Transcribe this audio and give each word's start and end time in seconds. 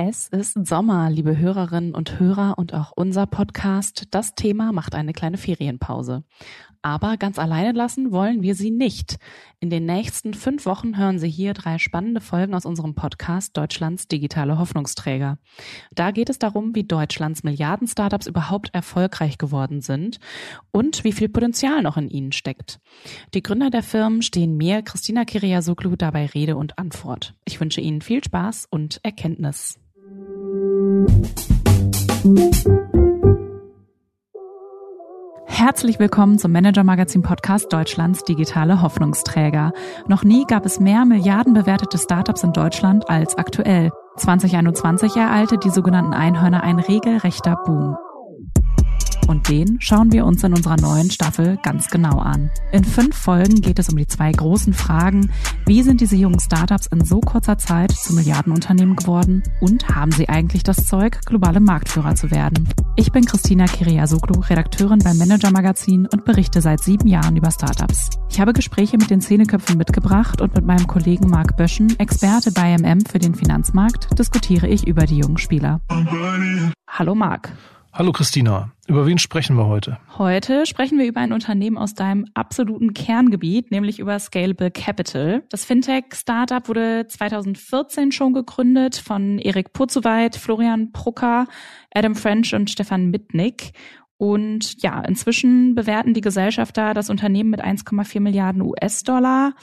Es 0.00 0.28
ist 0.28 0.64
Sommer, 0.64 1.10
liebe 1.10 1.38
Hörerinnen 1.38 1.92
und 1.92 2.20
Hörer 2.20 2.56
und 2.56 2.72
auch 2.72 2.92
unser 2.94 3.26
Podcast. 3.26 4.06
Das 4.12 4.36
Thema 4.36 4.70
macht 4.70 4.94
eine 4.94 5.12
kleine 5.12 5.38
Ferienpause. 5.38 6.22
Aber 6.82 7.16
ganz 7.16 7.36
alleine 7.36 7.72
lassen 7.72 8.12
wollen 8.12 8.40
wir 8.40 8.54
Sie 8.54 8.70
nicht. 8.70 9.18
In 9.58 9.70
den 9.70 9.86
nächsten 9.86 10.34
fünf 10.34 10.66
Wochen 10.66 10.96
hören 10.96 11.18
Sie 11.18 11.28
hier 11.28 11.52
drei 11.52 11.78
spannende 11.78 12.20
Folgen 12.20 12.54
aus 12.54 12.64
unserem 12.64 12.94
Podcast 12.94 13.56
Deutschlands 13.56 14.06
digitale 14.06 14.56
Hoffnungsträger. 14.60 15.38
Da 15.92 16.12
geht 16.12 16.30
es 16.30 16.38
darum, 16.38 16.76
wie 16.76 16.84
Deutschlands 16.84 17.42
Milliarden-Startups 17.42 18.28
überhaupt 18.28 18.72
erfolgreich 18.72 19.36
geworden 19.36 19.80
sind 19.80 20.20
und 20.70 21.02
wie 21.02 21.12
viel 21.12 21.28
Potenzial 21.28 21.82
noch 21.82 21.96
in 21.96 22.08
ihnen 22.08 22.30
steckt. 22.30 22.78
Die 23.34 23.42
Gründer 23.42 23.70
der 23.70 23.82
Firmen 23.82 24.22
stehen 24.22 24.56
mir, 24.56 24.82
Christina 24.82 25.24
Kiriasoglu, 25.24 25.96
dabei 25.96 26.26
Rede 26.26 26.56
und 26.56 26.78
Antwort. 26.78 27.34
Ich 27.44 27.58
wünsche 27.58 27.80
Ihnen 27.80 28.00
viel 28.00 28.22
Spaß 28.22 28.68
und 28.70 29.00
Erkenntnis. 29.02 29.80
Herzlich 35.46 35.98
willkommen 35.98 36.38
zum 36.38 36.52
Manager 36.52 36.84
Magazin 36.84 37.22
Podcast 37.22 37.72
Deutschlands 37.72 38.24
digitale 38.24 38.80
Hoffnungsträger. 38.80 39.72
Noch 40.06 40.24
nie 40.24 40.44
gab 40.46 40.64
es 40.64 40.80
mehr 40.80 41.04
milliardenbewertete 41.04 41.98
Startups 41.98 42.42
in 42.42 42.52
Deutschland 42.52 43.10
als 43.10 43.36
aktuell. 43.36 43.90
2021 44.16 45.16
ereilte 45.16 45.58
die 45.58 45.70
sogenannten 45.70 46.14
Einhörner 46.14 46.62
ein 46.62 46.78
regelrechter 46.78 47.56
Boom. 47.64 47.96
Und 49.28 49.50
den 49.50 49.76
schauen 49.78 50.10
wir 50.10 50.24
uns 50.24 50.42
in 50.42 50.54
unserer 50.54 50.80
neuen 50.80 51.10
Staffel 51.10 51.58
ganz 51.62 51.88
genau 51.88 52.18
an. 52.18 52.50
In 52.72 52.82
fünf 52.82 53.14
Folgen 53.14 53.60
geht 53.60 53.78
es 53.78 53.90
um 53.90 53.96
die 53.98 54.06
zwei 54.06 54.32
großen 54.32 54.72
Fragen. 54.72 55.30
Wie 55.66 55.82
sind 55.82 56.00
diese 56.00 56.16
jungen 56.16 56.40
Startups 56.40 56.86
in 56.86 57.04
so 57.04 57.20
kurzer 57.20 57.58
Zeit 57.58 57.92
zu 57.92 58.14
Milliardenunternehmen 58.14 58.96
geworden? 58.96 59.42
Und 59.60 59.86
haben 59.90 60.12
sie 60.12 60.30
eigentlich 60.30 60.62
das 60.62 60.86
Zeug, 60.86 61.20
globale 61.26 61.60
Marktführer 61.60 62.14
zu 62.14 62.30
werden? 62.30 62.70
Ich 62.96 63.12
bin 63.12 63.26
Christina 63.26 63.66
Kiriasoglu, 63.66 64.40
Redakteurin 64.40 65.00
beim 65.00 65.18
Manager 65.18 65.50
Magazin 65.50 66.08
und 66.10 66.24
berichte 66.24 66.62
seit 66.62 66.82
sieben 66.82 67.06
Jahren 67.06 67.36
über 67.36 67.50
Startups. 67.50 68.08
Ich 68.30 68.40
habe 68.40 68.54
Gespräche 68.54 68.96
mit 68.96 69.10
den 69.10 69.20
Zähneköpfen 69.20 69.76
mitgebracht 69.76 70.40
und 70.40 70.54
mit 70.54 70.64
meinem 70.64 70.86
Kollegen 70.86 71.28
Marc 71.28 71.54
Böschen, 71.58 71.98
Experte 71.98 72.50
bei 72.50 72.74
MM 72.78 73.02
für 73.02 73.18
den 73.18 73.34
Finanzmarkt, 73.34 74.18
diskutiere 74.18 74.68
ich 74.68 74.86
über 74.86 75.04
die 75.04 75.18
jungen 75.18 75.36
Spieler. 75.36 75.82
Hallo 76.88 77.14
Marc. 77.14 77.52
Hallo 77.92 78.12
Christina, 78.12 78.70
über 78.86 79.06
wen 79.06 79.18
sprechen 79.18 79.56
wir 79.56 79.66
heute? 79.66 79.98
Heute 80.18 80.66
sprechen 80.66 80.98
wir 80.98 81.06
über 81.06 81.20
ein 81.20 81.32
Unternehmen 81.32 81.78
aus 81.78 81.94
deinem 81.94 82.26
absoluten 82.34 82.92
Kerngebiet, 82.92 83.70
nämlich 83.70 83.98
über 83.98 84.18
Scalable 84.18 84.70
Capital. 84.70 85.42
Das 85.48 85.64
Fintech-Startup 85.64 86.68
wurde 86.68 87.06
2014 87.08 88.12
schon 88.12 88.34
gegründet 88.34 88.96
von 88.96 89.38
Erik 89.38 89.72
Purzowait, 89.72 90.36
Florian 90.36 90.92
Brucker, 90.92 91.46
Adam 91.92 92.14
French 92.14 92.54
und 92.54 92.70
Stefan 92.70 93.10
Mitnick. 93.10 93.72
Und 94.18 94.82
ja, 94.82 95.00
inzwischen 95.00 95.74
bewerten 95.74 96.12
die 96.12 96.20
Gesellschafter 96.20 96.92
das 96.92 97.08
Unternehmen 97.08 97.50
mit 97.50 97.64
1,4 97.64 98.20
Milliarden 98.20 98.62
US-Dollar. 98.62 99.54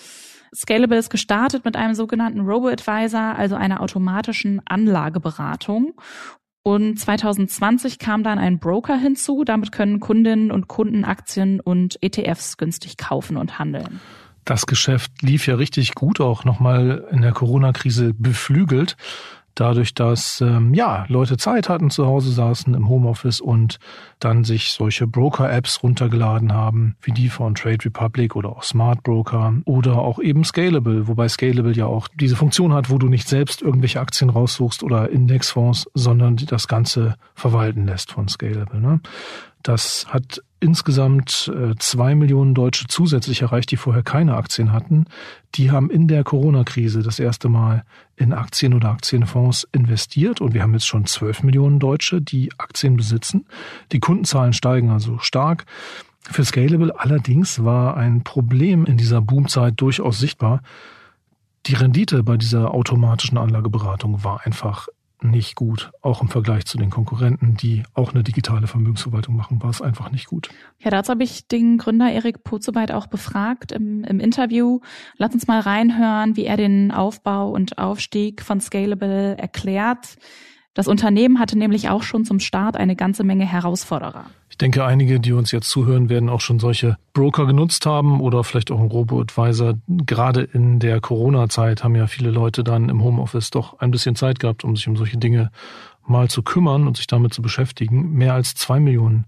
Scalable 0.53 0.97
ist 0.97 1.09
gestartet 1.09 1.63
mit 1.63 1.75
einem 1.75 1.93
sogenannten 1.93 2.39
Robo-Advisor, 2.41 3.35
also 3.35 3.55
einer 3.55 3.81
automatischen 3.81 4.61
Anlageberatung. 4.65 5.93
Und 6.67 6.99
2020 6.99 7.99
kam 7.99 8.23
dann 8.23 8.39
ein 8.39 8.57
Broker 8.57 8.97
hinzu. 8.97 9.43
Damit 9.43 9.71
können 9.71 9.99
Kundinnen 9.99 10.51
und 10.51 10.67
Kunden 10.67 11.05
Aktien 11.05 11.59
und 11.59 11.99
ETFs 12.01 12.57
günstig 12.57 12.97
kaufen 12.97 13.37
und 13.37 13.59
handeln. 13.59 13.99
Das 14.45 14.65
Geschäft 14.65 15.11
lief 15.21 15.45
ja 15.45 15.55
richtig 15.55 15.93
gut, 15.93 16.19
auch 16.19 16.43
nochmal 16.43 17.07
in 17.11 17.21
der 17.21 17.33
Corona-Krise 17.33 18.15
beflügelt 18.15 18.97
dadurch, 19.55 19.93
dass 19.93 20.41
ähm, 20.41 20.73
ja 20.73 21.05
Leute 21.07 21.37
Zeit 21.37 21.69
hatten, 21.69 21.89
zu 21.89 22.05
Hause 22.05 22.31
saßen 22.31 22.73
im 22.73 22.89
Homeoffice 22.89 23.41
und 23.41 23.79
dann 24.19 24.43
sich 24.43 24.71
solche 24.71 25.07
Broker-Apps 25.07 25.81
runtergeladen 25.81 26.53
haben, 26.53 26.95
wie 27.01 27.11
die 27.11 27.29
von 27.29 27.55
Trade 27.55 27.85
Republic 27.85 28.35
oder 28.35 28.49
auch 28.49 28.63
Smart 28.63 29.03
Broker 29.03 29.53
oder 29.65 29.97
auch 29.97 30.19
eben 30.19 30.43
Scalable, 30.43 31.07
wobei 31.07 31.27
Scalable 31.27 31.73
ja 31.73 31.85
auch 31.85 32.07
diese 32.19 32.35
Funktion 32.35 32.73
hat, 32.73 32.89
wo 32.89 32.97
du 32.97 33.07
nicht 33.07 33.27
selbst 33.27 33.61
irgendwelche 33.61 33.99
Aktien 33.99 34.29
raussuchst 34.29 34.83
oder 34.83 35.09
Indexfonds, 35.09 35.89
sondern 35.93 36.35
das 36.35 36.67
Ganze 36.67 37.15
verwalten 37.33 37.85
lässt 37.85 38.11
von 38.11 38.27
Scalable. 38.27 38.79
Ne? 38.79 38.99
Das 39.63 40.05
hat 40.09 40.41
insgesamt 40.65 41.51
äh, 41.55 41.75
zwei 41.77 42.15
Millionen 42.15 42.55
Deutsche 42.55 42.87
zusätzlich 42.87 43.43
erreicht, 43.43 43.69
die 43.69 43.77
vorher 43.77 44.01
keine 44.01 44.35
Aktien 44.35 44.73
hatten. 44.73 45.05
Die 45.53 45.69
haben 45.69 45.91
in 45.91 46.07
der 46.07 46.23
Corona-Krise 46.23 47.03
das 47.03 47.19
erste 47.19 47.49
Mal 47.49 47.83
in 48.15 48.33
Aktien 48.33 48.73
oder 48.73 48.89
Aktienfonds 48.89 49.67
investiert 49.71 50.41
und 50.41 50.55
wir 50.55 50.63
haben 50.63 50.73
jetzt 50.73 50.87
schon 50.87 51.05
zwölf 51.05 51.43
Millionen 51.43 51.79
Deutsche, 51.79 52.19
die 52.19 52.49
Aktien 52.57 52.97
besitzen. 52.97 53.45
Die 53.91 53.99
Kundenzahlen 53.99 54.53
steigen 54.53 54.89
also 54.89 55.19
stark. 55.19 55.65
Für 56.21 56.43
Scalable 56.43 56.99
allerdings 56.99 57.63
war 57.63 57.95
ein 57.95 58.23
Problem 58.23 58.85
in 58.85 58.97
dieser 58.97 59.21
Boomzeit 59.21 59.79
durchaus 59.79 60.17
sichtbar. 60.17 60.63
Die 61.67 61.75
Rendite 61.75 62.23
bei 62.23 62.37
dieser 62.37 62.73
automatischen 62.73 63.37
Anlageberatung 63.37 64.23
war 64.23 64.41
einfach 64.45 64.87
nicht 65.29 65.55
gut. 65.55 65.91
Auch 66.01 66.21
im 66.21 66.29
Vergleich 66.29 66.65
zu 66.65 66.77
den 66.77 66.89
Konkurrenten, 66.89 67.55
die 67.55 67.83
auch 67.93 68.13
eine 68.13 68.23
digitale 68.23 68.67
Vermögensverwaltung 68.67 69.35
machen, 69.35 69.61
war 69.61 69.69
es 69.69 69.81
einfach 69.81 70.11
nicht 70.11 70.27
gut. 70.27 70.49
Ja, 70.79 70.91
dazu 70.91 71.11
habe 71.11 71.23
ich 71.23 71.47
den 71.47 71.77
Gründer 71.77 72.11
Erik 72.11 72.43
Pozoweit 72.43 72.91
auch 72.91 73.07
befragt 73.07 73.71
im, 73.71 74.03
im 74.03 74.19
Interview. 74.19 74.79
Lass 75.17 75.33
uns 75.33 75.47
mal 75.47 75.59
reinhören, 75.59 76.35
wie 76.35 76.45
er 76.45 76.57
den 76.57 76.91
Aufbau 76.91 77.49
und 77.51 77.77
Aufstieg 77.77 78.41
von 78.41 78.61
Scalable 78.61 79.37
erklärt. 79.37 80.17
Das 80.73 80.87
Unternehmen 80.87 81.39
hatte 81.39 81.57
nämlich 81.57 81.89
auch 81.89 82.03
schon 82.03 82.25
zum 82.25 82.39
Start 82.39 82.75
eine 82.75 82.97
ganze 82.97 83.23
Menge 83.23 83.45
Herausforderer. 83.45 84.25
Ich 84.55 84.59
denke, 84.59 84.85
einige, 84.85 85.19
die 85.19 85.33
uns 85.33 85.51
jetzt 85.51 85.69
zuhören, 85.69 86.07
werden 86.07 86.29
auch 86.29 86.39
schon 86.39 86.59
solche 86.59 86.95
Broker 87.11 87.45
genutzt 87.45 87.85
haben 87.85 88.21
oder 88.21 88.45
vielleicht 88.45 88.71
auch 88.71 88.79
einen 88.79 88.87
Robo-Advisor. 88.87 89.73
Gerade 89.89 90.43
in 90.43 90.79
der 90.79 91.01
Corona-Zeit 91.01 91.83
haben 91.83 91.93
ja 91.93 92.07
viele 92.07 92.31
Leute 92.31 92.63
dann 92.63 92.87
im 92.87 93.03
Homeoffice 93.03 93.49
doch 93.49 93.79
ein 93.79 93.91
bisschen 93.91 94.15
Zeit 94.15 94.39
gehabt, 94.39 94.63
um 94.63 94.77
sich 94.77 94.87
um 94.87 94.95
solche 94.95 95.17
Dinge 95.17 95.51
mal 96.07 96.29
zu 96.29 96.41
kümmern 96.41 96.87
und 96.87 96.95
sich 96.95 97.05
damit 97.05 97.33
zu 97.33 97.41
beschäftigen. 97.41 98.13
Mehr 98.13 98.33
als 98.33 98.55
zwei 98.55 98.79
Millionen 98.79 99.25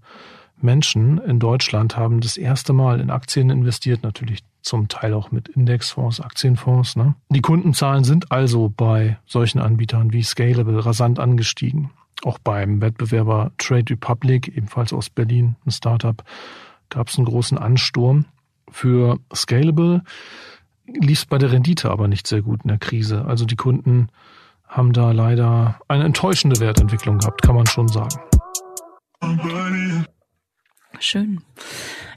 Menschen 0.62 1.18
in 1.18 1.38
Deutschland 1.38 1.98
haben 1.98 2.22
das 2.22 2.38
erste 2.38 2.72
Mal 2.72 2.98
in 2.98 3.10
Aktien 3.10 3.50
investiert, 3.50 4.04
natürlich 4.04 4.38
zum 4.62 4.88
Teil 4.88 5.12
auch 5.12 5.30
mit 5.30 5.48
Indexfonds, 5.48 6.22
Aktienfonds. 6.22 6.96
Ne? 6.96 7.16
Die 7.28 7.42
Kundenzahlen 7.42 8.04
sind 8.04 8.32
also 8.32 8.72
bei 8.74 9.18
solchen 9.26 9.58
Anbietern 9.58 10.10
wie 10.14 10.22
Scalable 10.22 10.86
rasant 10.86 11.18
angestiegen. 11.18 11.90
Auch 12.24 12.38
beim 12.38 12.80
Wettbewerber 12.80 13.52
Trade 13.58 13.92
Republic, 13.92 14.48
ebenfalls 14.48 14.92
aus 14.92 15.08
Berlin, 15.08 15.56
ein 15.64 15.70
Startup, 15.70 16.22
gab 16.88 17.08
es 17.08 17.16
einen 17.16 17.26
großen 17.26 17.58
Ansturm. 17.58 18.26
Für 18.70 19.18
Scalable 19.34 20.02
lief 20.86 21.20
es 21.20 21.26
bei 21.26 21.38
der 21.38 21.52
Rendite 21.52 21.90
aber 21.90 22.08
nicht 22.08 22.26
sehr 22.26 22.42
gut 22.42 22.62
in 22.64 22.68
der 22.68 22.78
Krise. 22.78 23.24
Also 23.24 23.44
die 23.44 23.56
Kunden 23.56 24.08
haben 24.66 24.92
da 24.92 25.12
leider 25.12 25.80
eine 25.88 26.04
enttäuschende 26.04 26.60
Wertentwicklung 26.60 27.18
gehabt, 27.18 27.42
kann 27.42 27.54
man 27.54 27.66
schon 27.66 27.88
sagen. 27.88 28.20
Schön. 31.00 31.42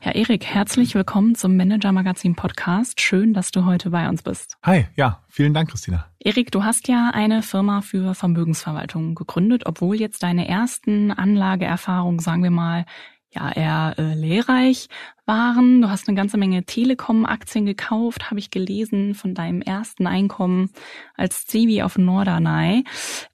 Ja, 0.03 0.13
Erik, 0.13 0.45
herzlich 0.45 0.95
willkommen 0.95 1.35
zum 1.35 1.55
Manager 1.55 1.91
Magazin 1.91 2.35
Podcast. 2.35 2.99
Schön, 2.99 3.35
dass 3.35 3.51
du 3.51 3.65
heute 3.65 3.91
bei 3.91 4.09
uns 4.09 4.23
bist. 4.23 4.57
Hi, 4.63 4.87
ja, 4.95 5.21
vielen 5.29 5.53
Dank, 5.53 5.69
Christina. 5.69 6.07
Erik, 6.17 6.51
du 6.51 6.63
hast 6.63 6.87
ja 6.87 7.11
eine 7.13 7.43
Firma 7.43 7.81
für 7.81 8.15
Vermögensverwaltung 8.15 9.13
gegründet, 9.13 9.67
obwohl 9.67 9.97
jetzt 9.97 10.23
deine 10.23 10.47
ersten 10.47 11.11
Anlageerfahrungen, 11.11 12.17
sagen 12.17 12.41
wir 12.41 12.49
mal, 12.49 12.85
ja 13.33 13.51
eher 13.51 13.95
äh, 13.97 14.13
lehrreich 14.13 14.87
waren. 15.25 15.81
Du 15.81 15.89
hast 15.89 16.07
eine 16.07 16.17
ganze 16.17 16.37
Menge 16.37 16.65
Telekom-Aktien 16.65 17.65
gekauft, 17.65 18.29
habe 18.29 18.39
ich 18.39 18.51
gelesen, 18.51 19.15
von 19.15 19.33
deinem 19.33 19.61
ersten 19.61 20.05
Einkommen 20.07 20.69
als 21.15 21.45
Zivi 21.47 21.81
auf 21.81 21.97
Norderney. 21.97 22.83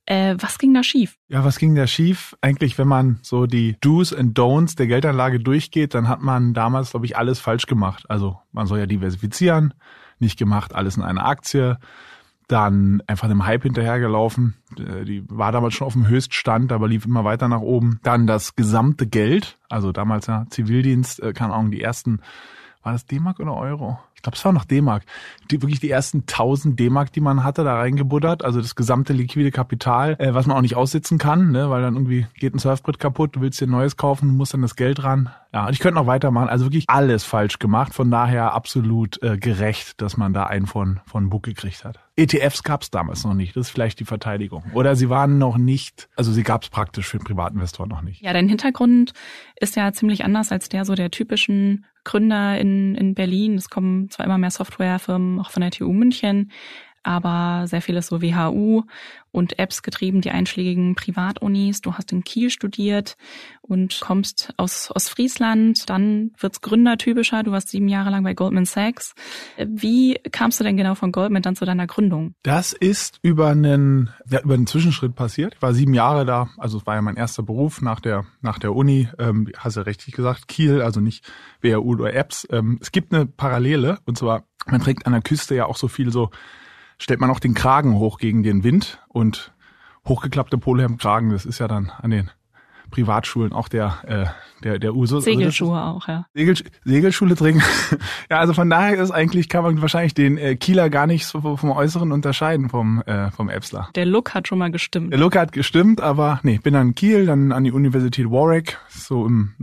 Äh, 0.06 0.35
was 0.40 0.59
ging 0.59 0.74
da 0.74 0.84
schief? 0.84 1.18
Ja, 1.28 1.44
was 1.44 1.58
ging 1.58 1.76
da 1.76 1.88
schief? 1.88 2.35
Eigentlich, 2.41 2.78
wenn 2.78 2.88
man 2.88 3.20
so 3.23 3.47
die 3.47 3.76
Do's 3.82 4.14
and 4.14 4.38
Don'ts 4.38 4.76
der 4.76 4.88
Geldanlage 4.88 5.40
durchgeht, 5.40 5.94
dann 5.94 6.08
hat 6.08 6.22
man 6.22 6.53
damals, 6.53 6.91
glaube 6.91 7.05
ich, 7.05 7.17
alles 7.17 7.40
falsch 7.40 7.66
gemacht. 7.66 8.05
Also 8.09 8.40
man 8.52 8.67
soll 8.67 8.79
ja 8.79 8.85
diversifizieren, 8.85 9.73
nicht 10.20 10.38
gemacht, 10.38 10.76
alles 10.76 10.97
in 10.97 11.03
einer 11.03 11.26
Aktie 11.26 11.78
dann 12.47 13.03
einfach 13.08 13.26
einem 13.29 13.46
Hype 13.46 13.64
hinterhergelaufen. 13.64 14.55
Äh, 14.78 15.05
die 15.05 15.23
war 15.29 15.52
damals 15.52 15.73
schon 15.73 15.88
auf 15.88 15.94
dem 15.94 16.08
Höchststand, 16.08 16.72
aber 16.72 16.88
lief 16.88 17.05
immer 17.05 17.23
weiter 17.23 17.47
nach 17.47 17.61
oben. 17.61 17.99
Dann 18.03 18.28
das 18.28 18.55
gesamte 18.55 19.08
Geld, 19.08 19.58
also 19.70 19.91
damals 19.91 20.28
ja 20.28 20.46
Zivildienst, 20.49 21.22
äh, 21.22 21.34
keine 21.34 21.53
Ahnung, 21.53 21.72
die 21.72 21.82
ersten, 21.82 22.22
war 22.84 22.94
das 22.94 23.06
D-Mark 23.06 23.40
oder 23.40 23.56
Euro? 23.56 24.00
Ich 24.16 24.24
glaube, 24.24 24.35
es 24.35 24.46
war 24.46 24.52
noch 24.52 24.66
D-Mark. 24.66 25.03
Die, 25.52 25.62
wirklich 25.62 25.79
die 25.79 25.91
ersten 25.91 26.22
1000 26.22 26.79
D-Mark, 26.79 27.12
die 27.12 27.22
man 27.22 27.44
hatte, 27.44 27.64
da 27.64 27.76
reingebuddert. 27.76 28.44
Also 28.44 28.62
das 28.62 28.76
gesamte 28.76 29.14
liquide 29.14 29.52
Kapital, 29.52 30.16
äh, 30.20 30.34
was 30.34 30.47
man 30.47 30.58
auch 30.58 30.62
nicht 30.62 30.76
aussitzen 30.76 31.20
kann, 31.20 31.52
ne, 31.52 31.70
weil 31.70 31.84
dann 31.84 31.94
irgendwie 31.94 32.26
geht 32.35 32.56
ein 32.56 32.59
Surfbrett 32.59 32.97
kaputt, 32.97 33.35
du 33.35 33.41
willst 33.41 33.62
dir 33.62 33.68
ein 33.68 33.72
neues 33.72 33.96
kaufen, 33.96 34.35
musst 34.35 34.53
dann 34.53 34.64
das 34.64 34.76
Geld 34.76 35.03
ran. 35.03 35.29
Ja, 35.53 35.68
und 35.68 35.74
ich 35.74 35.79
könnte 35.79 36.00
noch 36.00 36.08
weitermachen. 36.08 36.50
Also 36.50 36.66
wirklich 36.66 36.85
alles 36.88 37.24
falsch 37.24 37.59
gemacht. 37.59 37.94
Von 37.94 38.09
daher 38.09 38.53
absolut 38.53 39.22
äh, 39.22 39.38
gerecht, 39.38 40.02
dass 40.02 40.18
man 40.18 40.34
da 40.34 40.46
einen 40.46 40.66
von, 40.66 41.00
von 41.06 41.30
Buch 41.30 41.44
gekriegt 41.44 41.85
hat. 41.85 42.00
ETFs 42.16 42.64
gab 42.64 42.82
es 42.82 42.90
damals 42.90 43.23
noch 43.23 43.35
nicht. 43.35 43.56
Das 43.56 43.68
ist 43.68 43.70
vielleicht 43.70 44.00
die 44.00 44.06
Verteidigung. 44.06 44.64
Oder 44.73 44.96
sie 44.96 45.09
waren 45.09 45.38
noch 45.38 45.58
nicht, 45.58 46.09
also 46.16 46.32
sie 46.32 46.44
gab 46.44 46.64
es 46.64 46.70
praktisch 46.70 47.08
für 47.08 47.20
den 47.20 47.26
Privatinvestor 47.26 47.85
noch 47.85 48.02
nicht. 48.02 48.23
Ja, 48.23 48.34
dein 48.34 48.50
Hintergrund 48.50 49.14
ist 49.59 49.76
ja 49.76 49.91
ziemlich 49.94 50.26
anders 50.26 50.52
als 50.52 50.70
der 50.70 50.84
so 50.84 50.96
der 50.96 51.12
typischen 51.12 51.85
Gründer 52.08 52.58
in, 52.58 52.96
in 52.96 53.14
Berlin. 53.14 53.56
Es 53.56 53.70
kommen 53.70 54.09
zwar 54.09 54.26
immer 54.26 54.38
mehr 54.38 54.50
Softwarefirmen, 54.50 55.40
auch 55.42 55.52
von 55.52 55.62
der 55.62 55.72
TU 55.72 55.92
München, 55.92 56.52
aber 57.08 57.68
sehr 57.68 57.82
vieles 57.82 58.08
so 58.08 58.22
WHU 58.22 58.84
und 59.32 59.59
Apps 59.59 59.82
getrieben, 59.82 60.20
die 60.20 60.32
einschlägigen 60.32 60.96
Privatunis. 60.96 61.80
Du 61.80 61.94
hast 61.94 62.12
in 62.12 62.24
Kiel 62.24 62.50
studiert 62.50 63.16
und 63.62 64.00
kommst 64.02 64.54
aus 64.58 64.92
Ostfriesland. 64.94 65.90
Dann 65.90 66.32
wird's 66.38 66.59
gründertypischer. 66.59 67.44
Du 67.44 67.52
warst 67.52 67.70
sieben 67.70 67.88
Jahre 67.88 68.09
lang 68.09 68.24
bei 68.24 68.34
Goldman 68.34 68.66
Sachs. 68.66 69.14
Wie 69.58 70.16
kamst 70.32 70.59
du 70.59 70.66
denn 70.66 70.76
genau 70.76 70.96
von 70.96 71.14
Goldman 71.14 71.44
dann 71.44 71.56
zu 71.56 71.64
deiner 71.64 71.88
Gründung? 71.88 72.34
Das 72.44 72.74
ist 72.74 73.20
über 73.22 73.48
einen, 73.48 74.09
ja, 74.30 74.42
über 74.42 74.56
einen 74.56 74.68
Zwischenschritt 74.68 75.16
passiert. 75.16 75.54
Ich 75.56 75.62
war 75.62 75.74
sieben 75.74 75.94
Jahre 75.94 76.26
da. 76.26 76.50
Also 76.58 76.80
es 76.80 76.86
war 76.86 76.96
ja 76.96 77.02
mein 77.02 77.16
erster 77.16 77.44
Beruf 77.44 77.82
nach 77.82 78.02
der, 78.02 78.26
nach 78.42 78.59
der 78.59 78.76
Uni. 78.76 79.08
Ähm, 79.18 79.48
hast 79.58 79.78
du 79.78 79.80
ja 79.82 79.86
richtig 79.86 80.14
gesagt. 80.14 80.50
Kiel, 80.50 80.82
also 80.82 81.00
nicht 81.00 81.24
WHU 81.62 81.94
oder 81.94 82.14
Apps. 82.14 82.46
Ähm, 82.52 82.80
es 82.82 82.92
gibt 82.92 83.14
eine 83.14 83.26
Parallele 83.26 84.00
und 84.06 84.18
zwar, 84.18 84.44
man 84.66 84.82
trägt 84.82 85.06
an 85.06 85.14
der 85.14 85.22
Küste 85.22 85.56
ja 85.56 85.68
auch 85.68 85.78
so 85.78 85.88
viel 85.88 86.12
so 86.12 86.32
stellt 86.97 87.20
man 87.20 87.29
auch 87.29 87.40
den 87.40 87.53
Kragen 87.53 87.96
hoch 87.96 88.17
gegen 88.17 88.44
den 88.44 88.64
Wind 88.64 88.99
und 89.08 89.53
hochgeklappte 90.08 90.58
Polohemdkragen, 90.58 91.29
das 91.29 91.46
ist 91.46 91.59
ja 91.59 91.67
dann 91.67 91.91
an 92.02 92.11
den 92.11 92.32
Privatschulen 92.90 93.53
auch 93.53 93.67
der 93.67 93.97
äh, 94.08 94.26
der 94.64 94.79
der 94.79 94.96
Usus. 94.96 95.26
Also 95.26 95.38
Segelschuhe 95.38 95.78
also 95.78 95.97
auch, 95.97 96.08
ja. 96.08 96.26
Segel, 96.34 96.55
Segelschule 96.84 97.35
trinken. 97.35 97.61
ja, 98.29 98.40
also 98.40 98.53
von 98.53 98.70
daher 98.70 98.97
ist 98.97 99.11
eigentlich 99.11 99.49
kann 99.49 99.64
man 99.64 99.82
wahrscheinlich 99.82 100.14
den 100.14 100.38
äh, 100.38 100.55
Kieler 100.55 100.90
gar 100.90 101.08
nicht 101.08 101.26
so 101.26 101.58
vom 101.58 101.72
Äußeren 101.72 102.11
unterscheiden 102.11 102.70
vom 102.70 103.02
äh, 103.02 103.29
vom 103.32 103.49
Epsler. 103.49 103.90
Der 103.96 104.05
Look 104.05 104.34
hat 104.34 104.47
schon 104.47 104.58
mal 104.58 104.72
gestimmt. 104.72 105.11
Der 105.11 105.20
Look 105.20 105.35
hat 105.35 105.52
gestimmt, 105.52 106.02
aber 106.02 106.40
nee, 106.44 106.59
bin 106.64 106.73
dann 106.73 106.90
in 106.90 106.96
Kiel, 106.96 107.26
dann 107.26 107.52
an 107.52 107.64
die 107.64 107.72
Universität 107.72 108.29
Warwick, 108.29 108.78
so 108.88 109.26
im 109.26 109.53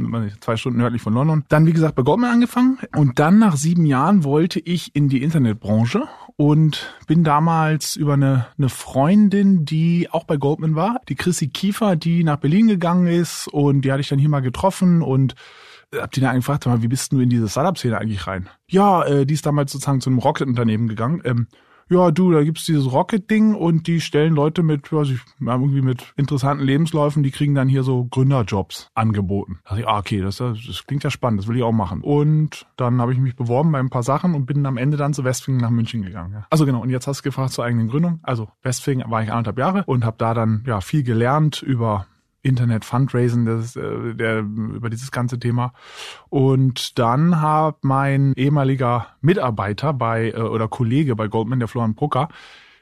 zwei 0.40 0.56
Stunden 0.56 0.78
nördlich 0.78 1.02
von 1.02 1.14
London. 1.14 1.44
Dann 1.48 1.66
wie 1.66 1.72
gesagt 1.72 1.94
bei 1.94 2.02
Goldman 2.02 2.30
angefangen 2.30 2.78
und 2.94 3.18
dann 3.18 3.38
nach 3.38 3.56
sieben 3.56 3.86
Jahren 3.86 4.22
wollte 4.24 4.60
ich 4.60 4.94
in 4.94 5.08
die 5.08 5.22
Internetbranche 5.22 6.04
und 6.36 6.94
bin 7.06 7.22
damals 7.22 7.96
über 7.96 8.14
eine, 8.14 8.46
eine 8.58 8.68
Freundin, 8.68 9.64
die 9.64 10.08
auch 10.10 10.24
bei 10.24 10.36
Goldman 10.36 10.74
war, 10.74 11.00
die 11.08 11.14
Chrissy 11.14 11.48
Kiefer, 11.48 11.96
die 11.96 12.24
nach 12.24 12.38
Berlin 12.38 12.66
gegangen 12.66 13.06
ist 13.06 13.48
und 13.48 13.82
die 13.82 13.92
hatte 13.92 14.00
ich 14.00 14.08
dann 14.08 14.18
hier 14.18 14.28
mal 14.28 14.40
getroffen 14.40 15.02
und 15.02 15.34
hab 15.94 16.10
die 16.10 16.20
dann 16.20 16.36
gefragt, 16.36 16.66
wie 16.66 16.88
bist 16.88 17.12
du 17.12 17.20
in 17.20 17.30
diese 17.30 17.48
Startup-Szene 17.48 17.98
eigentlich 17.98 18.26
rein? 18.26 18.48
Ja, 18.68 19.04
äh, 19.04 19.26
die 19.26 19.34
ist 19.34 19.46
damals 19.46 19.70
sozusagen 19.72 20.00
zu 20.00 20.10
einem 20.10 20.18
Rocket-Unternehmen 20.18 20.88
gegangen. 20.88 21.22
Ähm, 21.24 21.46
ja, 21.94 22.10
du, 22.10 22.32
da 22.32 22.42
gibt's 22.42 22.64
dieses 22.64 22.90
Rocket-Ding 22.90 23.54
und 23.54 23.86
die 23.86 24.00
stellen 24.00 24.34
Leute 24.34 24.62
mit, 24.62 24.92
weiß 24.92 25.10
ich, 25.10 25.20
irgendwie 25.40 25.80
mit 25.80 26.12
interessanten 26.16 26.64
Lebensläufen, 26.64 27.22
die 27.22 27.30
kriegen 27.30 27.54
dann 27.54 27.68
hier 27.68 27.84
so 27.84 28.04
Gründerjobs 28.04 28.90
angeboten. 28.94 29.60
Da 29.62 29.70
dachte 29.70 29.80
ich, 29.80 29.88
ah, 29.88 29.98
okay, 29.98 30.20
das, 30.20 30.38
das 30.38 30.84
klingt 30.86 31.04
ja 31.04 31.10
spannend, 31.10 31.40
das 31.40 31.46
will 31.46 31.56
ich 31.56 31.62
auch 31.62 31.72
machen. 31.72 32.00
Und 32.00 32.66
dann 32.76 33.00
habe 33.00 33.12
ich 33.12 33.18
mich 33.18 33.36
beworben 33.36 33.70
bei 33.70 33.78
ein 33.78 33.90
paar 33.90 34.02
Sachen 34.02 34.34
und 34.34 34.44
bin 34.44 34.66
am 34.66 34.76
Ende 34.76 34.96
dann 34.96 35.14
zu 35.14 35.22
Westfingen 35.22 35.60
nach 35.60 35.70
München 35.70 36.02
gegangen. 36.02 36.32
Ja. 36.32 36.46
Also 36.50 36.66
genau, 36.66 36.82
und 36.82 36.90
jetzt 36.90 37.06
hast 37.06 37.20
du 37.20 37.22
gefragt 37.22 37.52
zur 37.52 37.64
eigenen 37.64 37.88
Gründung. 37.88 38.18
Also 38.22 38.48
Westfingen 38.62 39.08
war 39.08 39.22
ich 39.22 39.30
anderthalb 39.30 39.58
Jahre 39.58 39.84
und 39.86 40.04
habe 40.04 40.16
da 40.18 40.34
dann 40.34 40.64
ja 40.66 40.80
viel 40.80 41.04
gelernt 41.04 41.62
über 41.62 42.06
Internet 42.44 42.84
Fundraising, 42.84 43.46
das, 43.46 43.74
äh, 43.74 44.14
der, 44.14 44.40
über 44.40 44.90
dieses 44.90 45.10
ganze 45.10 45.38
Thema. 45.38 45.72
Und 46.28 46.98
dann 46.98 47.40
hat 47.40 47.82
mein 47.82 48.34
ehemaliger 48.36 49.06
Mitarbeiter 49.20 49.92
bei 49.92 50.30
äh, 50.30 50.40
oder 50.40 50.68
Kollege 50.68 51.16
bei 51.16 51.26
Goldman, 51.26 51.58
der 51.58 51.68
Florian 51.68 51.94
Brucker, 51.94 52.28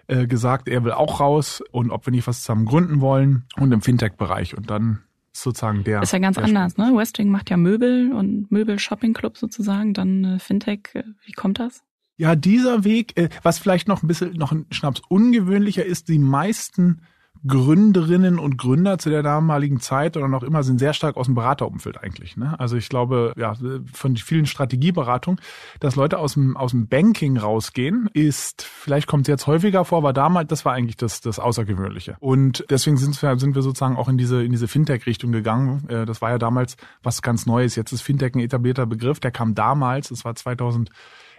äh, 0.08 0.26
gesagt, 0.26 0.68
er 0.68 0.84
will 0.84 0.92
auch 0.92 1.20
raus 1.20 1.62
und 1.70 1.90
ob 1.90 2.06
wir 2.06 2.10
nicht 2.10 2.26
was 2.26 2.40
zusammen 2.40 2.66
gründen 2.66 3.00
wollen 3.00 3.44
und 3.56 3.72
im 3.72 3.80
Fintech-Bereich. 3.80 4.56
Und 4.56 4.68
dann 4.68 4.98
sozusagen 5.32 5.84
der. 5.84 6.02
Ist 6.02 6.12
ja 6.12 6.18
ganz 6.18 6.38
anders, 6.38 6.76
ne? 6.76 6.92
Westwing 6.94 7.30
macht 7.30 7.48
ja 7.48 7.56
Möbel 7.56 8.12
und 8.12 8.50
Möbel-Shopping-Club 8.50 9.38
sozusagen, 9.38 9.94
dann 9.94 10.24
äh, 10.24 10.38
Fintech. 10.38 10.90
Äh, 10.94 11.04
wie 11.24 11.32
kommt 11.32 11.58
das? 11.58 11.82
Ja, 12.16 12.36
dieser 12.36 12.84
Weg, 12.84 13.16
äh, 13.18 13.28
was 13.42 13.58
vielleicht 13.58 13.88
noch 13.88 14.02
ein 14.02 14.08
bisschen 14.08 14.34
noch 14.34 14.52
ein 14.52 14.66
Schnaps 14.70 15.02
ungewöhnlicher 15.08 15.84
ist, 15.84 16.08
die 16.08 16.18
meisten 16.18 17.02
Gründerinnen 17.46 18.38
und 18.38 18.56
Gründer 18.56 18.98
zu 18.98 19.10
der 19.10 19.22
damaligen 19.22 19.80
Zeit 19.80 20.16
oder 20.16 20.28
noch 20.28 20.42
immer 20.42 20.62
sind 20.62 20.78
sehr 20.78 20.92
stark 20.92 21.16
aus 21.16 21.26
dem 21.26 21.34
Beraterumfeld 21.34 22.02
eigentlich. 22.02 22.36
Ne? 22.36 22.58
Also 22.58 22.76
ich 22.76 22.88
glaube, 22.88 23.32
ja, 23.36 23.54
von 23.92 24.16
vielen 24.16 24.46
Strategieberatungen, 24.46 25.40
dass 25.80 25.96
Leute 25.96 26.18
aus 26.18 26.34
dem, 26.34 26.56
aus 26.56 26.70
dem 26.70 26.86
Banking 26.86 27.36
rausgehen, 27.36 28.08
ist, 28.12 28.62
vielleicht 28.62 29.08
kommt 29.08 29.22
es 29.22 29.28
jetzt 29.28 29.46
häufiger 29.46 29.84
vor, 29.84 29.98
aber 29.98 30.12
damals, 30.12 30.48
das 30.48 30.64
war 30.64 30.72
eigentlich 30.72 30.96
das, 30.96 31.20
das 31.20 31.38
Außergewöhnliche. 31.38 32.16
Und 32.20 32.64
deswegen 32.70 32.96
sind 32.96 33.20
wir, 33.20 33.38
sind 33.38 33.54
wir 33.54 33.62
sozusagen 33.62 33.96
auch 33.96 34.08
in 34.08 34.18
diese, 34.18 34.44
in 34.44 34.52
diese 34.52 34.68
Fintech-Richtung 34.68 35.32
gegangen. 35.32 35.88
Äh, 35.88 36.06
das 36.06 36.22
war 36.22 36.30
ja 36.30 36.38
damals 36.38 36.76
was 37.02 37.22
ganz 37.22 37.46
Neues. 37.46 37.74
Jetzt 37.74 37.92
ist 37.92 38.02
Fintech 38.02 38.34
ein 38.34 38.40
etablierter 38.40 38.86
Begriff. 38.86 39.18
Der 39.18 39.32
kam 39.32 39.54
damals, 39.54 40.10
das 40.10 40.24
war 40.24 40.34
2000 40.34 40.90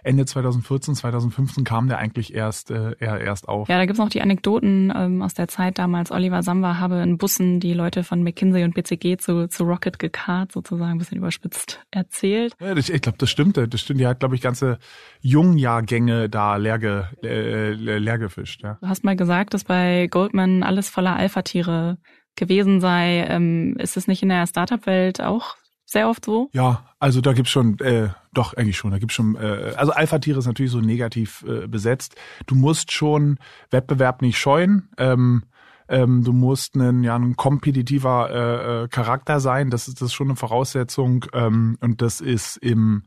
Ende 0.04 0.26
2014, 0.26 0.94
2015 0.94 1.64
kam 1.64 1.88
der 1.88 1.98
eigentlich 1.98 2.34
erst, 2.34 2.70
äh, 2.70 2.94
erst 3.00 3.48
auf. 3.48 3.68
Ja, 3.68 3.78
da 3.78 3.86
gibt's 3.86 3.98
noch 3.98 4.10
die 4.10 4.20
Anekdoten 4.20 4.92
ähm, 4.94 5.22
aus 5.22 5.34
der 5.34 5.48
Zeit 5.48 5.78
damals. 5.78 6.12
Oliver 6.12 6.42
Samba 6.42 6.78
habe 6.78 6.96
in 6.96 7.16
Bussen 7.16 7.58
die 7.58 7.72
Leute 7.72 8.04
von 8.04 8.22
McKinsey 8.22 8.64
und 8.64 8.74
BCG 8.74 9.16
zu, 9.16 9.48
zu 9.48 9.64
Rocket 9.64 9.98
gekarrt, 9.98 10.52
sozusagen 10.52 10.92
ein 10.92 10.98
bisschen 10.98 11.16
überspitzt 11.16 11.80
erzählt. 11.90 12.54
Ja, 12.60 12.76
ich 12.76 13.02
glaube, 13.02 13.18
das 13.18 13.30
stimmt. 13.30 13.56
Das 13.56 13.80
stimmt. 13.80 14.00
Die 14.00 14.06
hat, 14.06 14.20
glaube 14.20 14.34
ich, 14.34 14.42
ganze 14.42 14.78
Jungjahrgänge 15.22 16.28
da 16.28 16.56
leer, 16.56 16.78
ge, 16.78 17.04
äh, 17.22 17.72
leer 17.72 18.18
gefischt. 18.18 18.62
Ja. 18.62 18.78
Du 18.80 18.88
hast 18.88 19.04
mal 19.04 19.16
gesagt, 19.16 19.54
dass 19.54 19.64
bei 19.64 20.06
Goldman 20.10 20.62
alles 20.62 20.90
voller 20.90 21.16
Alpha-Tiere 21.16 21.96
gewesen 22.36 22.80
sei. 22.80 23.26
Ähm, 23.28 23.76
ist 23.78 23.96
es 23.96 24.06
nicht 24.06 24.22
in 24.22 24.28
der 24.28 24.46
Startup-Welt 24.46 25.22
auch 25.22 25.56
sehr 25.94 26.08
oft 26.08 26.24
so? 26.24 26.50
Ja, 26.52 26.84
also 26.98 27.22
da 27.22 27.32
gibt's 27.32 27.50
schon, 27.50 27.78
äh, 27.78 28.10
doch 28.34 28.52
eigentlich 28.54 28.76
schon, 28.76 28.90
da 28.90 28.98
gibt's 28.98 29.14
schon, 29.14 29.36
äh, 29.36 29.72
also 29.76 29.92
Alpha-Tiere 29.92 30.38
ist 30.38 30.46
natürlich 30.46 30.72
so 30.72 30.80
negativ 30.80 31.44
äh, 31.48 31.66
besetzt. 31.66 32.16
Du 32.46 32.54
musst 32.54 32.92
schon 32.92 33.38
Wettbewerb 33.70 34.20
nicht 34.20 34.38
scheuen. 34.38 34.90
Ähm, 34.98 35.44
ähm, 35.88 36.24
du 36.24 36.32
musst 36.32 36.76
ein, 36.76 37.02
ja, 37.02 37.16
ein 37.16 37.36
kompetitiver 37.36 38.30
äh, 38.30 38.84
äh, 38.84 38.88
Charakter 38.88 39.40
sein. 39.40 39.70
Das 39.70 39.88
ist 39.88 40.00
das 40.00 40.08
ist 40.08 40.14
schon 40.14 40.28
eine 40.28 40.36
Voraussetzung. 40.36 41.26
Ähm, 41.32 41.78
und 41.80 42.02
das 42.02 42.20
ist 42.20 42.56
im 42.58 43.04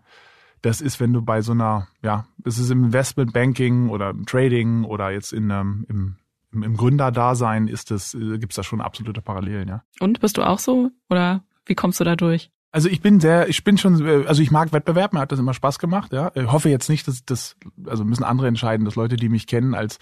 das 0.64 0.82
ist, 0.82 1.00
wenn 1.00 1.14
du 1.14 1.22
bei 1.22 1.42
so 1.42 1.52
einer, 1.52 1.88
ja, 2.02 2.26
das 2.40 2.58
ist 2.58 2.72
im 2.72 2.86
Investmentbanking 2.86 3.90
oder 3.90 4.10
im 4.10 4.26
Trading 4.26 4.86
oder 4.86 5.12
jetzt 5.12 5.32
in 5.32 5.50
ähm, 5.52 5.86
im, 5.88 6.16
im, 6.52 6.76
Gründerdasein 6.76 7.68
ist 7.68 7.92
das, 7.92 8.14
äh, 8.16 8.40
gibt's 8.40 8.56
da 8.56 8.64
schon 8.64 8.82
absolute 8.82 9.22
Parallelen, 9.22 9.68
ja. 9.68 9.84
Und 10.00 10.20
bist 10.20 10.38
du 10.38 10.44
auch 10.44 10.60
so? 10.60 10.90
Oder 11.10 11.44
wie 11.66 11.76
kommst 11.76 12.00
du 12.00 12.04
da 12.04 12.16
durch? 12.16 12.50
Also 12.72 12.90
ich 12.90 13.02
bin 13.02 13.20
sehr, 13.22 13.48
ich 13.48 13.64
bin 13.64 13.78
schon, 13.78 14.28
also 14.28 14.42
ich 14.42 14.52
mag 14.52 14.74
Wettbewerb, 14.74 15.14
mir 15.14 15.22
hat 15.22 15.32
das 15.32 15.40
immer 15.40 15.54
Spaß 15.54 15.80
gemacht, 15.80 16.12
ja. 16.12 16.32
Ich 16.36 16.52
hoffe 16.52 16.70
jetzt 16.70 16.90
nicht, 16.90 17.08
dass 17.08 17.24
das, 17.26 17.56
also 17.86 18.04
müssen 18.04 18.26
andere 18.26 18.48
entscheiden, 18.48 18.86
dass 18.86 18.96
Leute, 18.96 19.16
die 19.16 19.30
mich 19.30 19.48
kennen, 19.48 19.74
als 19.74 20.00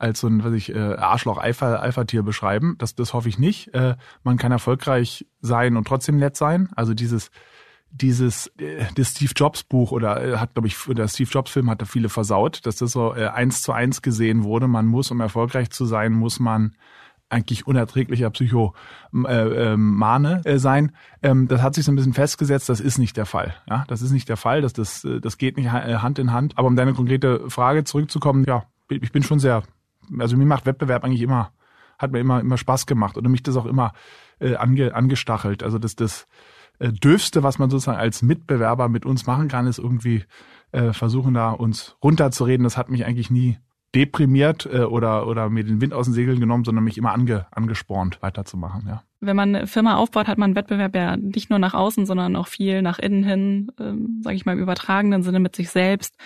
als 0.00 0.20
so 0.20 0.26
ein, 0.26 0.42
was 0.44 0.52
ich, 0.52 0.74
äh, 0.74 0.78
Arschloch 0.78 1.38
Alpha 1.38 1.76
Alpha-Tier 1.76 2.22
beschreiben. 2.22 2.76
Das, 2.78 2.94
das 2.94 3.14
hoffe 3.14 3.28
ich 3.28 3.38
nicht. 3.38 3.72
Äh, 3.74 3.96
man 4.24 4.36
kann 4.36 4.52
erfolgreich 4.52 5.26
sein 5.40 5.76
und 5.76 5.86
trotzdem 5.86 6.16
nett 6.18 6.36
sein. 6.36 6.68
Also 6.74 6.92
dieses 6.94 7.30
dieses 7.90 8.48
äh, 8.58 8.84
das 8.96 9.10
Steve 9.10 9.32
Jobs 9.34 9.62
Buch 9.62 9.92
oder 9.92 10.22
äh, 10.22 10.36
hat 10.38 10.54
glaube 10.54 10.68
ich 10.68 10.76
der 10.88 11.08
Steve 11.08 11.30
Jobs 11.30 11.52
Film 11.52 11.70
hat 11.70 11.80
da 11.80 11.86
viele 11.86 12.08
versaut, 12.08 12.66
dass 12.66 12.76
das 12.76 12.92
so 12.92 13.12
eins 13.12 13.62
zu 13.62 13.72
eins 13.72 14.02
gesehen 14.02 14.44
wurde. 14.44 14.68
Man 14.68 14.86
muss, 14.86 15.10
um 15.10 15.20
erfolgreich 15.20 15.70
zu 15.70 15.86
sein, 15.86 16.12
muss 16.12 16.40
man 16.40 16.74
eigentlich 17.30 17.66
unerträglicher 17.66 18.30
Psychomane 18.30 20.42
äh, 20.44 20.54
äh, 20.54 20.58
sein. 20.58 20.92
Ähm, 21.22 21.48
das 21.48 21.62
hat 21.62 21.74
sich 21.74 21.84
so 21.84 21.92
ein 21.92 21.96
bisschen 21.96 22.14
festgesetzt, 22.14 22.68
das 22.68 22.80
ist 22.80 22.98
nicht 22.98 23.16
der 23.16 23.26
Fall. 23.26 23.54
Ja, 23.68 23.84
das 23.88 24.02
ist 24.02 24.12
nicht 24.12 24.28
der 24.28 24.36
Fall, 24.36 24.62
das, 24.62 24.72
das, 24.72 25.06
das 25.20 25.38
geht 25.38 25.56
nicht 25.56 25.66
äh, 25.66 25.96
Hand 25.96 26.18
in 26.18 26.32
Hand. 26.32 26.56
Aber 26.56 26.68
um 26.68 26.76
deine 26.76 26.94
konkrete 26.94 27.48
Frage 27.50 27.84
zurückzukommen, 27.84 28.44
ja, 28.46 28.64
ich 28.88 29.12
bin 29.12 29.22
schon 29.22 29.38
sehr, 29.38 29.62
also 30.18 30.36
mir 30.36 30.46
macht 30.46 30.66
Wettbewerb 30.66 31.04
eigentlich 31.04 31.22
immer, 31.22 31.52
hat 31.98 32.12
mir 32.12 32.20
immer, 32.20 32.40
immer 32.40 32.56
Spaß 32.56 32.86
gemacht 32.86 33.16
und 33.16 33.30
mich 33.30 33.42
das 33.42 33.56
auch 33.56 33.66
immer 33.66 33.92
äh, 34.38 34.56
ange, 34.56 34.94
angestachelt. 34.94 35.62
Also 35.62 35.78
das, 35.78 35.96
das 35.96 36.26
äh, 36.78 36.92
Dürfste, 36.92 37.42
was 37.42 37.58
man 37.58 37.70
sozusagen 37.70 37.98
als 37.98 38.22
Mitbewerber 38.22 38.88
mit 38.88 39.04
uns 39.04 39.26
machen 39.26 39.48
kann, 39.48 39.66
ist 39.66 39.78
irgendwie 39.78 40.24
äh, 40.72 40.92
versuchen 40.92 41.34
da 41.34 41.50
uns 41.50 41.96
runterzureden. 42.02 42.64
Das 42.64 42.76
hat 42.76 42.88
mich 42.88 43.04
eigentlich 43.04 43.30
nie 43.30 43.58
deprimiert 43.94 44.66
äh, 44.66 44.80
oder, 44.80 45.26
oder 45.26 45.48
mir 45.48 45.64
den 45.64 45.80
Wind 45.80 45.94
aus 45.94 46.06
den 46.06 46.14
Segeln 46.14 46.40
genommen, 46.40 46.64
sondern 46.64 46.84
mich 46.84 46.98
immer 46.98 47.12
ange, 47.12 47.46
angespornt, 47.50 48.20
weiterzumachen. 48.22 48.86
Ja. 48.86 49.02
Wenn 49.20 49.36
man 49.36 49.54
eine 49.54 49.66
Firma 49.66 49.96
aufbaut, 49.96 50.28
hat 50.28 50.38
man 50.38 50.48
einen 50.48 50.56
Wettbewerb 50.56 50.94
ja 50.94 51.16
nicht 51.16 51.50
nur 51.50 51.58
nach 51.58 51.74
außen, 51.74 52.06
sondern 52.06 52.36
auch 52.36 52.48
viel 52.48 52.82
nach 52.82 52.98
innen 52.98 53.24
hin, 53.24 53.72
ähm, 53.80 54.20
sage 54.22 54.36
ich 54.36 54.46
mal 54.46 54.52
im 54.52 54.58
übertragenen 54.58 55.22
Sinne 55.22 55.40
mit 55.40 55.56
sich 55.56 55.70
selbst. 55.70 56.16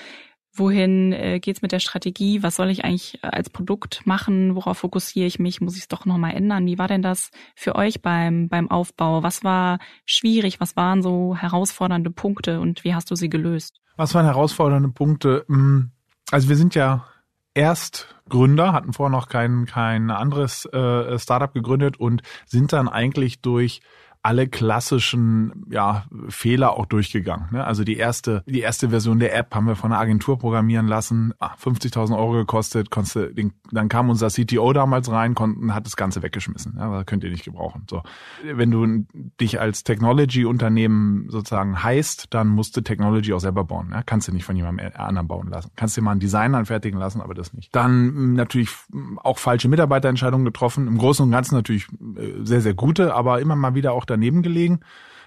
wohin 0.54 1.12
äh, 1.12 1.40
geht's 1.40 1.62
mit 1.62 1.72
der 1.72 1.78
Strategie, 1.78 2.42
was 2.42 2.56
soll 2.56 2.68
ich 2.68 2.84
eigentlich 2.84 3.20
als 3.22 3.48
Produkt 3.48 4.02
machen, 4.04 4.54
worauf 4.54 4.78
fokussiere 4.78 5.26
ich 5.26 5.38
mich, 5.38 5.60
muss 5.60 5.76
ich 5.76 5.82
es 5.82 5.88
doch 5.88 6.04
nochmal 6.04 6.34
ändern? 6.34 6.66
Wie 6.66 6.78
war 6.78 6.88
denn 6.88 7.00
das 7.00 7.30
für 7.54 7.74
euch 7.74 8.02
beim, 8.02 8.48
beim 8.48 8.70
Aufbau? 8.70 9.22
Was 9.22 9.44
war 9.44 9.78
schwierig, 10.04 10.60
was 10.60 10.76
waren 10.76 11.02
so 11.02 11.34
herausfordernde 11.36 12.10
Punkte 12.10 12.60
und 12.60 12.84
wie 12.84 12.94
hast 12.94 13.10
du 13.10 13.14
sie 13.14 13.30
gelöst? 13.30 13.80
Was 13.96 14.14
waren 14.14 14.26
herausfordernde 14.26 14.90
Punkte? 14.90 15.44
Hm, 15.48 15.92
also 16.30 16.48
wir 16.48 16.56
sind 16.56 16.74
ja 16.74 17.06
erst 17.54 18.14
Gründer, 18.28 18.72
hatten 18.72 18.92
vorher 18.92 19.16
noch 19.16 19.28
kein, 19.28 19.66
kein 19.66 20.10
anderes 20.10 20.64
äh, 20.66 21.18
Startup 21.18 21.52
gegründet 21.52 21.98
und 21.98 22.22
sind 22.46 22.72
dann 22.72 22.88
eigentlich 22.88 23.40
durch 23.40 23.80
alle 24.22 24.46
klassischen 24.46 25.66
ja, 25.68 26.04
Fehler 26.28 26.76
auch 26.76 26.86
durchgegangen. 26.86 27.48
Ne? 27.50 27.64
Also 27.64 27.82
die 27.82 27.96
erste, 27.96 28.44
die 28.46 28.60
erste 28.60 28.90
Version 28.90 29.18
der 29.18 29.34
App 29.36 29.52
haben 29.52 29.66
wir 29.66 29.74
von 29.74 29.92
einer 29.92 30.00
Agentur 30.00 30.38
programmieren 30.38 30.86
lassen, 30.86 31.34
50.000 31.40 32.12
ah, 32.12 32.16
Euro 32.16 32.32
gekostet, 32.32 32.90
konntest, 32.90 33.36
den, 33.36 33.52
dann 33.72 33.88
kam 33.88 34.10
unser 34.10 34.28
CTO 34.28 34.72
damals 34.72 35.10
rein, 35.10 35.34
konnten, 35.34 35.74
hat 35.74 35.86
das 35.86 35.96
Ganze 35.96 36.22
weggeschmissen. 36.22 36.76
Ja, 36.78 36.98
das 36.98 37.06
könnt 37.06 37.24
ihr 37.24 37.30
nicht 37.30 37.44
gebrauchen. 37.44 37.84
So, 37.90 38.02
wenn 38.44 38.70
du 38.70 39.06
dich 39.40 39.60
als 39.60 39.82
Technology-Unternehmen 39.82 41.28
sozusagen 41.28 41.82
heißt, 41.82 42.28
dann 42.30 42.46
musst 42.46 42.76
du 42.76 42.80
Technology 42.80 43.32
auch 43.32 43.40
selber 43.40 43.64
bauen. 43.64 43.90
Ja? 43.92 44.04
Kannst 44.04 44.28
du 44.28 44.32
nicht 44.32 44.44
von 44.44 44.54
jemandem 44.54 44.92
anderen 44.94 45.26
bauen 45.26 45.48
lassen. 45.48 45.72
Kannst 45.74 45.96
dir 45.96 46.02
mal 46.02 46.12
einen 46.12 46.20
Designer 46.20 46.58
anfertigen 46.58 46.98
lassen, 46.98 47.20
aber 47.20 47.34
das 47.34 47.52
nicht. 47.54 47.74
Dann 47.74 47.90
hm, 47.90 48.34
natürlich 48.34 48.70
auch 49.16 49.38
falsche 49.38 49.68
Mitarbeiterentscheidungen 49.68 50.44
getroffen. 50.44 50.86
Im 50.86 50.98
Großen 50.98 51.24
und 51.24 51.32
Ganzen 51.32 51.56
natürlich 51.56 51.88
äh, 52.16 52.44
sehr, 52.44 52.60
sehr 52.60 52.74
gute, 52.74 53.14
aber 53.14 53.40
immer 53.40 53.56
mal 53.56 53.74
wieder 53.74 53.94
auch 53.94 54.04
daneben 54.12 54.42
gelegen. 54.42 54.80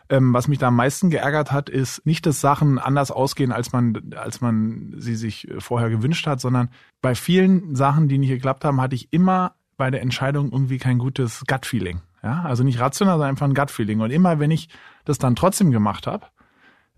Ähm, 0.07 0.33
was 0.33 0.47
mich 0.47 0.59
da 0.59 0.67
am 0.67 0.75
meisten 0.75 1.09
geärgert 1.09 1.51
hat, 1.51 1.69
ist 1.69 2.05
nicht, 2.05 2.25
dass 2.25 2.39
Sachen 2.39 2.77
anders 2.77 3.09
ausgehen, 3.09 3.51
als 3.51 3.71
man, 3.71 4.13
als 4.15 4.39
man 4.39 4.93
sie 4.97 5.15
sich 5.15 5.47
vorher 5.57 5.89
gewünscht 5.89 6.27
hat, 6.27 6.39
sondern 6.39 6.69
bei 7.01 7.15
vielen 7.15 7.75
Sachen, 7.75 8.07
die 8.07 8.19
nicht 8.19 8.29
geklappt 8.29 8.65
haben, 8.65 8.81
hatte 8.81 8.95
ich 8.95 9.11
immer 9.11 9.55
bei 9.77 9.89
der 9.89 10.01
Entscheidung 10.01 10.51
irgendwie 10.51 10.77
kein 10.77 10.99
gutes 10.99 11.43
Gut-Feeling. 11.47 12.01
Ja, 12.23 12.43
also 12.43 12.63
nicht 12.63 12.79
rational, 12.79 13.15
sondern 13.15 13.29
einfach 13.29 13.47
ein 13.47 13.53
Gut-Feeling. 13.53 13.99
Und 13.99 14.11
immer, 14.11 14.39
wenn 14.39 14.51
ich 14.51 14.69
das 15.05 15.17
dann 15.17 15.35
trotzdem 15.35 15.71
gemacht 15.71 16.07
habe, 16.07 16.27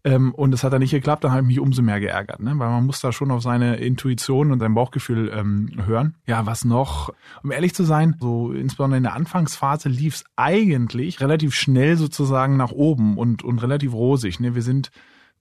ähm, 0.07 0.33
und 0.33 0.53
es 0.53 0.63
hat 0.63 0.71
dann 0.71 0.79
nicht 0.79 0.91
geklappt, 0.91 1.25
dann 1.25 1.31
habe 1.31 1.41
ich 1.41 1.47
mich 1.47 1.59
umso 1.59 1.81
mehr 1.81 1.99
geärgert, 1.99 2.39
ne? 2.39 2.51
weil 2.57 2.69
man 2.69 2.85
muss 2.85 3.01
da 3.01 3.11
schon 3.11 3.29
auf 3.29 3.41
seine 3.41 3.75
Intuition 3.75 4.53
und 4.53 4.59
sein 4.59 4.73
Bauchgefühl 4.73 5.29
ähm, 5.35 5.69
hören. 5.85 6.15
Ja, 6.25 6.45
was 6.45 6.63
noch? 6.63 7.13
Um 7.43 7.51
ehrlich 7.51 7.75
zu 7.75 7.83
sein, 7.83 8.15
so 8.21 8.53
insbesondere 8.53 8.97
in 8.99 9.03
der 9.03 9.15
Anfangsphase 9.15 9.89
lief 9.89 10.15
es 10.15 10.23
eigentlich 10.37 11.19
relativ 11.19 11.53
schnell 11.53 11.97
sozusagen 11.97 12.55
nach 12.55 12.71
oben 12.71 13.17
und, 13.17 13.43
und 13.43 13.61
relativ 13.61 13.91
rosig. 13.91 14.39
Ne? 14.39 14.55
Wir 14.55 14.61
sind 14.61 14.91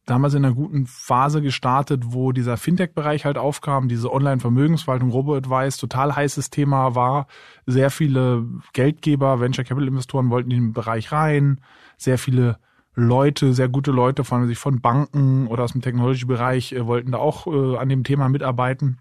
damals 0.04 0.34
in 0.34 0.44
einer 0.44 0.54
guten 0.54 0.86
Phase 0.86 1.42
gestartet, 1.42 2.02
wo 2.06 2.32
dieser 2.32 2.56
Fintech-Bereich 2.56 3.24
halt 3.24 3.38
aufkam, 3.38 3.86
diese 3.86 4.12
Online-Vermögensverwaltung, 4.12 5.10
Robo-Advice, 5.10 5.76
total 5.76 6.16
heißes 6.16 6.50
Thema 6.50 6.96
war. 6.96 7.28
Sehr 7.66 7.90
viele 7.90 8.44
Geldgeber, 8.72 9.38
Venture-Capital-Investoren 9.38 10.30
wollten 10.30 10.50
in 10.50 10.56
den 10.56 10.72
Bereich 10.72 11.12
rein. 11.12 11.60
Sehr 11.98 12.18
viele 12.18 12.58
Leute, 12.96 13.52
sehr 13.52 13.68
gute 13.68 13.92
Leute 13.92 14.24
von 14.24 14.48
sich 14.48 14.58
von 14.58 14.80
Banken 14.80 15.46
oder 15.48 15.64
aus 15.64 15.72
dem 15.72 15.82
Technology-Bereich 15.82 16.72
äh, 16.72 16.86
wollten 16.86 17.12
da 17.12 17.18
auch 17.18 17.46
äh, 17.46 17.76
an 17.76 17.90
dem 17.90 18.04
Thema 18.04 18.28
mitarbeiten. 18.30 18.98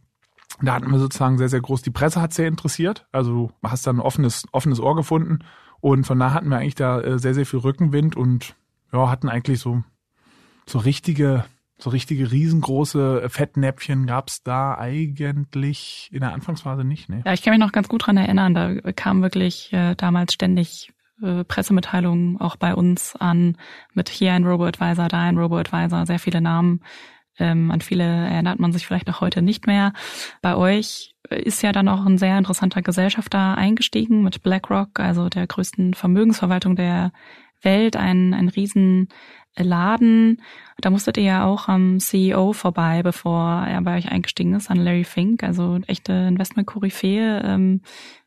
Da 0.61 0.75
hatten 0.75 0.91
wir 0.91 0.99
sozusagen 0.99 1.37
sehr, 1.37 1.49
sehr 1.49 1.61
groß, 1.61 1.81
die 1.81 1.91
Presse 1.91 2.21
hat 2.21 2.33
sehr 2.33 2.47
interessiert. 2.47 3.07
Also 3.11 3.31
du 3.31 3.51
hast 3.63 3.87
da 3.87 3.91
ein 3.91 4.01
offenes, 4.01 4.45
offenes 4.51 4.79
Ohr 4.79 4.95
gefunden. 4.95 5.39
Und 5.79 6.05
von 6.05 6.19
da 6.19 6.33
hatten 6.33 6.49
wir 6.49 6.57
eigentlich 6.57 6.75
da 6.75 7.01
äh, 7.01 7.19
sehr, 7.19 7.33
sehr 7.33 7.45
viel 7.45 7.59
Rückenwind 7.59 8.17
und 8.17 8.55
ja, 8.91 9.09
hatten 9.09 9.29
eigentlich 9.29 9.59
so, 9.59 9.83
so 10.65 10.79
richtige, 10.79 11.45
so 11.77 11.89
richtige 11.89 12.31
riesengroße 12.31 13.29
Fettnäpfchen 13.29 14.07
gab's 14.07 14.43
da 14.43 14.77
eigentlich 14.77 16.09
in 16.11 16.19
der 16.19 16.33
Anfangsphase 16.33 16.83
nicht. 16.83 17.07
Ne? 17.07 17.21
Ja, 17.25 17.31
ich 17.31 17.43
kann 17.43 17.51
mich 17.51 17.59
noch 17.61 17.71
ganz 17.71 17.87
gut 17.87 18.07
dran 18.07 18.17
erinnern. 18.17 18.53
Da 18.53 18.91
kam 18.93 19.21
wirklich 19.21 19.71
äh, 19.71 19.95
damals 19.95 20.33
ständig 20.33 20.91
äh, 21.21 21.43
Pressemitteilungen 21.43 22.39
auch 22.39 22.55
bei 22.55 22.75
uns 22.75 23.15
an 23.15 23.57
mit 23.93 24.09
hier 24.09 24.33
ein 24.33 24.45
Robo-Advisor, 24.45 25.07
da 25.07 25.21
ein 25.21 25.37
Robo-Advisor, 25.37 26.05
sehr 26.05 26.19
viele 26.19 26.41
Namen. 26.41 26.81
Ähm, 27.37 27.71
an 27.71 27.81
viele 27.81 28.03
erinnert 28.03 28.59
man 28.59 28.71
sich 28.71 28.87
vielleicht 28.87 29.09
auch 29.09 29.21
heute 29.21 29.41
nicht 29.41 29.67
mehr. 29.67 29.93
Bei 30.41 30.55
euch 30.55 31.15
ist 31.29 31.63
ja 31.63 31.71
dann 31.71 31.87
auch 31.87 32.05
ein 32.05 32.17
sehr 32.17 32.37
interessanter 32.37 32.81
Gesellschafter 32.81 33.57
eingestiegen 33.57 34.23
mit 34.23 34.43
BlackRock, 34.43 34.99
also 34.99 35.29
der 35.29 35.47
größten 35.47 35.93
Vermögensverwaltung 35.93 36.75
der 36.75 37.11
Welt, 37.61 37.95
ein, 37.95 38.33
ein 38.33 38.49
riesen 38.49 39.09
Laden. 39.57 40.41
Da 40.79 40.89
musstet 40.89 41.17
ihr 41.17 41.23
ja 41.23 41.45
auch 41.45 41.67
am 41.67 41.99
CEO 41.99 42.53
vorbei, 42.53 43.03
bevor 43.03 43.65
er 43.65 43.81
bei 43.81 43.97
euch 43.97 44.11
eingestiegen 44.11 44.53
ist, 44.53 44.69
an 44.69 44.77
Larry 44.77 45.05
Fink, 45.05 45.43
also 45.43 45.79
echte 45.87 46.13
Investment-Koryphäe. 46.13 47.41
Ähm, 47.43 47.81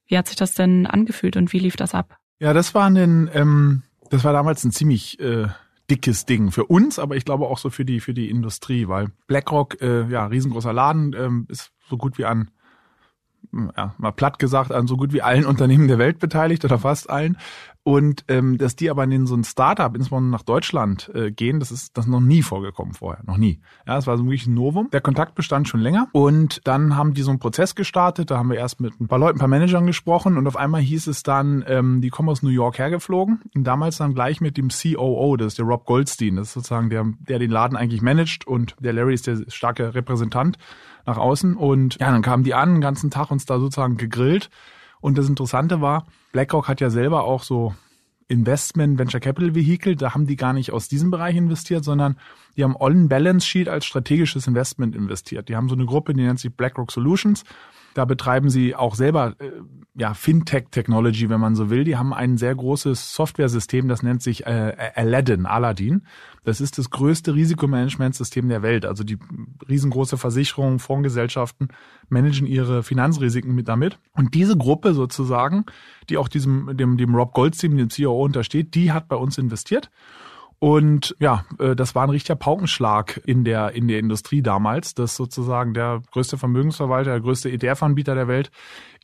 wie 0.06 0.16
hat 0.16 0.26
sich 0.26 0.36
das 0.36 0.54
denn 0.54 0.86
angefühlt 0.86 1.36
und 1.36 1.52
wie 1.52 1.58
lief 1.58 1.76
das 1.76 1.94
ab? 1.94 2.18
Ja, 2.40 2.52
das 2.52 2.74
war 2.74 2.86
ein, 2.86 3.30
ähm, 3.32 3.82
das 4.10 4.24
war 4.24 4.32
damals 4.32 4.64
ein 4.64 4.70
ziemlich 4.70 5.18
äh, 5.20 5.48
dickes 5.90 6.26
Ding 6.26 6.52
für 6.52 6.64
uns, 6.66 6.98
aber 6.98 7.16
ich 7.16 7.24
glaube 7.24 7.46
auch 7.46 7.58
so 7.58 7.70
für 7.70 7.84
die 7.84 8.00
für 8.00 8.14
die 8.14 8.30
Industrie, 8.30 8.88
weil 8.88 9.08
BlackRock, 9.26 9.80
äh, 9.80 10.06
ja, 10.08 10.26
riesengroßer 10.26 10.72
Laden, 10.72 11.14
ähm, 11.18 11.46
ist 11.48 11.72
so 11.88 11.96
gut 11.96 12.18
wie 12.18 12.24
an 12.24 12.50
ja, 13.52 13.94
mal 13.98 14.12
platt 14.12 14.38
gesagt, 14.38 14.72
an 14.72 14.86
so 14.86 14.96
gut 14.96 15.12
wie 15.12 15.22
allen 15.22 15.46
Unternehmen 15.46 15.88
der 15.88 15.98
Welt 15.98 16.18
beteiligt 16.18 16.64
oder 16.64 16.78
fast 16.78 17.10
allen. 17.10 17.38
Und 17.84 18.24
ähm, 18.28 18.58
dass 18.58 18.76
die 18.76 18.90
aber 18.90 19.04
in 19.04 19.26
so 19.26 19.34
ein 19.34 19.44
Startup, 19.44 19.94
insbesondere 19.94 20.30
nach 20.30 20.42
Deutschland, 20.42 21.10
äh, 21.14 21.30
gehen, 21.30 21.58
das 21.58 21.72
ist 21.72 21.96
das 21.96 22.04
ist 22.04 22.10
noch 22.10 22.20
nie 22.20 22.42
vorgekommen 22.42 22.92
vorher, 22.92 23.22
noch 23.24 23.38
nie. 23.38 23.60
Ja, 23.86 23.94
das 23.94 24.06
war 24.06 24.18
so 24.18 24.24
wirklich 24.24 24.46
ein 24.46 24.54
Novum. 24.54 24.90
Der 24.92 25.00
Kontakt 25.00 25.34
bestand 25.34 25.68
schon 25.68 25.80
länger 25.80 26.08
und 26.12 26.60
dann 26.64 26.96
haben 26.96 27.14
die 27.14 27.22
so 27.22 27.30
einen 27.30 27.38
Prozess 27.38 27.74
gestartet. 27.74 28.30
Da 28.30 28.36
haben 28.36 28.50
wir 28.50 28.58
erst 28.58 28.80
mit 28.80 29.00
ein 29.00 29.08
paar 29.08 29.18
Leuten, 29.18 29.36
ein 29.36 29.40
paar 29.40 29.48
Managern 29.48 29.86
gesprochen 29.86 30.36
und 30.36 30.46
auf 30.46 30.56
einmal 30.56 30.82
hieß 30.82 31.06
es 31.06 31.22
dann, 31.22 31.64
ähm, 31.66 32.02
die 32.02 32.10
kommen 32.10 32.28
aus 32.28 32.42
New 32.42 32.50
York 32.50 32.78
hergeflogen 32.78 33.40
und 33.54 33.64
damals 33.64 33.96
dann 33.96 34.12
gleich 34.12 34.42
mit 34.42 34.58
dem 34.58 34.68
COO, 34.68 35.36
das 35.38 35.48
ist 35.48 35.58
der 35.58 35.64
Rob 35.64 35.86
Goldstein, 35.86 36.36
das 36.36 36.48
ist 36.48 36.54
sozusagen 36.54 36.90
der, 36.90 37.06
der 37.20 37.38
den 37.38 37.50
Laden 37.50 37.76
eigentlich 37.76 38.02
managt 38.02 38.46
und 38.46 38.76
der 38.80 38.92
Larry 38.92 39.14
ist 39.14 39.26
der 39.26 39.38
starke 39.48 39.94
Repräsentant 39.94 40.58
nach 41.06 41.16
außen 41.16 41.56
und 41.56 41.98
ja, 42.00 42.10
dann 42.10 42.20
kamen 42.20 42.44
die 42.44 42.52
an, 42.52 42.74
den 42.74 42.80
ganzen 42.82 43.10
Tag 43.10 43.30
uns 43.30 43.46
da 43.46 43.58
sozusagen 43.58 43.96
gegrillt 43.96 44.50
und 45.00 45.18
das 45.18 45.28
Interessante 45.28 45.80
war, 45.80 46.06
BlackRock 46.32 46.68
hat 46.68 46.80
ja 46.80 46.90
selber 46.90 47.24
auch 47.24 47.42
so 47.42 47.74
Investment 48.28 48.98
Venture 48.98 49.20
Capital 49.20 49.54
Vehicle, 49.54 49.96
da 49.96 50.14
haben 50.14 50.26
die 50.26 50.36
gar 50.36 50.52
nicht 50.52 50.70
aus 50.72 50.88
diesem 50.88 51.10
Bereich 51.10 51.34
investiert, 51.34 51.82
sondern 51.82 52.18
die 52.56 52.64
haben 52.64 52.76
On 52.78 53.08
Balance 53.08 53.46
Sheet 53.46 53.68
als 53.68 53.86
strategisches 53.86 54.46
Investment 54.46 54.94
investiert. 54.94 55.48
Die 55.48 55.56
haben 55.56 55.68
so 55.68 55.74
eine 55.74 55.86
Gruppe, 55.86 56.12
die 56.12 56.22
nennt 56.22 56.38
sich 56.38 56.54
BlackRock 56.54 56.92
Solutions 56.92 57.44
da 57.94 58.04
betreiben 58.04 58.50
sie 58.50 58.74
auch 58.74 58.94
selber 58.94 59.34
äh, 59.38 59.50
ja 59.94 60.14
Fintech-Technology, 60.14 61.28
wenn 61.28 61.40
man 61.40 61.56
so 61.56 61.70
will. 61.70 61.84
Die 61.84 61.96
haben 61.96 62.14
ein 62.14 62.38
sehr 62.38 62.54
großes 62.54 63.14
Software-System, 63.14 63.88
das 63.88 64.02
nennt 64.02 64.22
sich 64.22 64.46
äh, 64.46 64.92
Aladdin, 64.94 65.46
Aladdin. 65.46 66.02
Das 66.44 66.60
ist 66.60 66.78
das 66.78 66.90
größte 66.90 67.34
Risikomanagementsystem 67.34 68.48
der 68.48 68.62
Welt. 68.62 68.86
Also 68.86 69.04
die 69.04 69.18
riesengroße 69.68 70.16
Versicherungen, 70.16 70.78
Fondsgesellschaften 70.78 71.68
managen 72.08 72.46
ihre 72.46 72.82
Finanzrisiken 72.82 73.54
mit 73.54 73.68
damit. 73.68 73.98
Und 74.12 74.34
diese 74.34 74.56
Gruppe 74.56 74.94
sozusagen, 74.94 75.64
die 76.08 76.16
auch 76.16 76.28
diesem 76.28 76.76
dem, 76.76 76.96
dem 76.96 77.14
Rob 77.14 77.34
Goldstein, 77.34 77.76
dem 77.76 77.90
CEO 77.90 78.22
untersteht, 78.22 78.74
die 78.74 78.92
hat 78.92 79.08
bei 79.08 79.16
uns 79.16 79.38
investiert. 79.38 79.90
Und 80.60 81.14
ja, 81.20 81.44
äh, 81.58 81.76
das 81.76 81.94
war 81.94 82.04
ein 82.04 82.10
richtiger 82.10 82.36
Paukenschlag 82.36 83.20
in 83.24 83.44
der, 83.44 83.72
in 83.72 83.86
der 83.86 84.00
Industrie 84.00 84.42
damals, 84.42 84.94
dass 84.94 85.14
sozusagen 85.14 85.72
der 85.72 86.02
größte 86.10 86.36
Vermögensverwalter, 86.36 87.12
der 87.12 87.20
größte 87.20 87.50
ETF-Anbieter 87.50 88.14
der 88.14 88.28
Welt 88.28 88.50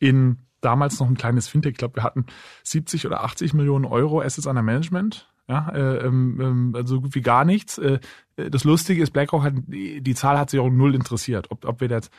in 0.01 0.39
damals 0.61 0.99
noch 0.99 1.09
ein 1.09 1.17
kleines 1.17 1.47
Fintech, 1.47 1.73
ich 1.73 1.79
glaube, 1.79 1.97
wir 1.97 2.03
hatten 2.03 2.27
70 2.65 3.07
oder 3.07 3.23
80 3.23 3.55
Millionen 3.55 3.85
Euro 3.85 4.21
Assets 4.21 4.47
under 4.47 4.63
Management. 4.63 5.29
Ja, 5.47 5.69
äh, 5.69 6.07
ähm, 6.07 6.41
ähm, 6.41 6.73
also 6.75 6.97
so 6.97 7.01
gut 7.03 7.15
wie 7.15 7.21
gar 7.21 7.45
nichts. 7.45 7.77
Äh, 7.77 8.01
das 8.37 8.65
Lustige 8.65 9.03
ist, 9.03 9.11
BlackRock 9.11 9.43
hat, 9.43 9.53
die, 9.67 10.01
die 10.01 10.15
Zahl 10.15 10.39
hat 10.39 10.49
sich 10.49 10.59
auch 10.59 10.71
null 10.71 10.95
interessiert. 10.95 11.51
Ob, 11.51 11.67
ob 11.67 11.81
wir 11.83 11.89
jetzt 11.89 12.11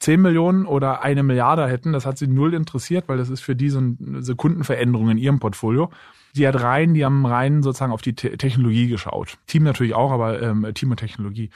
10 0.00 0.20
Millionen 0.20 0.66
oder 0.66 1.02
eine 1.02 1.22
Milliarde 1.22 1.66
hätten, 1.66 1.94
das 1.94 2.04
hat 2.04 2.18
sie 2.18 2.26
null 2.26 2.52
interessiert, 2.52 3.08
weil 3.08 3.16
das 3.16 3.30
ist 3.30 3.40
für 3.40 3.56
die 3.56 3.70
so 3.70 3.78
eine 3.78 4.22
Sekundenveränderung 4.22 5.08
in 5.10 5.18
ihrem 5.18 5.40
Portfolio. 5.40 5.90
Die 6.34 6.46
hat 6.46 6.60
rein, 6.60 6.94
die 6.94 7.04
haben 7.04 7.24
rein 7.26 7.62
sozusagen 7.62 7.92
auf 7.92 8.02
die 8.02 8.14
Te 8.14 8.36
Technologie 8.36 8.88
geschaut. 8.88 9.38
Team 9.46 9.62
natürlich 9.62 9.94
auch, 9.94 10.10
aber 10.10 10.42
ähm, 10.42 10.66
Team 10.74 10.90
und 10.90 10.98
Technologie. 10.98 11.50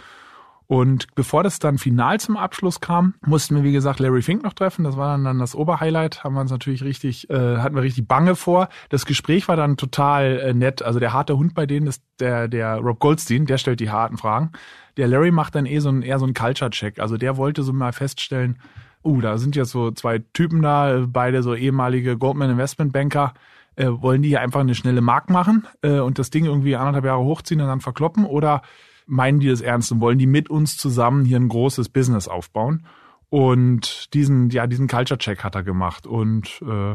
Und 0.68 1.06
bevor 1.14 1.42
das 1.42 1.61
dann 1.61 1.78
final 1.78 2.20
zum 2.20 2.37
Abschluss 2.37 2.80
kam, 2.80 3.14
mussten 3.25 3.56
wir, 3.56 3.64
wie 3.64 3.73
gesagt, 3.73 4.00
Larry 4.00 4.20
Fink 4.20 4.42
noch 4.42 4.52
treffen. 4.52 4.85
Das 4.85 4.99
war 4.99 5.12
dann, 5.12 5.25
dann 5.25 5.38
das 5.38 5.54
Oberhighlight. 5.54 6.23
Haben 6.23 6.35
wir 6.35 6.42
uns 6.42 6.50
natürlich 6.50 6.85
richtig, 6.85 7.30
äh, 7.30 7.56
hatten 7.56 7.75
wir 7.75 7.82
richtig 7.82 8.06
Bange 8.06 8.37
vor. 8.37 8.68
Das 8.90 9.06
Gespräch 9.06 9.49
war 9.49 9.56
dann 9.56 9.78
total 9.78 10.38
äh, 10.38 10.52
nett. 10.52 10.82
Also 10.82 11.00
der 11.00 11.14
harte 11.14 11.38
Hund 11.38 11.54
bei 11.54 11.64
denen 11.64 11.87
ist 11.87 12.02
der, 12.20 12.49
der 12.49 12.76
Rob 12.76 12.99
Goldstein, 12.99 13.47
der 13.47 13.56
stellt 13.56 13.80
die 13.80 13.90
harten 13.90 14.18
Fragen. 14.18 14.52
Der 14.99 15.08
Larry 15.08 15.30
macht 15.30 15.54
dann 15.54 15.64
eh 15.64 15.78
so 15.78 15.88
ein, 15.88 16.02
eher 16.02 16.18
so 16.18 16.26
einen 16.26 16.35
Culture-Check. 16.35 17.00
Also 17.00 17.16
der 17.16 17.38
wollte 17.38 17.62
so 17.62 17.73
mal 17.73 17.94
feststellen, 17.94 18.58
uh, 19.02 19.23
da 19.23 19.38
sind 19.38 19.56
jetzt 19.56 19.70
so 19.70 19.90
zwei 19.92 20.18
Typen 20.35 20.61
da, 20.61 21.06
beide 21.08 21.42
so 21.42 21.54
ehemalige 21.54 22.18
Goldman 22.18 22.50
Investment 22.50 22.92
Banker 22.92 23.32
äh, 23.78 24.02
wollen 24.02 24.23
die 24.23 24.28
hier 24.28 24.40
einfach 24.40 24.61
eine 24.61 24.75
schnelle 24.75 25.00
Mark 25.00 25.30
machen 25.30 25.66
äh, 25.82 26.00
und 26.00 26.18
das 26.18 26.30
Ding 26.30 26.44
irgendwie 26.44 26.75
anderthalb 26.76 27.04
Jahre 27.04 27.23
hochziehen 27.23 27.61
und 27.61 27.68
dann 27.68 27.80
verkloppen 27.80 28.25
oder 28.25 28.62
meinen 29.06 29.40
die 29.40 29.49
das 29.49 29.61
ernst 29.61 29.92
und 29.92 30.00
wollen 30.00 30.18
die 30.18 30.26
mit 30.26 30.50
uns 30.50 30.76
zusammen 30.76 31.25
hier 31.25 31.38
ein 31.38 31.49
großes 31.49 31.88
Business 31.88 32.28
aufbauen. 32.28 32.85
Und 33.30 34.12
diesen, 34.14 34.50
ja, 34.50 34.66
diesen 34.66 34.88
Culture 34.88 35.18
Check 35.18 35.44
hat 35.44 35.54
er 35.54 35.62
gemacht. 35.62 36.06
Und 36.06 36.61
äh, 36.62 36.94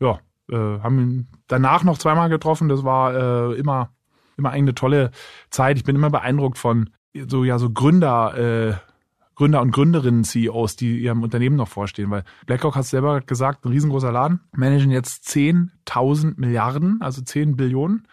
ja, 0.00 0.18
äh, 0.50 0.80
haben 0.80 0.98
ihn 0.98 1.28
danach 1.46 1.84
noch 1.84 1.98
zweimal 1.98 2.28
getroffen. 2.28 2.68
Das 2.68 2.84
war 2.84 3.14
äh, 3.14 3.54
immer, 3.54 3.90
immer 4.36 4.50
eine 4.50 4.74
tolle 4.74 5.10
Zeit. 5.50 5.76
Ich 5.76 5.84
bin 5.84 5.96
immer 5.96 6.10
beeindruckt 6.10 6.58
von 6.58 6.90
so, 7.28 7.44
ja, 7.44 7.58
so 7.58 7.70
Gründer, 7.70 8.36
äh, 8.36 8.74
Gründer 9.34 9.60
und 9.60 9.72
Gründerinnen, 9.72 10.24
CEOs, 10.24 10.76
die 10.76 10.98
ihrem 11.00 11.22
Unternehmen 11.22 11.56
noch 11.56 11.68
vorstehen, 11.68 12.10
weil 12.10 12.24
BlackRock 12.46 12.76
hat 12.76 12.86
selber 12.86 13.20
gesagt, 13.20 13.64
ein 13.64 13.72
riesengroßer 13.72 14.12
Laden, 14.12 14.40
managen 14.52 14.90
jetzt 14.90 15.26
10.000 15.28 16.34
Milliarden, 16.36 17.00
also 17.00 17.22
10 17.22 17.56
Billionen 17.56 18.06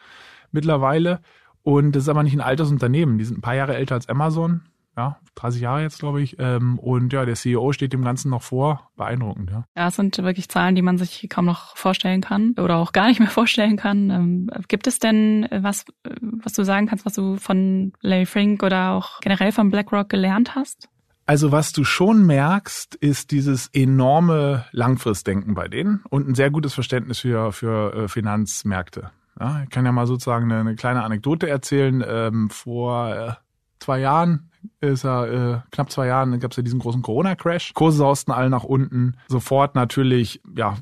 mittlerweile. 0.52 1.22
Und 1.64 1.96
das 1.96 2.04
ist 2.04 2.10
aber 2.10 2.24
nicht 2.24 2.34
ein 2.34 2.42
altes 2.42 2.72
Unternehmen. 2.72 3.18
Die 3.18 3.26
sind 3.26 3.38
ein 3.38 3.42
paar 3.42 3.56
Jahre 3.56 3.76
älter 3.76 3.96
als 3.96 4.10
Amazon, 4.10 4.62
ja, 4.98 5.18
30 5.36 5.62
Jahre 5.62 5.82
jetzt, 5.82 6.00
glaube 6.00 6.22
ich. 6.22 6.38
Ähm, 6.40 6.78
und 6.80 7.14
ja, 7.14 7.24
der 7.26 7.36
CEO 7.36 7.72
steht 7.72 7.94
dem 7.94 8.04
Ganzen 8.04 8.30
noch 8.30 8.42
vor. 8.42 8.90
Beeindruckend, 8.98 9.50
ja. 9.50 9.64
Ja, 9.76 9.88
es 9.88 9.96
sind 9.96 10.18
wirklich 10.18 10.50
Zahlen, 10.50 10.76
die 10.76 10.82
man 10.82 10.98
sich 10.98 11.28
kaum 11.30 11.46
noch 11.46 11.78
vorstellen 11.78 12.22
kann 12.22 12.56
oder 12.58 12.78
auch 12.78 12.92
gar 12.92 13.08
nicht 13.08 13.20
mehr 13.20 13.30
vorstellen 13.30 13.78
kann. 13.78 14.10
Ähm, 14.10 14.50
gibt 14.68 14.88
es 14.88 15.00
denn 15.00 15.48
was, 15.52 15.86
was 16.22 16.54
du 16.54 16.64
sagen 16.64 16.88
kannst, 16.88 17.06
was 17.06 17.14
du 17.14 17.38
von 17.38 17.94
Larry 18.02 18.26
Frink 18.26 18.64
oder 18.64 18.92
auch 18.92 19.22
generell 19.22 19.52
von 19.52 19.70
BlackRock 19.70 20.10
gelernt 20.10 20.56
hast? 20.56 20.90
Also 21.26 21.52
was 21.52 21.72
du 21.72 21.84
schon 21.84 22.26
merkst, 22.26 22.96
ist 22.96 23.32
dieses 23.32 23.70
enorme 23.74 24.66
Langfristdenken 24.72 25.54
bei 25.54 25.68
denen 25.68 26.04
und 26.10 26.28
ein 26.28 26.36
sehr 26.36 26.52
gutes 26.52 26.74
Verständnis 26.74 27.20
für, 27.20 27.52
für 27.52 27.94
äh, 27.94 28.08
Finanzmärkte. 28.08 29.12
Ja, 29.40 29.64
ich 29.64 29.70
kann 29.70 29.86
ja 29.86 29.92
mal 29.92 30.08
sozusagen 30.08 30.52
eine, 30.52 30.60
eine 30.60 30.76
kleine 30.76 31.04
Anekdote 31.04 31.48
erzählen. 31.50 32.04
Ähm, 32.06 32.50
vor 32.50 33.16
äh, 33.16 33.32
zwei 33.80 34.00
Jahren 34.00 34.51
ist 34.80 35.04
er, 35.04 35.32
äh, 35.32 35.60
knapp 35.72 35.92
zwei 35.92 36.08
Jahren, 36.08 36.40
gab 36.40 36.52
es 36.52 36.58
ja 36.58 36.64
diesen 36.64 36.80
großen 36.80 37.02
Corona-Crash. 37.02 37.74
Kurse 37.74 37.98
sausten 37.98 38.32
alle 38.32 38.50
nach 38.50 38.64
unten. 38.64 39.18
Sofort 39.28 39.76
natürlich, 39.76 40.42
ja, 40.56 40.78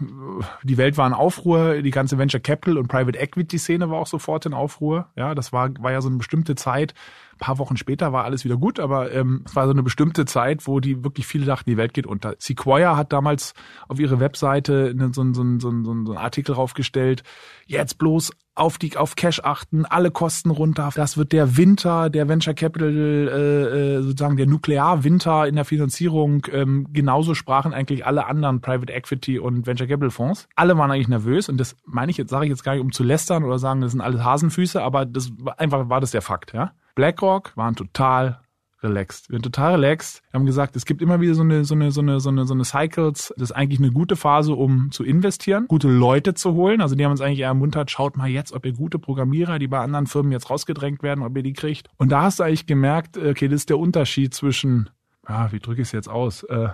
die 0.62 0.76
Welt 0.76 0.98
war 0.98 1.06
in 1.06 1.12
Aufruhr, 1.12 1.82
die 1.82 1.90
ganze 1.90 2.18
Venture 2.18 2.40
Capital 2.40 2.78
und 2.78 2.88
Private 2.88 3.18
Equity-Szene 3.18 3.90
war 3.90 3.98
auch 3.98 4.06
sofort 4.06 4.46
in 4.46 4.54
Aufruhr. 4.54 5.08
Ja, 5.16 5.34
das 5.34 5.52
war, 5.52 5.70
war 5.80 5.92
ja 5.92 6.00
so 6.00 6.08
eine 6.08 6.18
bestimmte 6.18 6.54
Zeit. 6.54 6.94
Ein 7.34 7.38
paar 7.38 7.58
Wochen 7.58 7.76
später 7.76 8.12
war 8.12 8.24
alles 8.24 8.44
wieder 8.44 8.56
gut, 8.56 8.80
aber 8.80 9.12
ähm, 9.12 9.42
es 9.44 9.54
war 9.54 9.66
so 9.66 9.72
eine 9.72 9.82
bestimmte 9.82 10.24
Zeit, 10.24 10.66
wo 10.66 10.80
die 10.80 11.04
wirklich 11.04 11.26
viele 11.26 11.44
dachten, 11.44 11.68
die 11.68 11.76
Welt 11.76 11.94
geht 11.94 12.06
unter. 12.06 12.34
Sequoia 12.38 12.96
hat 12.96 13.12
damals 13.12 13.52
auf 13.88 14.00
ihre 14.00 14.20
Webseite 14.20 14.94
so, 15.12 15.12
so, 15.12 15.32
so, 15.34 15.58
so, 15.58 15.84
so 15.84 15.90
einen 15.90 16.16
Artikel 16.16 16.54
draufgestellt, 16.54 17.22
jetzt 17.66 17.98
bloß 17.98 18.32
auf 18.56 18.78
die 18.78 18.96
auf 18.96 19.14
Cash 19.16 19.40
achten, 19.44 19.84
alle 19.84 20.10
Kosten 20.10 20.50
runter. 20.50 20.90
Das 20.94 21.16
wird 21.16 21.32
der 21.32 21.56
Winter, 21.56 22.10
der 22.10 22.28
Venture 22.28 22.54
Capital, 22.54 22.88
äh, 22.90 23.96
äh, 23.96 24.02
sozusagen 24.02 24.36
der 24.36 24.46
Nuklearwinter 24.46 25.46
in 25.46 25.54
der 25.54 25.64
Finanzierung. 25.64 26.46
Ähm, 26.52 26.88
genauso 26.92 27.34
sprachen 27.34 27.72
eigentlich 27.72 28.06
alle 28.06 28.26
anderen 28.26 28.60
Private 28.60 28.92
Equity 28.92 29.38
und 29.38 29.66
Venture 29.66 29.86
Capital 29.86 30.10
Fonds. 30.10 30.48
Alle 30.56 30.76
waren 30.76 30.90
eigentlich 30.90 31.08
nervös 31.08 31.48
und 31.48 31.58
das 31.58 31.76
meine 31.84 32.10
ich 32.10 32.16
jetzt, 32.16 32.30
sage 32.30 32.46
ich 32.46 32.50
jetzt 32.50 32.64
gar 32.64 32.72
nicht, 32.72 32.82
um 32.82 32.92
zu 32.92 33.04
lästern 33.04 33.44
oder 33.44 33.58
sagen, 33.58 33.82
das 33.82 33.92
sind 33.92 34.00
alles 34.00 34.24
Hasenfüße, 34.24 34.82
aber 34.82 35.04
das 35.04 35.30
einfach 35.58 35.88
war 35.88 36.00
das 36.00 36.10
der 36.10 36.22
Fakt, 36.22 36.52
ja. 36.52 36.72
BlackRock 36.94 37.52
waren 37.56 37.76
total 37.76 38.40
relaxed. 38.82 39.28
Wir 39.28 39.36
sind 39.36 39.42
total 39.42 39.74
relaxed. 39.74 40.22
Wir 40.30 40.38
haben 40.38 40.46
gesagt, 40.46 40.76
es 40.76 40.84
gibt 40.84 41.02
immer 41.02 41.20
wieder 41.20 41.34
so 41.34 41.42
eine, 41.42 41.64
so 41.64 41.74
eine, 41.74 41.90
so 41.90 42.00
eine, 42.00 42.20
so 42.20 42.28
eine, 42.28 42.46
so 42.46 42.54
eine 42.54 42.64
Cycles. 42.64 43.32
Das 43.36 43.50
ist 43.50 43.56
eigentlich 43.56 43.80
eine 43.80 43.92
gute 43.92 44.16
Phase, 44.16 44.54
um 44.54 44.90
zu 44.90 45.04
investieren, 45.04 45.66
gute 45.68 45.88
Leute 45.88 46.34
zu 46.34 46.54
holen. 46.54 46.80
Also 46.80 46.94
die 46.94 47.04
haben 47.04 47.12
uns 47.12 47.20
eigentlich 47.20 47.40
eher 47.40 47.48
ermuntert, 47.48 47.90
schaut 47.90 48.16
mal 48.16 48.28
jetzt, 48.28 48.52
ob 48.52 48.66
ihr 48.66 48.72
gute 48.72 48.98
Programmierer, 48.98 49.58
die 49.58 49.68
bei 49.68 49.78
anderen 49.78 50.06
Firmen 50.06 50.32
jetzt 50.32 50.50
rausgedrängt 50.50 51.02
werden, 51.02 51.24
ob 51.24 51.36
ihr 51.36 51.42
die 51.42 51.52
kriegt. 51.52 51.88
Und 51.96 52.10
da 52.10 52.22
hast 52.22 52.38
du 52.38 52.44
eigentlich 52.44 52.66
gemerkt, 52.66 53.16
okay, 53.16 53.48
das 53.48 53.62
ist 53.62 53.70
der 53.70 53.78
Unterschied 53.78 54.34
zwischen, 54.34 54.90
ja, 55.28 55.50
wie 55.52 55.60
drücke 55.60 55.82
ich 55.82 55.88
es 55.88 55.92
jetzt 55.92 56.08
aus? 56.08 56.42
Äh, 56.44 56.68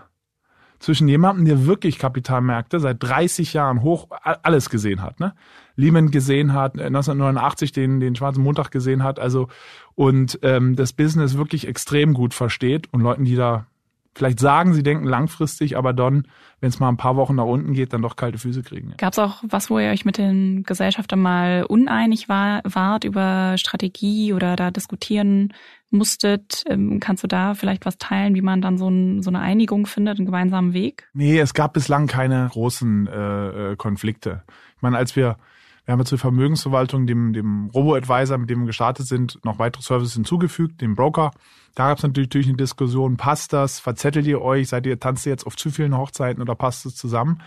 zwischen 0.83 1.07
jemandem, 1.07 1.45
der 1.45 1.65
wirklich 1.65 1.99
Kapitalmärkte 1.99 2.81
seit 2.81 3.03
30 3.03 3.53
Jahren 3.53 3.83
hoch 3.83 4.09
alles 4.43 4.69
gesehen 4.69 5.01
hat, 5.01 5.21
ne? 5.21 5.33
Lehman 5.77 6.11
gesehen 6.11 6.53
hat, 6.53 6.73
1989 6.73 7.71
äh, 7.71 7.75
den, 7.75 8.01
den 8.01 8.17
Schwarzen 8.17 8.43
Montag 8.43 8.71
gesehen 8.71 9.03
hat, 9.03 9.19
also 9.19 9.49
und 9.95 10.39
ähm, 10.43 10.77
das 10.77 10.93
Business 10.93 11.39
wirklich 11.39 11.67
extrem 11.67 12.13
gut 12.13 12.35
versteht 12.35 12.93
und 12.93 13.01
Leuten, 13.01 13.25
die 13.25 13.37
da 13.37 13.67
vielleicht 14.15 14.41
sagen, 14.41 14.75
sie 14.75 14.83
denken 14.83 15.05
langfristig, 15.05 15.77
aber 15.77 15.93
dann, 15.93 16.29
wenn 16.61 16.69
es 16.69 16.81
mal 16.81 16.89
ein 16.89 16.97
paar 16.97 17.17
Wochen 17.17 17.35
nach 17.35 17.45
unten 17.45 17.73
geht, 17.73 17.93
dann 17.93 18.03
doch 18.03 18.17
kalte 18.17 18.39
Füße 18.39 18.63
kriegen. 18.63 18.91
Ja. 18.91 18.97
Gab 18.97 19.13
es 19.13 19.19
auch 19.19 19.43
was, 19.47 19.71
wo 19.71 19.79
ihr 19.79 19.91
euch 19.91 20.05
mit 20.05 20.19
den 20.19 20.65
Gesellschaftern 20.65 21.21
mal 21.21 21.65
uneinig 21.65 22.29
war, 22.29 22.61
wart 22.65 23.05
über 23.05 23.57
Strategie 23.57 24.33
oder 24.33 24.57
da 24.57 24.71
diskutieren 24.71 25.53
musstet? 25.91 26.65
Ähm, 26.69 27.01
kannst 27.01 27.23
du 27.23 27.29
da 27.29 27.55
vielleicht 27.55 27.87
was 27.87 27.99
teilen, 27.99 28.35
wie 28.35 28.43
man 28.43 28.61
dann 28.61 28.79
so, 28.79 28.89
ein, 28.89 29.23
so 29.23 29.31
eine 29.31 29.41
Einigung 29.41 29.87
findet, 29.87 30.19
einen 30.19 30.27
gemeinsamen 30.27 30.73
Weg? 30.75 31.09
Nee, 31.15 31.39
es 31.39 31.55
gab 31.55 31.73
bislang 31.73 32.07
keine 32.07 32.49
großen 32.51 33.07
äh, 33.07 33.73
äh 33.73 33.77
Konflikte. 33.77 34.43
Ich 34.77 34.83
meine, 34.83 34.97
als 34.97 35.17
wir 35.17 35.37
wir 35.85 35.93
haben 35.93 35.99
jetzt 35.99 36.11
zur 36.11 36.19
Vermögensverwaltung, 36.19 37.07
dem, 37.07 37.33
dem 37.33 37.71
Robo-Advisor, 37.75 38.39
mit 38.39 38.49
dem 38.49 38.61
wir 38.61 38.67
gestartet 38.67 39.07
sind, 39.07 39.45
noch 39.45 39.59
weitere 39.59 39.83
Services 39.83 40.15
hinzugefügt, 40.15 40.81
dem 40.81 40.95
Broker. 40.95 41.33
Da 41.75 41.89
gab 41.89 41.99
es 41.99 42.05
natürlich 42.05 42.47
eine 42.47 42.57
Diskussion, 42.57 43.17
passt 43.17 43.53
das, 43.53 43.81
verzettelt 43.81 44.27
ihr 44.27 44.41
euch, 44.43 44.69
seid 44.69 44.87
ihr, 44.87 45.01
tanzt 45.01 45.27
ihr 45.27 45.31
jetzt 45.31 45.47
auf 45.47 45.57
zu 45.57 45.71
vielen 45.71 45.97
Hochzeiten 45.97 46.41
oder 46.41 46.55
passt 46.55 46.87
es 46.87 46.95
zusammen? 46.95 47.43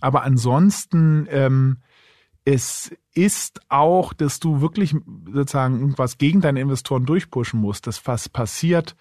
Aber 0.00 0.22
ansonsten, 0.22 1.26
ähm, 1.30 1.78
es 2.46 2.96
ist 3.12 3.60
auch, 3.68 4.12
dass 4.12 4.38
du 4.38 4.60
wirklich 4.60 4.94
sozusagen 5.32 5.80
irgendwas 5.80 6.16
gegen 6.16 6.40
deine 6.40 6.60
Investoren 6.60 7.04
durchpushen 7.04 7.60
musst. 7.60 7.86
Das 7.86 8.06
was 8.06 8.28
passiert 8.28 8.94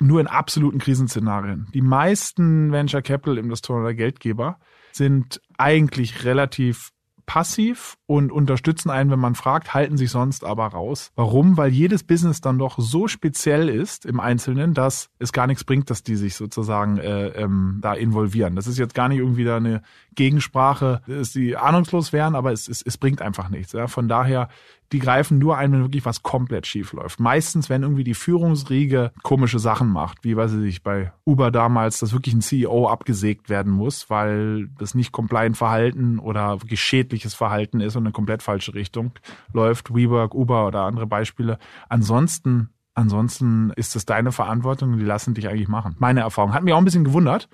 nur 0.00 0.20
in 0.20 0.26
absoluten 0.26 0.78
Krisenszenarien. 0.78 1.68
Die 1.74 1.82
meisten 1.82 2.72
Venture 2.72 3.02
Capital 3.02 3.36
Investoren 3.36 3.82
oder 3.82 3.94
Geldgeber 3.94 4.58
sind 4.92 5.42
eigentlich 5.58 6.24
relativ 6.24 6.90
passiv 7.30 7.96
und 8.06 8.32
unterstützen 8.32 8.90
einen, 8.90 9.08
wenn 9.08 9.20
man 9.20 9.36
fragt, 9.36 9.72
halten 9.72 9.96
sich 9.96 10.10
sonst 10.10 10.42
aber 10.42 10.66
raus. 10.66 11.12
Warum? 11.14 11.56
Weil 11.56 11.70
jedes 11.70 12.02
Business 12.02 12.40
dann 12.40 12.58
doch 12.58 12.80
so 12.80 13.06
speziell 13.06 13.68
ist 13.68 14.04
im 14.04 14.18
Einzelnen, 14.18 14.74
dass 14.74 15.10
es 15.20 15.32
gar 15.32 15.46
nichts 15.46 15.62
bringt, 15.62 15.90
dass 15.90 16.02
die 16.02 16.16
sich 16.16 16.34
sozusagen 16.34 16.98
äh, 16.98 17.28
ähm, 17.28 17.78
da 17.82 17.94
involvieren. 17.94 18.56
Das 18.56 18.66
ist 18.66 18.78
jetzt 18.78 18.96
gar 18.96 19.08
nicht 19.08 19.18
irgendwie 19.18 19.44
da 19.44 19.58
eine 19.58 19.82
Gegensprache, 20.16 21.02
dass 21.06 21.30
die 21.30 21.56
ahnungslos 21.56 22.12
wären, 22.12 22.34
aber 22.34 22.50
es, 22.50 22.66
es, 22.66 22.82
es 22.82 22.98
bringt 22.98 23.22
einfach 23.22 23.48
nichts. 23.48 23.74
Ja? 23.74 23.86
Von 23.86 24.08
daher 24.08 24.48
die 24.92 24.98
greifen 24.98 25.38
nur 25.38 25.56
ein, 25.56 25.72
wenn 25.72 25.82
wirklich 25.82 26.04
was 26.04 26.22
komplett 26.22 26.66
schief 26.66 26.92
läuft. 26.92 27.20
Meistens, 27.20 27.70
wenn 27.70 27.82
irgendwie 27.82 28.04
die 28.04 28.14
Führungsriege 28.14 29.12
komische 29.22 29.58
Sachen 29.58 29.88
macht, 29.88 30.24
wie 30.24 30.36
weiß 30.36 30.54
ich 30.54 30.82
bei 30.82 31.12
Uber 31.24 31.50
damals, 31.50 31.98
dass 31.98 32.12
wirklich 32.12 32.34
ein 32.34 32.40
CEO 32.40 32.88
abgesägt 32.88 33.48
werden 33.48 33.72
muss, 33.72 34.10
weil 34.10 34.68
das 34.78 34.94
nicht 34.94 35.12
compliant 35.12 35.56
Verhalten 35.56 36.18
oder 36.18 36.62
wirklich 36.62 36.80
schädliches 36.80 37.34
Verhalten 37.34 37.80
ist 37.80 37.96
und 37.96 38.04
eine 38.04 38.12
komplett 38.12 38.42
falsche 38.42 38.74
Richtung 38.74 39.12
läuft. 39.52 39.94
WeWork, 39.94 40.34
Uber 40.34 40.66
oder 40.66 40.82
andere 40.82 41.06
Beispiele. 41.06 41.58
Ansonsten 41.88 42.70
Ansonsten 42.94 43.72
ist 43.76 43.94
es 43.94 44.04
deine 44.04 44.32
Verantwortung 44.32 44.92
und 44.92 44.98
die 44.98 45.04
lassen 45.04 45.32
dich 45.32 45.48
eigentlich 45.48 45.68
machen. 45.68 45.94
Meine 45.98 46.20
Erfahrung. 46.20 46.52
Hat 46.52 46.64
mich 46.64 46.74
auch 46.74 46.78
ein 46.78 46.84
bisschen 46.84 47.04
gewundert. 47.04 47.48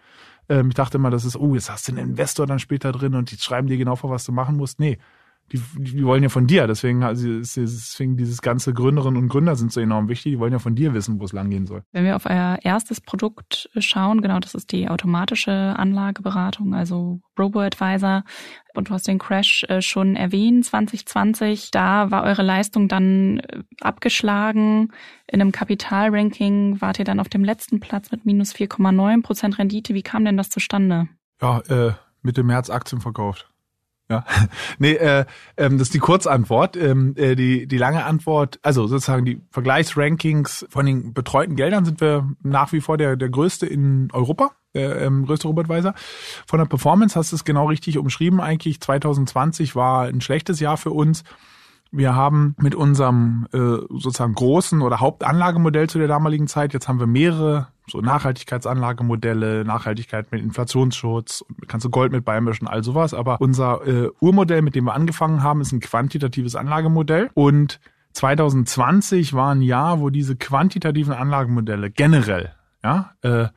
Ähm, 0.49 0.69
ich 0.69 0.75
dachte 0.75 0.99
immer, 0.99 1.11
das 1.11 1.25
ist, 1.25 1.37
oh, 1.37 1.55
jetzt 1.55 1.71
hast 1.71 1.87
du 1.87 1.93
einen 1.93 2.11
Investor 2.11 2.47
dann 2.47 2.59
später 2.59 2.91
drin 2.91 3.15
und 3.15 3.31
die 3.31 3.37
schreiben 3.37 3.69
dir 3.69 3.77
genau 3.77 3.97
vor, 3.97 4.11
was 4.11 4.25
du 4.25 4.33
machen 4.33 4.57
musst. 4.57 4.81
Nee, 4.81 4.99
die, 5.53 5.61
die 5.77 6.05
wollen 6.05 6.23
ja 6.23 6.29
von 6.29 6.47
dir. 6.47 6.67
Deswegen, 6.67 7.05
also 7.05 7.29
deswegen 7.29 8.17
dieses 8.17 8.43
ganze 8.43 8.75
Gründerinnen 8.75 9.23
und 9.23 9.29
Gründer 9.29 9.55
sind 9.55 9.73
so 9.73 9.81
enorm 9.81 10.09
wichtig. 10.09 10.33
Die 10.33 10.39
wollen 10.39 10.53
ja 10.53 10.59
von 10.59 10.75
dir 10.75 10.93
wissen, 10.95 11.21
wo 11.21 11.25
es 11.25 11.33
langgehen 11.33 11.67
soll. 11.67 11.83
Wenn 11.93 12.05
wir 12.05 12.17
auf 12.17 12.27
euer 12.27 12.59
erstes 12.63 13.01
Produkt 13.01 13.71
schauen, 13.79 14.23
genau, 14.23 14.41
das 14.41 14.55
ist 14.55 14.73
die 14.73 14.89
automatische 14.89 15.53
Anlageberatung, 15.53 16.75
also 16.75 17.21
Robo-Advisor. 17.39 18.25
Und 18.75 18.89
du 18.89 18.93
hast 18.93 19.07
den 19.07 19.19
Crash 19.19 19.65
äh, 19.69 19.81
schon 19.81 20.17
erwähnt, 20.17 20.65
2020. 20.65 21.71
Da 21.71 22.11
war 22.11 22.25
eure 22.25 22.43
Leistung 22.43 22.89
dann 22.89 23.39
äh, 23.39 23.63
abgeschlagen. 23.81 24.93
In 25.27 25.41
einem 25.41 25.53
Kapitalranking 25.53 26.81
wart 26.81 26.99
ihr 26.99 27.05
dann 27.05 27.21
auf 27.21 27.29
dem 27.29 27.45
letzten 27.45 27.81
Platz 27.81 28.11
mit 28.11 28.27
minus 28.27 28.53
4,9 28.55 29.23
Prozent 29.23 29.59
Rendite. 29.59 29.95
Wie 29.95 30.03
kam 30.03 30.25
denn 30.25 30.37
das 30.37 30.51
zustande? 30.51 31.09
Ja, 31.41 31.61
äh, 31.69 31.93
Mitte 32.23 32.43
März 32.43 32.71
Aktien 32.71 33.01
verkauft. 33.01 33.49
Ja, 34.09 34.25
nee, 34.79 34.93
äh, 34.93 35.25
ähm, 35.57 35.79
das 35.79 35.89
ist 35.89 35.95
die 35.95 35.99
Kurzantwort. 35.99 36.77
Ähm, 36.77 37.15
äh, 37.17 37.35
die, 37.35 37.67
die 37.67 37.79
lange 37.79 38.05
Antwort, 38.05 38.61
also 38.63 38.87
sozusagen 38.87 39.25
die 39.25 39.41
Vergleichsrankings 39.51 40.67
von 40.69 40.87
den 40.87 41.13
betreuten 41.13 41.57
Geldern 41.57 41.85
sind 41.85 42.01
wir 42.01 42.29
nach 42.43 42.73
wie 42.73 42.81
vor 42.81 42.99
der, 42.99 43.17
der 43.17 43.29
größte 43.29 43.67
in 43.67 44.09
Europa, 44.13 44.53
der 44.75 45.01
ähm, 45.01 45.27
größte 45.27 45.49
Robotweiser. 45.49 45.95
Von 46.47 46.61
der 46.61 46.67
Performance 46.67 47.19
hast 47.19 47.33
du 47.33 47.37
es 47.37 47.45
genau 47.45 47.67
richtig 47.67 47.99
umschrieben. 47.99 48.41
Eigentlich 48.41 48.81
2020 48.81 49.75
war 49.75 50.07
ein 50.07 50.21
schlechtes 50.21 50.61
Jahr 50.61 50.77
für 50.77 50.91
uns. 50.91 51.25
Wir 51.91 52.15
haben 52.15 52.55
mit 52.61 52.75
unserem 52.75 53.47
äh, 53.53 53.59
sozusagen 53.59 54.35
großen 54.35 54.83
oder 54.83 55.01
Hauptanlagemodell 55.01 55.89
zu 55.89 55.99
der 55.99 56.09
damaligen 56.09 56.47
Zeit, 56.47 56.75
jetzt 56.75 56.89
haben 56.89 57.01
wir 57.01 57.07
mehrere 57.07 57.69
so 57.89 58.01
Nachhaltigkeitsanlagemodelle, 58.01 59.65
Nachhaltigkeit 59.65 60.33
mit 60.33 60.43
Inflationsschutz, 60.43 61.45
kannst 61.69 61.85
du 61.85 61.91
Gold 61.91 62.13
mit 62.13 62.25
beimischen, 62.25 62.67
all 62.67 62.83
sowas. 62.83 63.15
Aber 63.15 63.41
unser 63.41 63.87
äh, 63.87 64.11
Urmodell, 64.21 64.63
mit 64.63 64.75
dem 64.75 64.85
wir 64.85 64.95
angefangen 64.95 65.43
haben, 65.43 65.61
ist 65.61 65.73
ein 65.73 65.81
quantitatives 65.81 66.57
Anlagemodell 66.57 67.31
und 67.35 67.81
2020 68.13 69.35
war 69.35 69.55
ein 69.55 69.63
Jahr, 69.63 70.01
wo 70.01 70.11
diese 70.11 70.37
quantitativen 70.37 71.13
Anlagemodelle 71.13 71.91
generell, 71.91 72.55
ja, 72.83 73.13
äh, 73.23 73.49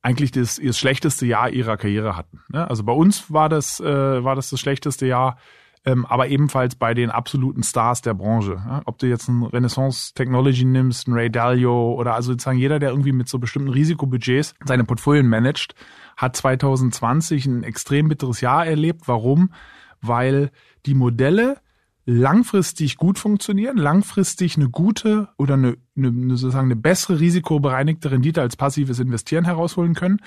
eigentlich 0.00 0.30
das, 0.30 0.60
das 0.62 0.78
schlechteste 0.78 1.26
Jahr 1.26 1.50
ihrer 1.50 1.76
Karriere 1.76 2.16
hatten. 2.16 2.40
Ne? 2.48 2.70
Also 2.70 2.84
bei 2.84 2.92
uns 2.92 3.32
war 3.32 3.48
das, 3.48 3.80
äh, 3.80 4.24
war 4.24 4.36
das 4.36 4.50
das 4.50 4.60
schlechteste 4.60 5.06
Jahr, 5.06 5.38
ähm, 5.86 6.04
aber 6.04 6.26
ebenfalls 6.28 6.74
bei 6.74 6.94
den 6.94 7.10
absoluten 7.10 7.62
Stars 7.62 8.02
der 8.02 8.12
Branche. 8.12 8.54
Ja? 8.54 8.82
Ob 8.86 8.98
du 8.98 9.06
jetzt 9.06 9.28
einen 9.28 9.44
Renaissance 9.44 10.12
Technology 10.14 10.64
nimmst, 10.64 11.06
einen 11.06 11.16
Ray 11.16 11.30
Dalio 11.30 11.94
oder 11.94 12.14
also 12.14 12.32
sozusagen 12.32 12.58
jeder, 12.58 12.80
der 12.80 12.90
irgendwie 12.90 13.12
mit 13.12 13.28
so 13.28 13.38
bestimmten 13.38 13.68
Risikobudgets 13.68 14.54
seine 14.64 14.82
Portfolien 14.82 15.28
managt, 15.28 15.76
hat 16.16 16.34
2020 16.34 17.46
ein 17.46 17.62
extrem 17.62 18.08
bitteres 18.08 18.40
Jahr 18.40 18.66
erlebt. 18.66 19.02
Warum? 19.06 19.52
Weil 20.00 20.50
die 20.86 20.94
Modelle 20.94 21.58
langfristig 22.04 22.96
gut 22.96 23.18
funktionieren, 23.18 23.76
langfristig 23.76 24.56
eine 24.56 24.68
gute 24.68 25.28
oder 25.38 25.54
eine, 25.54 25.76
eine, 25.96 26.36
sozusagen 26.36 26.66
eine 26.66 26.76
bessere 26.76 27.20
risikobereinigte 27.20 28.10
Rendite 28.10 28.40
als 28.40 28.56
passives 28.56 28.98
Investieren 28.98 29.44
herausholen 29.44 29.94
können. 29.94 30.20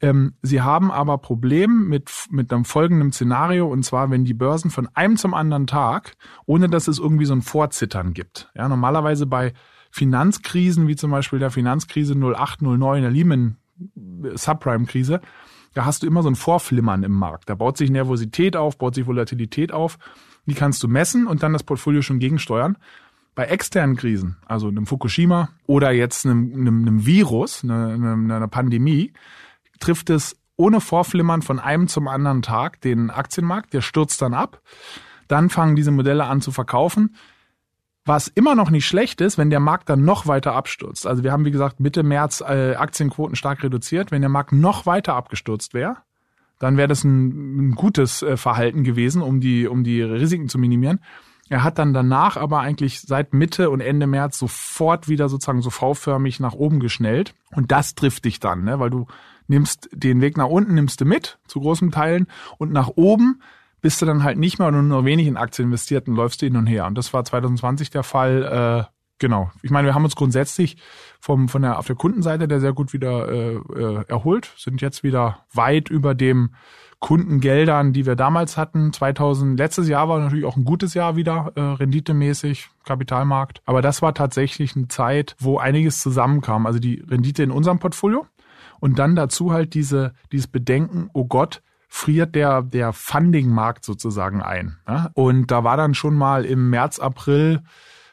Ähm, 0.00 0.34
sie 0.42 0.60
haben 0.60 0.90
aber 0.90 1.18
Problem 1.18 1.88
mit, 1.88 2.10
mit 2.30 2.52
einem 2.52 2.64
folgenden 2.64 3.12
Szenario, 3.12 3.66
und 3.66 3.84
zwar, 3.84 4.10
wenn 4.10 4.24
die 4.24 4.34
Börsen 4.34 4.70
von 4.70 4.88
einem 4.94 5.16
zum 5.16 5.34
anderen 5.34 5.66
Tag, 5.66 6.14
ohne 6.46 6.68
dass 6.68 6.88
es 6.88 6.98
irgendwie 6.98 7.26
so 7.26 7.34
ein 7.34 7.42
Vorzittern 7.42 8.12
gibt. 8.12 8.50
Ja, 8.54 8.68
normalerweise 8.68 9.26
bei 9.26 9.52
Finanzkrisen, 9.90 10.88
wie 10.88 10.96
zum 10.96 11.10
Beispiel 11.10 11.38
der 11.38 11.50
Finanzkrise 11.50 12.14
08, 12.14 12.62
09, 12.62 13.02
der 13.02 13.10
Lehman 13.10 13.56
Subprime-Krise, 14.34 15.20
da 15.74 15.84
hast 15.84 16.02
du 16.02 16.06
immer 16.06 16.22
so 16.22 16.28
ein 16.28 16.36
Vorflimmern 16.36 17.02
im 17.02 17.12
Markt. 17.12 17.50
Da 17.50 17.56
baut 17.56 17.76
sich 17.76 17.90
Nervosität 17.90 18.56
auf, 18.56 18.78
baut 18.78 18.94
sich 18.94 19.06
Volatilität 19.06 19.72
auf. 19.72 19.98
Die 20.46 20.54
kannst 20.54 20.82
du 20.82 20.88
messen 20.88 21.26
und 21.26 21.42
dann 21.42 21.52
das 21.52 21.64
Portfolio 21.64 22.02
schon 22.02 22.20
gegensteuern. 22.20 22.76
Bei 23.34 23.46
externen 23.46 23.96
Krisen, 23.96 24.36
also 24.46 24.68
einem 24.68 24.86
Fukushima 24.86 25.48
oder 25.66 25.90
jetzt 25.90 26.24
einem, 26.24 26.52
einem, 26.54 26.82
einem 26.82 27.06
Virus, 27.06 27.64
einer, 27.64 27.88
einer 27.88 28.48
Pandemie, 28.48 29.12
trifft 29.80 30.10
es 30.10 30.36
ohne 30.56 30.80
Vorflimmern 30.80 31.42
von 31.42 31.58
einem 31.58 31.88
zum 31.88 32.08
anderen 32.08 32.42
Tag 32.42 32.80
den 32.80 33.10
Aktienmarkt, 33.10 33.72
der 33.72 33.80
stürzt 33.80 34.22
dann 34.22 34.34
ab. 34.34 34.60
Dann 35.28 35.50
fangen 35.50 35.76
diese 35.76 35.90
Modelle 35.90 36.24
an 36.24 36.40
zu 36.40 36.52
verkaufen. 36.52 37.16
Was 38.06 38.28
immer 38.28 38.54
noch 38.54 38.70
nicht 38.70 38.86
schlecht 38.86 39.22
ist, 39.22 39.38
wenn 39.38 39.48
der 39.48 39.60
Markt 39.60 39.88
dann 39.88 40.04
noch 40.04 40.26
weiter 40.26 40.52
abstürzt. 40.52 41.06
Also 41.06 41.24
wir 41.24 41.32
haben, 41.32 41.46
wie 41.46 41.50
gesagt, 41.50 41.80
Mitte 41.80 42.02
März 42.02 42.42
äh, 42.42 42.74
Aktienquoten 42.74 43.34
stark 43.34 43.62
reduziert. 43.62 44.10
Wenn 44.10 44.20
der 44.20 44.28
Markt 44.28 44.52
noch 44.52 44.84
weiter 44.84 45.14
abgestürzt 45.14 45.72
wäre, 45.72 45.96
dann 46.58 46.76
wäre 46.76 46.88
das 46.88 47.02
ein, 47.02 47.70
ein 47.70 47.74
gutes 47.74 48.22
äh, 48.22 48.36
Verhalten 48.36 48.84
gewesen, 48.84 49.22
um 49.22 49.40
die, 49.40 49.66
um 49.66 49.84
die 49.84 50.02
Risiken 50.02 50.50
zu 50.50 50.58
minimieren. 50.58 51.00
Er 51.48 51.62
hat 51.62 51.78
dann 51.78 51.94
danach 51.94 52.36
aber 52.36 52.60
eigentlich 52.60 53.00
seit 53.00 53.32
Mitte 53.34 53.70
und 53.70 53.80
Ende 53.80 54.06
März 54.06 54.38
sofort 54.38 55.08
wieder 55.08 55.28
sozusagen 55.28 55.62
so 55.62 55.70
V-förmig 55.70 56.40
nach 56.40 56.54
oben 56.54 56.80
geschnellt. 56.80 57.34
Und 57.52 57.72
das 57.72 57.94
trifft 57.94 58.26
dich 58.26 58.38
dann, 58.38 58.64
ne? 58.64 58.78
weil 58.80 58.90
du 58.90 59.06
nimmst 59.46 59.88
den 59.92 60.20
Weg 60.20 60.36
nach 60.36 60.48
unten, 60.48 60.74
nimmst 60.74 61.00
du 61.00 61.04
mit, 61.04 61.38
zu 61.46 61.60
großen 61.60 61.90
Teilen, 61.90 62.26
und 62.58 62.72
nach 62.72 62.88
oben 62.88 63.40
bist 63.84 64.00
du 64.00 64.06
dann 64.06 64.24
halt 64.24 64.38
nicht 64.38 64.58
mehr 64.58 64.70
nur 64.70 64.82
noch 64.82 65.04
wenig 65.04 65.26
in 65.26 65.36
Aktien 65.36 65.68
investiert 65.68 66.08
und 66.08 66.14
läufst 66.14 66.40
du 66.40 66.46
hin 66.46 66.56
und 66.56 66.66
her. 66.66 66.86
Und 66.86 66.96
das 66.96 67.12
war 67.12 67.22
2020 67.22 67.90
der 67.90 68.02
Fall. 68.02 68.88
Äh, 68.88 68.90
genau. 69.18 69.50
Ich 69.62 69.70
meine, 69.70 69.86
wir 69.86 69.94
haben 69.94 70.04
uns 70.04 70.16
grundsätzlich 70.16 70.78
vom, 71.20 71.50
von 71.50 71.60
der, 71.60 71.78
auf 71.78 71.86
der 71.86 71.94
Kundenseite 71.94 72.48
der 72.48 72.60
sehr 72.60 72.72
gut 72.72 72.94
wieder 72.94 73.28
äh, 73.28 73.56
äh, 73.56 74.04
erholt, 74.08 74.54
sind 74.56 74.80
jetzt 74.80 75.02
wieder 75.02 75.44
weit 75.52 75.90
über 75.90 76.14
dem 76.14 76.54
Kundengeldern, 76.98 77.92
die 77.92 78.06
wir 78.06 78.16
damals 78.16 78.56
hatten. 78.56 78.90
2000, 78.90 79.58
letztes 79.58 79.86
Jahr 79.86 80.08
war 80.08 80.18
natürlich 80.18 80.46
auch 80.46 80.56
ein 80.56 80.64
gutes 80.64 80.94
Jahr 80.94 81.16
wieder, 81.16 81.52
äh, 81.54 81.60
renditemäßig, 81.60 82.70
Kapitalmarkt. 82.86 83.60
Aber 83.66 83.82
das 83.82 84.00
war 84.00 84.14
tatsächlich 84.14 84.74
eine 84.74 84.88
Zeit, 84.88 85.36
wo 85.38 85.58
einiges 85.58 86.00
zusammenkam. 86.00 86.64
Also 86.64 86.78
die 86.78 87.04
Rendite 87.06 87.42
in 87.42 87.50
unserem 87.50 87.78
Portfolio 87.78 88.26
und 88.80 88.98
dann 88.98 89.16
dazu 89.16 89.52
halt 89.52 89.74
diese, 89.74 90.12
dieses 90.32 90.46
Bedenken, 90.46 91.10
oh 91.12 91.24
Gott, 91.24 91.62
friert 91.88 92.34
der, 92.34 92.62
der 92.62 92.92
Funding-Markt 92.92 93.84
sozusagen 93.84 94.42
ein. 94.42 94.78
Ja? 94.88 95.10
Und 95.14 95.50
da 95.50 95.62
war 95.62 95.76
dann 95.76 95.94
schon 95.94 96.14
mal 96.16 96.44
im 96.44 96.70
März, 96.70 96.98
April, 96.98 97.62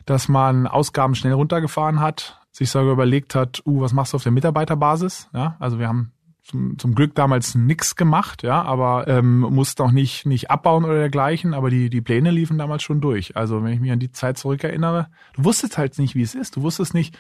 dass 0.06 0.28
man 0.28 0.68
Ausgaben 0.68 1.16
schnell 1.16 1.34
runtergefahren 1.34 2.00
hat, 2.00 2.40
sich 2.52 2.70
sogar 2.70 2.94
überlegt 2.94 3.34
hat, 3.34 3.62
uh, 3.66 3.82
was 3.82 3.94
machst 3.94 4.14
du 4.14 4.18
auf 4.18 4.24
der 4.24 4.32
Mitarbeiterbasis? 4.32 5.30
Ja, 5.34 5.56
also 5.60 5.80
wir 5.80 5.88
haben 5.88 6.12
zum, 6.44 6.78
zum 6.78 6.96
Glück 6.96 7.16
damals 7.16 7.56
nix 7.56 7.96
gemacht, 7.96 8.44
ja, 8.44 8.62
aber 8.62 9.08
ähm, 9.08 9.40
mussten 9.40 9.82
auch 9.84 9.92
nicht, 9.92 10.26
nicht 10.26 10.52
abbauen 10.52 10.86
oder 10.86 10.96
dergleichen, 10.96 11.54
aber 11.54 11.70
die, 11.70 11.90
die 11.90 12.02
Pläne 12.02 12.32
liefen 12.32 12.58
damals 12.58 12.84
schon 12.84 13.02
durch. 13.02 13.36
Also 13.36 13.64
wenn 13.64 13.74
ich 13.74 13.80
mich 13.80 13.92
an 13.92 14.00
die 14.00 14.12
Zeit 14.12 14.38
zurückerinnere, 14.38 15.08
du 15.34 15.44
wusstest 15.44 15.78
halt 15.78 15.98
nicht, 15.98 16.16
wie 16.16 16.24
es 16.24 16.36
ist. 16.36 16.56
Du 16.56 16.62
wusstest 16.62 16.94
nicht, 16.94 17.18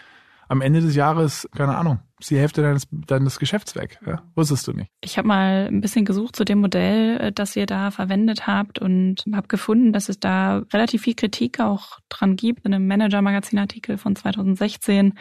am 0.52 0.60
Ende 0.60 0.82
des 0.82 0.96
Jahres, 0.96 1.48
keine 1.56 1.78
Ahnung, 1.78 2.00
ist 2.20 2.30
die 2.30 2.38
Hälfte 2.38 2.62
deines, 2.62 2.86
deines 2.92 3.40
Geschäfts 3.40 3.74
weg. 3.78 4.00
Ja? 4.06 4.22
Wusstest 4.36 4.68
du 4.68 4.74
nicht. 4.74 4.92
Ich 5.00 5.18
habe 5.18 5.26
mal 5.30 5.68
ein 5.72 5.80
bisschen 5.80 6.04
gesucht 6.04 6.36
zu 6.36 6.44
dem 6.44 6.60
Modell, 6.60 7.18
äh, 7.22 7.32
das 7.32 7.56
ihr 7.56 7.66
da 7.66 7.90
verwendet 7.90 8.48
habt 8.48 8.78
und 8.78 9.24
habe 9.34 9.48
gefunden, 9.48 9.94
dass 9.94 10.10
es 10.10 10.20
da 10.20 10.58
relativ 10.74 11.04
viel 11.04 11.16
Kritik 11.16 11.62
auch 11.62 12.00
dran 12.10 12.36
gibt. 12.36 12.66
In 12.66 12.74
einem 12.74 12.86
Manager-Magazin-Artikel 12.86 13.98
von 13.98 14.14
2016 14.14 15.14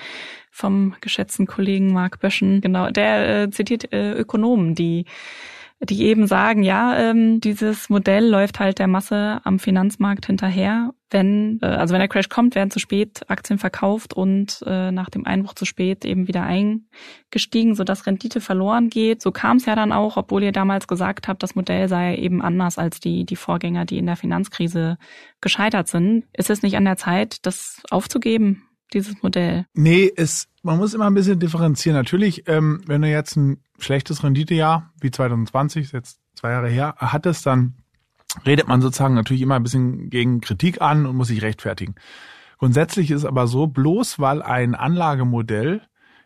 vom 0.51 0.97
geschätzten 1.01 1.47
Kollegen 1.47 1.93
Marc 1.93 2.19
Böschen. 2.19 2.61
Genau, 2.61 2.91
der 2.91 3.43
äh, 3.43 3.51
zitiert 3.51 3.93
äh, 3.93 4.15
Ökonomen, 4.15 4.75
die 4.75 5.07
die 5.83 6.03
eben 6.03 6.27
sagen, 6.27 6.63
ja, 6.63 6.97
ähm, 6.99 7.41
dieses 7.41 7.89
Modell 7.89 8.29
läuft 8.29 8.61
halt 8.61 8.79
der 8.79 8.87
Masse 8.87 9.41
am 9.45 9.59
Finanzmarkt 9.59 10.27
hinterher. 10.27 10.93
Wenn, 11.11 11.59
äh, 11.63 11.67
also 11.67 11.93
wenn 11.93 12.01
der 12.01 12.09
Crash 12.09 12.29
kommt, 12.29 12.55
werden 12.55 12.71
zu 12.71 12.79
spät 12.79 13.23
Aktien 13.29 13.59
verkauft 13.59 14.13
und 14.13 14.63
äh, 14.67 14.93
nach 14.93 15.09
dem 15.09 15.27
Einbruch 15.27 15.55
zu 15.55 15.65
spät 15.65 16.05
eben 16.05 16.29
wieder 16.29 16.43
eingestiegen, 16.43 17.75
sodass 17.75 18.07
Rendite 18.07 18.43
verloren 18.43 18.91
geht. 18.91 19.23
So 19.23 19.33
kam 19.33 19.57
es 19.57 19.65
ja 19.65 19.75
dann 19.75 19.93
auch, 19.93 20.19
obwohl 20.19 20.43
ihr 20.43 20.53
damals 20.53 20.87
gesagt 20.87 21.29
habt, 21.29 21.43
das 21.43 21.55
Modell 21.55 21.89
sei 21.89 22.17
eben 22.17 22.43
anders 22.43 22.77
als 22.77 23.01
die, 23.01 23.25
die 23.25 23.37
Vorgänger, 23.37 23.87
die 23.87 23.99
in 23.99 24.07
der 24.07 24.17
Finanzkrise 24.17 24.99
gescheitert 25.41 25.89
sind. 25.89 26.25
Ist 26.35 26.51
es 26.51 26.63
nicht 26.63 26.77
an 26.77 26.85
der 26.85 26.99
Zeit, 26.99 27.47
das 27.47 27.83
aufzugeben? 27.91 28.65
dieses 28.93 29.23
Modell? 29.23 29.67
Nee, 29.75 30.13
es, 30.17 30.49
man 30.63 30.79
muss 30.79 30.95
immer 30.95 31.07
ein 31.07 31.15
bisschen 31.15 31.39
differenzieren. 31.39 31.97
Natürlich, 31.97 32.49
ähm, 32.49 32.83
wenn 32.87 33.03
du 33.03 33.09
jetzt 33.09 33.37
ein 33.37 33.63
schlechtes 33.79 34.23
Renditejahr 34.23 34.93
wie 35.01 35.11
2020, 35.11 35.87
ist 35.87 35.93
jetzt 35.93 36.21
zwei 36.35 36.51
Jahre 36.51 36.69
her, 36.69 36.95
hattest, 36.99 37.47
dann 37.47 37.75
redet 38.47 38.69
man 38.69 38.81
sozusagen 38.81 39.15
natürlich 39.15 39.43
immer 39.43 39.57
ein 39.57 39.63
bisschen 39.63 40.11
gegen 40.11 40.41
Kritik 40.41 40.81
an 40.81 41.07
und 41.07 41.17
muss 41.17 41.29
sich 41.29 41.43
rechtfertigen. 41.43 41.95
Grundsätzlich 42.59 43.11
ist 43.11 43.25
aber 43.25 43.47
so, 43.47 43.67
bloß 43.67 44.19
weil 44.19 44.43
ein 44.43 44.75
Anlagemodell 44.75 45.83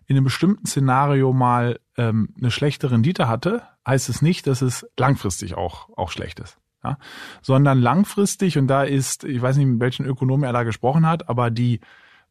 in 0.07 0.16
einem 0.16 0.25
bestimmten 0.25 0.66
Szenario 0.66 1.33
mal 1.33 1.79
ähm, 1.97 2.35
eine 2.37 2.51
schlechte 2.51 2.90
Rendite 2.90 3.29
hatte, 3.29 3.62
heißt 3.87 4.09
es 4.09 4.20
nicht, 4.20 4.47
dass 4.47 4.61
es 4.61 4.87
langfristig 4.99 5.55
auch, 5.55 5.88
auch 5.97 6.11
schlecht 6.11 6.40
ist. 6.40 6.59
Ja? 6.83 6.99
Sondern 7.40 7.79
langfristig, 7.79 8.59
und 8.59 8.66
da 8.66 8.83
ist, 8.83 9.25
ich 9.25 9.40
weiß 9.40 9.57
nicht, 9.57 9.66
mit 9.66 9.81
welchen 9.81 10.05
Ökonomen 10.05 10.44
er 10.44 10.53
da 10.53 10.64
gesprochen 10.64 11.07
hat, 11.07 11.29
aber 11.29 11.51
die 11.51 11.81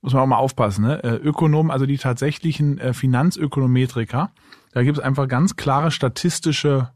muss 0.03 0.13
man 0.13 0.21
auch 0.21 0.27
mal 0.27 0.37
aufpassen, 0.37 0.85
ne? 0.85 1.03
Äh, 1.03 1.15
Ökonomen, 1.15 1.71
also 1.71 1.85
die 1.85 1.97
tatsächlichen 1.97 2.77
äh, 2.77 2.93
Finanzökonometriker, 2.93 4.31
da 4.73 4.83
gibt 4.83 4.97
es 4.97 5.03
einfach 5.03 5.27
ganz 5.27 5.55
klare 5.55 5.91
statistische 5.91 6.89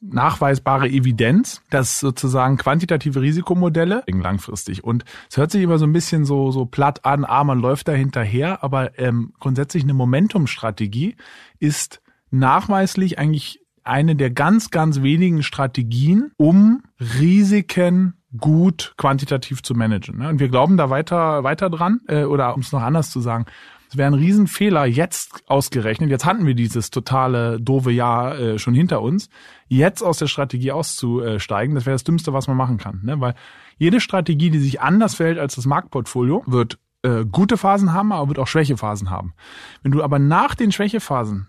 nachweisbare 0.00 0.88
Evidenz, 0.88 1.62
dass 1.70 2.00
sozusagen 2.00 2.56
quantitative 2.56 3.20
Risikomodelle 3.20 4.04
langfristig 4.06 4.84
und 4.84 5.04
es 5.30 5.36
hört 5.36 5.50
sich 5.50 5.62
immer 5.62 5.78
so 5.78 5.86
ein 5.86 5.92
bisschen 5.92 6.24
so 6.24 6.50
so 6.50 6.66
platt 6.66 7.04
an, 7.04 7.24
ah, 7.24 7.44
man 7.44 7.60
läuft 7.60 7.88
da 7.88 7.92
hinterher, 7.92 8.62
aber 8.62 8.98
ähm, 8.98 9.32
grundsätzlich 9.38 9.82
eine 9.82 9.94
Momentumstrategie 9.94 11.16
ist 11.58 12.02
nachweislich 12.30 13.18
eigentlich 13.18 13.60
eine 13.82 14.16
der 14.16 14.30
ganz 14.30 14.70
ganz 14.70 15.02
wenigen 15.02 15.42
Strategien, 15.42 16.32
um 16.36 16.82
Risiken 17.00 18.14
gut 18.38 18.94
quantitativ 18.96 19.62
zu 19.62 19.74
managen. 19.74 20.18
Ne? 20.18 20.28
Und 20.28 20.40
wir 20.40 20.48
glauben 20.48 20.76
da 20.76 20.90
weiter, 20.90 21.44
weiter 21.44 21.70
dran, 21.70 22.00
äh, 22.08 22.24
oder 22.24 22.54
um 22.54 22.60
es 22.60 22.72
noch 22.72 22.82
anders 22.82 23.10
zu 23.10 23.20
sagen, 23.20 23.46
es 23.90 23.96
wäre 23.96 24.10
ein 24.10 24.14
Riesenfehler, 24.14 24.86
jetzt 24.86 25.44
ausgerechnet, 25.46 26.10
jetzt 26.10 26.24
hatten 26.24 26.46
wir 26.46 26.54
dieses 26.54 26.90
totale 26.90 27.60
doofe 27.60 27.92
Jahr 27.92 28.38
äh, 28.38 28.58
schon 28.58 28.74
hinter 28.74 29.02
uns, 29.02 29.28
jetzt 29.68 30.02
aus 30.02 30.18
der 30.18 30.26
Strategie 30.26 30.72
auszusteigen, 30.72 31.74
das 31.74 31.86
wäre 31.86 31.94
das 31.94 32.04
Dümmste, 32.04 32.32
was 32.32 32.48
man 32.48 32.56
machen 32.56 32.78
kann. 32.78 33.00
Ne? 33.04 33.20
Weil 33.20 33.34
jede 33.76 34.00
Strategie, 34.00 34.50
die 34.50 34.58
sich 34.58 34.80
anders 34.80 35.14
verhält 35.14 35.38
als 35.38 35.54
das 35.54 35.66
Marktportfolio, 35.66 36.42
wird 36.46 36.78
äh, 37.02 37.24
gute 37.24 37.56
Phasen 37.56 37.92
haben, 37.92 38.12
aber 38.12 38.28
wird 38.28 38.38
auch 38.38 38.48
Schwächephasen 38.48 39.10
haben. 39.10 39.34
Wenn 39.82 39.92
du 39.92 40.02
aber 40.02 40.18
nach 40.18 40.54
den 40.54 40.72
Schwächephasen 40.72 41.48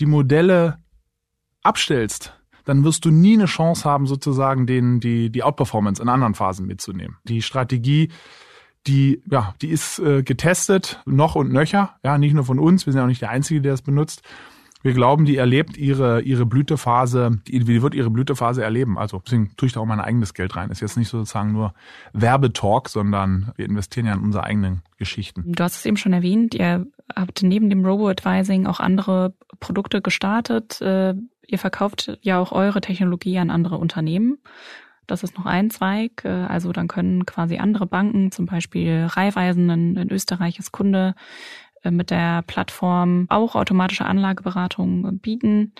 die 0.00 0.06
Modelle 0.06 0.78
abstellst, 1.62 2.34
dann 2.64 2.84
wirst 2.84 3.04
du 3.04 3.10
nie 3.10 3.34
eine 3.34 3.46
Chance 3.46 3.88
haben, 3.88 4.06
sozusagen 4.06 4.66
den, 4.66 5.00
die, 5.00 5.30
die 5.30 5.42
Outperformance 5.42 6.02
in 6.02 6.08
anderen 6.08 6.34
Phasen 6.34 6.66
mitzunehmen. 6.66 7.16
Die 7.24 7.42
Strategie, 7.42 8.10
die, 8.86 9.22
ja, 9.30 9.54
die 9.62 9.68
ist 9.68 9.98
äh, 9.98 10.22
getestet, 10.22 11.00
noch 11.06 11.34
und 11.34 11.52
nöcher, 11.52 11.96
ja, 12.02 12.18
nicht 12.18 12.34
nur 12.34 12.44
von 12.44 12.58
uns, 12.58 12.86
wir 12.86 12.92
sind 12.92 12.98
ja 12.98 13.04
auch 13.04 13.08
nicht 13.08 13.22
der 13.22 13.30
Einzige, 13.30 13.60
der 13.60 13.74
es 13.74 13.82
benutzt. 13.82 14.22
Wir 14.82 14.94
glauben, 14.94 15.24
die 15.24 15.36
erlebt 15.36 15.76
ihre, 15.76 16.22
ihre 16.22 16.44
Blütephase, 16.44 17.40
die, 17.46 17.60
die 17.60 17.82
wird 17.82 17.94
ihre 17.94 18.10
Blütephase 18.10 18.64
erleben. 18.64 18.98
Also 18.98 19.22
deswegen 19.24 19.52
tue 19.56 19.68
ich 19.68 19.72
da 19.72 19.80
auch 19.80 19.86
mein 19.86 20.00
eigenes 20.00 20.34
Geld 20.34 20.56
rein. 20.56 20.70
Ist 20.70 20.80
jetzt 20.80 20.96
nicht 20.96 21.08
sozusagen 21.08 21.52
nur 21.52 21.72
Werbetalk, 22.12 22.88
sondern 22.88 23.52
wir 23.56 23.66
investieren 23.66 24.06
ja 24.06 24.14
in 24.14 24.20
unsere 24.20 24.42
eigenen 24.42 24.82
Geschichten. 24.98 25.44
Du 25.46 25.62
hast 25.62 25.76
es 25.76 25.86
eben 25.86 25.96
schon 25.96 26.12
erwähnt, 26.12 26.54
ihr 26.54 26.84
habt 27.14 27.42
neben 27.44 27.70
dem 27.70 27.84
Robo-Advising 27.84 28.66
auch 28.66 28.80
andere 28.80 29.34
Produkte 29.60 30.02
gestartet. 30.02 30.80
Ihr 31.46 31.58
verkauft 31.58 32.18
ja 32.22 32.38
auch 32.38 32.52
eure 32.52 32.80
Technologie 32.80 33.38
an 33.38 33.50
andere 33.50 33.78
Unternehmen. 33.78 34.38
Das 35.06 35.22
ist 35.22 35.36
noch 35.36 35.46
ein 35.46 35.70
Zweig. 35.70 36.24
Äh, 36.24 36.28
also 36.28 36.72
dann 36.72 36.88
können 36.88 37.26
quasi 37.26 37.58
andere 37.58 37.86
Banken, 37.86 38.32
zum 38.32 38.46
Beispiel 38.46 39.06
Raiffeisen 39.10 39.68
in, 39.70 39.96
in 39.96 40.12
Österreich 40.12 40.58
ist 40.58 40.72
Kunde, 40.72 41.14
äh, 41.82 41.90
mit 41.90 42.10
der 42.10 42.42
Plattform 42.42 43.26
auch 43.28 43.54
automatische 43.54 44.06
Anlageberatung 44.06 45.18
bieten 45.18 45.72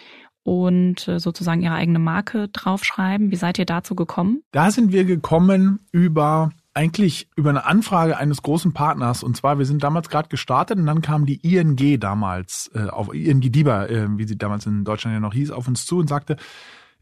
und 0.42 1.06
äh, 1.06 1.20
sozusagen 1.20 1.62
ihre 1.62 1.74
eigene 1.74 1.98
Marke 1.98 2.48
draufschreiben. 2.48 3.30
Wie 3.30 3.36
seid 3.36 3.58
ihr 3.58 3.66
dazu 3.66 3.94
gekommen? 3.94 4.42
Da 4.50 4.70
sind 4.70 4.92
wir 4.92 5.04
gekommen 5.04 5.80
über 5.92 6.50
eigentlich 6.74 7.28
über 7.36 7.50
eine 7.50 7.66
Anfrage 7.66 8.16
eines 8.16 8.42
großen 8.42 8.72
Partners. 8.72 9.22
Und 9.22 9.36
zwar 9.36 9.58
wir 9.58 9.66
sind 9.66 9.82
damals 9.82 10.08
gerade 10.08 10.28
gestartet 10.28 10.78
und 10.78 10.86
dann 10.86 11.02
kam 11.02 11.26
die 11.26 11.40
ING 11.42 12.00
damals 12.00 12.70
äh, 12.74 12.88
auf 12.88 13.12
ING 13.12 13.40
DIBA, 13.40 13.86
äh, 13.86 14.08
wie 14.18 14.24
sie 14.24 14.38
damals 14.38 14.66
in 14.66 14.84
Deutschland 14.84 15.14
ja 15.14 15.20
noch 15.20 15.34
hieß, 15.34 15.50
auf 15.50 15.68
uns 15.68 15.84
zu 15.84 15.98
und 15.98 16.08
sagte, 16.08 16.36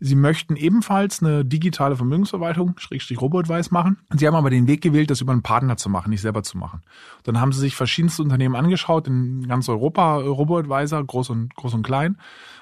Sie 0.03 0.15
möchten 0.15 0.57
ebenfalls 0.57 1.23
eine 1.23 1.45
digitale 1.45 1.95
Vermögensverwaltung, 1.95 2.75
Schrägstrich 2.79 3.21
Robotweiß 3.21 3.71
machen. 3.71 3.99
Sie 4.17 4.27
haben 4.27 4.35
aber 4.35 4.49
den 4.49 4.67
Weg 4.67 4.81
gewählt, 4.81 5.11
das 5.11 5.21
über 5.21 5.33
einen 5.33 5.43
Partner 5.43 5.77
zu 5.77 5.91
machen, 5.91 6.09
nicht 6.09 6.23
selber 6.23 6.43
zu 6.43 6.57
machen. 6.57 6.81
Dann 7.25 7.39
haben 7.39 7.53
sie 7.53 7.61
sich 7.61 7.77
verschiedenste 7.77 8.23
Unternehmen 8.23 8.57
angeschaut, 8.57 9.07
in 9.07 9.47
ganz 9.47 9.69
Europa, 9.69 10.17
Robotweiser, 10.17 11.05
groß 11.05 11.29
und, 11.31 11.55
groß 11.55 11.75
und 11.75 11.83
klein, 11.83 12.17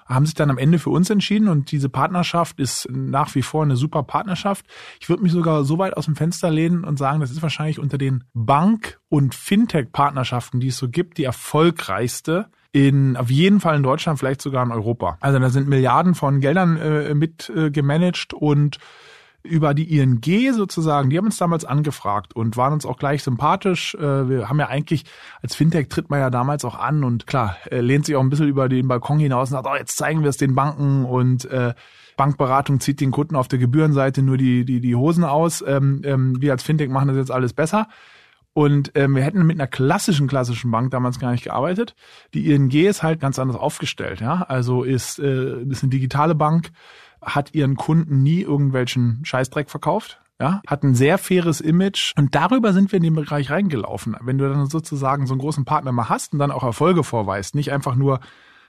haben 0.06 0.26
sich 0.26 0.34
dann 0.34 0.50
am 0.50 0.58
Ende 0.58 0.80
für 0.80 0.90
uns 0.90 1.10
entschieden 1.10 1.48
und 1.48 1.70
diese 1.70 1.88
Partnerschaft 1.88 2.58
ist 2.58 2.88
nach 2.90 3.34
wie 3.36 3.42
vor 3.42 3.62
eine 3.62 3.76
super 3.76 4.02
Partnerschaft. 4.02 4.66
Ich 5.00 5.08
würde 5.08 5.22
mich 5.22 5.32
sogar 5.32 5.64
so 5.64 5.78
weit 5.78 5.96
aus 5.96 6.06
dem 6.06 6.16
Fenster 6.16 6.50
lehnen 6.50 6.84
und 6.84 6.98
sagen, 6.98 7.20
das 7.20 7.30
ist 7.30 7.42
wahrscheinlich 7.42 7.78
unter 7.78 7.98
den 7.98 8.24
Bank- 8.34 8.98
und 9.08 9.36
Fintech-Partnerschaften, 9.36 10.58
die 10.58 10.68
es 10.68 10.78
so 10.78 10.88
gibt, 10.88 11.18
die 11.18 11.24
erfolgreichste 11.24 12.50
in 12.72 13.16
auf 13.16 13.30
jeden 13.30 13.60
Fall 13.60 13.76
in 13.76 13.82
Deutschland, 13.82 14.18
vielleicht 14.18 14.42
sogar 14.42 14.64
in 14.64 14.72
Europa. 14.72 15.16
Also 15.20 15.38
da 15.38 15.50
sind 15.50 15.68
Milliarden 15.68 16.14
von 16.14 16.40
Geldern 16.40 16.76
äh, 16.76 17.14
mit 17.14 17.50
äh, 17.54 17.70
gemanagt 17.70 18.34
und 18.34 18.78
über 19.42 19.72
die 19.72 19.96
ING 19.96 20.20
sozusagen, 20.52 21.10
die 21.10 21.16
haben 21.16 21.26
uns 21.26 21.36
damals 21.36 21.64
angefragt 21.64 22.34
und 22.34 22.56
waren 22.56 22.72
uns 22.72 22.84
auch 22.84 22.98
gleich 22.98 23.22
sympathisch. 23.22 23.94
Äh, 23.94 24.28
wir 24.28 24.48
haben 24.48 24.58
ja 24.58 24.66
eigentlich, 24.66 25.04
als 25.42 25.54
Fintech 25.54 25.88
tritt 25.88 26.10
man 26.10 26.20
ja 26.20 26.30
damals 26.30 26.64
auch 26.64 26.78
an 26.78 27.04
und 27.04 27.26
klar, 27.26 27.56
äh, 27.70 27.80
lehnt 27.80 28.04
sich 28.04 28.16
auch 28.16 28.20
ein 28.20 28.30
bisschen 28.30 28.48
über 28.48 28.68
den 28.68 28.88
Balkon 28.88 29.18
hinaus 29.18 29.50
und 29.50 29.56
sagt, 29.56 29.66
oh, 29.66 29.76
jetzt 29.76 29.96
zeigen 29.96 30.22
wir 30.22 30.30
es 30.30 30.36
den 30.36 30.54
Banken 30.54 31.04
und 31.04 31.44
äh, 31.46 31.74
Bankberatung 32.16 32.80
zieht 32.80 33.00
den 33.00 33.12
Kunden 33.12 33.36
auf 33.36 33.48
der 33.48 33.60
Gebührenseite 33.60 34.22
nur 34.22 34.36
die, 34.36 34.64
die, 34.64 34.80
die 34.80 34.96
Hosen 34.96 35.24
aus. 35.24 35.64
Ähm, 35.66 36.02
ähm, 36.04 36.40
wir 36.40 36.52
als 36.52 36.64
Fintech 36.64 36.90
machen 36.90 37.08
das 37.08 37.16
jetzt 37.16 37.30
alles 37.30 37.52
besser. 37.52 37.88
Und 38.58 38.90
ähm, 38.96 39.14
wir 39.14 39.22
hätten 39.22 39.46
mit 39.46 39.60
einer 39.60 39.68
klassischen, 39.68 40.26
klassischen 40.26 40.72
Bank 40.72 40.90
damals 40.90 41.20
gar 41.20 41.30
nicht 41.30 41.44
gearbeitet. 41.44 41.94
Die 42.34 42.50
ING 42.50 42.72
ist 42.72 43.04
halt 43.04 43.20
ganz 43.20 43.38
anders 43.38 43.56
aufgestellt. 43.56 44.20
Ja? 44.20 44.42
Also 44.48 44.82
ist, 44.82 45.20
äh, 45.20 45.62
ist 45.62 45.84
eine 45.84 45.90
digitale 45.90 46.34
Bank, 46.34 46.72
hat 47.22 47.54
ihren 47.54 47.76
Kunden 47.76 48.24
nie 48.24 48.40
irgendwelchen 48.40 49.20
Scheißdreck 49.22 49.70
verkauft. 49.70 50.20
Ja, 50.40 50.60
hat 50.66 50.82
ein 50.82 50.96
sehr 50.96 51.18
faires 51.18 51.60
Image 51.60 52.12
und 52.16 52.34
darüber 52.34 52.72
sind 52.72 52.90
wir 52.92 52.96
in 52.96 53.02
den 53.02 53.14
Bereich 53.14 53.50
reingelaufen. 53.50 54.16
Wenn 54.20 54.38
du 54.38 54.48
dann 54.48 54.66
sozusagen 54.66 55.26
so 55.26 55.34
einen 55.34 55.40
großen 55.40 55.64
Partner 55.64 55.90
mal 55.90 56.08
hast 56.08 56.32
und 56.32 56.38
dann 56.40 56.52
auch 56.52 56.62
Erfolge 56.62 57.02
vorweist, 57.02 57.56
nicht 57.56 57.72
einfach 57.72 57.96
nur 57.96 58.20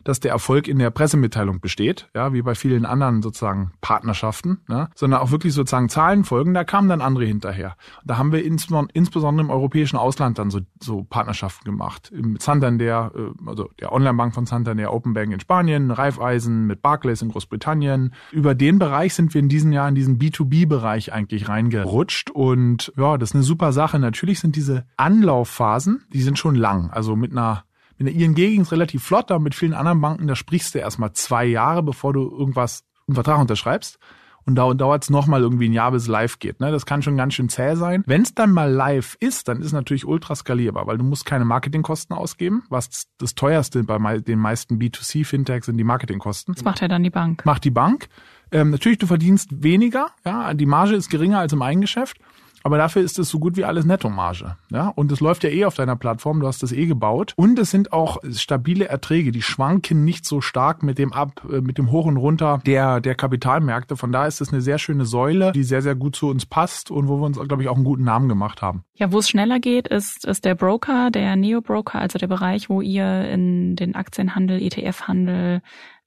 dass 0.03 0.19
der 0.19 0.31
Erfolg 0.31 0.67
in 0.67 0.79
der 0.79 0.89
Pressemitteilung 0.89 1.59
besteht, 1.59 2.09
ja, 2.15 2.33
wie 2.33 2.41
bei 2.41 2.55
vielen 2.55 2.85
anderen 2.85 3.21
sozusagen 3.21 3.71
Partnerschaften, 3.81 4.61
ne, 4.67 4.89
sondern 4.95 5.21
auch 5.21 5.31
wirklich 5.31 5.53
sozusagen 5.53 5.89
Zahlen 5.89 6.23
folgen, 6.23 6.53
da 6.53 6.63
kamen 6.63 6.89
dann 6.89 7.01
andere 7.01 7.25
hinterher. 7.25 7.75
Da 8.05 8.17
haben 8.17 8.31
wir 8.31 8.43
insbesondere 8.43 9.45
im 9.45 9.49
europäischen 9.49 9.97
Ausland 9.97 10.39
dann 10.39 10.49
so, 10.49 10.61
so 10.79 11.03
Partnerschaften 11.03 11.65
gemacht. 11.65 12.11
Mit 12.13 12.41
Santander, 12.41 13.11
äh, 13.15 13.49
also 13.49 13.69
der 13.79 13.91
Online-Bank 13.91 14.33
von 14.33 14.45
Santander, 14.45 14.93
Open 14.93 15.13
Bank 15.13 15.31
in 15.31 15.39
Spanien, 15.39 15.91
Raiffeisen 15.91 16.65
mit 16.65 16.81
Barclays 16.81 17.21
in 17.21 17.29
Großbritannien. 17.29 18.13
Über 18.31 18.55
den 18.55 18.79
Bereich 18.79 19.13
sind 19.13 19.33
wir 19.33 19.39
in 19.39 19.49
diesem 19.49 19.71
Jahr 19.71 19.89
in 19.89 19.95
diesen 19.95 20.17
B2B-Bereich 20.17 21.13
eigentlich 21.13 21.49
reingerutscht 21.49 22.31
und 22.31 22.93
ja, 22.97 23.17
das 23.17 23.31
ist 23.31 23.35
eine 23.35 23.43
super 23.43 23.71
Sache. 23.71 23.99
Natürlich 23.99 24.39
sind 24.39 24.55
diese 24.55 24.85
Anlaufphasen, 24.97 26.03
die 26.13 26.21
sind 26.21 26.37
schon 26.37 26.55
lang. 26.55 26.89
Also 26.89 27.15
mit 27.15 27.31
einer 27.31 27.63
in 27.99 28.05
der 28.05 28.15
ING 28.15 28.33
ging 28.33 28.61
es 28.61 28.71
relativ 28.71 29.03
flott, 29.03 29.29
aber 29.29 29.41
mit 29.41 29.53
vielen 29.53 29.73
anderen 29.73 29.99
Banken, 29.99 30.25
da 30.27 30.35
sprichst 30.35 30.73
du 30.73 30.79
erstmal 30.79 31.11
zwei 31.13 31.45
Jahre, 31.45 31.83
bevor 31.83 32.13
du 32.13 32.21
irgendwas, 32.31 32.85
einen 33.07 33.15
Vertrag 33.15 33.39
unterschreibst. 33.39 33.99
Und 34.45 34.55
da 34.55 34.73
dauert 34.73 35.03
es 35.03 35.09
nochmal 35.09 35.41
irgendwie 35.41 35.69
ein 35.69 35.73
Jahr, 35.73 35.91
bis 35.91 36.03
es 36.03 36.07
live 36.07 36.39
geht. 36.39 36.59
Ne? 36.59 36.71
Das 36.71 36.85
kann 36.85 37.01
schon 37.01 37.17
ganz 37.17 37.35
schön 37.35 37.49
zäh 37.49 37.75
sein. 37.75 38.03
Wenn 38.07 38.23
es 38.23 38.33
dann 38.33 38.51
mal 38.51 38.71
live 38.71 39.15
ist, 39.19 39.47
dann 39.47 39.59
ist 39.59 39.67
es 39.67 39.73
natürlich 39.73 40.07
ultra 40.07 40.33
skalierbar, 40.33 40.87
weil 40.87 40.97
du 40.97 41.03
musst 41.03 41.25
keine 41.25 41.45
Marketingkosten 41.45 42.15
ausgeben. 42.15 42.63
Was 42.69 43.07
das 43.19 43.35
teuerste 43.35 43.83
bei 43.83 44.17
den 44.17 44.39
meisten 44.39 44.79
B2C-Fintechs 44.79 45.67
sind 45.67 45.77
die 45.77 45.83
Marketingkosten. 45.83 46.55
Das 46.55 46.63
macht 46.63 46.81
ja 46.81 46.87
dann 46.87 47.03
die 47.03 47.09
Bank. 47.09 47.45
Macht 47.45 47.63
die 47.63 47.69
Bank. 47.69 48.07
Ähm, 48.51 48.71
natürlich, 48.71 48.97
du 48.97 49.05
verdienst 49.05 49.61
weniger, 49.61 50.07
ja, 50.25 50.53
die 50.55 50.65
Marge 50.65 50.95
ist 50.95 51.09
geringer 51.09 51.39
als 51.39 51.53
im 51.53 51.61
Eigengeschäft. 51.61 52.17
Aber 52.63 52.77
dafür 52.77 53.01
ist 53.01 53.19
es 53.19 53.29
so 53.29 53.39
gut 53.39 53.57
wie 53.57 53.65
alles 53.65 53.85
Nettomarge. 53.85 54.55
Ja? 54.71 54.89
Und 54.89 55.11
es 55.11 55.19
läuft 55.19 55.43
ja 55.43 55.49
eh 55.49 55.65
auf 55.65 55.75
deiner 55.75 55.95
Plattform, 55.95 56.39
du 56.39 56.47
hast 56.47 56.61
das 56.63 56.71
eh 56.71 56.85
gebaut. 56.85 57.33
Und 57.35 57.57
es 57.59 57.71
sind 57.71 57.93
auch 57.93 58.17
stabile 58.31 58.87
Erträge, 58.87 59.31
die 59.31 59.41
schwanken 59.41 60.03
nicht 60.03 60.25
so 60.25 60.41
stark 60.41 60.83
mit 60.83 60.97
dem 60.97 61.13
ab, 61.13 61.41
äh, 61.51 61.61
mit 61.61 61.77
dem 61.77 61.91
Hoch 61.91 62.05
und 62.05 62.17
Runter 62.17 62.61
der, 62.65 63.01
der 63.01 63.15
Kapitalmärkte. 63.15 63.95
Von 63.95 64.11
daher 64.11 64.27
ist 64.27 64.41
es 64.41 64.51
eine 64.51 64.61
sehr 64.61 64.77
schöne 64.77 65.05
Säule, 65.05 65.51
die 65.53 65.63
sehr, 65.63 65.81
sehr 65.81 65.95
gut 65.95 66.15
zu 66.15 66.29
uns 66.29 66.45
passt 66.45 66.91
und 66.91 67.07
wo 67.07 67.17
wir 67.17 67.25
uns, 67.25 67.39
glaube 67.39 67.63
ich, 67.63 67.69
auch 67.69 67.75
einen 67.75 67.85
guten 67.85 68.03
Namen 68.03 68.27
gemacht 68.27 68.61
haben. 68.61 68.83
Ja, 68.95 69.11
wo 69.11 69.19
es 69.19 69.29
schneller 69.29 69.59
geht, 69.59 69.87
ist, 69.87 70.25
ist 70.25 70.45
der 70.45 70.55
Broker, 70.55 71.09
der 71.11 71.35
Neo-Broker, 71.35 71.99
also 71.99 72.19
der 72.19 72.27
Bereich, 72.27 72.69
wo 72.69 72.81
ihr 72.81 73.29
in 73.29 73.75
den 73.75 73.95
Aktienhandel, 73.95 74.61
ETF-Handel, 74.61 75.61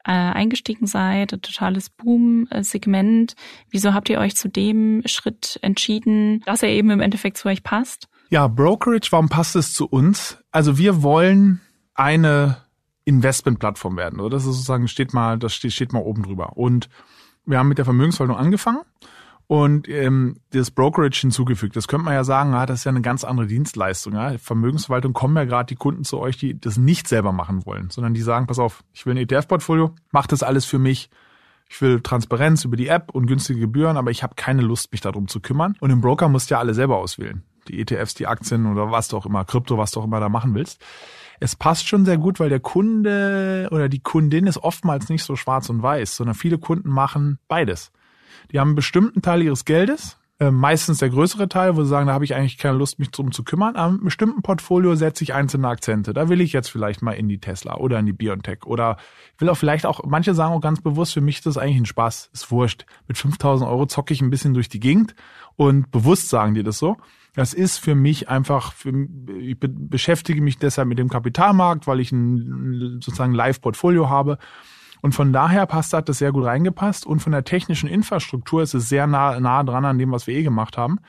äh, 0.05 0.12
eingestiegen 0.12 0.87
seid, 0.87 1.31
totales 1.31 1.91
Boom-Segment. 1.91 3.35
Wieso 3.71 3.95
habt 3.95 4.09
ihr 4.11 4.19
euch 4.19 4.37
zu 4.37 4.49
dem 4.49 5.03
Schritt 5.07 5.59
entschieden, 5.62 6.41
dass 6.47 6.62
er 6.62 6.71
eben 6.71 6.91
im 6.91 7.01
Endeffekt 7.01 7.37
zu 7.37 7.49
euch 7.49 7.62
passt? 7.62 8.09
Ja, 8.31 8.49
Brokerage, 8.49 9.09
warum 9.11 9.29
passt 9.29 9.57
es 9.57 9.75
zu 9.75 9.87
uns? 9.87 10.38
Also 10.51 10.79
wir 10.79 11.03
wollen 11.03 11.61
eine 11.95 12.57
Investmentplattform 13.05 13.97
werden. 13.97 14.21
Oder 14.21 14.37
das 14.37 14.45
ist 14.45 14.55
sozusagen 14.55 14.88
steht 14.88 15.12
mal, 15.12 15.38
das 15.38 15.55
steht, 15.55 15.73
steht 15.73 15.93
mal 15.93 16.01
oben 16.01 16.23
drüber. 16.23 16.57
Und 16.57 16.88
wir 17.45 17.59
haben 17.59 17.69
mit 17.69 17.79
der 17.79 17.85
Vermögensverwaltung 17.85 18.38
angefangen 18.38 18.81
und 19.47 19.89
ähm, 19.89 20.37
das 20.51 20.71
Brokerage 20.71 21.21
hinzugefügt. 21.21 21.77
Das 21.77 21.89
könnte 21.89 22.05
man 22.05 22.15
ja 22.15 22.25
sagen, 22.25 22.53
ja, 22.53 22.67
das 22.67 22.81
ist 22.81 22.85
ja 22.85 22.91
eine 22.91 23.03
ganz 23.03 23.25
andere 23.25 23.47
Dienstleistung. 23.47 24.15
Ja. 24.15 24.39
Vermögensverwaltung 24.39 25.13
kommen 25.13 25.37
ja 25.37 25.45
gerade 25.45 25.67
die 25.67 25.77
Kunden 25.77 26.05
zu 26.05 26.19
euch, 26.19 26.37
die 26.37 26.59
das 26.59 26.77
nicht 26.77 27.09
selber 27.09 27.33
machen 27.33 27.67
wollen, 27.67 27.91
sondern 27.91 28.15
die 28.15 28.23
sagen, 28.23 28.47
pass 28.47 28.59
auf, 28.59 28.83
ich 28.93 29.05
will 29.05 29.15
ein 29.15 29.19
ETF-Portfolio, 29.19 29.95
mach 30.11 30.27
das 30.27 30.43
alles 30.43 30.65
für 30.65 30.79
mich. 30.79 31.11
Ich 31.69 31.81
will 31.81 32.01
Transparenz 32.01 32.65
über 32.65 32.77
die 32.77 32.89
App 32.89 33.15
und 33.15 33.27
günstige 33.27 33.61
Gebühren, 33.61 33.97
aber 33.97 34.11
ich 34.11 34.23
habe 34.23 34.35
keine 34.37 34.61
Lust, 34.61 34.93
mich 34.93 35.01
darum 35.01 35.27
zu 35.27 35.41
kümmern. 35.41 35.75
Und 35.81 35.91
im 35.91 36.03
Broker 36.03 36.29
musst 36.29 36.51
du 36.51 36.55
ja 36.55 36.59
alle 36.59 36.75
selber 36.75 36.99
auswählen. 36.99 37.43
Die 37.69 37.81
ETFs, 37.81 38.15
die 38.15 38.27
Aktien 38.27 38.67
oder 38.67 38.91
was 38.91 39.09
du 39.09 39.17
auch 39.17 39.25
immer, 39.25 39.45
Krypto, 39.45 39.79
was 39.79 39.91
du 39.91 40.01
auch 40.01 40.05
immer 40.05 40.21
da 40.21 40.29
machen 40.29 40.55
willst. 40.55 40.85
Es 41.41 41.57
passt 41.57 41.89
schon 41.89 42.05
sehr 42.05 42.19
gut, 42.19 42.41
weil 42.41 42.51
der 42.51 42.61
Kunde 42.61 43.69
oder 43.71 43.89
die 43.89 44.01
Kundin 44.01 44.47
ist 44.47 44.59
oftmals 44.59 45.09
nicht 45.09 45.25
so 45.25 45.35
schwarz 45.35 45.71
und 45.71 45.83
weiß, 45.83 46.15
sondern 46.17 46.35
viele 46.35 46.59
Kunden 46.59 46.91
machen 46.91 47.39
beides. 47.49 47.91
Die 48.53 48.61
haben 48.61 48.69
einen 48.69 48.77
bestimmten 48.77 49.23
Teil 49.23 49.43
ihres 49.43 49.65
Geldes, 49.65 50.19
äh, 50.43 50.51
meistens 50.51 50.99
der 50.99 51.11
größere 51.11 51.49
Teil, 51.49 51.77
wo 51.77 51.85
sie 51.85 51.88
sagen, 51.88 52.09
da 52.09 52.15
habe 52.15 52.25
ich 52.25 52.35
eigentlich 52.35 52.59
keine 52.59 52.77
Lust, 52.77 52.99
mich 52.99 53.11
drum 53.11 53.31
zu 53.31 53.45
kümmern. 53.45 53.77
Einem 53.77 54.03
bestimmten 54.03 54.43
Portfolio 54.43 54.97
setze 54.97 55.23
ich 55.23 55.35
einzelne 55.35 55.69
Akzente. 55.69 56.12
Da 56.12 56.29
will 56.29 56.41
ich 56.41 56.53
jetzt 56.53 56.69
vielleicht 56.69 57.01
mal 57.01 57.12
in 57.12 57.29
die 57.29 57.38
Tesla 57.38 57.77
oder 57.77 57.99
in 57.99 58.07
die 58.07 58.12
Biontech 58.12 58.67
oder 58.67 58.97
will 59.38 59.49
auch 59.49 59.57
vielleicht 59.57 59.87
auch, 59.87 60.03
manche 60.05 60.35
sagen 60.35 60.53
auch 60.53 60.61
ganz 60.61 60.81
bewusst, 60.81 61.15
für 61.15 61.21
mich 61.21 61.37
ist 61.37 61.47
das 61.47 61.59
eigentlich 61.59 61.77
ein 61.77 61.87
Spaß, 61.87 62.31
ist 62.33 62.51
wurscht. 62.51 62.87
Mit 63.07 63.19
5000 63.19 63.71
Euro 63.71 63.87
zocke 63.87 64.12
ich 64.12 64.21
ein 64.21 64.31
bisschen 64.31 64.53
durch 64.53 64.69
die 64.69 64.81
Gegend 64.81 65.15
und 65.55 65.91
bewusst 65.93 66.29
sagen 66.29 66.55
die 66.55 66.65
das 66.65 66.79
so. 66.79 66.97
Das 67.35 67.55
ist 67.55 67.79
für 67.79 67.95
mich 67.95 68.29
einfach, 68.29 68.73
für, 68.73 68.93
ich 69.38 69.57
beschäftige 69.61 70.43
mich 70.43 70.59
deshalb 70.59 70.88
mit 70.88 70.99
dem 70.99 71.09
Kapitalmarkt, 71.09 71.87
weil 71.87 72.01
ich 72.01 72.11
ein 72.11 73.01
sozusagen 73.01 73.33
Live-Portfolio 73.33 74.11
habe 74.11 74.38
und 75.03 75.12
von 75.12 75.33
daher 75.33 75.67
passt, 75.67 75.93
hat 75.93 76.09
das 76.09 76.19
sehr 76.19 76.31
gut 76.31 76.45
reingepasst. 76.45 77.05
Und 77.05 77.21
von 77.21 77.33
der 77.33 77.43
technischen 77.45 77.88
Infrastruktur 77.88 78.62
ist 78.62 78.73
es 78.73 78.88
sehr 78.88 79.09
nah, 79.09 79.38
nah 79.41 79.65
dran 79.65 79.85
an 79.85 79.99
dem, 79.99 80.12
was 80.12 80.29
wir 80.29 80.35
eh 80.35 80.45
gemacht 80.45 80.79
haben. 80.79 81.01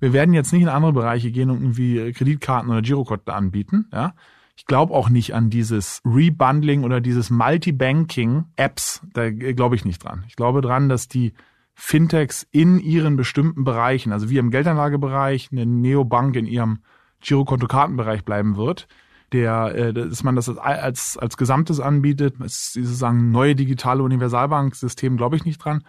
Wir 0.00 0.12
werden 0.12 0.34
jetzt 0.34 0.52
nicht 0.52 0.62
in 0.62 0.68
andere 0.68 0.92
Bereiche 0.92 1.30
gehen 1.30 1.48
und 1.50 1.60
irgendwie 1.60 2.12
Kreditkarten 2.12 2.70
oder 2.70 2.82
Girokonten 2.82 3.32
anbieten. 3.32 3.86
Ja. 3.92 4.14
Ich 4.56 4.66
glaube 4.66 4.92
auch 4.92 5.08
nicht 5.08 5.36
an 5.36 5.50
dieses 5.50 6.02
Rebundling 6.04 6.82
oder 6.82 7.00
dieses 7.00 7.30
Multibanking-Apps. 7.30 9.02
Da 9.12 9.30
glaube 9.30 9.76
ich 9.76 9.84
nicht 9.84 10.02
dran. 10.02 10.24
Ich 10.26 10.34
glaube 10.34 10.60
dran, 10.60 10.88
dass 10.88 11.06
die 11.06 11.32
Fintechs 11.74 12.44
in 12.50 12.80
ihren 12.80 13.14
bestimmten 13.14 13.62
Bereichen, 13.62 14.12
also 14.12 14.30
wie 14.30 14.38
im 14.38 14.50
Geldanlagebereich, 14.50 15.50
eine 15.52 15.64
Neobank 15.64 16.34
in 16.34 16.46
ihrem 16.46 16.80
Girokonto-Kartenbereich 17.20 18.24
bleiben 18.24 18.56
wird, 18.56 18.88
der, 19.32 19.74
äh, 19.74 19.92
dass 19.92 20.22
man 20.22 20.36
das 20.36 20.48
als, 20.56 21.16
als 21.18 21.36
Gesamtes 21.36 21.80
anbietet. 21.80 22.34
Es 22.40 22.68
ist 22.68 22.72
sozusagen 22.74 23.30
neue 23.30 23.54
digitale 23.54 24.02
Universalbanksystem, 24.02 25.16
glaube 25.16 25.36
ich 25.36 25.44
nicht 25.44 25.58
dran. 25.58 25.84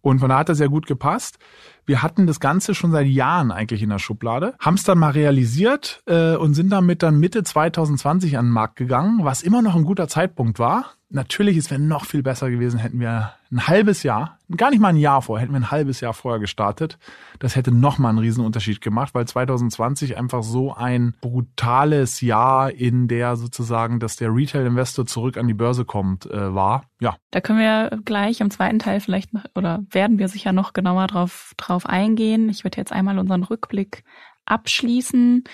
Und 0.00 0.18
von 0.18 0.28
da 0.28 0.38
hat 0.38 0.50
das 0.50 0.58
sehr 0.58 0.68
gut 0.68 0.86
gepasst. 0.86 1.38
Wir 1.86 2.02
hatten 2.02 2.26
das 2.26 2.38
Ganze 2.38 2.74
schon 2.74 2.92
seit 2.92 3.06
Jahren 3.06 3.50
eigentlich 3.50 3.82
in 3.82 3.88
der 3.88 3.98
Schublade, 3.98 4.54
haben 4.58 4.74
es 4.74 4.84
dann 4.84 4.98
mal 4.98 5.12
realisiert 5.12 6.02
äh, 6.06 6.36
und 6.36 6.52
sind 6.52 6.68
damit 6.70 7.02
dann 7.02 7.18
Mitte 7.18 7.42
2020 7.42 8.36
an 8.36 8.46
den 8.46 8.52
Markt 8.52 8.76
gegangen, 8.76 9.24
was 9.24 9.42
immer 9.42 9.62
noch 9.62 9.74
ein 9.74 9.84
guter 9.84 10.06
Zeitpunkt 10.06 10.58
war. 10.58 10.92
Natürlich, 11.14 11.56
es 11.56 11.70
wäre 11.70 11.80
noch 11.80 12.06
viel 12.06 12.24
besser 12.24 12.50
gewesen, 12.50 12.80
hätten 12.80 12.98
wir 12.98 13.34
ein 13.52 13.68
halbes 13.68 14.02
Jahr, 14.02 14.36
gar 14.56 14.70
nicht 14.70 14.80
mal 14.80 14.88
ein 14.88 14.96
Jahr 14.96 15.22
vor, 15.22 15.38
hätten 15.38 15.52
wir 15.52 15.60
ein 15.60 15.70
halbes 15.70 16.00
Jahr 16.00 16.12
vorher 16.12 16.40
gestartet. 16.40 16.98
Das 17.38 17.54
hätte 17.54 17.70
noch 17.70 17.98
mal 17.98 18.08
einen 18.08 18.18
Riesenunterschied 18.18 18.80
gemacht, 18.80 19.14
weil 19.14 19.24
2020 19.24 20.18
einfach 20.18 20.42
so 20.42 20.74
ein 20.74 21.14
brutales 21.20 22.20
Jahr 22.20 22.72
in 22.72 23.06
der 23.06 23.36
sozusagen, 23.36 24.00
dass 24.00 24.16
der 24.16 24.34
Retail-Investor 24.34 25.06
zurück 25.06 25.36
an 25.36 25.46
die 25.46 25.54
Börse 25.54 25.84
kommt, 25.84 26.26
äh, 26.26 26.52
war. 26.52 26.90
Ja. 26.98 27.14
Da 27.30 27.40
können 27.40 27.60
wir 27.60 27.96
gleich 28.04 28.40
im 28.40 28.50
zweiten 28.50 28.80
Teil 28.80 28.98
vielleicht 28.98 29.30
oder 29.54 29.84
werden 29.90 30.18
wir 30.18 30.26
sicher 30.26 30.52
noch 30.52 30.72
genauer 30.72 31.06
drauf, 31.06 31.52
drauf 31.56 31.86
eingehen. 31.86 32.48
Ich 32.48 32.64
würde 32.64 32.78
jetzt 32.78 32.90
einmal 32.90 33.20
unseren 33.20 33.44
Rückblick 33.44 34.02
abschließen. 34.46 35.44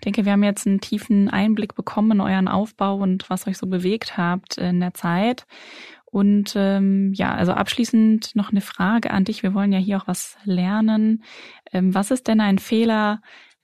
Ich 0.00 0.04
denke, 0.04 0.24
wir 0.24 0.32
haben 0.32 0.42
jetzt 0.42 0.66
einen 0.66 0.80
tiefen 0.80 1.28
Einblick 1.28 1.74
bekommen 1.74 2.12
in 2.12 2.20
euren 2.22 2.48
Aufbau 2.48 2.96
und 2.96 3.28
was 3.28 3.46
euch 3.46 3.58
so 3.58 3.66
bewegt 3.66 4.16
habt 4.16 4.56
in 4.56 4.80
der 4.80 4.94
Zeit. 4.94 5.46
Und 6.06 6.54
ähm, 6.56 7.12
ja, 7.12 7.34
also 7.34 7.52
abschließend 7.52 8.34
noch 8.34 8.50
eine 8.50 8.62
Frage 8.62 9.10
an 9.10 9.24
dich. 9.24 9.42
Wir 9.42 9.52
wollen 9.52 9.72
ja 9.72 9.78
hier 9.78 9.98
auch 9.98 10.08
was 10.08 10.38
lernen. 10.44 11.22
Ähm, 11.70 11.94
was 11.94 12.10
ist 12.10 12.28
denn 12.28 12.40
ein 12.40 12.58
Fehler, 12.58 13.20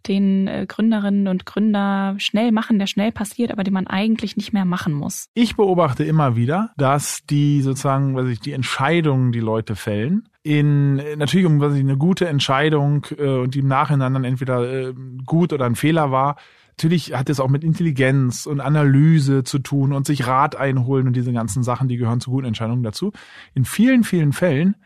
den 0.06 0.46
äh, 0.46 0.66
Gründerinnen 0.68 1.26
und 1.26 1.46
Gründer 1.46 2.16
schnell 2.18 2.52
machen, 2.52 2.78
der 2.78 2.86
schnell 2.86 3.12
passiert, 3.12 3.50
aber 3.50 3.64
den 3.64 3.72
man 3.72 3.86
eigentlich 3.86 4.36
nicht 4.36 4.52
mehr 4.52 4.66
machen 4.66 4.92
muss? 4.92 5.30
Ich 5.32 5.56
beobachte 5.56 6.04
immer 6.04 6.36
wieder, 6.36 6.74
dass 6.76 7.20
die 7.30 7.62
sozusagen, 7.62 8.14
was 8.14 8.28
ich, 8.28 8.40
die 8.40 8.52
Entscheidungen, 8.52 9.32
die 9.32 9.40
Leute 9.40 9.74
fällen, 9.74 10.28
in 10.46 10.96
natürlich 11.16 11.44
um 11.46 11.60
was 11.60 11.74
ich, 11.74 11.80
eine 11.80 11.96
gute 11.96 12.28
Entscheidung 12.28 13.06
äh, 13.18 13.38
und 13.38 13.54
die 13.54 13.58
im 13.58 13.68
Nachhinein 13.68 14.14
dann 14.14 14.24
entweder 14.24 14.88
äh, 14.88 14.94
gut 15.24 15.52
oder 15.52 15.66
ein 15.66 15.74
Fehler 15.74 16.10
war, 16.10 16.36
Natürlich 16.78 17.14
hat 17.14 17.30
es 17.30 17.40
auch 17.40 17.48
mit 17.48 17.64
Intelligenz 17.64 18.44
und 18.44 18.60
Analyse 18.60 19.44
zu 19.44 19.60
tun 19.60 19.94
und 19.94 20.06
sich 20.06 20.26
Rat 20.26 20.56
einholen 20.56 21.06
und 21.06 21.16
diese 21.16 21.32
ganzen 21.32 21.62
Sachen, 21.62 21.88
die 21.88 21.96
gehören 21.96 22.20
zu 22.20 22.30
guten 22.30 22.46
Entscheidungen 22.46 22.82
dazu. 22.82 23.12
In 23.54 23.64
vielen, 23.64 24.04
vielen 24.04 24.34
Fällen 24.34 24.76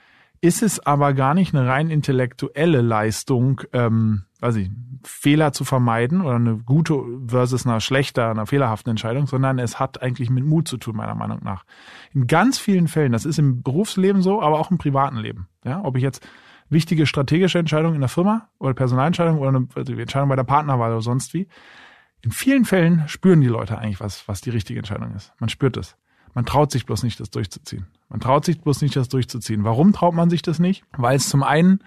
ist 0.40 0.62
es 0.62 0.80
aber 0.80 1.12
gar 1.12 1.34
nicht 1.34 1.54
eine 1.54 1.68
rein 1.68 1.90
intellektuelle 1.90 2.80
Leistung, 2.80 3.60
ähm, 3.72 4.22
weiß 4.40 4.56
ich, 4.56 4.70
Fehler 5.04 5.52
zu 5.52 5.64
vermeiden 5.64 6.22
oder 6.22 6.36
eine 6.36 6.56
gute 6.58 7.02
versus 7.26 7.66
eine 7.66 7.80
schlechter, 7.80 8.30
einer 8.30 8.46
fehlerhaften 8.46 8.90
Entscheidung, 8.90 9.26
sondern 9.26 9.58
es 9.58 9.78
hat 9.78 10.02
eigentlich 10.02 10.30
mit 10.30 10.44
Mut 10.44 10.66
zu 10.66 10.78
tun, 10.78 10.96
meiner 10.96 11.14
Meinung 11.14 11.40
nach. 11.42 11.64
In 12.14 12.26
ganz 12.26 12.58
vielen 12.58 12.88
Fällen, 12.88 13.12
das 13.12 13.26
ist 13.26 13.38
im 13.38 13.62
Berufsleben 13.62 14.22
so, 14.22 14.40
aber 14.40 14.58
auch 14.58 14.70
im 14.70 14.78
privaten 14.78 15.16
Leben. 15.16 15.48
Ja, 15.64 15.82
ob 15.84 15.96
ich 15.96 16.02
jetzt 16.02 16.26
wichtige 16.70 17.06
strategische 17.06 17.58
Entscheidungen 17.58 17.96
in 17.96 18.00
der 18.00 18.08
Firma 18.08 18.48
oder 18.58 18.74
Personalentscheidung 18.74 19.38
oder 19.38 19.48
eine 19.48 20.00
Entscheidung 20.00 20.28
bei 20.28 20.36
der 20.36 20.44
Partnerwahl 20.44 20.92
oder 20.92 21.02
sonst 21.02 21.34
wie. 21.34 21.48
In 22.22 22.30
vielen 22.30 22.64
Fällen 22.64 23.08
spüren 23.08 23.40
die 23.40 23.48
Leute 23.48 23.78
eigentlich, 23.78 24.00
was, 24.00 24.26
was 24.28 24.40
die 24.40 24.50
richtige 24.50 24.78
Entscheidung 24.78 25.14
ist. 25.14 25.32
Man 25.38 25.48
spürt 25.48 25.76
es. 25.76 25.96
Man 26.34 26.46
traut 26.46 26.70
sich 26.70 26.86
bloß 26.86 27.02
nicht, 27.02 27.20
das 27.20 27.30
durchzuziehen. 27.30 27.86
Man 28.08 28.20
traut 28.20 28.44
sich 28.44 28.60
bloß 28.60 28.82
nicht, 28.82 28.96
das 28.96 29.08
durchzuziehen. 29.08 29.64
Warum 29.64 29.92
traut 29.92 30.14
man 30.14 30.30
sich 30.30 30.42
das 30.42 30.58
nicht? 30.58 30.84
Weil 30.96 31.16
es 31.16 31.28
zum 31.28 31.42
einen 31.42 31.80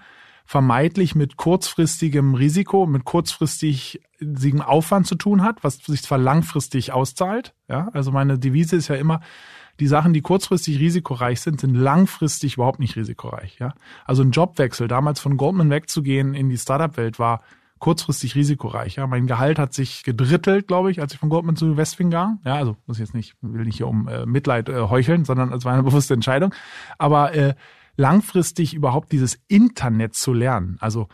vermeidlich 0.46 1.14
mit 1.14 1.36
kurzfristigem 1.36 2.34
Risiko, 2.34 2.86
mit 2.86 3.04
kurzfristigem 3.04 4.60
Aufwand 4.60 5.06
zu 5.06 5.14
tun 5.14 5.42
hat, 5.42 5.64
was 5.64 5.78
sich 5.78 6.02
zwar 6.02 6.18
langfristig 6.18 6.92
auszahlt. 6.92 7.54
Ja, 7.68 7.88
also 7.92 8.12
meine 8.12 8.38
Devise 8.38 8.76
ist 8.76 8.88
ja 8.88 8.96
immer, 8.96 9.20
die 9.80 9.86
Sachen, 9.86 10.12
die 10.12 10.20
kurzfristig 10.20 10.78
risikoreich 10.78 11.40
sind, 11.40 11.60
sind 11.60 11.74
langfristig 11.74 12.54
überhaupt 12.54 12.78
nicht 12.78 12.96
risikoreich. 12.96 13.58
Ja, 13.58 13.74
also 14.04 14.22
ein 14.22 14.30
Jobwechsel, 14.30 14.86
damals 14.86 15.20
von 15.20 15.36
Goldman 15.36 15.70
wegzugehen 15.70 16.34
in 16.34 16.48
die 16.48 16.58
Startup-Welt 16.58 17.18
war 17.18 17.42
kurzfristig 17.78 18.34
risikoreich. 18.34 18.96
Ja, 18.96 19.06
mein 19.06 19.26
Gehalt 19.26 19.58
hat 19.58 19.74
sich 19.74 20.04
gedrittelt, 20.04 20.68
glaube 20.68 20.90
ich, 20.90 21.00
als 21.00 21.12
ich 21.12 21.18
von 21.18 21.28
Goldman 21.28 21.56
zu 21.56 21.76
Westwing 21.76 22.10
ging. 22.10 22.38
Ja, 22.44 22.54
also 22.54 22.76
muss 22.86 22.96
ich 22.96 23.00
jetzt 23.00 23.14
nicht, 23.14 23.34
will 23.40 23.64
nicht 23.64 23.76
hier 23.76 23.88
um 23.88 24.08
äh, 24.08 24.26
Mitleid 24.26 24.68
äh, 24.68 24.88
heucheln, 24.88 25.24
sondern 25.24 25.52
es 25.52 25.64
war 25.64 25.72
eine 25.72 25.82
bewusste 25.84 26.14
Entscheidung. 26.14 26.54
Aber 26.98 27.34
äh, 27.34 27.54
langfristig 27.96 28.74
überhaupt 28.74 29.12
dieses 29.12 29.38
Internet 29.48 30.14
zu 30.14 30.32
lernen, 30.32 30.78
also 30.80 31.08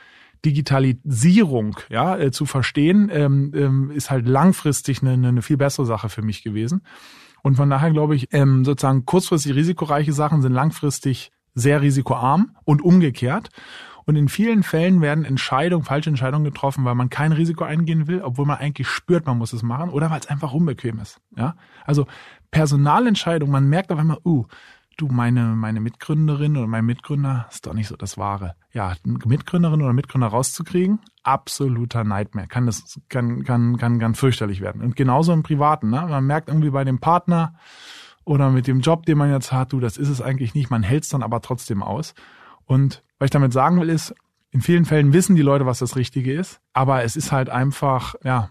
Digitalisierung 0.45 1.77
ja, 1.91 2.17
äh, 2.17 2.31
zu 2.31 2.47
verstehen, 2.47 3.11
ähm, 3.13 3.53
ähm, 3.55 3.91
ist 3.91 4.11
halt 4.11 4.27
langfristig 4.27 5.03
eine, 5.03 5.13
eine 5.13 5.43
viel 5.43 5.59
bessere 5.59 5.87
Sache 5.87 6.09
für 6.09 6.23
mich 6.23 6.43
gewesen. 6.43 6.83
Und 7.43 7.57
von 7.57 7.71
daher 7.71 7.91
glaube 7.91 8.17
ich, 8.17 8.29
ähm, 8.33 8.65
sozusagen 8.65 9.05
kurzfristig 9.05 9.55
risikoreiche 9.55 10.13
Sachen 10.13 10.43
sind 10.43 10.53
langfristig 10.53 11.31
sehr 11.55 11.83
risikoarm 11.83 12.57
und 12.65 12.83
umgekehrt. 12.83 13.51
Und 14.07 14.17
in 14.17 14.29
vielen 14.29 14.63
Fällen 14.63 15.01
werden 15.01 15.25
Entscheidungen, 15.25 15.85
falsche 15.85 16.11
Entscheidungen 16.11 16.45
getroffen, 16.45 16.85
weil 16.85 16.95
man 16.95 17.11
kein 17.11 17.33
Risiko 17.33 17.65
eingehen 17.65 18.07
will, 18.07 18.23
obwohl 18.23 18.47
man 18.47 18.59
eigentlich 18.59 18.89
spürt, 18.89 19.27
man 19.27 19.39
muss 19.39 19.53
es 19.53 19.63
machen, 19.63 19.91
oder 19.91 20.11
weil 20.11 20.21
es 20.21 20.29
einfach 20.29 20.53
unbequem 20.53 20.99
ist. 20.99 21.21
Ja, 21.37 21.55
also 21.85 22.07
Personalentscheidung, 22.51 23.51
man 23.51 23.69
merkt 23.69 23.93
auf 23.93 23.99
einmal, 23.99 24.19
uh, 24.25 24.47
du, 25.01 25.09
meine, 25.09 25.45
meine 25.57 25.81
Mitgründerin 25.81 26.57
oder 26.57 26.67
mein 26.67 26.85
Mitgründer 26.85 27.47
ist 27.51 27.67
doch 27.67 27.73
nicht 27.73 27.89
so 27.89 27.97
das 27.97 28.19
Wahre. 28.19 28.55
Ja, 28.73 28.95
Mitgründerin 29.05 29.81
oder 29.81 29.93
Mitgründer 29.93 30.29
rauszukriegen, 30.29 31.01
absoluter 31.23 32.05
Nightmare. 32.05 32.49
Kann 32.49 32.67
das, 32.67 33.01
kann, 33.09 33.45
kann, 33.45 33.77
kann 33.79 33.99
ganz 33.99 34.19
fürchterlich 34.19 34.61
werden. 34.61 34.83
Und 34.83 34.97
genauso 34.97 35.33
im 35.33 35.43
Privaten, 35.43 35.91
ne? 35.91 36.07
Man 36.09 36.27
merkt 36.27 36.49
irgendwie 36.49 36.71
bei 36.71 36.85
dem 36.85 36.99
Partner 36.99 37.55
oder 38.25 38.51
mit 38.51 38.67
dem 38.67 38.81
Job, 38.81 39.07
den 39.07 39.19
man 39.19 39.31
jetzt 39.31 39.53
hat, 39.53 39.73
du, 39.73 39.81
das 39.81 39.97
ist 39.97 40.09
es 40.09 40.21
eigentlich 40.21 40.55
nicht. 40.55 40.71
Man 40.71 40.83
hält 40.83 41.05
es 41.05 41.09
dann 41.09 41.23
aber 41.23 41.41
trotzdem 41.41 41.83
aus. 41.83 42.15
Und 42.67 43.03
was 43.21 43.27
ich 43.27 43.31
damit 43.31 43.53
sagen 43.53 43.81
will, 43.81 43.89
ist, 43.89 44.15
in 44.51 44.63
vielen 44.63 44.85
Fällen 44.85 45.13
wissen 45.13 45.37
die 45.37 45.43
Leute, 45.43 45.67
was 45.67 45.79
das 45.79 45.95
Richtige 45.95 46.33
ist, 46.33 46.61
aber 46.73 47.05
es 47.05 47.15
ist 47.15 47.31
halt 47.31 47.51
einfach, 47.51 48.17
ja, 48.25 48.51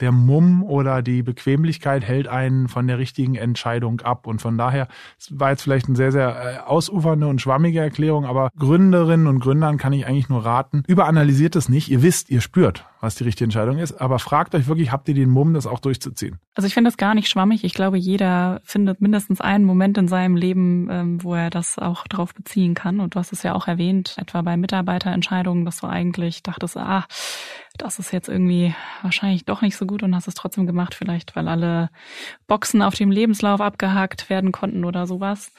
der 0.00 0.12
Mumm 0.12 0.62
oder 0.62 1.02
die 1.02 1.22
Bequemlichkeit 1.22 2.04
hält 2.04 2.28
einen 2.28 2.68
von 2.68 2.86
der 2.86 2.98
richtigen 2.98 3.34
Entscheidung 3.34 4.00
ab. 4.02 4.26
Und 4.26 4.42
von 4.42 4.58
daher, 4.58 4.88
war 5.30 5.50
jetzt 5.50 5.62
vielleicht 5.62 5.86
eine 5.86 5.96
sehr, 5.96 6.12
sehr 6.12 6.28
äh, 6.28 6.58
ausufernde 6.58 7.26
und 7.26 7.40
schwammige 7.40 7.80
Erklärung, 7.80 8.26
aber 8.26 8.50
Gründerinnen 8.58 9.26
und 9.26 9.40
Gründern 9.40 9.78
kann 9.78 9.92
ich 9.92 10.06
eigentlich 10.06 10.28
nur 10.28 10.44
raten, 10.44 10.82
überanalysiert 10.86 11.56
es 11.56 11.68
nicht. 11.68 11.90
Ihr 11.90 12.02
wisst, 12.02 12.30
ihr 12.30 12.40
spürt, 12.40 12.84
was 13.00 13.14
die 13.14 13.24
richtige 13.24 13.44
Entscheidung 13.44 13.78
ist, 13.78 14.00
aber 14.00 14.18
fragt 14.18 14.54
euch 14.54 14.66
wirklich, 14.66 14.90
habt 14.90 15.08
ihr 15.08 15.14
den 15.14 15.30
Mumm, 15.30 15.54
das 15.54 15.66
auch 15.66 15.80
durchzuziehen? 15.80 16.38
Also 16.54 16.66
ich 16.66 16.74
finde 16.74 16.88
das 16.88 16.96
gar 16.96 17.14
nicht 17.14 17.28
schwammig. 17.28 17.64
Ich 17.64 17.74
glaube, 17.74 17.98
jeder 17.98 18.60
findet 18.64 19.00
mindestens 19.00 19.40
einen 19.40 19.64
Moment 19.64 19.98
in 19.98 20.08
seinem 20.08 20.36
Leben, 20.36 20.88
ähm, 20.90 21.22
wo 21.22 21.34
er 21.34 21.50
das 21.50 21.78
auch 21.78 22.06
drauf 22.06 22.34
beziehen 22.34 22.74
kann. 22.74 23.00
Und 23.00 23.14
du 23.14 23.18
hast 23.18 23.32
es 23.32 23.42
ja 23.42 23.54
auch 23.54 23.68
erwähnt, 23.68 24.16
etwa 24.18 24.42
bei 24.42 24.56
Mitarbeiterentscheidungen, 24.56 25.64
dass 25.64 25.80
du 25.80 25.86
eigentlich 25.86 26.42
dachtest, 26.42 26.76
ah, 26.76 27.04
das 27.76 27.98
ist 27.98 28.12
jetzt 28.12 28.28
irgendwie 28.28 28.74
wahrscheinlich 29.02 29.44
doch 29.44 29.60
nicht 29.60 29.76
so 29.76 29.86
gut 29.86 30.02
und 30.02 30.14
hast 30.14 30.28
es 30.28 30.34
trotzdem 30.34 30.66
gemacht, 30.66 30.94
vielleicht 30.94 31.36
weil 31.36 31.48
alle 31.48 31.90
Boxen 32.46 32.80
auf 32.80 32.94
dem 32.94 33.10
Lebenslauf 33.10 33.60
abgehakt 33.60 34.30
werden 34.30 34.52
konnten 34.52 34.84
oder 34.84 35.06
sowas. 35.06 35.52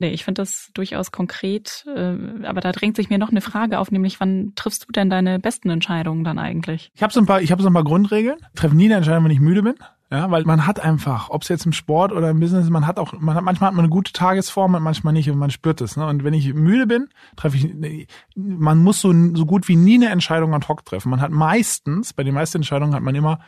Nee, 0.00 0.08
ich 0.10 0.24
finde 0.24 0.40
das 0.40 0.70
durchaus 0.72 1.12
konkret, 1.12 1.84
äh, 1.94 2.46
aber 2.46 2.62
da 2.62 2.72
drängt 2.72 2.96
sich 2.96 3.10
mir 3.10 3.18
noch 3.18 3.30
eine 3.30 3.42
Frage 3.42 3.78
auf, 3.78 3.90
nämlich 3.90 4.18
wann 4.18 4.54
triffst 4.56 4.88
du 4.88 4.92
denn 4.92 5.10
deine 5.10 5.38
besten 5.38 5.68
Entscheidungen 5.68 6.24
dann 6.24 6.38
eigentlich? 6.38 6.90
Ich 6.94 7.02
habe 7.02 7.12
so 7.12 7.20
ein 7.20 7.26
paar, 7.26 7.42
ich 7.42 7.52
habe 7.52 7.62
so 7.62 7.68
ein 7.68 7.74
paar 7.74 7.84
Grundregeln. 7.84 8.38
Treffe 8.54 8.74
nie 8.74 8.86
eine 8.86 8.94
Entscheidung, 8.94 9.24
wenn 9.24 9.30
ich 9.30 9.40
müde 9.40 9.62
bin. 9.62 9.74
Ja, 10.10 10.30
weil 10.30 10.42
man 10.44 10.66
hat 10.66 10.80
einfach, 10.80 11.28
ob 11.28 11.42
es 11.42 11.48
jetzt 11.48 11.66
im 11.66 11.72
Sport 11.72 12.12
oder 12.12 12.30
im 12.30 12.40
Business, 12.40 12.68
man 12.68 12.86
hat 12.86 12.98
auch, 12.98 13.12
man 13.20 13.36
hat 13.36 13.44
manchmal 13.44 13.68
hat 13.68 13.76
man 13.76 13.84
eine 13.84 13.92
gute 13.92 14.12
Tagesform 14.12 14.74
und 14.74 14.82
manchmal 14.82 15.12
nicht 15.12 15.30
und 15.30 15.38
man 15.38 15.50
spürt 15.50 15.80
es. 15.82 15.96
Ne? 15.96 16.06
Und 16.06 16.24
wenn 16.24 16.34
ich 16.34 16.52
müde 16.52 16.86
bin, 16.86 17.10
treffe 17.36 17.58
ich, 17.58 18.08
man 18.34 18.78
muss 18.78 19.00
so, 19.00 19.12
so 19.34 19.46
gut 19.46 19.68
wie 19.68 19.76
nie 19.76 19.94
eine 19.96 20.08
Entscheidung 20.08 20.52
ad 20.54 20.66
hoc 20.66 20.84
treffen. 20.84 21.10
Man 21.10 21.20
hat 21.20 21.30
meistens, 21.30 22.14
bei 22.14 22.24
den 22.24 22.34
meisten 22.34 22.58
Entscheidungen 22.58 22.94
hat 22.94 23.02
man 23.02 23.14
immer 23.14 23.38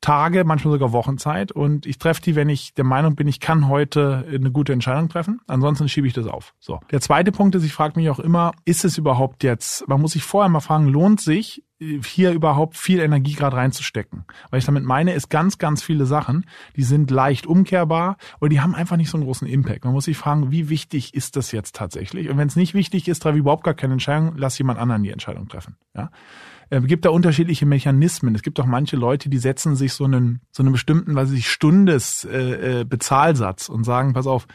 Tage, 0.00 0.44
manchmal 0.44 0.72
sogar 0.72 0.92
Wochenzeit 0.92 1.52
und 1.52 1.84
ich 1.86 1.98
treffe 1.98 2.22
die, 2.22 2.34
wenn 2.34 2.48
ich 2.48 2.74
der 2.74 2.84
Meinung 2.84 3.16
bin, 3.16 3.28
ich 3.28 3.40
kann 3.40 3.68
heute 3.68 4.24
eine 4.32 4.50
gute 4.50 4.72
Entscheidung 4.72 5.08
treffen. 5.08 5.40
Ansonsten 5.46 5.88
schiebe 5.88 6.06
ich 6.06 6.14
das 6.14 6.26
auf. 6.26 6.54
So. 6.58 6.80
Der 6.90 7.00
zweite 7.00 7.32
Punkt 7.32 7.54
ist, 7.54 7.64
ich 7.64 7.72
frage 7.72 7.98
mich 7.98 8.08
auch 8.08 8.18
immer, 8.18 8.52
ist 8.64 8.84
es 8.84 8.96
überhaupt 8.98 9.42
jetzt, 9.42 9.86
man 9.88 10.00
muss 10.00 10.12
sich 10.12 10.22
vorher 10.22 10.48
mal 10.48 10.60
fragen, 10.60 10.86
lohnt 10.86 11.20
sich 11.20 11.62
hier 11.80 12.32
überhaupt 12.32 12.76
viel 12.76 13.00
Energie 13.00 13.32
gerade 13.32 13.56
reinzustecken. 13.56 14.24
Weil 14.50 14.58
ich 14.58 14.66
damit 14.66 14.84
meine, 14.84 15.14
ist 15.14 15.30
ganz, 15.30 15.56
ganz 15.56 15.82
viele 15.82 16.04
Sachen, 16.04 16.44
die 16.76 16.82
sind 16.82 17.10
leicht 17.10 17.46
umkehrbar 17.46 18.16
oder 18.40 18.50
die 18.50 18.60
haben 18.60 18.74
einfach 18.74 18.96
nicht 18.96 19.08
so 19.08 19.16
einen 19.16 19.24
großen 19.24 19.48
Impact. 19.48 19.84
Man 19.84 19.94
muss 19.94 20.04
sich 20.04 20.16
fragen, 20.16 20.50
wie 20.50 20.68
wichtig 20.68 21.14
ist 21.14 21.36
das 21.36 21.52
jetzt 21.52 21.74
tatsächlich? 21.76 22.28
Und 22.28 22.36
wenn 22.36 22.48
es 22.48 22.56
nicht 22.56 22.74
wichtig 22.74 23.08
ist, 23.08 23.20
treffe 23.20 23.36
ich 23.36 23.40
überhaupt 23.40 23.64
gar 23.64 23.74
keine 23.74 23.94
Entscheidung, 23.94 24.34
lass 24.36 24.58
jemand 24.58 24.78
anderen 24.78 25.02
die 25.02 25.10
Entscheidung 25.10 25.48
treffen. 25.48 25.76
Ja? 25.96 26.10
Es 26.72 26.86
gibt 26.86 27.04
da 27.04 27.10
unterschiedliche 27.10 27.66
Mechanismen. 27.66 28.34
Es 28.36 28.42
gibt 28.42 28.60
auch 28.60 28.66
manche 28.66 28.96
Leute, 28.96 29.28
die 29.28 29.38
setzen 29.38 29.74
sich 29.74 29.92
so 29.92 30.04
einen, 30.04 30.40
so 30.52 30.62
einen 30.62 30.70
bestimmten, 30.70 31.16
weiß 31.16 31.32
ich, 31.32 31.48
Stundes 31.48 32.24
äh, 32.24 32.80
äh, 32.80 32.84
Bezahlsatz 32.84 33.68
und 33.68 33.82
sagen, 33.82 34.12
pass 34.12 34.28
auf, 34.28 34.46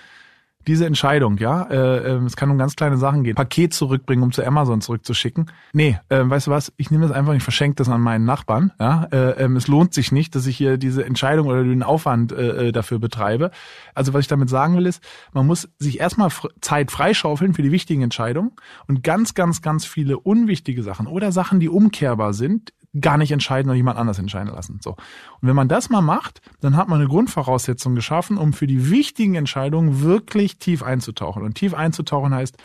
diese 0.68 0.86
Entscheidung, 0.86 1.38
ja, 1.38 1.64
äh, 1.64 2.16
äh, 2.16 2.26
es 2.26 2.36
kann 2.36 2.50
um 2.50 2.58
ganz 2.58 2.76
kleine 2.76 2.98
Sachen 2.98 3.24
gehen, 3.24 3.36
Paket 3.36 3.74
zurückbringen, 3.74 4.24
um 4.24 4.32
zu 4.32 4.46
Amazon 4.46 4.82
zurückzuschicken. 4.82 5.52
Nee, 5.74 6.00
äh, 6.10 6.22
weißt 6.24 6.48
du 6.48 6.52
was, 6.52 6.74
ich 6.78 6.92
nehme 6.92 7.08
das 7.08 7.16
einfach, 7.16 7.34
ich 7.34 7.44
verschenke 7.44 7.76
das 7.76 7.90
an 7.90 8.02
meinen 8.02 8.26
Nachbarn. 8.26 8.72
Ja, 8.80 9.08
äh, 9.12 9.44
äh, 9.44 9.52
es 9.56 9.68
lohnt 9.68 9.94
sich 9.94 10.12
nicht, 10.12 10.36
dass 10.36 10.48
ich 10.48 10.58
hier 10.58 10.78
diese 10.78 11.06
Entscheidung 11.06 11.48
oder 11.48 11.64
den 11.64 11.84
Aufwand 11.84 12.32
äh, 12.32 12.68
äh 12.68 12.72
dafür 12.72 13.00
betreibe. 13.00 13.52
Also 13.94 14.14
was 14.14 14.22
ich 14.22 14.28
damit 14.28 14.50
sagen 14.50 14.76
will 14.78 14.86
ist, 14.86 15.04
man 15.34 15.46
muss 15.46 15.70
sich 15.80 16.00
erstmal 16.00 16.30
Zeit 16.62 16.92
freischaufeln 16.92 17.54
für 17.54 17.62
die 17.62 17.72
wichtigen 17.72 18.02
Entscheidungen 18.02 18.52
und 18.88 19.04
ganz, 19.04 19.34
ganz, 19.34 19.62
ganz 19.62 19.86
viele 19.86 20.20
unwichtige 20.20 20.84
Sachen 20.84 21.08
oder 21.08 21.32
Sachen, 21.32 21.60
die 21.60 21.70
umkehrbar 21.70 22.34
sind, 22.34 22.74
gar 23.00 23.18
nicht 23.18 23.32
entscheiden 23.32 23.70
oder 23.70 23.78
jemand 23.78 23.98
anders 23.98 24.20
entscheiden 24.20 24.54
lassen. 24.54 24.80
So. 24.82 24.92
Und 24.92 25.48
wenn 25.48 25.56
man 25.56 25.68
das 25.68 25.90
mal 25.90 26.02
macht, 26.02 26.42
dann 26.62 26.78
hat 26.78 26.88
man 26.88 27.00
eine 27.00 27.10
Grundvoraussetzung 27.10 27.96
geschaffen, 27.96 28.38
um 28.38 28.54
für 28.54 28.68
die 28.68 28.90
wichtigen 28.90 29.36
Entscheidungen 29.36 30.02
wirklich 30.02 30.58
tief 30.58 30.84
einzutauchen. 30.84 31.44
Und 31.44 31.56
tief 31.56 31.74
einzutauchen 31.74 32.34
heißt, 32.34 32.58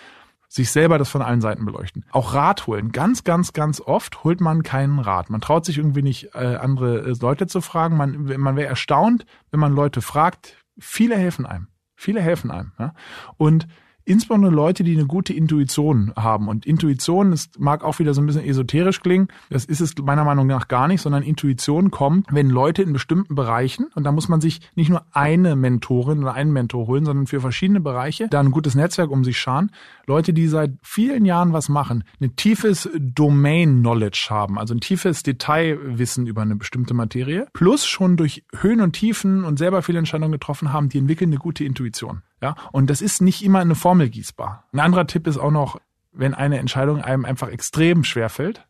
sich 0.49 0.73
selber 0.73 0.99
das 0.99 1.09
von 1.09 1.23
allen 1.23 1.41
Seiten 1.41 1.65
beleuchten. 1.65 2.05
Auch 2.11 2.35
Rat 2.35 2.67
holen. 2.67 2.91
Ganz, 2.91 3.23
ganz, 3.23 3.53
ganz 3.53 3.81
oft 3.81 4.25
holt 4.25 4.41
man 4.41 4.65
keinen 4.65 4.99
Rat. 4.99 5.31
Man 5.31 5.41
traut 5.41 5.65
sich 5.65 5.79
irgendwie 5.79 6.03
nicht, 6.03 6.35
äh, 6.35 6.57
andere 6.57 7.03
äh, 7.03 7.15
Leute 7.21 7.47
zu 7.47 7.61
fragen. 7.61 7.97
Man, 7.97 8.25
man 8.25 8.57
wäre 8.57 8.69
erstaunt, 8.69 9.27
wenn 9.53 9.61
man 9.61 9.73
Leute 9.73 10.03
fragt. 10.03 10.57
Viele 10.77 11.17
helfen 11.17 11.47
einem. 11.47 11.69
Viele 11.95 12.21
helfen 12.21 12.51
einem. 12.51 12.73
Ja? 12.81 12.95
Und 13.37 13.69
insbesondere 14.11 14.53
Leute, 14.53 14.83
die 14.83 14.95
eine 14.95 15.07
gute 15.07 15.33
Intuition 15.33 16.13
haben. 16.17 16.49
Und 16.49 16.67
Intuition, 16.67 17.31
das 17.31 17.51
mag 17.59 17.85
auch 17.85 17.99
wieder 18.01 18.13
so 18.13 18.21
ein 18.21 18.27
bisschen 18.27 18.45
esoterisch 18.45 19.01
klingen, 19.01 19.29
das 19.51 19.65
ist 19.65 19.81
es 19.81 19.95
meiner 20.03 20.25
Meinung 20.25 20.47
nach 20.47 20.69
gar 20.69 20.89
nicht, 20.89 21.01
sondern 21.01 21.23
Intuition 21.23 21.91
kommt, 21.91 22.27
wenn 22.31 22.51
Leute 22.51 22.83
in 22.83 22.93
bestimmten 22.93 23.35
Bereichen, 23.35 23.87
und 23.95 24.05
da 24.05 24.13
muss 24.13 24.29
man 24.29 24.41
sich 24.41 24.61
nicht 24.75 24.91
nur 24.91 25.05
eine 25.13 25.55
Mentorin 25.55 26.21
oder 26.23 26.35
einen 26.35 26.53
Mentor 26.53 26.89
holen, 26.89 27.05
sondern 27.05 27.27
für 27.27 27.41
verschiedene 27.41 27.81
Bereiche, 27.81 28.29
da 28.29 28.41
ein 28.41 28.51
gutes 28.51 28.75
Netzwerk 28.75 29.11
um 29.11 29.23
sich 29.23 29.39
scharen, 29.39 29.71
Leute, 30.07 30.33
die 30.33 30.49
seit 30.49 30.73
vielen 30.83 31.25
Jahren 31.25 31.53
was 31.53 31.69
machen, 31.69 32.03
ein 32.21 32.35
tiefes 32.35 32.89
Domain-Knowledge 32.99 34.27
haben, 34.31 34.59
also 34.59 34.75
ein 34.75 34.81
tiefes 34.81 35.23
Detailwissen 35.23 36.27
über 36.27 36.43
eine 36.43 36.57
bestimmte 36.57 36.95
Materie, 36.95 37.47
plus 37.53 37.87
schon 37.87 38.17
durch 38.17 38.45
Höhen 38.57 38.81
und 38.81 38.93
Tiefen 38.93 39.45
und 39.45 39.59
selber 39.59 39.83
viele 39.83 40.01
Entscheidungen 40.01 40.33
getroffen 40.33 40.73
haben, 40.73 40.89
die 40.89 40.99
entwickeln 40.99 41.31
eine 41.31 41.39
gute 41.39 41.65
Intuition. 41.65 42.23
Ja, 42.43 42.55
und 42.73 42.89
das 42.89 43.03
ist 43.03 43.21
nicht 43.21 43.45
immer 43.45 43.61
eine 43.61 43.75
Formel 43.75 44.09
gießbar. 44.09 44.65
Ein 44.73 44.81
anderer 44.81 45.07
Tipp 45.07 45.27
ist 45.27 45.37
auch 45.37 45.51
noch, 45.51 45.81
wenn 46.13 46.35
eine 46.35 46.59
Entscheidung 46.59 47.01
einem 47.01 47.25
einfach 47.25 47.49
extrem 47.49 48.03
schwer 48.03 48.31
fällt, 48.31 48.67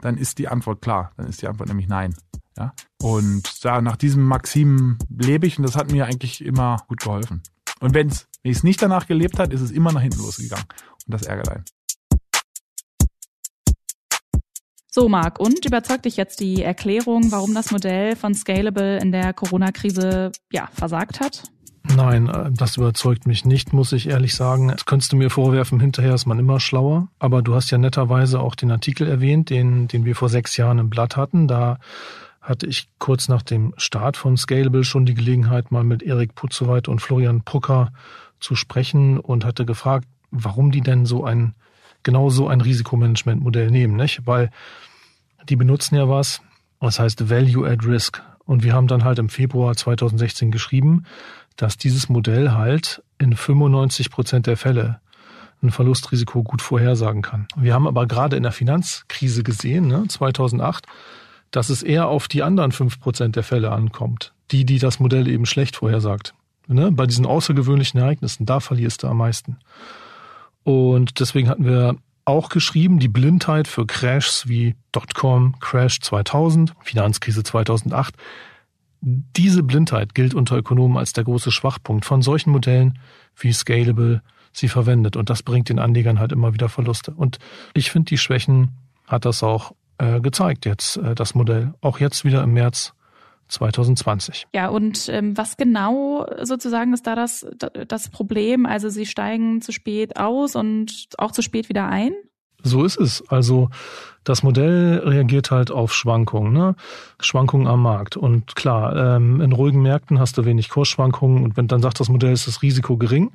dann 0.00 0.16
ist 0.16 0.38
die 0.38 0.48
Antwort 0.48 0.82
klar. 0.82 1.12
Dann 1.16 1.26
ist 1.26 1.42
die 1.42 1.48
Antwort 1.48 1.68
nämlich 1.68 1.88
nein. 1.88 2.14
Ja, 2.58 2.72
und 3.00 3.64
da 3.64 3.80
nach 3.80 3.96
diesem 3.96 4.24
Maxim 4.24 4.98
lebe 5.08 5.46
ich 5.46 5.56
und 5.58 5.64
das 5.64 5.76
hat 5.76 5.90
mir 5.90 6.06
eigentlich 6.06 6.44
immer 6.44 6.78
gut 6.88 7.00
geholfen. 7.00 7.42
Und 7.80 7.94
wenn 7.94 8.08
es 8.08 8.28
wenn 8.42 8.52
es 8.52 8.62
nicht 8.62 8.80
danach 8.80 9.06
gelebt 9.06 9.38
hat, 9.38 9.52
ist 9.52 9.60
es 9.60 9.70
immer 9.70 9.92
nach 9.92 10.00
hinten 10.00 10.18
losgegangen. 10.18 10.64
Und 11.06 11.14
das 11.14 11.22
ärgert 11.22 11.48
einen. 11.50 11.64
So, 14.92 15.08
Marc, 15.08 15.38
und 15.38 15.64
überzeugt 15.64 16.04
dich 16.04 16.16
jetzt 16.16 16.40
die 16.40 16.62
Erklärung, 16.62 17.30
warum 17.30 17.54
das 17.54 17.70
Modell 17.70 18.16
von 18.16 18.34
Scalable 18.34 18.98
in 18.98 19.12
der 19.12 19.32
Corona-Krise 19.32 20.32
ja 20.50 20.68
versagt 20.72 21.20
hat? 21.20 21.44
Nein, 21.82 22.28
äh, 22.28 22.50
das 22.52 22.76
überzeugt 22.76 23.26
mich 23.26 23.44
nicht, 23.44 23.72
muss 23.72 23.92
ich 23.92 24.08
ehrlich 24.08 24.34
sagen. 24.34 24.68
Das 24.68 24.84
könntest 24.84 25.12
du 25.12 25.16
mir 25.16 25.30
vorwerfen, 25.30 25.80
hinterher 25.80 26.14
ist 26.14 26.26
man 26.26 26.38
immer 26.38 26.60
schlauer. 26.60 27.08
Aber 27.18 27.42
du 27.42 27.54
hast 27.54 27.70
ja 27.70 27.78
netterweise 27.78 28.40
auch 28.40 28.54
den 28.54 28.70
Artikel 28.70 29.06
erwähnt, 29.06 29.50
den, 29.50 29.88
den 29.88 30.04
wir 30.04 30.14
vor 30.14 30.28
sechs 30.28 30.56
Jahren 30.56 30.78
im 30.78 30.90
Blatt 30.90 31.16
hatten. 31.16 31.48
Da 31.48 31.78
hatte 32.40 32.66
ich 32.66 32.88
kurz 32.98 33.28
nach 33.28 33.42
dem 33.42 33.74
Start 33.76 34.16
von 34.16 34.36
Scalable 34.36 34.84
schon 34.84 35.06
die 35.06 35.14
Gelegenheit, 35.14 35.70
mal 35.70 35.84
mit 35.84 36.02
Erik 36.02 36.34
Putzowait 36.34 36.88
und 36.88 37.00
Florian 37.00 37.42
Prucker 37.42 37.92
zu 38.40 38.54
sprechen 38.54 39.18
und 39.18 39.44
hatte 39.44 39.66
gefragt, 39.66 40.06
warum 40.30 40.70
die 40.70 40.80
denn 40.80 41.06
so 41.06 41.24
ein, 41.24 41.54
genau 42.02 42.30
so 42.30 42.48
ein 42.48 42.60
Risikomanagementmodell 42.60 43.70
nehmen, 43.70 43.96
nicht? 43.96 44.26
Weil 44.26 44.50
die 45.48 45.56
benutzen 45.56 45.96
ja 45.96 46.08
was, 46.08 46.40
das 46.80 46.98
heißt 46.98 47.28
Value 47.28 47.68
at 47.68 47.84
Risk. 47.84 48.22
Und 48.46 48.64
wir 48.64 48.72
haben 48.72 48.88
dann 48.88 49.04
halt 49.04 49.18
im 49.18 49.28
Februar 49.28 49.76
2016 49.76 50.50
geschrieben, 50.50 51.04
dass 51.60 51.76
dieses 51.76 52.08
Modell 52.08 52.52
halt 52.52 53.02
in 53.18 53.36
95 53.36 54.10
Prozent 54.10 54.46
der 54.46 54.56
Fälle 54.56 55.00
ein 55.62 55.70
Verlustrisiko 55.70 56.42
gut 56.42 56.62
vorhersagen 56.62 57.20
kann. 57.20 57.46
Wir 57.54 57.74
haben 57.74 57.86
aber 57.86 58.06
gerade 58.06 58.36
in 58.36 58.44
der 58.44 58.52
Finanzkrise 58.52 59.42
gesehen, 59.42 59.88
ne, 59.88 60.04
2008, 60.08 60.86
dass 61.50 61.68
es 61.68 61.82
eher 61.82 62.08
auf 62.08 62.28
die 62.28 62.42
anderen 62.42 62.72
fünf 62.72 62.98
Prozent 62.98 63.36
der 63.36 63.42
Fälle 63.42 63.72
ankommt, 63.72 64.32
die, 64.50 64.64
die 64.64 64.78
das 64.78 65.00
Modell 65.00 65.28
eben 65.28 65.44
schlecht 65.44 65.76
vorhersagt. 65.76 66.34
Ne, 66.66 66.90
bei 66.92 67.06
diesen 67.06 67.26
außergewöhnlichen 67.26 68.00
Ereignissen, 68.00 68.46
da 68.46 68.60
verlierst 68.60 69.02
du 69.02 69.08
am 69.08 69.18
meisten. 69.18 69.58
Und 70.62 71.20
deswegen 71.20 71.48
hatten 71.48 71.66
wir 71.66 71.96
auch 72.24 72.48
geschrieben, 72.48 73.00
die 73.00 73.08
Blindheit 73.08 73.66
für 73.68 73.86
Crashs 73.86 74.48
wie 74.48 74.76
Dotcom, 74.92 75.58
Crash 75.58 76.00
2000, 76.00 76.74
Finanzkrise 76.82 77.42
2008, 77.42 78.14
diese 79.00 79.62
Blindheit 79.62 80.14
gilt 80.14 80.34
unter 80.34 80.56
Ökonomen 80.56 80.98
als 80.98 81.12
der 81.12 81.24
große 81.24 81.50
Schwachpunkt 81.50 82.04
von 82.04 82.22
solchen 82.22 82.50
Modellen 82.50 82.98
wie 83.36 83.52
Scalable 83.52 84.22
sie 84.52 84.68
verwendet. 84.68 85.16
Und 85.16 85.30
das 85.30 85.42
bringt 85.42 85.68
den 85.68 85.78
Anlegern 85.78 86.18
halt 86.18 86.32
immer 86.32 86.52
wieder 86.52 86.68
Verluste. 86.68 87.12
Und 87.12 87.38
ich 87.74 87.90
finde, 87.90 88.08
die 88.08 88.18
Schwächen 88.18 88.70
hat 89.06 89.24
das 89.24 89.42
auch 89.42 89.72
äh, 89.98 90.20
gezeigt 90.20 90.66
jetzt, 90.66 90.96
äh, 90.96 91.14
das 91.14 91.34
Modell. 91.34 91.74
Auch 91.80 92.00
jetzt 92.00 92.24
wieder 92.24 92.42
im 92.42 92.52
März 92.52 92.92
2020. 93.48 94.46
Ja, 94.54 94.68
und 94.68 95.08
ähm, 95.08 95.36
was 95.36 95.56
genau 95.56 96.26
sozusagen 96.42 96.92
ist 96.92 97.06
da 97.06 97.14
das, 97.14 97.46
das 97.88 98.08
Problem? 98.08 98.66
Also 98.66 98.88
sie 98.88 99.06
steigen 99.06 99.60
zu 99.60 99.72
spät 99.72 100.16
aus 100.16 100.54
und 100.54 101.08
auch 101.18 101.32
zu 101.32 101.42
spät 101.42 101.68
wieder 101.68 101.86
ein? 101.88 102.12
So 102.62 102.84
ist 102.84 102.98
es. 102.98 103.22
Also 103.28 103.70
das 104.24 104.42
Modell 104.42 105.02
reagiert 105.04 105.50
halt 105.50 105.70
auf 105.70 105.94
Schwankungen, 105.94 106.52
ne? 106.52 106.74
Schwankungen 107.20 107.66
am 107.66 107.82
Markt. 107.82 108.16
Und 108.16 108.54
klar, 108.54 109.16
ähm, 109.16 109.40
in 109.40 109.52
ruhigen 109.52 109.82
Märkten 109.82 110.18
hast 110.18 110.36
du 110.36 110.44
wenig 110.44 110.68
Kursschwankungen 110.68 111.42
und 111.42 111.56
wenn 111.56 111.68
dann 111.68 111.80
sagt 111.80 112.00
das 112.00 112.08
Modell, 112.08 112.32
ist 112.32 112.46
das 112.46 112.62
Risiko 112.62 112.96
gering. 112.96 113.32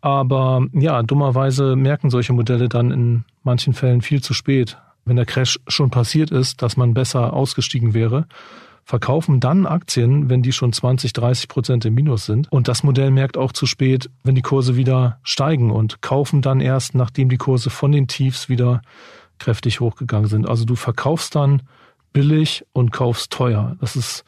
Aber 0.00 0.64
ja, 0.72 1.02
dummerweise 1.02 1.74
merken 1.74 2.10
solche 2.10 2.32
Modelle 2.32 2.68
dann 2.68 2.92
in 2.92 3.24
manchen 3.42 3.72
Fällen 3.72 4.02
viel 4.02 4.22
zu 4.22 4.34
spät, 4.34 4.78
wenn 5.04 5.16
der 5.16 5.26
Crash 5.26 5.58
schon 5.66 5.90
passiert 5.90 6.30
ist, 6.30 6.62
dass 6.62 6.76
man 6.76 6.94
besser 6.94 7.32
ausgestiegen 7.32 7.94
wäre 7.94 8.26
verkaufen 8.86 9.40
dann 9.40 9.66
Aktien, 9.66 10.30
wenn 10.30 10.42
die 10.42 10.52
schon 10.52 10.72
20, 10.72 11.12
30 11.12 11.48
Prozent 11.48 11.84
im 11.84 11.94
Minus 11.94 12.24
sind. 12.24 12.50
Und 12.52 12.68
das 12.68 12.84
Modell 12.84 13.10
merkt 13.10 13.36
auch 13.36 13.50
zu 13.50 13.66
spät, 13.66 14.08
wenn 14.22 14.36
die 14.36 14.42
Kurse 14.42 14.76
wieder 14.76 15.18
steigen 15.24 15.72
und 15.72 16.02
kaufen 16.02 16.40
dann 16.40 16.60
erst, 16.60 16.94
nachdem 16.94 17.28
die 17.28 17.36
Kurse 17.36 17.68
von 17.68 17.90
den 17.90 18.06
Tiefs 18.06 18.48
wieder 18.48 18.82
kräftig 19.40 19.80
hochgegangen 19.80 20.28
sind. 20.28 20.48
Also 20.48 20.64
du 20.64 20.76
verkaufst 20.76 21.34
dann 21.34 21.62
billig 22.12 22.64
und 22.72 22.92
kaufst 22.92 23.32
teuer. 23.32 23.74
Das 23.80 23.96
ist, 23.96 24.24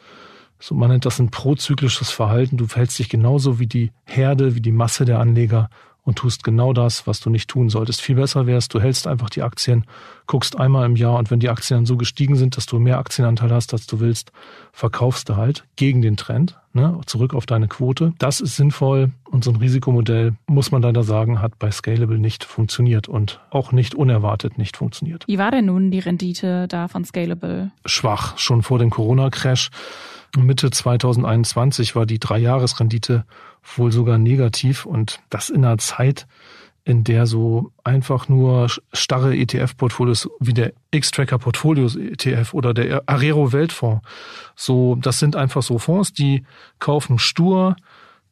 so 0.59 0.75
man 0.75 0.91
nennt 0.91 1.07
das 1.07 1.21
ein 1.21 1.31
prozyklisches 1.31 2.11
Verhalten. 2.11 2.57
Du 2.57 2.67
verhältst 2.67 2.99
dich 2.99 3.09
genauso 3.09 3.61
wie 3.61 3.69
die 3.69 3.93
Herde, 4.07 4.57
wie 4.57 4.61
die 4.61 4.73
Masse 4.73 5.05
der 5.05 5.21
Anleger 5.21 5.71
und 6.09 6.17
tust 6.17 6.43
genau 6.43 6.73
das, 6.73 7.07
was 7.07 7.21
du 7.21 7.29
nicht 7.29 7.51
tun 7.51 7.69
solltest. 7.69 8.01
Viel 8.01 8.17
besser 8.17 8.47
wärst, 8.47 8.73
du 8.73 8.81
hältst 8.81 9.07
einfach 9.07 9.29
die 9.29 9.43
Aktien, 9.43 9.85
guckst 10.27 10.59
einmal 10.59 10.87
im 10.87 10.97
Jahr 10.97 11.19
und 11.19 11.31
wenn 11.31 11.39
die 11.39 11.51
Aktien 11.51 11.81
dann 11.81 11.87
so 11.87 11.99
gestiegen 11.99 12.35
sind, 12.35 12.57
dass 12.57 12.65
du 12.65 12.79
mehr 12.79 12.99
Aktienanteil 12.99 13.51
hast, 13.51 13.75
als 13.75 13.87
du 13.87 14.01
willst, 14.01 14.33
verkaufst 14.73 15.29
du 15.29 15.37
halt 15.37 15.65
gegen 15.77 16.01
den 16.01 16.17
Trend, 16.17 16.59
ne, 16.73 16.99
zurück 17.05 17.35
auf 17.35 17.45
deine 17.45 17.69
Quote. 17.69 18.15
Das 18.19 18.41
ist 18.41 18.57
sinnvoll 18.57 19.11
und 19.31 19.45
so 19.45 19.51
ein 19.51 19.57
Risikomodell, 19.57 20.33
muss 20.47 20.71
man 20.73 20.81
leider 20.81 21.03
sagen, 21.03 21.43
hat 21.43 21.59
bei 21.59 21.71
Scalable 21.71 22.19
nicht 22.19 22.43
funktioniert 22.43 23.07
und 23.07 23.41
auch 23.51 23.73
nicht 23.73 23.95
unerwartet 23.95 24.57
nicht 24.57 24.79
funktioniert. 24.79 25.25
Wie 25.27 25.37
war 25.37 25.51
denn 25.51 25.67
nun 25.67 25.91
die 25.91 25.99
Rendite 25.99 26.69
da 26.69 26.89
von 26.89 27.05
Scalable? 27.05 27.71
Schwach, 27.85 28.39
schon 28.39 28.63
vor 28.63 28.79
dem 28.79 28.89
Corona-Crash. 28.89 29.69
Mitte 30.37 30.71
2021 30.71 31.97
war 31.97 32.07
die 32.07 32.19
Dreijahresrendite 32.19 33.25
wohl 33.77 33.93
sogar 33.93 34.19
negativ. 34.19 34.87
Und 34.87 35.21
das 35.31 35.51
in 35.51 35.65
einer 35.65 35.79
Zeit, 35.79 36.27
in 36.85 37.05
der 37.05 37.27
so 37.27 37.71
einfach 37.85 38.29
nur 38.29 38.69
starre 38.93 39.37
ETF-Portfolios 39.37 40.29
wie 40.41 40.55
der 40.55 40.73
X-Tracker 40.91 41.39
Portfolios 41.39 41.97
ETF 41.97 42.55
oder 42.55 42.73
der 42.73 43.03
Arero 43.07 43.53
Weltfonds, 43.53 44.07
so, 44.57 44.95
das 44.97 45.19
sind 45.19 45.37
einfach 45.37 45.63
so 45.63 45.79
Fonds, 45.79 46.13
die 46.13 46.45
kaufen 46.79 47.19
stur 47.19 47.77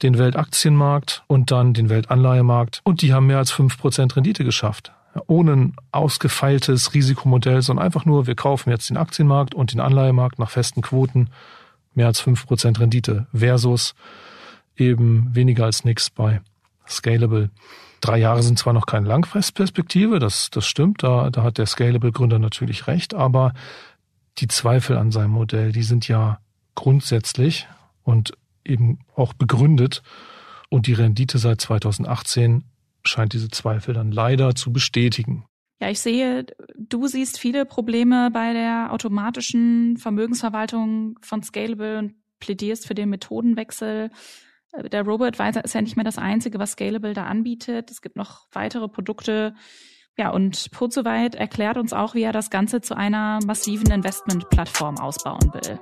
den 0.03 0.18
Weltaktienmarkt 0.18 1.24
und 1.26 1.51
dann 1.51 1.74
den 1.74 1.88
Weltanleihemarkt. 1.88 2.80
Und 2.84 3.03
die 3.03 3.12
haben 3.12 3.26
mehr 3.26 3.38
als 3.38 3.51
fünf 3.51 3.78
Prozent 3.78 4.16
Rendite 4.16 4.44
geschafft. 4.44 4.92
Ohne 5.26 5.53
ein 5.53 5.76
ausgefeiltes 5.92 6.92
Risikomodell, 6.92 7.62
sondern 7.62 7.84
einfach 7.84 8.05
nur, 8.05 8.26
wir 8.26 8.34
kaufen 8.34 8.70
jetzt 8.70 8.90
den 8.90 8.99
Aktienmarkt 8.99 9.55
und 9.55 9.72
den 9.72 9.80
Anleihemarkt 9.80 10.38
nach 10.38 10.51
festen 10.51 10.82
Quoten, 10.82 11.30
mehr 11.97 12.07
als 12.07 12.20
fünf 12.20 12.47
Prozent 12.47 12.78
Rendite 12.80 13.26
versus 13.32 13.94
eben 14.76 15.34
weniger 15.34 15.64
als 15.64 15.84
nix 15.84 16.11
bei 16.11 16.40
Scalable. 16.88 17.51
Drei 18.01 18.18
Jahre 18.18 18.42
sind 18.42 18.59
zwar 18.59 18.72
noch 18.72 18.86
keine 18.86 19.09
Langfristperspektive, 19.09 20.18
das, 20.18 20.51
das 20.51 20.66
stimmt, 20.66 21.03
da, 21.03 21.30
da 21.30 21.42
hat 21.42 21.59
der 21.59 21.66
Scalable-Gründer 21.66 22.38
natürlich 22.38 22.86
recht, 22.86 23.14
aber 23.14 23.55
die 24.38 24.49
Zweifel 24.49 24.99
an 24.99 25.11
seinem 25.11 25.30
Modell, 25.30 25.72
die 25.72 25.82
sind 25.82 26.07
ja 26.07 26.38
grundsätzlich 26.74 27.66
und 28.03 28.36
eben 28.64 28.99
auch 29.14 29.32
begründet. 29.32 30.03
Und 30.68 30.86
die 30.86 30.92
Rendite 30.92 31.38
seit 31.38 31.61
2018 31.61 32.64
scheint 33.03 33.32
diese 33.32 33.49
Zweifel 33.49 33.94
dann 33.94 34.12
leider 34.12 34.55
zu 34.55 34.72
bestätigen. 34.72 35.44
Ja, 35.81 35.91
ich 35.91 36.01
sehe, 36.01 36.47
du 36.74 37.07
siehst 37.07 37.39
viele 37.39 37.66
Probleme 37.66 38.31
bei 38.31 38.55
der 38.55 38.93
automatischen 38.93 39.99
Vermögensverwaltung 39.99 41.18
von 41.20 41.43
Scalable 41.43 41.99
und 41.99 42.14
plädierst 42.41 42.87
für 42.87 42.95
den 42.95 43.11
Methodenwechsel. 43.11 44.11
Äh, 44.72 44.89
der 44.89 45.05
Robo-Advisor 45.05 45.64
ist 45.64 45.74
ja 45.74 45.83
nicht 45.83 45.97
mehr 45.97 46.05
das 46.05 46.18
Einzige, 46.18 46.59
was 46.59 46.72
Scalable 46.72 47.12
da 47.12 47.24
anbietet. 47.24 47.91
Es 47.91 48.01
gibt 48.01 48.16
noch 48.16 48.47
weitere 48.53 48.89
Produkte. 48.89 49.55
Ja, 50.16 50.31
und 50.31 50.70
Purzoweit 50.70 51.35
erklärt 51.35 51.77
uns 51.77 51.93
auch, 51.93 52.14
wie 52.14 52.22
er 52.22 52.33
das 52.33 52.49
Ganze 52.49 52.81
zu 52.81 52.97
einer 52.97 53.39
massiven 53.45 53.91
Investmentplattform 53.91 54.99
ausbauen 54.99 55.53
will. 55.53 55.79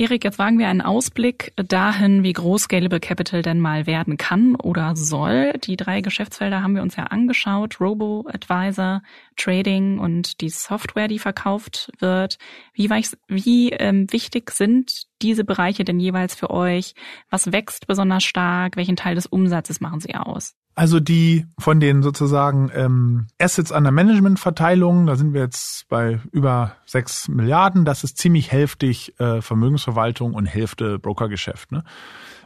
Erik, 0.00 0.22
jetzt 0.22 0.38
wagen 0.38 0.60
wir 0.60 0.68
einen 0.68 0.80
Ausblick 0.80 1.52
dahin, 1.56 2.22
wie 2.22 2.32
groß 2.32 2.62
Scalable 2.62 3.00
Capital 3.00 3.42
denn 3.42 3.58
mal 3.58 3.88
werden 3.88 4.16
kann 4.16 4.54
oder 4.54 4.94
soll. 4.94 5.54
Die 5.64 5.76
drei 5.76 6.02
Geschäftsfelder 6.02 6.62
haben 6.62 6.76
wir 6.76 6.82
uns 6.82 6.94
ja 6.94 7.04
angeschaut. 7.06 7.80
Robo-Advisor, 7.80 9.02
Trading 9.36 9.98
und 9.98 10.40
die 10.40 10.50
Software, 10.50 11.08
die 11.08 11.18
verkauft 11.18 11.90
wird. 11.98 12.38
Wie, 12.74 12.88
wie 13.26 13.70
ähm, 13.70 14.06
wichtig 14.12 14.52
sind 14.52 15.08
diese 15.22 15.44
Bereiche 15.44 15.84
denn 15.84 16.00
jeweils 16.00 16.34
für 16.34 16.50
euch? 16.50 16.94
Was 17.30 17.52
wächst 17.52 17.86
besonders 17.86 18.24
stark? 18.24 18.76
Welchen 18.76 18.96
Teil 18.96 19.14
des 19.14 19.26
Umsatzes 19.26 19.80
machen 19.80 20.00
sie 20.00 20.14
aus? 20.14 20.54
Also 20.74 21.00
die 21.00 21.44
von 21.58 21.80
den 21.80 22.04
sozusagen 22.04 22.70
ähm, 22.72 23.26
Assets 23.40 23.72
an 23.72 23.82
der 23.82 23.90
Managementverteilung, 23.90 25.06
da 25.06 25.16
sind 25.16 25.34
wir 25.34 25.40
jetzt 25.40 25.88
bei 25.88 26.20
über 26.30 26.76
sechs 26.86 27.26
Milliarden. 27.26 27.84
Das 27.84 28.04
ist 28.04 28.16
ziemlich 28.16 28.52
hälftig 28.52 29.18
äh, 29.18 29.42
Vermögensverwaltung 29.42 30.34
und 30.34 30.46
Hälfte 30.46 31.00
Brokergeschäft. 31.00 31.72
Ne? 31.72 31.82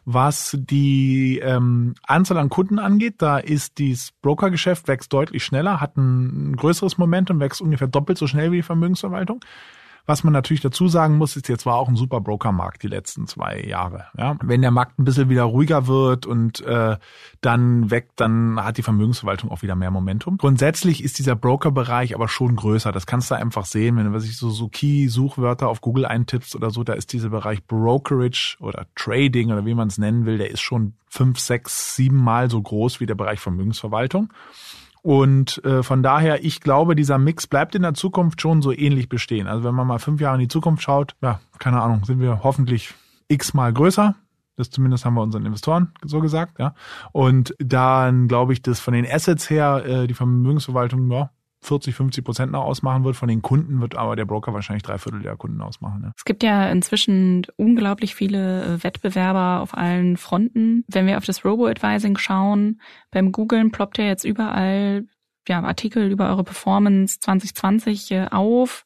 Was 0.06 0.56
die 0.58 1.40
ähm, 1.40 1.94
Anzahl 2.06 2.38
an 2.38 2.48
Kunden 2.48 2.78
angeht, 2.78 3.16
da 3.18 3.36
ist 3.36 3.76
dieses 3.76 4.12
Brokergeschäft 4.12 4.88
wächst 4.88 5.12
deutlich 5.12 5.44
schneller, 5.44 5.82
hat 5.82 5.98
ein 5.98 6.56
größeres 6.56 6.96
Momentum, 6.96 7.38
wächst 7.38 7.60
ungefähr 7.60 7.86
doppelt 7.86 8.16
so 8.16 8.26
schnell 8.26 8.50
wie 8.50 8.56
die 8.56 8.62
Vermögensverwaltung. 8.62 9.44
Was 10.04 10.24
man 10.24 10.32
natürlich 10.32 10.60
dazu 10.60 10.88
sagen 10.88 11.16
muss, 11.16 11.36
ist, 11.36 11.48
jetzt 11.48 11.64
war 11.64 11.76
auch 11.76 11.88
ein 11.88 11.94
super 11.94 12.20
Brokermarkt 12.20 12.82
die 12.82 12.88
letzten 12.88 13.26
zwei 13.28 13.60
Jahre. 13.60 14.06
Ja? 14.16 14.36
Wenn 14.42 14.60
der 14.60 14.72
Markt 14.72 14.98
ein 14.98 15.04
bisschen 15.04 15.28
wieder 15.28 15.44
ruhiger 15.44 15.86
wird 15.86 16.26
und 16.26 16.60
äh, 16.62 16.96
dann 17.40 17.90
weg, 17.90 18.10
dann 18.16 18.62
hat 18.62 18.78
die 18.78 18.82
Vermögensverwaltung 18.82 19.50
auch 19.50 19.62
wieder 19.62 19.76
mehr 19.76 19.92
Momentum. 19.92 20.38
Grundsätzlich 20.38 21.04
ist 21.04 21.18
dieser 21.18 21.36
Brokerbereich 21.36 22.14
aber 22.14 22.26
schon 22.28 22.56
größer. 22.56 22.90
Das 22.90 23.06
kannst 23.06 23.30
du 23.30 23.36
einfach 23.36 23.64
sehen, 23.64 23.96
wenn 23.96 24.06
du 24.06 24.12
was 24.12 24.24
ich 24.24 24.36
so, 24.36 24.50
so 24.50 24.68
Key-Suchwörter 24.68 25.68
auf 25.68 25.80
Google 25.80 26.04
eintippst 26.06 26.56
oder 26.56 26.70
so, 26.70 26.82
da 26.82 26.94
ist 26.94 27.12
dieser 27.12 27.28
Bereich 27.28 27.64
Brokerage 27.64 28.56
oder 28.58 28.86
Trading 28.96 29.52
oder 29.52 29.64
wie 29.66 29.74
man 29.74 29.88
es 29.88 29.98
nennen 29.98 30.26
will, 30.26 30.38
der 30.38 30.50
ist 30.50 30.62
schon 30.62 30.94
fünf, 31.08 31.38
sechs, 31.38 31.94
sieben 31.94 32.16
Mal 32.16 32.50
so 32.50 32.60
groß 32.60 33.00
wie 33.00 33.06
der 33.06 33.14
Bereich 33.14 33.38
Vermögensverwaltung. 33.38 34.32
Und 35.02 35.62
äh, 35.64 35.82
von 35.82 36.02
daher, 36.02 36.44
ich 36.44 36.60
glaube, 36.60 36.94
dieser 36.94 37.18
Mix 37.18 37.48
bleibt 37.48 37.74
in 37.74 37.82
der 37.82 37.94
Zukunft 37.94 38.40
schon 38.40 38.62
so 38.62 38.72
ähnlich 38.72 39.08
bestehen. 39.08 39.48
Also 39.48 39.64
wenn 39.64 39.74
man 39.74 39.86
mal 39.86 39.98
fünf 39.98 40.20
Jahre 40.20 40.36
in 40.36 40.40
die 40.42 40.48
Zukunft 40.48 40.82
schaut, 40.82 41.16
ja, 41.20 41.40
keine 41.58 41.82
Ahnung, 41.82 42.04
sind 42.04 42.20
wir 42.20 42.44
hoffentlich 42.44 42.94
x-mal 43.28 43.72
größer. 43.72 44.14
Das 44.56 44.70
zumindest 44.70 45.04
haben 45.04 45.14
wir 45.14 45.22
unseren 45.22 45.44
Investoren 45.44 45.92
so 46.04 46.20
gesagt, 46.20 46.58
ja. 46.60 46.74
Und 47.10 47.54
dann 47.58 48.28
glaube 48.28 48.52
ich, 48.52 48.62
dass 48.62 48.80
von 48.80 48.94
den 48.94 49.06
Assets 49.10 49.50
her 49.50 49.82
äh, 49.84 50.06
die 50.06 50.14
Vermögensverwaltung 50.14 51.10
ja, 51.10 51.30
40, 51.62 51.94
50 51.94 52.24
Prozent 52.24 52.52
noch 52.52 52.64
ausmachen 52.64 53.04
wird. 53.04 53.16
Von 53.16 53.28
den 53.28 53.40
Kunden 53.40 53.80
wird 53.80 53.96
aber 53.96 54.16
der 54.16 54.24
Broker 54.24 54.52
wahrscheinlich 54.52 54.82
drei 54.82 54.98
Viertel 54.98 55.22
der 55.22 55.36
Kunden 55.36 55.60
ausmachen. 55.62 56.02
Ja. 56.04 56.12
Es 56.16 56.24
gibt 56.24 56.42
ja 56.42 56.68
inzwischen 56.70 57.46
unglaublich 57.56 58.14
viele 58.14 58.64
äh, 58.64 58.84
Wettbewerber 58.84 59.60
auf 59.60 59.76
allen 59.76 60.16
Fronten. 60.16 60.84
Wenn 60.88 61.06
wir 61.06 61.16
auf 61.18 61.24
das 61.24 61.44
Robo-Advising 61.44 62.18
schauen, 62.18 62.80
beim 63.10 63.30
Googlen 63.30 63.70
ploppt 63.70 63.98
ja 63.98 64.04
jetzt 64.04 64.24
überall 64.24 65.06
ja, 65.48 65.62
Artikel 65.62 66.10
über 66.10 66.28
eure 66.28 66.44
Performance 66.44 67.18
2020 67.20 68.10
äh, 68.10 68.26
auf. 68.30 68.84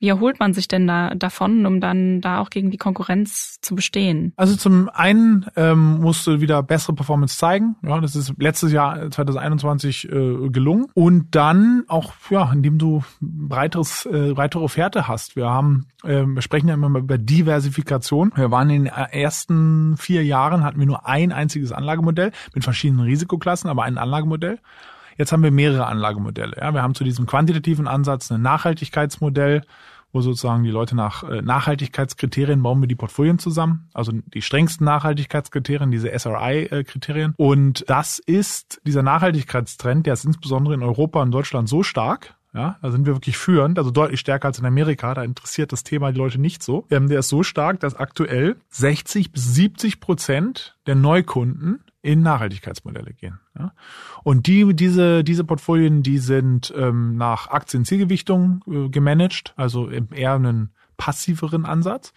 Wie 0.00 0.08
erholt 0.08 0.38
man 0.38 0.52
sich 0.52 0.68
denn 0.68 0.86
da 0.86 1.14
davon, 1.14 1.64
um 1.66 1.80
dann 1.80 2.20
da 2.20 2.40
auch 2.40 2.50
gegen 2.50 2.70
die 2.70 2.76
Konkurrenz 2.76 3.58
zu 3.62 3.74
bestehen? 3.74 4.32
Also 4.36 4.56
zum 4.56 4.88
einen 4.90 5.46
ähm, 5.56 6.00
musst 6.00 6.26
du 6.26 6.40
wieder 6.40 6.62
bessere 6.62 6.94
Performance 6.94 7.38
zeigen. 7.38 7.76
Ja, 7.82 8.00
das 8.00 8.14
ist 8.16 8.34
letztes 8.38 8.72
Jahr 8.72 9.10
2021 9.10 10.04
äh, 10.04 10.48
gelungen. 10.50 10.86
Und 10.94 11.34
dann 11.34 11.84
auch, 11.88 12.12
ja, 12.30 12.52
indem 12.52 12.78
du 12.78 13.02
breiteres, 13.20 14.06
äh, 14.06 14.34
breitere 14.34 14.62
Offerte 14.62 15.08
hast. 15.08 15.36
Wir 15.36 15.48
haben, 15.48 15.86
äh, 16.02 16.24
wir 16.24 16.42
sprechen 16.42 16.68
ja 16.68 16.74
immer 16.74 16.98
über 16.98 17.16
Diversifikation. 17.16 18.32
Wir 18.34 18.50
waren 18.50 18.70
in 18.70 18.84
den 18.84 18.92
ersten 18.92 19.96
vier 19.96 20.24
Jahren 20.24 20.64
hatten 20.64 20.78
wir 20.78 20.86
nur 20.86 21.06
ein 21.06 21.32
einziges 21.32 21.72
Anlagemodell 21.72 22.32
mit 22.54 22.64
verschiedenen 22.64 23.04
Risikoklassen, 23.04 23.70
aber 23.70 23.84
ein 23.84 23.98
Anlagemodell. 23.98 24.58
Jetzt 25.16 25.32
haben 25.32 25.42
wir 25.42 25.50
mehrere 25.50 25.86
Anlagemodelle. 25.86 26.56
Ja, 26.60 26.72
wir 26.72 26.82
haben 26.82 26.94
zu 26.94 27.04
diesem 27.04 27.26
quantitativen 27.26 27.88
Ansatz 27.88 28.30
ein 28.30 28.42
Nachhaltigkeitsmodell, 28.42 29.62
wo 30.12 30.20
sozusagen 30.20 30.62
die 30.62 30.70
Leute 30.70 30.94
nach 30.94 31.24
äh, 31.24 31.42
Nachhaltigkeitskriterien 31.42 32.62
bauen 32.62 32.80
wir 32.80 32.86
die 32.86 32.94
Portfolien 32.94 33.38
zusammen, 33.38 33.88
also 33.92 34.12
die 34.12 34.42
strengsten 34.42 34.84
Nachhaltigkeitskriterien, 34.84 35.90
diese 35.90 36.16
SRI-Kriterien. 36.16 37.34
Und 37.36 37.84
das 37.88 38.20
ist 38.20 38.80
dieser 38.86 39.02
Nachhaltigkeitstrend, 39.02 40.06
der 40.06 40.14
ist 40.14 40.24
insbesondere 40.24 40.74
in 40.74 40.82
Europa 40.82 41.20
und 41.20 41.32
Deutschland 41.32 41.68
so 41.68 41.82
stark, 41.82 42.36
ja, 42.54 42.78
da 42.80 42.92
sind 42.92 43.04
wir 43.04 43.14
wirklich 43.14 43.36
führend, 43.36 43.78
also 43.78 43.90
deutlich 43.90 44.20
stärker 44.20 44.46
als 44.46 44.60
in 44.60 44.64
Amerika. 44.64 45.12
Da 45.12 45.24
interessiert 45.24 45.72
das 45.72 45.82
Thema 45.82 46.12
die 46.12 46.18
Leute 46.18 46.40
nicht 46.40 46.62
so. 46.62 46.86
Ähm, 46.88 47.08
der 47.08 47.18
ist 47.18 47.28
so 47.28 47.42
stark, 47.42 47.80
dass 47.80 47.96
aktuell 47.96 48.56
60 48.68 49.32
bis 49.32 49.54
70 49.54 49.98
Prozent 49.98 50.76
der 50.86 50.94
Neukunden 50.94 51.82
in 52.04 52.20
Nachhaltigkeitsmodelle 52.20 53.14
gehen. 53.14 53.40
Ja. 53.58 53.72
Und 54.24 54.46
die, 54.46 54.74
diese, 54.74 55.24
diese 55.24 55.42
Portfolien, 55.42 56.02
die 56.02 56.18
sind 56.18 56.72
ähm, 56.76 57.16
nach 57.16 57.48
Aktienzielgewichtung 57.48 58.62
äh, 58.68 58.88
gemanagt, 58.90 59.54
also 59.56 59.88
eher 59.88 60.34
einen 60.34 60.74
passiveren 60.98 61.64
Ansatz. 61.64 62.12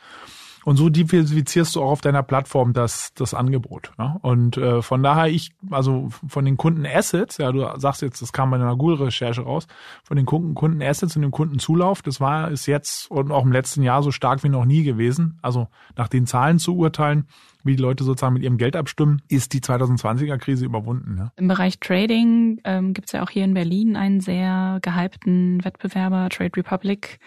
Und 0.68 0.76
so 0.76 0.90
diversifizierst 0.90 1.78
du 1.78 1.82
auch 1.82 1.92
auf 1.92 2.02
deiner 2.02 2.24
Plattform 2.24 2.74
das, 2.74 3.14
das 3.14 3.34
Angebot. 3.34 3.94
Ja? 3.98 4.18
Und 4.22 4.58
äh, 4.58 4.82
von 4.82 5.02
daher 5.02 5.28
ich, 5.28 5.52
also 5.72 6.10
von 6.28 6.44
den 6.44 6.58
Kunden 6.58 6.86
Assets, 6.86 7.38
ja, 7.38 7.54
du 7.54 7.66
sagst 7.80 8.02
jetzt, 8.02 8.22
das 8.22 8.34
kam 8.34 8.52
bei 8.52 8.58
einer 8.58 8.76
Google-Recherche 8.76 9.40
raus, 9.40 9.68
von 10.04 10.18
den 10.18 10.26
Kunden, 10.26 10.56
Kunden 10.56 10.82
Assets 10.82 11.16
und 11.16 11.22
dem 11.22 11.32
Kundenzulauf, 11.32 12.02
das 12.02 12.20
war 12.20 12.52
ist 12.52 12.66
jetzt 12.66 13.10
und 13.10 13.32
auch 13.32 13.46
im 13.46 13.54
letzten 13.54 13.82
Jahr 13.82 14.04
so 14.04 14.12
stark 14.12 14.44
wie 14.44 14.50
noch 14.50 14.66
nie 14.66 14.84
gewesen. 14.84 15.40
Also 15.42 15.70
nach 15.96 16.10
den 16.10 16.28
Zahlen 16.28 16.60
zu 16.60 16.76
urteilen, 16.76 17.28
wie 17.64 17.78
die 17.78 17.82
Leute 17.82 18.04
sozusagen 18.04 18.34
mit 18.34 18.44
ihrem 18.44 18.58
Geld 18.58 18.76
abstimmen, 18.76 19.22
ist 19.30 19.54
die 19.54 19.62
2020er 19.62 20.38
Krise 20.38 20.66
überwunden. 20.66 21.16
Ja. 21.18 21.32
Im 21.38 21.48
Bereich 21.48 21.80
Trading 21.80 22.60
ähm, 22.66 22.94
gibt 22.94 23.08
es 23.08 23.14
ja 23.14 23.24
auch 23.24 23.30
hier 23.30 23.46
in 23.46 23.54
Berlin 23.54 23.96
einen 23.96 24.20
sehr 24.20 24.80
gehypten 24.82 25.64
Wettbewerber, 25.64 26.28
Trade 26.28 26.58
Republic 26.58 27.20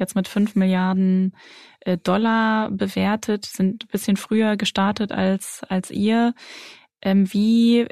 jetzt 0.00 0.16
mit 0.16 0.28
fünf 0.28 0.56
Milliarden 0.56 1.36
äh, 1.80 1.96
Dollar 1.96 2.70
bewertet, 2.70 3.46
sind 3.46 3.84
ein 3.84 3.88
bisschen 3.88 4.16
früher 4.16 4.56
gestartet 4.56 5.12
als, 5.12 5.62
als 5.68 5.90
ihr. 5.90 6.34
Ähm, 7.02 7.32
wie 7.32 7.86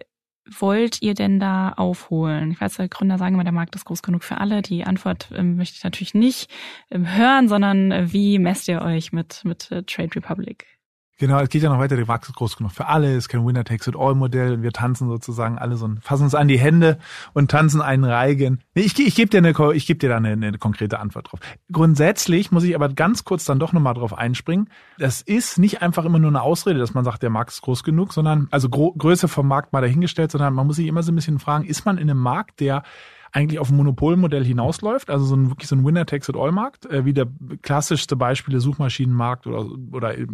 wollt 0.51 1.03
ihr 1.03 1.15
denn 1.15 1.39
da 1.39 1.71
aufholen? 1.71 2.53
Ich 2.53 2.61
weiß, 2.61 2.77
der 2.77 2.89
Gründer 2.89 3.19
sagen 3.19 3.35
immer, 3.35 3.45
der 3.45 3.53
Markt 3.53 3.75
ist 3.75 3.85
groß 3.85 4.03
genug 4.03 4.25
für 4.25 4.39
alle. 4.39 4.63
Die 4.63 4.85
Antwort 4.85 5.31
ähm, 5.35 5.57
möchte 5.57 5.77
ich 5.77 5.85
natürlich 5.85 6.15
nicht 6.15 6.51
ähm, 6.91 7.15
hören, 7.17 7.49
sondern 7.49 7.93
äh, 7.93 8.13
wie 8.13 8.39
messt 8.39 8.69
ihr 8.69 8.83
euch 8.83 9.13
mit, 9.13 9.45
mit 9.45 9.71
äh, 9.71 9.83
Trade 9.83 10.17
Republic? 10.17 10.78
Genau, 11.19 11.41
es 11.41 11.49
geht 11.49 11.65
ja 11.65 11.69
noch 11.69 11.81
weiter, 11.81 11.97
der 11.97 12.07
Markt 12.07 12.29
ist 12.29 12.37
groß 12.37 12.57
genug 12.57 12.71
für 12.71 12.87
alle, 12.87 13.11
es 13.11 13.25
ist 13.25 13.29
kein 13.29 13.45
Winner-Takes-it-all-Modell 13.45 14.63
wir 14.63 14.73
tanzen 14.73 15.09
sozusagen 15.09 15.59
alle 15.59 15.77
so, 15.77 15.85
und 15.87 16.03
fassen 16.03 16.25
uns 16.25 16.35
an 16.37 16.47
die 16.47 16.59
Hände 16.59 16.99
und 17.33 17.51
tanzen 17.51 17.83
einen 17.83 18.05
Reigen. 18.05 18.61
Nee, 18.75 18.83
ich, 18.83 18.99
ich 18.99 19.17
gebe 19.17 19.29
dir, 19.29 19.39
eine, 19.39 19.75
ich 19.75 19.87
geb 19.87 19.99
dir 19.99 20.11
da 20.11 20.17
eine, 20.17 20.31
eine 20.31 20.59
konkrete 20.59 21.01
Antwort 21.01 21.33
drauf. 21.33 21.41
Grundsätzlich 21.73 22.53
muss 22.53 22.63
ich 22.63 22.77
aber 22.77 22.89
ganz 22.89 23.25
kurz 23.25 23.45
dann 23.45 23.59
doch 23.59 23.73
nochmal 23.73 23.95
drauf 23.95 24.17
einspringen. 24.17 24.71
Das 24.99 25.21
ist 25.21 25.59
nicht 25.59 25.83
einfach 25.83 26.05
immer 26.05 26.21
nur 26.21 26.31
eine 26.31 26.43
Ausrede, 26.43 26.79
dass 26.79 26.95
man 26.95 27.05
sagt, 27.05 27.23
der 27.25 27.31
Markt 27.31 27.51
ist 27.51 27.63
groß 27.63 27.83
genug, 27.83 28.13
sondern, 28.13 28.47
also 28.53 28.69
Größe 28.69 29.27
vom 29.27 29.49
Markt 29.49 29.73
mal 29.73 29.81
dahingestellt, 29.81 30.31
sondern 30.31 30.55
man 30.55 30.69
muss 30.69 30.77
sich 30.77 30.87
immer 30.87 31.03
so 31.03 31.11
ein 31.11 31.17
bisschen 31.17 31.41
fragen, 31.41 31.65
ist 31.65 31.85
man 31.85 31.99
in 31.99 32.09
einem 32.09 32.21
Markt, 32.21 32.61
der 32.61 32.85
eigentlich 33.33 33.59
auf 33.59 33.71
ein 33.71 33.77
Monopolmodell 33.77 34.45
hinausläuft, 34.45 35.11
also 35.11 35.25
so 35.25 35.37
ein 35.37 35.51
wirklich 35.51 35.69
so 35.69 35.77
ein 35.77 35.85
Winner-Takes-it-all-Markt, 35.85 36.87
äh, 36.87 37.05
wie 37.05 37.13
der 37.13 37.29
klassischste 37.63 38.17
Beispiel 38.17 38.53
der 38.53 38.61
Suchmaschinenmarkt 38.61 39.47
oder, 39.47 39.67
oder 39.93 40.17
äh, 40.17 40.27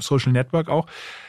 Social 0.00 0.32
Network 0.32 0.68
auch. 0.68 0.86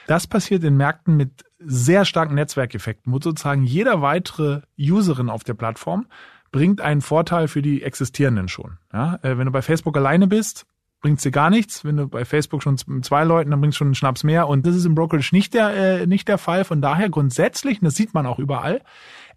Das 0.07 0.28
passiert 0.28 0.63
in 0.63 0.78
Märkten 0.78 1.18
mit 1.18 1.45
sehr 1.59 2.05
starken 2.05 2.36
Netzwerkeffekten, 2.36 3.11
wo 3.11 3.20
sozusagen 3.20 3.63
jeder 3.63 4.01
weitere 4.01 4.61
Userin 4.80 5.30
auf 5.30 5.43
der 5.43 5.55
Plattform 5.55 6.07
bringt 6.51 6.82
einen 6.82 7.01
Vorteil 7.01 7.47
für 7.47 7.61
die 7.61 7.84
existierenden 7.84 8.47
schon. 8.47 8.78
Ja? 8.93 9.20
Äh, 9.22 9.38
wenn 9.38 9.45
du 9.45 9.51
bei 9.51 9.61
Facebook 9.61 9.97
alleine 9.97 10.28
bist, 10.28 10.65
bringt's 11.01 11.24
dir 11.24 11.32
gar 11.32 11.49
nichts. 11.49 11.84
Wenn 11.86 11.97
du 11.97 12.07
bei 12.07 12.26
Facebook 12.26 12.63
schon 12.63 12.78
mit 12.88 13.05
zwei 13.05 13.24
Leuten, 13.24 13.51
dann 13.51 13.61
bringst 13.61 13.76
du 13.76 13.80
schon 13.80 13.88
einen 13.88 13.95
Schnaps 13.95 14.24
mehr. 14.24 14.47
Und 14.47 14.65
das 14.65 14.76
ist 14.76 14.86
im 14.86 14.95
Brokerage 14.95 15.30
nicht 15.34 15.53
der, 15.53 16.01
äh, 16.01 16.07
nicht 16.07 16.28
der 16.28 16.38
Fall. 16.38 16.63
Von 16.63 16.82
daher 16.82 17.09
grundsätzlich, 17.09 17.82
und 17.82 17.86
das 17.86 17.95
sieht 17.95 18.13
man 18.13 18.26
auch 18.26 18.39
überall, 18.39 18.82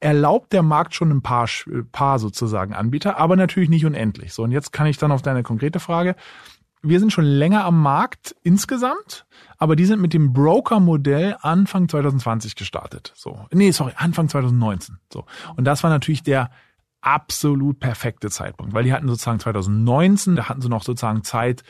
erlaubt 0.01 0.53
der 0.53 0.63
Markt 0.63 0.95
schon 0.95 1.11
ein 1.11 1.23
paar, 1.23 1.49
paar 1.93 2.19
sozusagen 2.19 2.75
Anbieter, 2.75 3.19
aber 3.19 3.37
natürlich 3.37 3.69
nicht 3.69 3.87
unendlich. 3.87 4.33
So, 4.33 4.43
und 4.43 4.51
jetzt 4.51 4.73
kann 4.73 4.87
ich 4.87 4.99
dann 4.99 5.13
auf 5.13 5.23
deine 5.23 5.43
konkrete 5.43 5.81
Frage 5.81 6.17
wir 6.83 6.99
sind 6.99 7.13
schon 7.13 7.25
länger 7.25 7.65
am 7.65 7.83
Markt 7.83 8.35
insgesamt, 8.43 9.27
aber 9.59 9.77
die 9.77 9.85
sind 9.85 10.01
mit 10.01 10.15
dem 10.15 10.33
Broker-Modell 10.33 11.37
Anfang 11.41 11.89
2020 11.89 12.57
gestartet. 12.57 13.13
So, 13.15 13.47
nee, 13.53 13.71
sorry, 13.71 13.93
Anfang 13.97 14.29
2019. 14.29 14.99
So, 15.13 15.27
und 15.57 15.65
das 15.65 15.83
war 15.83 15.91
natürlich 15.91 16.23
der 16.23 16.51
absolut 17.03 17.81
perfekte 17.81 18.31
Zeitpunkt, 18.31 18.73
weil 18.75 18.85
die 18.85 18.93
hatten 18.93 19.09
sozusagen 19.09 19.41
2019, 19.41 20.37
da 20.37 20.49
hatten 20.49 20.61
sie 20.61 20.69
noch 20.69 20.83
sozusagen 20.83 21.23
Zeit, 21.23 21.65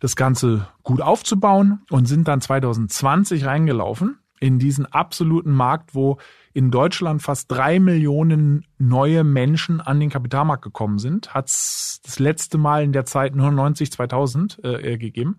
das 0.00 0.14
Ganze 0.14 0.68
gut 0.82 1.00
aufzubauen 1.00 1.82
und 1.90 2.06
sind 2.06 2.28
dann 2.28 2.40
2020 2.40 3.44
reingelaufen 3.46 4.18
in 4.40 4.58
diesen 4.58 4.86
absoluten 4.86 5.52
Markt, 5.52 5.94
wo 5.94 6.18
in 6.52 6.70
Deutschland 6.70 7.22
fast 7.22 7.50
drei 7.50 7.78
Millionen 7.78 8.66
neue 8.78 9.22
Menschen 9.22 9.80
an 9.80 10.00
den 10.00 10.10
Kapitalmarkt 10.10 10.64
gekommen 10.64 10.98
sind, 10.98 11.34
hat 11.34 11.48
es 11.48 12.00
das 12.04 12.18
letzte 12.18 12.58
Mal 12.58 12.82
in 12.82 12.92
der 12.92 13.04
Zeit 13.04 13.34
99, 13.34 13.92
2000 13.92 14.60
äh, 14.64 14.94
äh, 14.94 14.98
gegeben. 14.98 15.36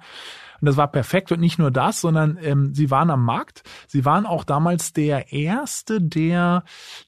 Und 0.62 0.66
das 0.66 0.78
war 0.78 0.88
perfekt 0.88 1.32
und 1.32 1.39
nicht 1.39 1.58
nur 1.58 1.72
das, 1.72 2.02
sondern 2.02 2.38
ähm, 2.41 2.74
sie 2.74 2.91
waren 2.91 3.10
am 3.10 3.24
Markt. 3.24 3.64
Sie 3.88 4.06
waren 4.06 4.26
auch 4.26 4.43
damals 4.43 4.93
der 4.93 5.32
erste, 5.32 6.02
der 6.02 6.64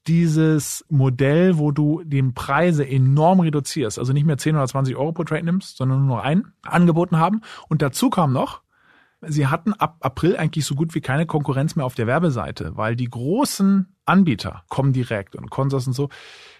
dieses 0.07 0.85
Modell, 0.89 1.57
wo 1.57 1.71
du 1.71 2.01
den 2.03 2.33
Preise 2.33 2.87
enorm 2.87 3.41
reduzierst, 3.41 3.99
also 3.99 4.13
nicht 4.13 4.25
mehr 4.25 4.37
10 4.37 4.55
oder 4.55 4.67
20 4.67 4.95
Euro 4.95 5.11
pro 5.11 5.23
Trade 5.23 5.43
nimmst, 5.43 5.77
sondern 5.77 6.05
nur 6.05 6.17
noch 6.17 6.23
einen, 6.23 6.53
angeboten 6.63 7.17
haben. 7.17 7.41
Und 7.67 7.81
dazu 7.81 8.09
kam 8.09 8.33
noch, 8.33 8.61
sie 9.21 9.47
hatten 9.47 9.73
ab 9.73 9.97
April 10.01 10.35
eigentlich 10.35 10.65
so 10.65 10.75
gut 10.75 10.95
wie 10.95 11.01
keine 11.01 11.25
Konkurrenz 11.25 11.75
mehr 11.75 11.85
auf 11.85 11.95
der 11.95 12.07
Werbeseite, 12.07 12.75
weil 12.75 12.95
die 12.95 13.09
großen 13.09 13.95
Anbieter, 14.05 14.63
Comdirect 14.69 15.35
und 15.35 15.49
Consors 15.49 15.87
und 15.87 15.93
so, 15.93 16.09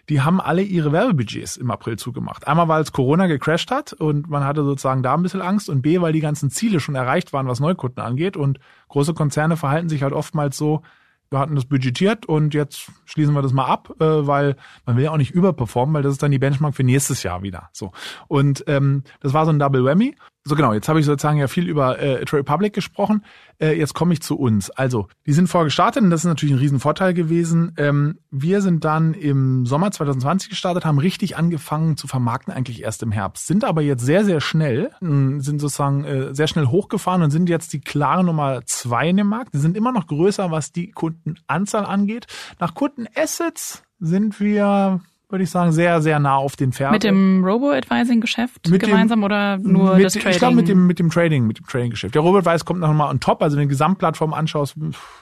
die 0.10 0.22
haben 0.22 0.40
alle 0.40 0.62
ihre 0.62 0.92
Werbebudgets 0.92 1.58
im 1.58 1.72
April 1.72 1.98
zugemacht. 1.98 2.48
Einmal, 2.48 2.68
weil 2.68 2.82
es 2.82 2.92
Corona 2.92 3.28
gecrashed 3.28 3.72
hat 3.72 3.94
und 3.94 4.30
man 4.30 4.44
hatte 4.44 4.64
sozusagen 4.64 5.04
da 5.04 5.14
ein 5.14 5.24
bisschen 5.24 5.42
Angst 5.42 5.70
und 5.70 5.82
B, 5.82 6.02
weil 6.02 6.14
die 6.14 6.20
ganzen 6.20 6.50
Ziele 6.50 6.80
schon 6.80 6.96
erreicht 6.96 7.34
waren, 7.34 7.48
was 7.48 7.60
Neukunden 7.60 8.02
angeht 8.02 8.38
und 8.38 8.60
große 8.90 9.14
Konzerne 9.14 9.58
verhalten 9.58 9.90
sich 9.90 10.04
halt 10.04 10.14
oftmals 10.14 10.58
so, 10.58 10.82
wir 11.30 11.40
hatten 11.40 11.56
das 11.56 11.66
budgetiert 11.66 12.26
und 12.26 12.54
jetzt 12.54 12.92
schließen 13.06 13.34
wir 13.34 13.42
das 13.42 13.54
mal 13.54 13.66
ab, 13.66 13.96
äh, 14.02 14.28
weil 14.28 14.58
man 14.86 14.98
will 14.98 15.06
ja 15.06 15.12
auch 15.12 15.18
nicht 15.18 15.32
überperformen, 15.32 15.96
weil 15.96 16.04
das 16.04 16.14
ist 16.14 16.24
dann 16.24 16.32
die 16.32 16.40
Benchmark 16.40 16.76
für 16.76 16.84
nächstes 16.84 17.24
Jahr 17.24 17.42
wieder. 17.42 17.70
So 17.72 17.94
und 18.28 18.66
ähm, 18.68 19.04
das 19.22 19.34
war 19.34 19.46
so 19.46 19.52
ein 19.52 19.60
Double 19.60 19.86
Whammy 19.86 20.16
so 20.44 20.56
genau, 20.56 20.74
jetzt 20.74 20.90
habe 20.90 21.00
ich 21.00 21.06
sozusagen 21.06 21.38
ja 21.38 21.48
viel 21.48 21.68
über 21.68 22.00
äh, 22.00 22.26
Trade 22.26 22.40
Republic 22.40 22.74
gesprochen. 22.74 23.24
Äh, 23.60 23.78
jetzt 23.78 23.94
komme 23.94 24.14
ich 24.14 24.22
zu 24.22 24.40
uns. 24.40 24.72
Also, 24.72 25.08
die 25.28 25.34
sind 25.34 25.48
vorgestartet 25.48 26.02
und 26.02 26.10
das 26.10 26.22
ist 26.22 26.28
natürlich 26.28 26.56
ein 26.56 26.60
Riesenvorteil 26.60 27.14
gewesen. 27.14 27.74
Ähm, 27.78 28.18
wir 28.32 28.62
sind 28.62 28.84
dann 28.84 29.14
im 29.14 29.68
Sommer 29.68 29.92
2020 29.92 30.50
gestartet, 30.50 30.84
haben 30.84 30.98
richtig 30.98 31.38
angefangen 31.38 31.96
zu 31.96 32.08
vermarkten, 32.08 32.52
eigentlich 32.52 32.82
erst 32.82 33.04
im 33.04 33.12
Herbst. 33.12 33.46
Sind 33.46 33.64
aber 33.64 33.84
jetzt 33.84 34.04
sehr, 34.04 34.26
sehr 34.26 34.42
schnell, 34.42 34.90
sind 35.00 35.60
sozusagen 35.60 36.06
äh, 36.06 36.34
sehr 36.34 36.48
schnell 36.48 36.66
hochgefahren 36.66 37.22
und 37.22 37.30
sind 37.30 37.48
jetzt 37.48 37.72
die 37.74 37.82
klare 37.82 38.24
Nummer 38.24 38.62
zwei 38.66 39.10
in 39.10 39.18
dem 39.18 39.28
Markt. 39.28 39.54
Die 39.54 39.60
sind 39.60 39.78
immer 39.78 39.92
noch 39.92 40.08
größer, 40.08 40.50
was 40.50 40.72
die 40.72 40.90
Kundenanzahl 40.92 41.86
angeht. 41.86 42.26
Nach 42.60 42.74
Kundenassets 42.74 43.84
sind 44.00 44.40
wir 44.40 45.02
würde 45.32 45.44
ich 45.44 45.50
sagen, 45.50 45.72
sehr, 45.72 46.02
sehr 46.02 46.20
nah 46.20 46.36
auf 46.36 46.56
den 46.56 46.72
Pferden. 46.72 46.94
Mit 46.94 47.04
dem 47.04 47.44
Robo-Advising-Geschäft 47.44 48.64
gemeinsam 48.64 49.20
dem, 49.20 49.24
oder 49.24 49.58
nur 49.58 49.96
mit, 49.96 50.06
das 50.06 50.14
Trading? 50.14 50.32
Ich 50.32 50.38
glaube 50.38 50.56
mit 50.56 50.68
dem, 50.68 50.88
mit 50.88 51.00
dem 51.00 51.10
Trading, 51.10 51.48
mit 51.48 51.60
dem 51.60 51.66
Trading-Geschäft. 51.66 52.16
Der 52.16 52.22
Robo-Advice 52.22 52.66
kommt 52.66 52.80
noch 52.80 52.94
mal 52.94 53.10
on 53.10 53.20
top, 53.20 53.42
also 53.42 53.56
wenn 53.56 53.64
du 53.64 53.68
die 53.68 53.72
Gesamtplattform 53.72 54.34
anschaust, 54.34 54.76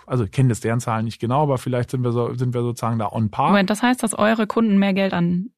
also 0.06 0.24
ich 0.24 0.32
kenne 0.32 0.50
das 0.50 0.60
deren 0.60 0.80
Zahlen 0.80 1.06
nicht 1.06 1.20
genau, 1.20 1.44
aber 1.44 1.58
vielleicht 1.58 1.92
sind 1.92 2.04
wir 2.04 2.12
so, 2.12 2.34
sind 2.34 2.54
wir 2.54 2.62
sozusagen 2.62 3.00
da 3.00 3.12
on 3.12 3.30
par. 3.30 3.48
Moment, 3.50 3.70
das 3.70 3.82
heißt, 3.84 4.04
dass 4.04 4.18
eure 4.18 4.48
Kunden 4.48 4.78
mehr 4.80 4.94
Geld 4.94 5.14
an 5.14 5.52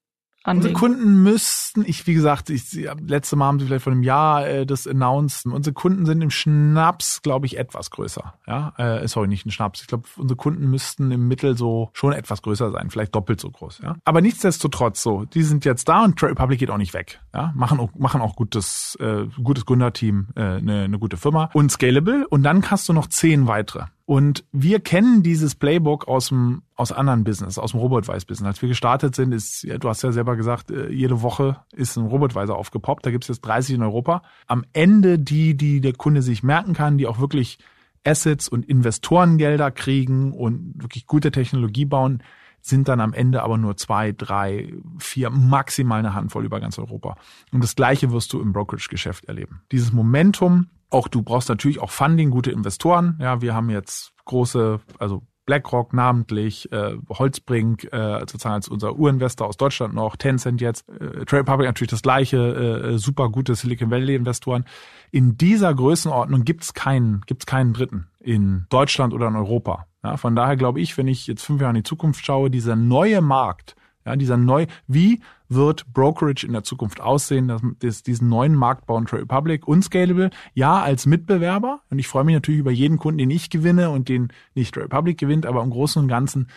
Unsere 0.43 0.73
Kunden 0.73 1.21
müssten, 1.21 1.83
ich 1.85 2.07
wie 2.07 2.15
gesagt, 2.15 2.49
ich, 2.49 2.73
letzte 3.05 3.35
Mal 3.35 3.45
haben 3.45 3.59
sie 3.59 3.67
vielleicht 3.67 3.83
vor 3.83 3.93
einem 3.93 4.01
Jahr 4.01 4.47
äh, 4.47 4.65
das 4.65 4.87
announced. 4.87 5.45
Unsere 5.45 5.73
Kunden 5.73 6.05
sind 6.05 6.21
im 6.21 6.31
Schnaps, 6.31 7.21
glaube 7.21 7.45
ich, 7.45 7.59
etwas 7.59 7.91
größer. 7.91 8.33
Ja, 8.47 8.73
äh, 8.77 9.07
sorry, 9.07 9.27
nicht 9.27 9.45
ein 9.45 9.51
Schnaps. 9.51 9.81
Ich 9.81 9.87
glaube, 9.87 10.07
unsere 10.17 10.35
Kunden 10.35 10.69
müssten 10.69 11.11
im 11.11 11.27
Mittel 11.27 11.55
so 11.55 11.91
schon 11.93 12.13
etwas 12.13 12.41
größer 12.41 12.71
sein, 12.71 12.89
vielleicht 12.89 13.13
doppelt 13.13 13.39
so 13.39 13.51
groß. 13.51 13.81
Ja, 13.83 13.97
aber 14.03 14.21
nichtsdestotrotz 14.21 15.03
so, 15.03 15.25
die 15.25 15.43
sind 15.43 15.63
jetzt 15.63 15.87
da 15.87 16.03
und 16.03 16.17
Trade 16.17 16.31
Republic 16.31 16.59
geht 16.59 16.71
auch 16.71 16.77
nicht 16.77 16.93
weg. 16.93 17.21
Ja, 17.35 17.53
machen 17.55 17.79
auch, 17.79 17.93
machen 17.95 18.21
auch 18.21 18.35
gutes 18.35 18.97
äh, 18.99 19.27
gutes 19.43 19.65
Gründerteam, 19.65 20.29
äh, 20.35 20.41
eine, 20.41 20.83
eine 20.83 20.99
gute 20.99 21.17
Firma 21.17 21.51
und 21.53 21.71
scalable. 21.71 22.27
Und 22.27 22.43
dann 22.43 22.69
hast 22.71 22.89
du 22.89 22.93
noch 22.93 23.07
zehn 23.07 23.45
weitere. 23.47 23.85
Und 24.05 24.43
wir 24.51 24.79
kennen 24.79 25.23
dieses 25.23 25.55
Playbook 25.55 26.07
aus 26.07 26.29
dem 26.29 26.63
aus 26.75 26.91
anderen 26.91 27.23
Business, 27.23 27.57
aus 27.57 27.71
dem 27.71 27.79
Robotweiß-Business. 27.79 28.47
Als 28.47 28.61
wir 28.61 28.69
gestartet 28.69 29.15
sind, 29.15 29.31
ist, 29.31 29.63
du 29.63 29.87
hast 29.87 30.01
ja 30.01 30.11
selber 30.11 30.35
gesagt, 30.35 30.71
äh, 30.71 30.89
jede 30.89 31.21
Woche 31.21 31.57
ist 31.73 31.95
ein 31.97 32.07
Robotweiser 32.07 32.55
aufgepoppt. 32.55 33.05
Da 33.05 33.11
gibt 33.11 33.23
es 33.23 33.27
jetzt 33.27 33.41
30 33.41 33.75
in 33.75 33.83
Europa. 33.83 34.23
Am 34.47 34.65
Ende 34.73 35.19
die, 35.19 35.55
die 35.55 35.79
der 35.79 35.93
Kunde 35.93 36.21
sich 36.21 36.41
merken 36.41 36.73
kann, 36.73 36.97
die 36.97 37.07
auch 37.07 37.19
wirklich 37.19 37.59
Assets 38.03 38.47
und 38.47 38.65
Investorengelder 38.65 39.69
kriegen 39.71 40.33
und 40.33 40.73
wirklich 40.81 41.05
gute 41.05 41.31
Technologie 41.31 41.85
bauen, 41.85 42.23
sind 42.61 42.87
dann 42.87 42.99
am 42.99 43.13
Ende 43.13 43.43
aber 43.43 43.57
nur 43.57 43.77
zwei, 43.77 44.11
drei, 44.11 44.73
vier, 44.99 45.29
maximal 45.29 45.99
eine 45.99 46.13
Handvoll 46.13 46.45
über 46.45 46.59
ganz 46.59 46.77
Europa. 46.77 47.15
Und 47.51 47.63
das 47.63 47.75
Gleiche 47.75 48.11
wirst 48.11 48.33
du 48.33 48.41
im 48.41 48.53
Brokerage-Geschäft 48.53 49.25
erleben. 49.25 49.61
Dieses 49.71 49.91
Momentum, 49.91 50.67
auch 50.91 51.07
du 51.07 51.23
brauchst 51.23 51.49
natürlich 51.49 51.79
auch 51.79 51.89
Funding, 51.89 52.29
gute 52.29 52.51
Investoren. 52.51 53.17
Ja, 53.19 53.41
wir 53.41 53.55
haben 53.55 53.69
jetzt 53.69 54.13
große, 54.25 54.79
also 54.99 55.23
BlackRock 55.45 55.93
namentlich, 55.93 56.71
äh, 56.71 56.97
Holzbrink 57.09 57.91
äh, 57.91 58.19
sozusagen 58.19 58.55
als 58.55 58.67
unser 58.67 58.95
Urinvestor 58.95 59.47
aus 59.47 59.57
Deutschland 59.57 59.93
noch, 59.93 60.15
Tencent 60.15 60.61
jetzt, 60.61 60.87
äh, 60.89 61.25
Trade 61.25 61.39
Republic 61.39 61.67
natürlich 61.67 61.89
das 61.89 62.03
gleiche, 62.03 62.37
äh, 62.37 62.97
super 62.97 63.29
gute 63.29 63.55
Silicon 63.55 63.89
Valley 63.89 64.15
Investoren. 64.15 64.65
In 65.09 65.37
dieser 65.37 65.73
Größenordnung 65.73 66.43
gibt's 66.43 66.73
keinen, 66.73 67.21
gibt's 67.25 67.45
keinen 67.45 67.73
Dritten 67.73 68.07
in 68.19 68.65
Deutschland 68.69 69.13
oder 69.13 69.27
in 69.27 69.35
Europa. 69.35 69.87
Ja, 70.03 70.17
von 70.17 70.35
daher 70.35 70.57
glaube 70.57 70.79
ich, 70.79 70.97
wenn 70.97 71.07
ich 71.07 71.27
jetzt 71.27 71.43
fünf 71.43 71.61
Jahre 71.61 71.71
in 71.71 71.83
die 71.83 71.89
Zukunft 71.89 72.25
schaue, 72.25 72.49
dieser 72.49 72.75
neue 72.75 73.21
Markt, 73.21 73.75
ja, 74.05 74.15
dieser 74.15 74.37
neu, 74.37 74.67
wie 74.87 75.21
wird 75.49 75.91
Brokerage 75.93 76.45
in 76.45 76.53
der 76.53 76.63
Zukunft 76.63 77.01
aussehen, 77.01 77.47
dass, 77.47 77.61
dass 77.79 78.03
diesen 78.03 78.29
neuen 78.29 78.55
Markt 78.55 78.85
bauen 78.85 79.05
Trade 79.05 79.23
Republic 79.23 79.67
und 79.67 79.83
Scalable, 79.83 80.29
ja, 80.53 80.81
als 80.81 81.05
Mitbewerber. 81.05 81.81
Und 81.89 81.99
ich 81.99 82.07
freue 82.07 82.23
mich 82.23 82.35
natürlich 82.35 82.61
über 82.61 82.71
jeden 82.71 82.97
Kunden, 82.97 83.17
den 83.17 83.29
ich 83.29 83.49
gewinne 83.49 83.89
und 83.89 84.07
den 84.07 84.29
nicht 84.55 84.73
Trade 84.73 84.85
Republic 84.85 85.17
gewinnt, 85.17 85.45
aber 85.45 85.61
im 85.61 85.69
Großen 85.69 86.01
und 86.01 86.07
Ganzen 86.07 86.47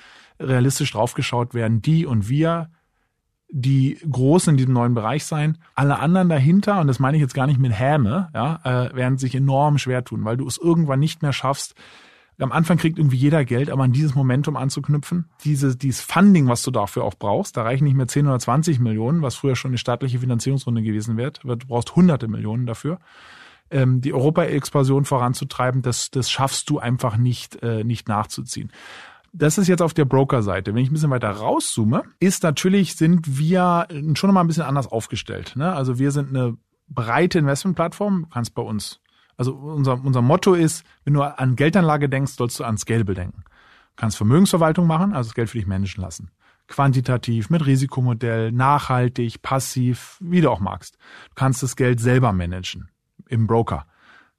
realistisch 0.41 0.93
draufgeschaut 0.93 1.55
werden 1.55 1.83
die 1.83 2.07
und 2.07 2.29
wir 2.29 2.71
die 3.57 3.99
Großen 4.11 4.53
in 4.53 4.57
diesem 4.57 4.73
neuen 4.73 4.95
Bereich 4.95 5.25
sein. 5.25 5.59
Alle 5.77 6.01
anderen 6.01 6.29
dahinter, 6.29 6.81
und 6.81 6.89
das 6.89 6.99
meine 6.99 7.17
ich 7.17 7.21
jetzt 7.21 7.35
gar 7.35 7.47
nicht 7.47 7.61
mit 7.61 7.79
Häme, 7.79 8.29
ja, 8.35 8.61
äh, 8.65 8.95
werden 8.95 9.17
sich 9.17 9.35
enorm 9.35 9.79
schwer 9.79 10.05
tun, 10.05 10.25
weil 10.25 10.37
du 10.37 10.47
es 10.47 10.59
irgendwann 10.59 10.99
nicht 10.99 11.23
mehr 11.23 11.33
schaffst, 11.33 11.75
am 12.39 12.53
Anfang 12.53 12.79
kriegt 12.79 12.99
irgendwie 12.99 13.17
jeder 13.17 13.45
Geld, 13.45 13.71
aber 13.71 13.85
an 13.85 13.93
dieses 13.93 14.15
Momentum 14.15 14.57
anzuknüpfen, 14.57 15.27
dieses, 15.45 15.79
dieses 15.79 16.01
Funding, 16.01 16.49
was 16.49 16.63
du 16.63 16.71
dafür 16.71 17.05
auch 17.05 17.15
brauchst, 17.15 17.57
da 17.57 17.63
reichen 17.63 17.85
nicht 17.85 17.95
mehr 17.95 18.09
10 18.09 18.27
oder 18.27 18.39
20 18.39 18.81
Millionen, 18.81 19.23
was 19.23 19.37
früher 19.37 19.57
schon 19.57 19.71
eine 19.71 19.79
staatliche 19.79 20.19
Finanzierungsrunde 20.19 20.83
gewesen 20.83 21.17
wäre. 21.17 21.33
Du 21.33 21.57
brauchst 21.67 21.95
hunderte 21.95 22.29
Millionen 22.29 22.67
dafür. 22.67 22.99
Ähm, 23.71 24.01
die 24.01 24.13
Europa-Expansion 24.13 25.05
voranzutreiben, 25.05 25.83
das, 25.83 26.11
das 26.11 26.31
schaffst 26.31 26.69
du 26.71 26.79
einfach 26.79 27.17
nicht, 27.17 27.63
äh, 27.63 27.85
nicht 27.85 28.09
nachzuziehen. 28.09 28.71
Das 29.33 29.59
ist 29.59 29.69
jetzt 29.69 29.83
auf 29.83 29.95
der 29.95 30.05
Broker-Seite. 30.05 30.75
Wenn 30.75 30.83
ich 30.83 30.91
ein 30.91 30.93
bisschen 30.93 31.11
weiter 31.11 31.31
rauszoome, 31.31 32.03
ist 32.21 32.43
natürlich, 32.43 32.95
sind 32.95 33.39
wir 33.39 33.89
schon 33.91 34.29
noch 34.29 34.35
mal 34.35 34.43
ein 34.43 34.47
bisschen 34.47 34.63
anders 34.63 34.87
aufgestellt. 34.87 35.55
Ne? 35.57 35.73
Also 35.73 35.99
wir 35.99 36.13
sind 36.13 36.29
eine 36.29 36.57
breite 36.89 37.39
Investmentplattform. 37.41 38.23
Du 38.25 38.29
kannst 38.29 38.55
bei 38.55 38.63
uns 38.63 39.01
also 39.37 39.55
unser, 39.55 40.05
unser 40.05 40.23
Motto 40.23 40.55
ist, 40.55 40.85
wenn 41.05 41.15
du 41.15 41.23
an 41.23 41.57
Geldanlage 41.57 42.09
denkst, 42.09 42.33
sollst 42.33 42.61
du 42.61 42.65
an 42.65 42.79
Scalable 42.79 43.15
denken. 43.15 43.45
Du 43.45 44.01
kannst 44.01 44.17
Vermögensverwaltung 44.17 44.87
machen, 44.87 45.13
also 45.13 45.29
das 45.29 45.35
Geld 45.35 45.51
für 45.51 45.59
dich 45.59 45.67
managen 45.67 46.03
lassen. 46.03 46.31
Quantitativ, 46.67 47.51
mit 47.51 47.67
Risikomodell, 47.67 48.51
nachhaltig, 48.51 49.43
passiv, 49.43 50.17
wie 50.21 50.41
du 50.41 50.51
auch 50.51 50.61
magst. 50.61 50.97
Du 51.29 51.35
kannst 51.35 51.63
das 51.63 51.77
Geld 51.77 52.01
selber 52.01 52.33
managen. 52.33 52.89
Im 53.29 53.47
Broker. 53.47 53.87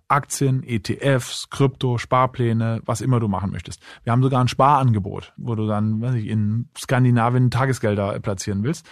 Aktien, 0.07 0.63
ETFs, 0.63 1.49
Krypto, 1.49 1.97
Sparpläne, 1.97 2.81
was 2.85 3.01
immer 3.01 3.19
du 3.19 3.27
machen 3.27 3.51
möchtest. 3.51 3.81
Wir 4.03 4.11
haben 4.11 4.21
sogar 4.21 4.41
ein 4.41 4.47
Sparangebot, 4.47 5.33
wo 5.37 5.55
du 5.55 5.65
dann, 5.67 6.01
weiß 6.01 6.15
ich, 6.15 6.27
in 6.27 6.69
Skandinavien 6.77 7.49
Tagesgelder 7.49 8.19
platzieren 8.19 8.63
willst. 8.63 8.87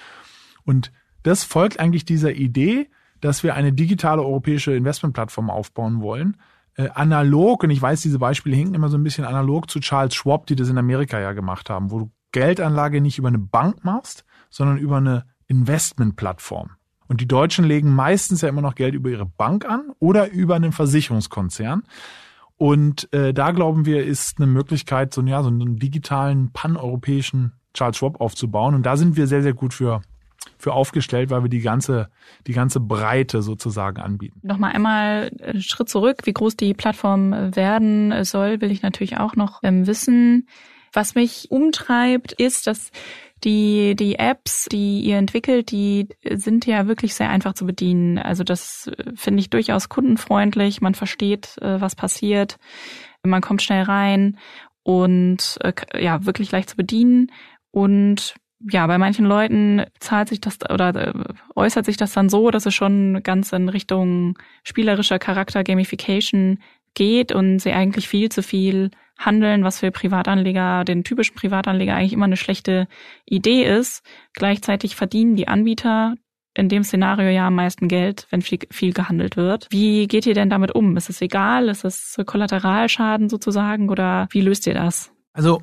Und 0.64 0.92
das 1.22 1.44
folgt 1.44 1.80
eigentlich 1.80 2.06
dieser 2.06 2.34
Idee, 2.34 2.90
dass 3.24 3.42
wir 3.42 3.56
eine 3.56 3.72
digitale 3.72 4.22
europäische 4.22 4.76
Investmentplattform 4.76 5.50
aufbauen 5.50 6.02
wollen. 6.02 6.36
Äh, 6.76 6.90
analog, 6.94 7.64
und 7.64 7.70
ich 7.70 7.82
weiß, 7.82 8.02
diese 8.02 8.20
Beispiele 8.20 8.56
hinken 8.56 8.76
immer 8.76 8.90
so 8.90 8.98
ein 8.98 9.04
bisschen 9.04 9.24
analog 9.24 9.70
zu 9.70 9.80
Charles 9.80 10.14
Schwab, 10.14 10.46
die 10.48 10.58
das 10.58 10.68
in 10.68 10.78
Amerika 10.78 11.20
ja 11.22 11.32
gemacht 11.32 11.70
haben, 11.70 11.90
wo 11.92 12.00
du 12.00 12.12
Geldanlage 12.34 13.00
nicht 13.00 13.18
über 13.18 13.30
eine 13.30 13.38
Bank 13.38 13.86
machst, 13.86 14.26
sondern 14.50 14.78
über 14.78 14.98
eine 14.98 15.26
Investmentplattform. 15.48 16.72
Und 17.08 17.22
die 17.22 17.28
Deutschen 17.28 17.64
legen 17.64 17.96
meistens 17.96 18.42
ja 18.42 18.50
immer 18.50 18.62
noch 18.62 18.76
Geld 18.76 18.94
über 18.94 19.10
ihre 19.10 19.26
Bank 19.26 19.66
an 19.66 19.92
oder 20.00 20.30
über 20.32 20.56
einen 20.56 20.74
Versicherungskonzern. 20.74 21.84
Und 22.58 23.12
äh, 23.14 23.34
da 23.34 23.52
glauben 23.52 23.86
wir, 23.86 24.06
ist 24.06 24.38
eine 24.40 24.48
Möglichkeit, 24.48 25.14
so, 25.14 25.22
ja, 25.22 25.44
so 25.44 25.50
einen 25.50 25.78
digitalen, 25.78 26.52
paneuropäischen 26.52 27.54
Charles 27.74 27.98
Schwab 27.98 28.20
aufzubauen. 28.20 28.76
Und 28.76 28.86
da 28.86 28.98
sind 28.98 29.16
wir 29.16 29.28
sehr, 29.28 29.44
sehr 29.44 29.54
gut 29.54 29.74
für 29.74 30.02
für 30.58 30.74
aufgestellt, 30.74 31.30
weil 31.30 31.44
wir 31.44 31.50
die 31.50 31.62
ganze, 31.62 32.10
die 32.48 32.54
ganze 32.54 32.80
Breite 32.80 33.42
sozusagen 33.42 34.02
anbieten. 34.02 34.40
Nochmal 34.44 34.74
einmal 34.74 35.32
einen 35.42 35.62
Schritt 35.62 35.90
zurück, 35.90 36.20
wie 36.26 36.34
groß 36.34 36.56
die 36.56 36.74
Plattform 36.74 37.56
werden 37.56 38.24
soll, 38.24 38.62
will 38.62 38.72
ich 38.72 38.82
natürlich 38.82 39.18
auch 39.18 39.36
noch 39.36 39.60
ähm, 39.64 39.88
wissen. 39.88 40.48
Was 40.94 41.16
mich 41.16 41.50
umtreibt, 41.50 42.34
ist, 42.34 42.68
dass 42.68 42.92
die, 43.44 43.96
die 43.96 44.16
Apps, 44.16 44.68
die 44.72 45.02
ihr 45.02 45.18
entwickelt, 45.18 45.72
die 45.72 46.08
sind 46.34 46.66
ja 46.66 46.88
wirklich 46.88 47.14
sehr 47.16 47.30
einfach 47.30 47.54
zu 47.54 47.66
bedienen. 47.66 48.18
Also 48.18 48.44
das 48.44 48.88
äh, 48.88 49.12
finde 49.16 49.42
ich 49.42 49.50
durchaus 49.50 49.90
kundenfreundlich. 49.90 50.82
Man 50.82 50.96
versteht, 50.96 51.58
äh, 51.62 51.82
was 51.82 51.96
passiert. 51.96 52.58
Man 53.24 53.42
kommt 53.42 53.62
schnell 53.62 53.84
rein 53.84 54.38
und 54.84 55.58
äh, 55.62 55.74
ja, 56.02 56.26
wirklich 56.26 56.52
leicht 56.52 56.70
zu 56.70 56.78
bedienen. 56.78 57.32
Und 57.72 58.36
ja, 58.70 58.88
bei 58.88 58.98
manchen 58.98 59.26
Leuten 59.26 59.84
zahlt 60.00 60.30
sich 60.30 60.40
das 60.40 60.58
oder 60.70 61.14
äußert 61.56 61.86
sich 61.86 61.98
das 61.98 62.14
dann 62.14 62.30
so, 62.30 62.52
dass 62.52 62.66
es 62.66 62.74
schon 62.74 63.22
ganz 63.24 63.52
in 63.52 63.70
Richtung 63.70 64.38
spielerischer 64.64 65.20
Charakter 65.20 65.64
Gamification 65.64 66.60
geht 66.94 67.32
und 67.32 67.60
sie 67.60 67.72
eigentlich 67.72 68.08
viel 68.08 68.30
zu 68.30 68.44
viel 68.44 68.92
handeln, 69.18 69.64
was 69.64 69.80
für 69.80 69.92
Privatanleger, 69.92 70.84
den 70.84 71.04
typischen 71.04 71.36
Privatanleger 71.36 71.96
eigentlich 71.96 72.14
immer 72.14 72.26
eine 72.26 72.38
schlechte 72.38 72.88
Idee 73.26 73.64
ist. 73.64 74.04
Gleichzeitig 74.34 74.96
verdienen 74.96 75.36
die 75.36 75.48
Anbieter 75.48 76.16
in 76.56 76.70
dem 76.70 76.84
Szenario 76.84 77.30
ja 77.30 77.48
am 77.48 77.56
meisten 77.56 77.88
Geld, 77.88 78.28
wenn 78.30 78.42
viel, 78.42 78.60
viel 78.70 78.94
gehandelt 78.94 79.38
wird. 79.38 79.68
Wie 79.72 80.08
geht 80.08 80.26
ihr 80.26 80.36
denn 80.36 80.50
damit 80.50 80.74
um? 80.76 80.96
Ist 80.98 81.10
es 81.10 81.22
egal? 81.22 81.68
Ist 81.68 81.84
es 81.84 82.20
Kollateralschaden 82.26 83.28
sozusagen 83.28 83.90
oder 83.90 84.28
wie 84.30 84.42
löst 84.42 84.68
ihr 84.68 84.76
das? 84.76 85.12
Also 85.34 85.62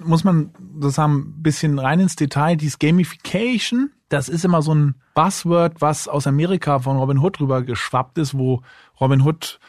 muss 0.00 0.24
man 0.24 0.50
sozusagen 0.80 1.14
ein 1.14 1.42
bisschen 1.42 1.78
rein 1.78 2.00
ins 2.00 2.16
Detail. 2.16 2.56
Dies 2.56 2.78
Gamification, 2.78 3.90
das 4.08 4.28
ist 4.28 4.44
immer 4.44 4.62
so 4.62 4.74
ein 4.74 4.94
Buzzword, 5.14 5.80
was 5.80 6.08
aus 6.08 6.26
Amerika 6.26 6.78
von 6.78 6.96
Robin 6.96 7.18
Hood 7.18 7.40
rüber 7.40 7.62
geschwappt 7.62 8.18
ist, 8.18 8.36
wo 8.36 8.62
Robin 9.00 9.22
Hood 9.22 9.60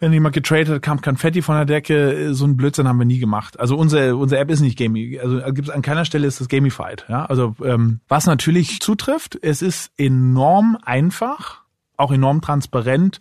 wenn 0.00 0.12
jemand 0.12 0.34
getradet 0.34 0.68
hat, 0.68 0.82
kam 0.82 1.00
Konfetti 1.00 1.42
von 1.42 1.56
der 1.56 1.64
Decke. 1.64 2.32
So 2.32 2.46
ein 2.46 2.56
Blödsinn 2.56 2.86
haben 2.86 2.98
wir 2.98 3.04
nie 3.04 3.18
gemacht. 3.18 3.58
Also 3.58 3.76
unsere, 3.76 4.16
unsere 4.16 4.40
App 4.40 4.50
ist 4.50 4.60
nicht 4.60 4.78
gamey. 4.78 5.18
Also 5.18 5.40
gibt's 5.52 5.70
an 5.70 5.82
keiner 5.82 6.04
Stelle 6.04 6.26
ist 6.26 6.40
das 6.40 6.48
gamified. 6.48 7.04
Ja? 7.08 7.24
Also 7.24 7.56
ähm, 7.64 8.00
was 8.06 8.26
natürlich 8.26 8.80
zutrifft, 8.80 9.36
es 9.42 9.60
ist 9.60 9.90
enorm 9.96 10.78
einfach, 10.82 11.62
auch 11.96 12.12
enorm 12.12 12.40
transparent 12.40 13.18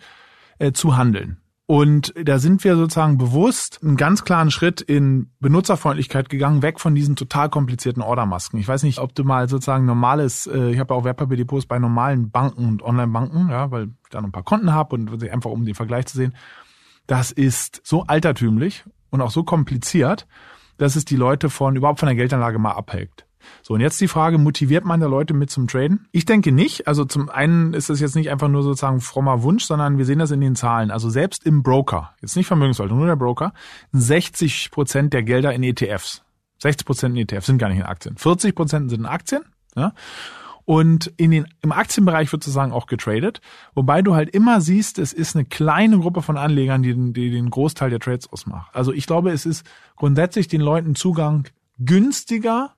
äh, 0.59 0.71
zu 0.71 0.95
handeln. 0.95 1.37
Und 1.67 2.13
da 2.15 2.39
sind 2.39 2.63
wir 2.63 2.75
sozusagen 2.77 3.17
bewusst 3.17 3.79
einen 3.83 3.97
ganz 3.97 4.23
klaren 4.23 4.51
Schritt 4.51 4.81
in 4.81 5.31
Benutzerfreundlichkeit 5.41 6.29
gegangen, 6.29 6.61
weg 6.61 6.79
von 6.79 6.95
diesen 6.95 7.15
total 7.17 7.49
komplizierten 7.49 8.01
Ordermasken. 8.01 8.57
Ich 8.57 8.67
weiß 8.67 8.83
nicht, 8.83 8.99
ob 8.99 9.13
du 9.13 9.25
mal 9.25 9.49
sozusagen 9.49 9.85
normales, 9.85 10.47
äh, 10.47 10.71
ich 10.71 10.79
habe 10.79 10.93
auch 10.93 11.03
Wertpapierdepots 11.03 11.65
bei 11.65 11.77
normalen 11.77 12.31
Banken 12.31 12.67
und 12.67 12.83
Online-Banken, 12.83 13.49
ja, 13.49 13.69
weil 13.69 13.83
ich 13.83 14.09
da 14.09 14.21
noch 14.21 14.29
ein 14.29 14.31
paar 14.31 14.43
Konten 14.43 14.73
habe 14.73 14.95
und 14.95 15.29
einfach 15.29 15.51
um 15.51 15.65
den 15.65 15.75
Vergleich 15.75 16.05
zu 16.05 16.15
sehen 16.15 16.33
das 17.07 17.31
ist 17.31 17.81
so 17.83 18.03
altertümlich 18.03 18.83
und 19.09 19.21
auch 19.21 19.31
so 19.31 19.43
kompliziert, 19.43 20.27
dass 20.77 20.95
es 20.95 21.05
die 21.05 21.15
Leute 21.15 21.49
von 21.49 21.75
überhaupt 21.75 21.99
von 21.99 22.07
der 22.07 22.15
Geldanlage 22.15 22.59
mal 22.59 22.73
abhält. 22.73 23.25
So, 23.61 23.73
und 23.73 23.81
jetzt 23.81 23.99
die 23.99 24.07
Frage, 24.07 24.37
motiviert 24.37 24.85
man 24.85 24.99
da 24.99 25.07
Leute 25.07 25.33
mit 25.33 25.49
zum 25.49 25.67
Traden? 25.67 26.07
Ich 26.11 26.25
denke 26.25 26.51
nicht. 26.51 26.87
Also 26.87 27.05
zum 27.05 27.29
einen 27.29 27.73
ist 27.73 27.89
das 27.89 27.99
jetzt 27.99 28.15
nicht 28.15 28.29
einfach 28.29 28.47
nur 28.47 28.63
sozusagen 28.63 29.01
frommer 29.01 29.43
Wunsch, 29.43 29.65
sondern 29.65 29.97
wir 29.97 30.05
sehen 30.05 30.19
das 30.19 30.31
in 30.31 30.41
den 30.41 30.55
Zahlen. 30.55 30.91
Also 30.91 31.09
selbst 31.09 31.45
im 31.45 31.63
Broker, 31.63 32.13
jetzt 32.21 32.35
nicht 32.35 32.47
Vermögensverwaltung, 32.47 32.97
nur 32.97 33.07
der 33.07 33.15
Broker, 33.15 33.53
60 33.91 34.71
Prozent 34.71 35.13
der 35.13 35.23
Gelder 35.23 35.53
in 35.53 35.63
ETFs. 35.63 36.23
60 36.59 36.85
Prozent 36.85 37.15
in 37.17 37.23
ETFs 37.23 37.47
sind 37.47 37.57
gar 37.57 37.69
nicht 37.69 37.79
in 37.79 37.85
Aktien. 37.85 38.17
40 38.17 38.55
Prozent 38.55 38.89
sind 38.89 38.99
in 39.01 39.05
Aktien. 39.05 39.43
Ja? 39.75 39.93
Und 40.67 41.13
in 41.15 41.31
den, 41.31 41.47
im 41.61 41.71
Aktienbereich 41.71 42.29
wird 42.33 42.43
sozusagen 42.43 42.73
auch 42.73 42.87
getradet, 42.87 43.39
wobei 43.73 44.01
du 44.01 44.15
halt 44.15 44.29
immer 44.29 44.59
siehst, 44.59 44.99
es 44.99 45.13
ist 45.13 45.33
eine 45.33 45.45
kleine 45.45 45.97
Gruppe 45.97 46.21
von 46.21 46.35
Anlegern, 46.37 46.83
die, 46.83 47.13
die 47.13 47.31
den 47.31 47.49
Großteil 47.49 47.89
der 47.89 48.01
Trades 48.01 48.27
ausmacht. 48.33 48.75
Also 48.75 48.91
ich 48.91 49.07
glaube, 49.07 49.31
es 49.31 49.45
ist 49.45 49.65
grundsätzlich 49.95 50.49
den 50.49 50.59
Leuten 50.59 50.93
Zugang 50.93 51.47
günstiger 51.79 52.73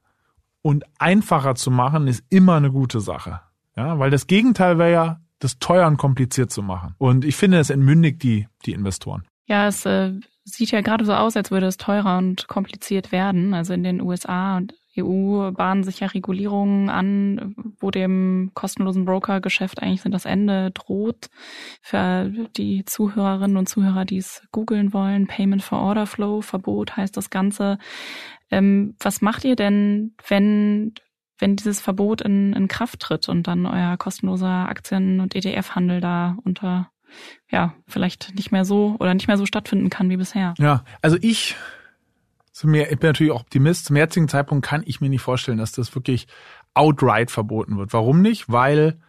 und 0.62 0.86
einfacher 0.98 1.56
zu 1.56 1.72
machen, 1.72 2.08
ist 2.08 2.24
immer 2.30 2.56
eine 2.56 2.72
gute 2.72 3.00
Sache. 3.00 3.42
Ja, 3.76 4.00
weil 4.00 4.12
das 4.12 4.28
Gegenteil 4.28 4.78
wäre 4.78 4.92
ja, 4.92 5.22
das 5.40 5.58
teuer 5.60 5.88
und 5.88 5.98
kompliziert 5.98 6.52
zu 6.52 6.62
machen. 6.62 6.96
Und 6.98 7.24
ich 7.24 7.38
finde, 7.38 7.60
es 7.60 7.70
entmündigt 7.70 8.22
die, 8.24 8.48
die 8.66 8.74
Investoren. 8.74 9.24
Ja, 9.46 9.68
es 9.68 9.86
äh, 9.86 10.14
sieht 10.44 10.72
ja 10.72 10.82
gerade 10.82 11.06
so 11.06 11.14
aus, 11.14 11.38
als 11.38 11.50
würde 11.50 11.68
es 11.68 11.78
teurer 11.78 12.18
und 12.18 12.48
kompliziert 12.48 13.12
werden. 13.12 13.54
Also 13.54 13.74
in 13.74 13.84
den 13.84 14.02
USA 14.02 14.58
und 14.58 14.74
EU 15.04 15.52
bahnen 15.52 15.84
sich 15.84 16.00
ja 16.00 16.08
Regulierungen 16.08 16.90
an, 16.90 17.56
wo 17.80 17.92
dem 17.92 18.52
kostenlosen 18.54 19.06
Broker-Geschäft 19.06 19.82
eigentlich 19.82 20.02
das 20.12 20.26
Ende 20.26 20.72
droht. 20.72 21.30
Für 21.82 22.32
die 22.58 22.86
Zuhörerinnen 22.86 23.58
und 23.58 23.70
Zuhörer, 23.70 24.06
die 24.06 24.18
es 24.18 24.42
googeln 24.52 24.94
wollen, 24.94 25.28
Payment 25.28 25.64
for 25.64 25.80
Order 25.80 26.06
Flow, 26.06 26.42
Verbot 26.42 26.98
heißt 26.98 27.16
das 27.16 27.30
Ganze. 27.30 27.78
Ähm, 28.52 28.96
was 29.00 29.22
macht 29.22 29.46
ihr 29.46 29.56
denn, 29.56 30.14
wenn 30.28 30.94
wenn 31.42 31.56
dieses 31.56 31.80
Verbot 31.80 32.20
in, 32.22 32.52
in 32.52 32.68
Kraft 32.68 33.00
tritt 33.00 33.30
und 33.30 33.48
dann 33.48 33.66
euer 33.66 33.96
kostenloser 33.96 34.68
Aktien- 34.68 35.22
und 35.22 35.36
ETF-Handel 35.36 36.02
da 36.02 36.38
unter 36.44 36.92
ja, 37.50 37.74
vielleicht 37.88 38.36
nicht 38.36 38.52
mehr 38.52 38.66
so 38.66 38.96
oder 39.00 39.14
nicht 39.14 39.28
mehr 39.28 39.38
so 39.38 39.46
stattfinden 39.46 39.90
kann 39.90 40.10
wie 40.10 40.18
bisher. 40.18 40.54
Ja, 40.60 40.84
also 41.02 41.18
ich 41.22 41.56
mir, 42.68 42.92
ich 42.92 43.00
bin 43.00 43.10
natürlich 43.10 43.32
auch 43.32 43.42
Optimist. 43.42 43.86
Zum 43.86 43.96
jetzigen 43.96 44.28
Zeitpunkt 44.28 44.66
kann 44.66 44.84
ich 44.86 45.02
mir 45.02 45.10
nicht 45.10 45.22
vorstellen, 45.22 45.58
dass 45.58 45.72
das 45.72 45.94
wirklich 45.96 46.28
outright 46.74 47.32
verboten 47.32 47.78
wird. 47.78 47.94
Warum 47.94 48.22
nicht? 48.22 48.50
Weil 48.50 49.00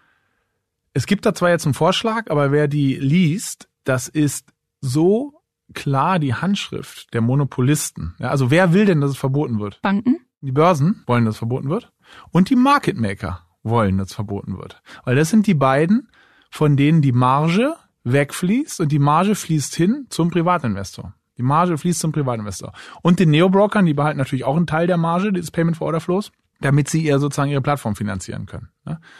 es 0.93 1.07
gibt 1.07 1.27
da 1.27 1.35
zwar 1.35 1.51
jetzt 1.51 1.67
einen 1.67 1.75
Vorschlag, 1.75 2.31
aber 2.31 2.53
wer 2.53 2.69
die 2.69 2.97
liest, 2.97 3.69
das 3.85 4.09
ist 4.09 4.53
so 4.81 5.41
klar 5.75 6.19
die 6.19 6.35
Handschrift 6.35 7.13
der 7.15 7.21
Monopolisten. 7.21 8.15
Ja, 8.19 8.29
also 8.29 8.51
wer 8.51 8.73
will 8.73 8.87
denn, 8.87 9.01
dass 9.01 9.11
es 9.11 9.19
verboten 9.19 9.61
wird? 9.61 9.81
Banken? 9.83 10.21
Die 10.41 10.53
Börsen 10.53 11.03
wollen, 11.07 11.25
dass 11.25 11.35
es 11.35 11.39
verboten 11.39 11.69
wird. 11.69 11.93
Und 12.31 12.51
die 12.51 12.57
Market 12.57 12.97
Maker 12.97 13.47
wollen, 13.63 13.99
dass 13.99 14.09
es 14.09 14.15
verboten 14.15 14.59
wird. 14.59 14.83
Weil 15.05 15.17
das 15.17 15.31
sind 15.31 15.47
die 15.47 15.55
beiden, 15.55 16.09
von 16.51 16.77
denen 16.77 17.03
die 17.03 17.13
Marge 17.13 17.75
wegfließt 18.05 18.81
und 18.81 18.91
die 18.91 18.99
Marge 18.99 19.35
fließt 19.35 19.75
hin 19.75 20.07
zum 20.09 20.31
Privatinvestor. 20.31 21.15
Die 21.41 21.47
Marge 21.47 21.78
fließt 21.78 22.01
zum 22.01 22.12
Privatinvestor. 22.12 22.74
Und 23.01 23.18
den 23.18 23.30
Neo-Brokern, 23.30 23.86
die 23.86 23.95
behalten 23.95 24.18
natürlich 24.18 24.45
auch 24.45 24.59
einen 24.59 24.66
Teil 24.66 24.86
der 24.86 24.99
Marge 24.99 25.32
des 25.32 25.51
Payment 25.51 25.78
for 25.78 25.86
Order 25.86 26.01
Flows, 26.01 26.32
damit 26.61 26.91
sie 26.91 27.03
ihr 27.03 27.18
sozusagen 27.18 27.51
ihre 27.51 27.62
Plattform 27.62 27.97
finanzieren 27.97 28.45
können. 28.45 28.68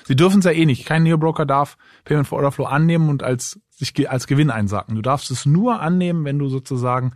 Sie 0.05 0.17
dürfen 0.17 0.41
es 0.41 0.45
ja 0.45 0.51
eh 0.51 0.67
nicht. 0.67 0.85
Kein 0.85 1.03
Neo-Broker 1.05 1.47
darf 1.47 1.79
Payment 2.05 2.29
for 2.29 2.37
Order 2.37 2.53
Flow 2.53 2.67
annehmen 2.67 3.09
und 3.09 3.23
als, 3.23 3.59
sich 3.71 4.11
als 4.11 4.27
Gewinn 4.27 4.51
einsacken. 4.51 4.97
Du 4.97 5.01
darfst 5.01 5.31
es 5.31 5.47
nur 5.47 5.81
annehmen, 5.81 6.27
wenn 6.27 6.39
du 6.39 6.51
sozusagen 6.51 7.15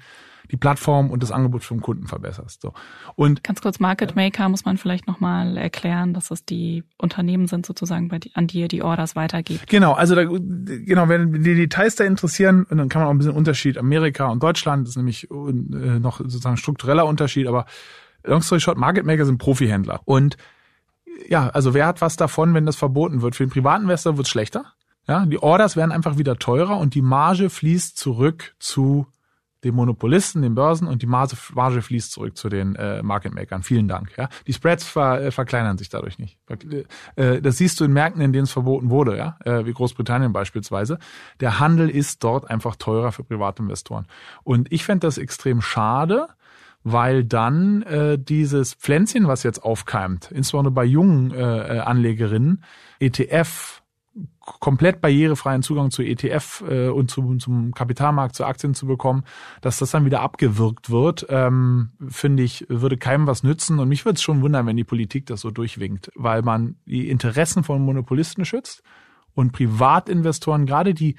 die 0.50 0.56
Plattform 0.56 1.10
und 1.10 1.22
das 1.22 1.30
Angebot 1.30 1.64
vom 1.64 1.80
Kunden 1.80 2.06
verbesserst. 2.06 2.62
So. 2.62 2.72
Und 3.16 3.42
ganz 3.42 3.60
kurz 3.60 3.80
Market 3.80 4.14
Maker 4.16 4.48
muss 4.48 4.64
man 4.64 4.76
vielleicht 4.76 5.06
nochmal 5.06 5.56
erklären, 5.56 6.14
dass 6.14 6.30
es 6.30 6.44
die 6.44 6.84
Unternehmen 6.98 7.46
sind 7.46 7.66
sozusagen, 7.66 8.08
bei 8.08 8.18
die, 8.18 8.34
an 8.34 8.46
die 8.46 8.60
ihr 8.60 8.68
die 8.68 8.82
Orders 8.82 9.16
weitergibt. 9.16 9.66
Genau, 9.68 9.92
also 9.92 10.14
da, 10.14 10.24
genau, 10.24 11.08
wenn 11.08 11.42
die 11.42 11.54
Details 11.54 11.96
da 11.96 12.04
interessieren, 12.04 12.66
dann 12.68 12.88
kann 12.88 13.02
man 13.02 13.08
auch 13.08 13.14
ein 13.14 13.18
bisschen 13.18 13.34
Unterschied 13.34 13.78
Amerika 13.78 14.26
und 14.26 14.42
Deutschland, 14.42 14.86
das 14.86 14.90
ist 14.90 14.96
nämlich 14.96 15.30
äh, 15.30 15.34
noch 15.34 16.18
sozusagen 16.18 16.56
struktureller 16.56 17.06
Unterschied, 17.06 17.46
aber 17.46 17.66
long 18.22 18.42
story 18.42 18.60
short, 18.60 18.78
Market 18.78 19.06
Maker 19.06 19.24
sind 19.24 19.38
Profihändler 19.38 20.00
und 20.04 20.36
ja, 21.28 21.48
also 21.48 21.74
wer 21.74 21.86
hat 21.86 22.00
was 22.00 22.16
davon, 22.16 22.54
wenn 22.54 22.66
das 22.66 22.76
verboten 22.76 23.22
wird? 23.22 23.36
Für 23.36 23.46
den 23.46 23.50
Privatinvestor 23.50 24.16
wird 24.16 24.26
es 24.26 24.30
schlechter. 24.30 24.64
Ja, 25.06 25.26
die 25.26 25.38
Orders 25.38 25.76
werden 25.76 25.92
einfach 25.92 26.16
wieder 26.16 26.38
teurer 26.38 26.78
und 26.78 26.94
die 26.94 27.02
Marge 27.02 27.50
fließt 27.50 27.96
zurück 27.96 28.54
zu 28.58 29.06
den 29.64 29.74
Monopolisten, 29.74 30.42
den 30.42 30.54
Börsen 30.54 30.86
und 30.86 31.02
die 31.02 31.06
Marge, 31.06 31.36
fließt 31.82 32.12
zurück 32.12 32.36
zu 32.36 32.48
den 32.48 32.76
äh, 32.76 33.02
Market 33.02 33.34
Makern. 33.34 33.62
Vielen 33.62 33.88
Dank. 33.88 34.16
Ja, 34.16 34.28
die 34.46 34.52
Spreads 34.52 34.84
ver, 34.84 35.22
äh, 35.22 35.30
verkleinern 35.30 35.78
sich 35.78 35.88
dadurch 35.88 36.18
nicht. 36.18 36.38
Äh, 37.16 37.40
das 37.40 37.58
siehst 37.58 37.80
du 37.80 37.84
in 37.84 37.92
Märkten, 37.92 38.22
in 38.22 38.32
denen 38.32 38.44
es 38.44 38.52
verboten 38.52 38.90
wurde, 38.90 39.16
ja, 39.16 39.38
äh, 39.44 39.64
wie 39.66 39.72
Großbritannien 39.72 40.32
beispielsweise. 40.32 40.98
Der 41.40 41.58
Handel 41.58 41.88
ist 41.88 42.22
dort 42.22 42.50
einfach 42.50 42.76
teurer 42.76 43.12
für 43.12 43.24
Privatinvestoren. 43.24 44.06
Und 44.42 44.70
ich 44.70 44.84
fände 44.84 45.06
das 45.06 45.18
extrem 45.18 45.60
schade, 45.60 46.28
weil 46.82 47.24
dann 47.24 47.82
äh, 47.82 48.18
dieses 48.18 48.74
Pflänzchen, 48.74 49.26
was 49.26 49.42
jetzt 49.42 49.64
aufkeimt, 49.64 50.30
insbesondere 50.30 50.74
bei 50.74 50.84
jungen 50.84 51.32
äh, 51.32 51.76
äh 51.76 51.78
Anlegerinnen, 51.80 52.62
ETF 53.00 53.82
komplett 54.44 55.00
barrierefreien 55.00 55.62
Zugang 55.62 55.90
zu 55.90 56.02
ETF 56.02 56.64
äh, 56.68 56.88
und 56.88 57.10
zu, 57.10 57.36
zum 57.36 57.72
Kapitalmarkt, 57.72 58.34
zu 58.34 58.44
Aktien 58.44 58.74
zu 58.74 58.86
bekommen, 58.86 59.24
dass 59.60 59.78
das 59.78 59.90
dann 59.90 60.04
wieder 60.04 60.20
abgewirkt 60.20 60.90
wird, 60.90 61.26
ähm, 61.28 61.90
finde 62.08 62.42
ich, 62.42 62.66
würde 62.68 62.96
keinem 62.96 63.26
was 63.26 63.42
nützen. 63.42 63.78
Und 63.78 63.88
mich 63.88 64.04
würde 64.04 64.16
es 64.16 64.22
schon 64.22 64.42
wundern, 64.42 64.66
wenn 64.66 64.76
die 64.76 64.84
Politik 64.84 65.26
das 65.26 65.40
so 65.40 65.50
durchwinkt, 65.50 66.10
weil 66.14 66.42
man 66.42 66.76
die 66.84 67.08
Interessen 67.08 67.64
von 67.64 67.82
Monopolisten 67.82 68.44
schützt 68.44 68.82
und 69.34 69.52
Privatinvestoren, 69.52 70.66
gerade 70.66 70.94
die, 70.94 71.16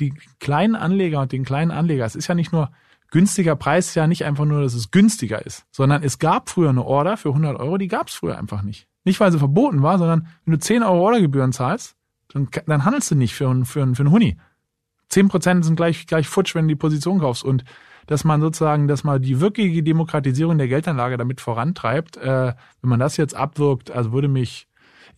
die 0.00 0.14
kleinen 0.38 0.76
Anleger 0.76 1.20
und 1.20 1.32
den 1.32 1.44
kleinen 1.44 1.70
Anleger, 1.70 2.04
es 2.04 2.14
ist 2.14 2.28
ja 2.28 2.34
nicht 2.34 2.52
nur 2.52 2.70
günstiger 3.10 3.56
Preis, 3.56 3.94
ja 3.94 4.06
nicht 4.06 4.24
einfach 4.24 4.44
nur, 4.44 4.62
dass 4.62 4.74
es 4.74 4.90
günstiger 4.90 5.44
ist, 5.44 5.66
sondern 5.70 6.02
es 6.02 6.18
gab 6.18 6.50
früher 6.50 6.70
eine 6.70 6.84
Order 6.84 7.16
für 7.16 7.30
100 7.30 7.58
Euro, 7.58 7.78
die 7.78 7.88
gab 7.88 8.08
es 8.08 8.14
früher 8.14 8.38
einfach 8.38 8.62
nicht. 8.62 8.86
Nicht, 9.04 9.20
weil 9.20 9.32
sie 9.32 9.38
verboten 9.38 9.82
war, 9.82 9.98
sondern 9.98 10.28
wenn 10.44 10.52
du 10.52 10.58
10 10.58 10.82
Euro 10.82 11.06
Ordergebühren 11.06 11.52
zahlst, 11.52 11.96
dann, 12.32 12.48
dann 12.66 12.84
handelst 12.84 13.10
du 13.10 13.14
nicht 13.14 13.34
für, 13.34 13.48
für, 13.64 13.94
für 13.94 14.02
einen 14.02 14.10
Huni. 14.10 14.36
10% 15.10 15.62
sind 15.62 15.76
gleich, 15.76 16.06
gleich 16.06 16.28
futsch, 16.28 16.54
wenn 16.54 16.66
du 16.66 16.74
die 16.74 16.78
Position 16.78 17.20
kaufst. 17.20 17.42
Und 17.42 17.64
dass 18.06 18.24
man 18.24 18.40
sozusagen, 18.40 18.88
dass 18.88 19.04
man 19.04 19.20
die 19.20 19.40
wirkliche 19.40 19.82
Demokratisierung 19.82 20.58
der 20.58 20.68
Geldanlage 20.68 21.16
damit 21.16 21.40
vorantreibt, 21.40 22.16
äh, 22.16 22.54
wenn 22.80 22.90
man 22.90 23.00
das 23.00 23.16
jetzt 23.16 23.34
abwirkt, 23.34 23.90
also 23.90 24.12
würde 24.12 24.28
mich 24.28 24.67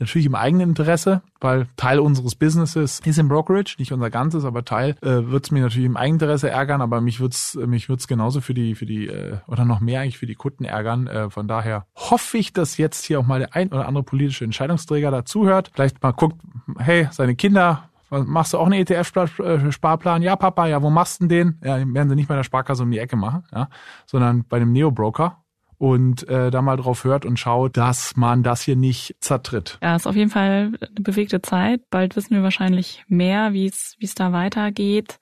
natürlich 0.00 0.26
im 0.26 0.34
eigenen 0.34 0.70
Interesse, 0.70 1.22
weil 1.40 1.66
Teil 1.76 2.00
unseres 2.00 2.34
Businesses 2.34 3.00
ist 3.04 3.18
im 3.18 3.28
Brokerage, 3.28 3.76
nicht 3.78 3.92
unser 3.92 4.10
ganzes, 4.10 4.44
aber 4.44 4.64
Teil 4.64 4.96
äh, 5.02 5.30
wird 5.30 5.44
es 5.44 5.50
mir 5.50 5.62
natürlich 5.62 5.86
im 5.86 5.96
Eigeninteresse 5.96 6.50
ärgern, 6.50 6.80
aber 6.80 7.00
mich 7.00 7.20
wird's 7.20 7.54
mich 7.54 7.88
wird's 7.88 8.08
genauso 8.08 8.40
für 8.40 8.54
die 8.54 8.74
für 8.74 8.86
die 8.86 9.06
äh, 9.06 9.36
oder 9.46 9.64
noch 9.64 9.80
mehr 9.80 10.00
eigentlich 10.00 10.18
für 10.18 10.26
die 10.26 10.34
Kunden 10.34 10.64
ärgern. 10.64 11.06
Äh, 11.06 11.30
von 11.30 11.46
daher 11.46 11.86
hoffe 11.94 12.38
ich, 12.38 12.52
dass 12.52 12.76
jetzt 12.76 13.04
hier 13.04 13.20
auch 13.20 13.26
mal 13.26 13.38
der 13.38 13.54
ein 13.54 13.68
oder 13.68 13.86
andere 13.86 14.04
politische 14.04 14.44
Entscheidungsträger 14.44 15.10
dazuhört, 15.10 15.70
vielleicht 15.72 16.02
mal 16.02 16.12
guckt, 16.12 16.36
hey, 16.78 17.08
seine 17.12 17.36
Kinder 17.36 17.84
Machst 18.10 18.52
du 18.52 18.58
auch 18.58 18.66
einen 18.66 18.84
ETF-Sparplan? 18.84 20.22
Ja, 20.22 20.34
Papa, 20.34 20.66
ja, 20.66 20.82
wo 20.82 20.90
machst 20.90 21.20
du 21.20 21.28
denn 21.28 21.60
den? 21.60 21.60
Ja, 21.62 21.76
werden 21.94 22.08
sie 22.08 22.16
nicht 22.16 22.26
bei 22.26 22.34
der 22.34 22.42
Sparkasse 22.42 22.82
um 22.82 22.90
die 22.90 22.98
Ecke 22.98 23.14
machen, 23.14 23.44
ja, 23.52 23.68
sondern 24.04 24.44
bei 24.48 24.56
einem 24.56 24.72
Neo-Broker 24.72 25.36
und 25.80 26.28
äh, 26.28 26.50
da 26.50 26.60
mal 26.60 26.76
drauf 26.76 27.04
hört 27.04 27.24
und 27.24 27.38
schaut, 27.38 27.78
dass 27.78 28.14
man 28.14 28.42
das 28.42 28.60
hier 28.60 28.76
nicht 28.76 29.16
zertritt. 29.20 29.78
Ja, 29.82 29.96
ist 29.96 30.06
auf 30.06 30.14
jeden 30.14 30.28
Fall 30.28 30.72
eine 30.78 31.00
bewegte 31.00 31.40
Zeit. 31.40 31.88
Bald 31.88 32.16
wissen 32.16 32.34
wir 32.34 32.42
wahrscheinlich 32.42 33.02
mehr, 33.08 33.54
wie 33.54 33.64
es 33.64 33.96
wie 33.98 34.04
es 34.04 34.14
da 34.14 34.30
weitergeht. 34.30 35.18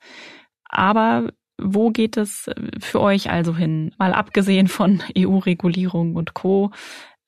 Aber 0.65 1.31
wo 1.57 1.91
geht 1.91 2.17
es 2.17 2.49
für 2.81 2.99
euch 2.99 3.29
also 3.29 3.55
hin? 3.55 3.95
Mal 3.97 4.13
abgesehen 4.13 4.67
von 4.67 5.01
EU-Regulierung 5.17 6.17
und 6.17 6.33
Co. 6.33 6.71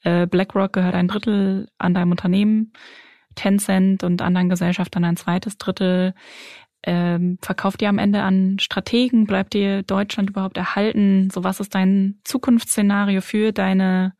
Äh, 0.03 0.27
BlackRock 0.27 0.73
gehört 0.73 0.95
ein 0.95 1.07
Drittel 1.07 1.69
an 1.77 1.93
deinem 1.93 2.11
Unternehmen. 2.11 2.73
Tencent 3.35 4.03
und 4.03 4.21
anderen 4.21 4.49
Gesellschaftern 4.49 5.05
ein 5.05 5.15
zweites 5.15 5.57
Drittel. 5.57 6.13
Ähm, 6.83 7.37
verkauft 7.41 7.81
ihr 7.81 7.89
am 7.89 7.99
Ende 7.99 8.21
an 8.21 8.57
Strategen? 8.59 9.25
Bleibt 9.25 9.53
dir 9.53 9.83
Deutschland 9.83 10.29
überhaupt 10.29 10.57
erhalten? 10.57 11.29
So 11.31 11.43
was 11.43 11.59
ist 11.59 11.75
dein 11.75 12.19
Zukunftsszenario 12.23 13.21
für 13.21 13.51
deine, 13.51 14.13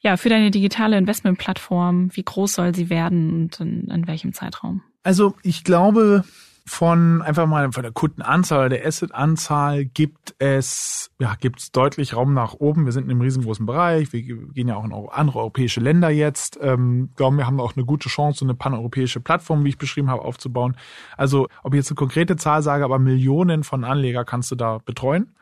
ja, 0.00 0.16
für 0.16 0.28
deine 0.28 0.50
digitale 0.50 0.96
Investmentplattform? 0.96 2.08
Wie 2.14 2.24
groß 2.24 2.54
soll 2.54 2.74
sie 2.74 2.90
werden 2.90 3.30
und 3.30 3.60
in, 3.60 3.88
in 3.90 4.06
welchem 4.06 4.32
Zeitraum? 4.32 4.82
Also 5.02 5.34
ich 5.42 5.64
glaube, 5.64 6.24
von 6.66 7.20
einfach 7.20 7.46
mal 7.46 7.70
von 7.72 7.82
der 7.82 7.92
Kundenanzahl 7.92 8.70
der 8.70 8.86
Assetanzahl 8.86 9.84
gibt 9.84 10.34
es 10.38 11.10
ja 11.18 11.34
gibt 11.38 11.60
es 11.60 11.72
deutlich 11.72 12.16
Raum 12.16 12.32
nach 12.32 12.54
oben. 12.54 12.86
Wir 12.86 12.92
sind 12.92 13.04
in 13.04 13.10
einem 13.10 13.20
riesengroßen 13.20 13.66
Bereich. 13.66 14.12
Wir 14.14 14.22
gehen 14.22 14.68
ja 14.68 14.76
auch 14.76 14.84
in 14.84 14.92
andere 14.92 15.40
europäische 15.40 15.80
Länder 15.80 16.08
jetzt. 16.08 16.58
Ähm, 16.62 17.10
glauben 17.16 17.36
wir 17.36 17.46
haben 17.46 17.60
auch 17.60 17.76
eine 17.76 17.84
gute 17.84 18.08
Chance, 18.08 18.40
so 18.40 18.46
eine 18.46 18.54
paneuropäische 18.54 19.20
Plattform, 19.20 19.64
wie 19.64 19.70
ich 19.70 19.78
beschrieben 19.78 20.10
habe, 20.10 20.22
aufzubauen. 20.22 20.76
Also 21.18 21.48
ob 21.62 21.74
ich 21.74 21.78
jetzt 21.78 21.90
eine 21.90 21.96
konkrete 21.96 22.36
Zahl 22.36 22.62
sage, 22.62 22.84
aber 22.84 22.98
Millionen 22.98 23.62
von 23.62 23.84
Anleger 23.84 24.24
kannst 24.24 24.50
du 24.50 24.56
da 24.56 24.78
betreuen. 24.78 25.34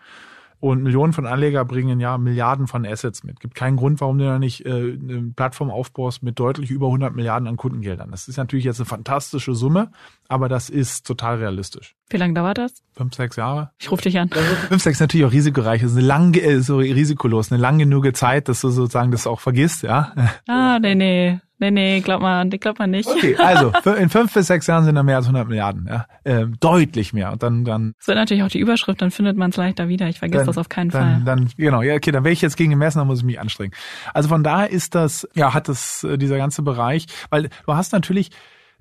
Und 0.63 0.85
Millionen 0.85 1.13
von 1.13 1.27
Anleger 1.27 1.65
bringen 1.65 1.99
ja 1.99 2.19
Milliarden 2.19 2.69
von 2.69 2.87
Assets 2.87 3.25
mit. 3.25 3.41
Gibt 3.41 3.57
keinen 3.57 3.77
Grund, 3.77 4.01
warum 4.01 4.19
du 4.19 4.27
da 4.27 4.39
nicht 4.39 4.65
äh, 4.65 4.71
eine 4.71 5.33
Plattform 5.35 5.73
aufbaust 5.73 6.23
mit 6.23 6.39
deutlich 6.39 6.71
über 6.71 6.87
100 6.87 7.17
Milliarden 7.17 7.49
an 7.49 7.57
Kundengeldern. 7.57 8.13
Das 8.13 8.29
ist 8.29 8.37
natürlich 8.37 8.65
jetzt 8.65 8.79
eine 8.79 8.87
fantastische 8.87 9.57
Summe, 9.57 9.91
aber 10.29 10.49
das 10.49 10.71
ist 10.71 11.05
total 11.05 11.39
realistisch. 11.39 11.97
Wie 12.11 12.17
lange 12.17 12.35
dauert 12.35 12.59
das? 12.59 12.85
Fünf, 12.93 13.13
sechs 13.13 13.35
Jahre. 13.35 13.73
Ich 13.81 13.91
rufe 13.91 14.03
dich 14.03 14.17
an. 14.21 14.29
Fünf, 14.29 14.81
sechs 14.81 15.01
natürlich 15.01 15.27
auch 15.27 15.33
risikoreich. 15.33 15.83
Das 15.83 15.91
ist 15.91 15.97
eine 15.97 16.07
lang, 16.07 16.35
äh, 16.35 16.61
so 16.61 16.77
risikolos, 16.77 17.51
eine 17.51 17.61
lang 17.61 17.81
genug 17.81 18.15
Zeit, 18.15 18.49
dass 18.49 18.61
du 18.61 18.69
sozusagen 18.69 19.11
das 19.11 19.27
auch 19.27 19.41
vergisst, 19.41 19.83
ja. 19.83 20.13
Ah, 20.47 20.79
nee, 20.79 20.95
nee. 20.95 21.41
Nee, 21.63 21.71
nee, 21.71 22.01
glaub 22.01 22.21
mal, 22.21 22.49
glaub 22.49 22.81
mal 22.81 22.89
nicht. 22.89 23.09
Okay, 23.09 23.37
also 23.37 23.71
in 23.97 24.09
fünf 24.09 24.35
bis 24.35 24.49
sechs 24.49 24.67
Jahren 24.67 24.85
sind 24.85 24.97
da 24.97 25.05
mehr 25.05 25.15
als 25.15 25.27
100 25.27 25.47
Milliarden, 25.47 25.87
ja, 25.89 26.07
ähm, 26.25 26.57
deutlich 26.59 27.13
mehr. 27.13 27.31
Und 27.31 27.45
dann, 27.45 27.65
dann. 27.65 27.95
Das 27.99 28.09
wird 28.09 28.19
natürlich 28.19 28.43
auch 28.43 28.49
die 28.49 28.59
Überschrift, 28.59 29.01
dann 29.01 29.13
findet 29.13 29.37
man 29.37 29.51
es 29.51 29.57
leichter 29.57 29.87
wieder. 29.87 30.09
Ich 30.09 30.19
vergesse 30.19 30.47
das 30.47 30.59
auf 30.59 30.69
keinen 30.69 30.91
dann, 30.91 31.23
Fall. 31.23 31.23
Dann, 31.25 31.51
genau, 31.57 31.83
ja, 31.83 31.95
okay, 31.95 32.11
dann 32.11 32.25
wäre 32.25 32.33
ich 32.33 32.43
jetzt 32.43 32.57
gegen 32.57 32.71
gemessen, 32.71 32.99
dann 32.99 33.07
muss 33.07 33.21
ich 33.21 33.25
mich 33.25 33.39
anstrengen. 33.39 33.73
Also 34.13 34.29
von 34.29 34.43
daher 34.43 34.71
ist 34.71 34.97
das, 34.97 35.29
ja, 35.35 35.55
hat 35.55 35.69
das 35.69 36.03
äh, 36.03 36.19
dieser 36.19 36.37
ganze 36.37 36.63
Bereich, 36.63 37.07
weil 37.31 37.49
du 37.65 37.77
hast 37.77 37.93
natürlich 37.93 38.31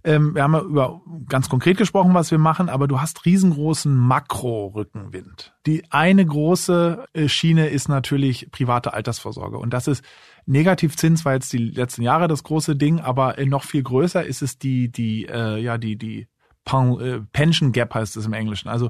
ähm, 0.03 0.33
wir 0.33 0.43
haben 0.43 0.53
ja 0.53 0.61
über 0.61 1.01
ganz 1.27 1.47
konkret 1.47 1.77
gesprochen, 1.77 2.13
was 2.13 2.31
wir 2.31 2.39
machen, 2.39 2.69
aber 2.69 2.87
du 2.87 2.99
hast 2.99 3.25
riesengroßen 3.25 3.95
Makro-Rückenwind. 3.95 5.53
Die 5.65 5.83
eine 5.91 6.25
große 6.25 7.05
äh, 7.13 7.27
Schiene 7.27 7.67
ist 7.69 7.87
natürlich 7.87 8.49
private 8.51 8.93
Altersvorsorge. 8.93 9.57
Und 9.57 9.73
das 9.73 9.87
ist 9.87 10.03
Negativzins 10.45 11.23
war 11.23 11.33
jetzt 11.33 11.53
die 11.53 11.59
letzten 11.59 12.01
Jahre 12.01 12.27
das 12.27 12.43
große 12.43 12.75
Ding, 12.75 12.99
aber 12.99 13.35
noch 13.45 13.63
viel 13.63 13.83
größer 13.83 14.25
ist 14.25 14.41
es 14.41 14.57
die, 14.57 14.91
die, 14.91 15.25
äh, 15.25 15.57
ja, 15.59 15.77
die, 15.77 15.97
die 15.97 16.27
äh, 16.65 17.19
Pension 17.31 17.71
Gap 17.71 17.93
heißt 17.93 18.17
es 18.17 18.25
im 18.25 18.33
Englischen. 18.33 18.69
Also 18.69 18.89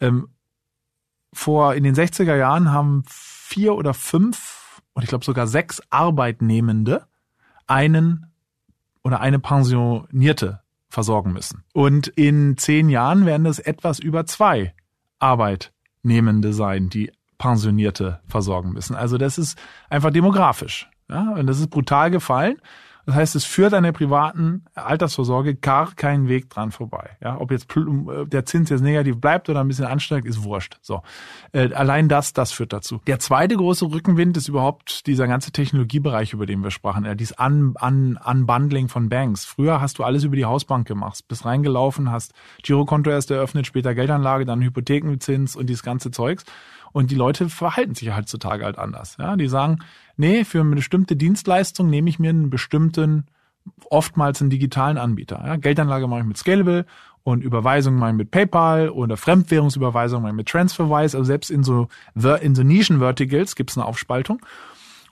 ähm, 0.00 0.28
vor 1.32 1.74
in 1.74 1.84
den 1.84 1.94
60er 1.94 2.36
Jahren 2.36 2.70
haben 2.70 3.04
vier 3.08 3.74
oder 3.74 3.94
fünf 3.94 4.82
und 4.92 5.02
ich 5.02 5.08
glaube 5.08 5.24
sogar 5.24 5.46
sechs 5.46 5.80
Arbeitnehmende 5.90 7.06
einen 7.66 8.31
oder 9.04 9.20
eine 9.20 9.38
Pensionierte 9.38 10.60
versorgen 10.88 11.32
müssen. 11.32 11.64
Und 11.72 12.08
in 12.08 12.56
zehn 12.56 12.88
Jahren 12.88 13.26
werden 13.26 13.46
es 13.46 13.58
etwas 13.58 13.98
über 13.98 14.26
zwei 14.26 14.74
Arbeitnehmende 15.18 16.52
sein, 16.52 16.88
die 16.88 17.10
Pensionierte 17.38 18.20
versorgen 18.28 18.72
müssen. 18.72 18.94
Also 18.94 19.18
das 19.18 19.38
ist 19.38 19.58
einfach 19.88 20.10
demografisch. 20.10 20.88
Ja, 21.08 21.32
und 21.32 21.46
das 21.46 21.58
ist 21.58 21.70
brutal 21.70 22.10
gefallen. 22.10 22.58
Das 23.06 23.14
heißt, 23.14 23.36
es 23.36 23.44
führt 23.44 23.74
an 23.74 23.82
der 23.82 23.92
privaten 23.92 24.64
Altersvorsorge 24.74 25.54
gar 25.54 25.94
keinen 25.94 26.28
Weg 26.28 26.50
dran 26.50 26.70
vorbei. 26.70 27.16
Ja, 27.20 27.40
ob 27.40 27.50
jetzt 27.50 27.66
äh, 27.76 28.26
der 28.26 28.44
Zins 28.44 28.70
jetzt 28.70 28.82
negativ 28.82 29.20
bleibt 29.20 29.48
oder 29.48 29.60
ein 29.60 29.68
bisschen 29.68 29.86
ansteigt, 29.86 30.26
ist 30.26 30.44
wurscht. 30.44 30.78
So, 30.82 31.02
äh, 31.52 31.72
allein 31.72 32.08
das, 32.08 32.32
das 32.32 32.52
führt 32.52 32.72
dazu. 32.72 33.00
Der 33.06 33.18
zweite 33.18 33.56
große 33.56 33.86
Rückenwind 33.86 34.36
ist 34.36 34.48
überhaupt 34.48 35.06
dieser 35.06 35.26
ganze 35.26 35.50
Technologiebereich, 35.50 36.32
über 36.32 36.46
den 36.46 36.62
wir 36.62 36.70
sprachen. 36.70 37.04
Ja, 37.04 37.14
dieses 37.14 37.36
Un 37.38 37.74
Un 37.82 38.18
Unbundling 38.24 38.88
von 38.88 39.08
Banks. 39.08 39.44
Früher 39.44 39.80
hast 39.80 39.98
du 39.98 40.04
alles 40.04 40.24
über 40.24 40.36
die 40.36 40.44
Hausbank 40.44 40.86
gemacht, 40.86 41.24
bist 41.28 41.44
reingelaufen, 41.44 42.10
hast 42.10 42.32
Girokonto 42.62 43.10
erst 43.10 43.30
eröffnet, 43.30 43.66
später 43.66 43.94
Geldanlage, 43.94 44.44
dann 44.44 44.62
Hypothekenzins 44.62 45.56
und 45.56 45.66
dieses 45.66 45.82
ganze 45.82 46.10
Zeugs. 46.10 46.44
Und 46.92 47.10
die 47.10 47.14
Leute 47.14 47.48
verhalten 47.48 47.94
sich 47.94 48.14
heutzutage 48.14 48.64
halt 48.64 48.78
anders. 48.78 49.16
Ja, 49.18 49.36
die 49.36 49.48
sagen, 49.48 49.78
nee, 50.16 50.44
für 50.44 50.60
eine 50.60 50.76
bestimmte 50.76 51.16
Dienstleistung 51.16 51.88
nehme 51.88 52.08
ich 52.08 52.18
mir 52.18 52.30
einen 52.30 52.50
bestimmten, 52.50 53.26
oftmals 53.90 54.40
einen 54.40 54.50
digitalen 54.50 54.98
Anbieter. 54.98 55.42
Ja, 55.44 55.56
Geldanlage 55.56 56.06
mache 56.08 56.20
ich 56.20 56.26
mit 56.26 56.36
Scalable 56.36 56.86
und 57.22 57.44
Überweisungen 57.44 57.98
mache 57.98 58.10
ich 58.10 58.16
mit 58.16 58.30
PayPal 58.30 58.88
oder 58.90 59.16
Fremdwährungsüberweisungen 59.16 60.22
mache 60.22 60.32
ich 60.32 60.36
mit 60.36 60.48
TransferWise. 60.48 61.16
Also 61.16 61.24
selbst 61.24 61.50
in 61.50 61.62
so, 61.62 61.88
in 62.14 62.54
so 62.54 62.62
Nischen-Verticals 62.62 63.54
gibt 63.54 63.70
es 63.70 63.78
eine 63.78 63.86
Aufspaltung. 63.86 64.40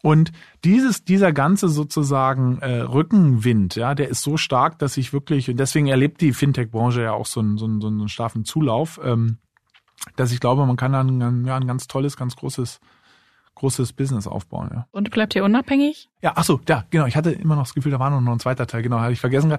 Und 0.03 0.33
dieses, 0.65 1.05
dieser 1.05 1.33
ganze 1.33 1.69
sozusagen 1.69 2.59
äh, 2.61 2.81
Rückenwind, 2.81 3.77
ja, 3.77 3.95
der 3.95 4.09
ist 4.09 4.23
so 4.23 4.39
stark, 4.39 4.79
dass 4.79 4.97
ich 4.97 5.13
wirklich, 5.13 5.51
und 5.51 5.59
deswegen 5.59 5.89
erlebt 5.89 6.23
die 6.23 6.33
Fintech-Branche 6.33 7.03
ja 7.03 7.13
auch 7.13 7.27
so 7.27 7.41
einen, 7.41 7.59
so 7.59 7.67
einen, 7.67 7.81
so 7.83 7.89
einen 7.89 8.09
starken 8.09 8.45
Zulauf. 8.45 8.99
Ähm, 9.05 9.39
dass 10.17 10.33
ich 10.33 10.41
glaube, 10.41 10.65
man 10.65 10.77
kann 10.77 10.93
dann 10.93 11.21
ein, 11.21 11.45
ja, 11.45 11.57
ein 11.57 11.67
ganz 11.67 11.87
tolles, 11.87 12.17
ganz 12.17 12.35
großes 12.37 12.81
großes 13.61 13.93
Business 13.93 14.27
aufbauen. 14.27 14.71
Ja. 14.73 14.87
Und 14.91 15.11
bleibt 15.11 15.35
ihr 15.37 15.45
unabhängig? 15.45 16.09
Ja, 16.23 16.33
ach 16.35 16.45
so, 16.45 16.61
ja, 16.69 16.85
genau. 16.91 17.07
Ich 17.07 17.17
hatte 17.17 17.31
immer 17.31 17.57
noch 17.57 17.65
das 17.65 17.75
Gefühl, 17.75 17.93
da 17.93 17.99
war 17.99 18.11
noch 18.11 18.33
ein 18.33 18.41
zweiter 18.41 18.67
Teil. 18.67 18.83
Genau, 18.83 19.01
hatte 19.01 19.13
ich 19.13 19.21
vergessen. 19.21 19.57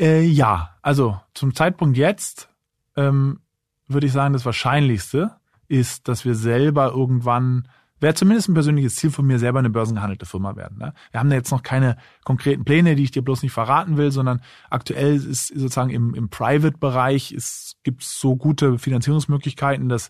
Äh, 0.00 0.22
ja, 0.22 0.76
also 0.82 1.20
zum 1.34 1.54
Zeitpunkt 1.54 1.98
jetzt 1.98 2.48
ähm, 2.96 3.40
würde 3.86 4.06
ich 4.06 4.12
sagen, 4.12 4.32
das 4.32 4.46
Wahrscheinlichste 4.46 5.36
ist, 5.68 6.08
dass 6.08 6.24
wir 6.24 6.34
selber 6.34 6.92
irgendwann 6.92 7.68
wäre 8.02 8.14
zumindest 8.14 8.48
ein 8.48 8.54
persönliches 8.54 8.96
Ziel 8.96 9.10
von 9.10 9.26
mir, 9.26 9.38
selber 9.38 9.58
eine 9.58 9.68
börsengehandelte 9.68 10.24
Firma 10.24 10.56
werden. 10.56 10.78
Ne? 10.78 10.94
Wir 11.10 11.20
haben 11.20 11.28
da 11.28 11.36
jetzt 11.36 11.50
noch 11.50 11.62
keine 11.62 11.98
konkreten 12.24 12.64
Pläne, 12.64 12.96
die 12.96 13.02
ich 13.02 13.10
dir 13.10 13.20
bloß 13.20 13.42
nicht 13.42 13.52
verraten 13.52 13.98
will, 13.98 14.10
sondern 14.10 14.40
aktuell 14.70 15.16
ist 15.16 15.48
sozusagen 15.48 15.90
im, 15.90 16.14
im 16.14 16.30
Private-Bereich 16.30 17.32
es 17.32 17.76
gibt 17.82 18.02
so 18.02 18.36
gute 18.36 18.78
Finanzierungsmöglichkeiten, 18.78 19.90
dass 19.90 20.08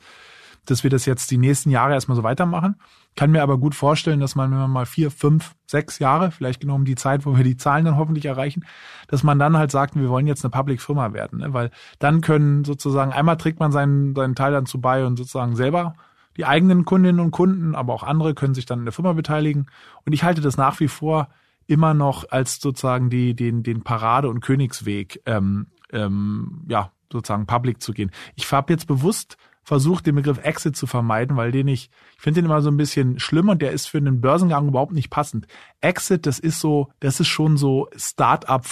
dass 0.66 0.82
wir 0.82 0.90
das 0.90 1.06
jetzt 1.06 1.30
die 1.30 1.38
nächsten 1.38 1.70
Jahre 1.70 1.94
erstmal 1.94 2.16
so 2.16 2.22
weitermachen. 2.22 2.76
Kann 3.16 3.32
mir 3.32 3.42
aber 3.42 3.58
gut 3.58 3.74
vorstellen, 3.74 4.20
dass 4.20 4.34
man, 4.34 4.50
wenn 4.50 4.58
man 4.58 4.70
mal 4.70 4.86
vier, 4.86 5.10
fünf, 5.10 5.54
sechs 5.66 5.98
Jahre, 5.98 6.30
vielleicht 6.30 6.60
genau 6.60 6.76
um 6.76 6.84
die 6.84 6.94
Zeit, 6.94 7.26
wo 7.26 7.36
wir 7.36 7.44
die 7.44 7.56
Zahlen 7.56 7.84
dann 7.84 7.96
hoffentlich 7.96 8.24
erreichen, 8.24 8.64
dass 9.08 9.22
man 9.22 9.38
dann 9.38 9.56
halt 9.56 9.70
sagt, 9.70 9.96
wir 9.96 10.08
wollen 10.08 10.26
jetzt 10.26 10.44
eine 10.44 10.50
Public 10.50 10.80
Firma 10.80 11.12
werden. 11.12 11.40
Ne? 11.40 11.52
Weil 11.52 11.70
dann 11.98 12.20
können 12.20 12.64
sozusagen, 12.64 13.12
einmal 13.12 13.36
trägt 13.36 13.60
man 13.60 13.72
seinen, 13.72 14.14
seinen 14.14 14.34
Teil 14.34 14.52
dann 14.52 14.66
zu 14.66 14.80
bei 14.80 15.04
und 15.04 15.16
sozusagen 15.16 15.56
selber 15.56 15.94
die 16.36 16.46
eigenen 16.46 16.84
Kundinnen 16.84 17.20
und 17.20 17.32
Kunden, 17.32 17.74
aber 17.74 17.92
auch 17.92 18.02
andere 18.02 18.34
können 18.34 18.54
sich 18.54 18.64
dann 18.64 18.78
in 18.78 18.84
der 18.84 18.92
Firma 18.92 19.12
beteiligen. 19.12 19.66
Und 20.06 20.12
ich 20.12 20.22
halte 20.22 20.40
das 20.40 20.56
nach 20.56 20.80
wie 20.80 20.88
vor 20.88 21.28
immer 21.66 21.94
noch 21.94 22.30
als 22.30 22.60
sozusagen 22.60 23.10
die, 23.10 23.34
den, 23.34 23.62
den 23.62 23.82
Parade- 23.82 24.28
und 24.28 24.40
Königsweg, 24.40 25.20
ähm, 25.26 25.66
ähm, 25.92 26.64
ja, 26.68 26.92
sozusagen 27.12 27.46
public 27.46 27.82
zu 27.82 27.92
gehen. 27.92 28.10
Ich 28.36 28.50
habe 28.50 28.72
jetzt 28.72 28.86
bewusst 28.86 29.36
versucht, 29.62 30.06
den 30.06 30.14
Begriff 30.14 30.38
Exit 30.42 30.76
zu 30.76 30.86
vermeiden, 30.86 31.36
weil 31.36 31.52
den 31.52 31.68
ich, 31.68 31.90
ich 32.16 32.22
finde 32.22 32.40
den 32.40 32.46
immer 32.46 32.62
so 32.62 32.70
ein 32.70 32.76
bisschen 32.76 33.18
schlimm 33.18 33.48
und 33.48 33.62
der 33.62 33.72
ist 33.72 33.86
für 33.86 33.98
einen 33.98 34.20
Börsengang 34.20 34.68
überhaupt 34.68 34.92
nicht 34.92 35.10
passend. 35.10 35.46
Exit, 35.80 36.26
das 36.26 36.38
ist 36.38 36.60
so, 36.60 36.88
das 37.00 37.20
ist 37.20 37.28
schon 37.28 37.56
so 37.56 37.88
Start-up 37.96 38.66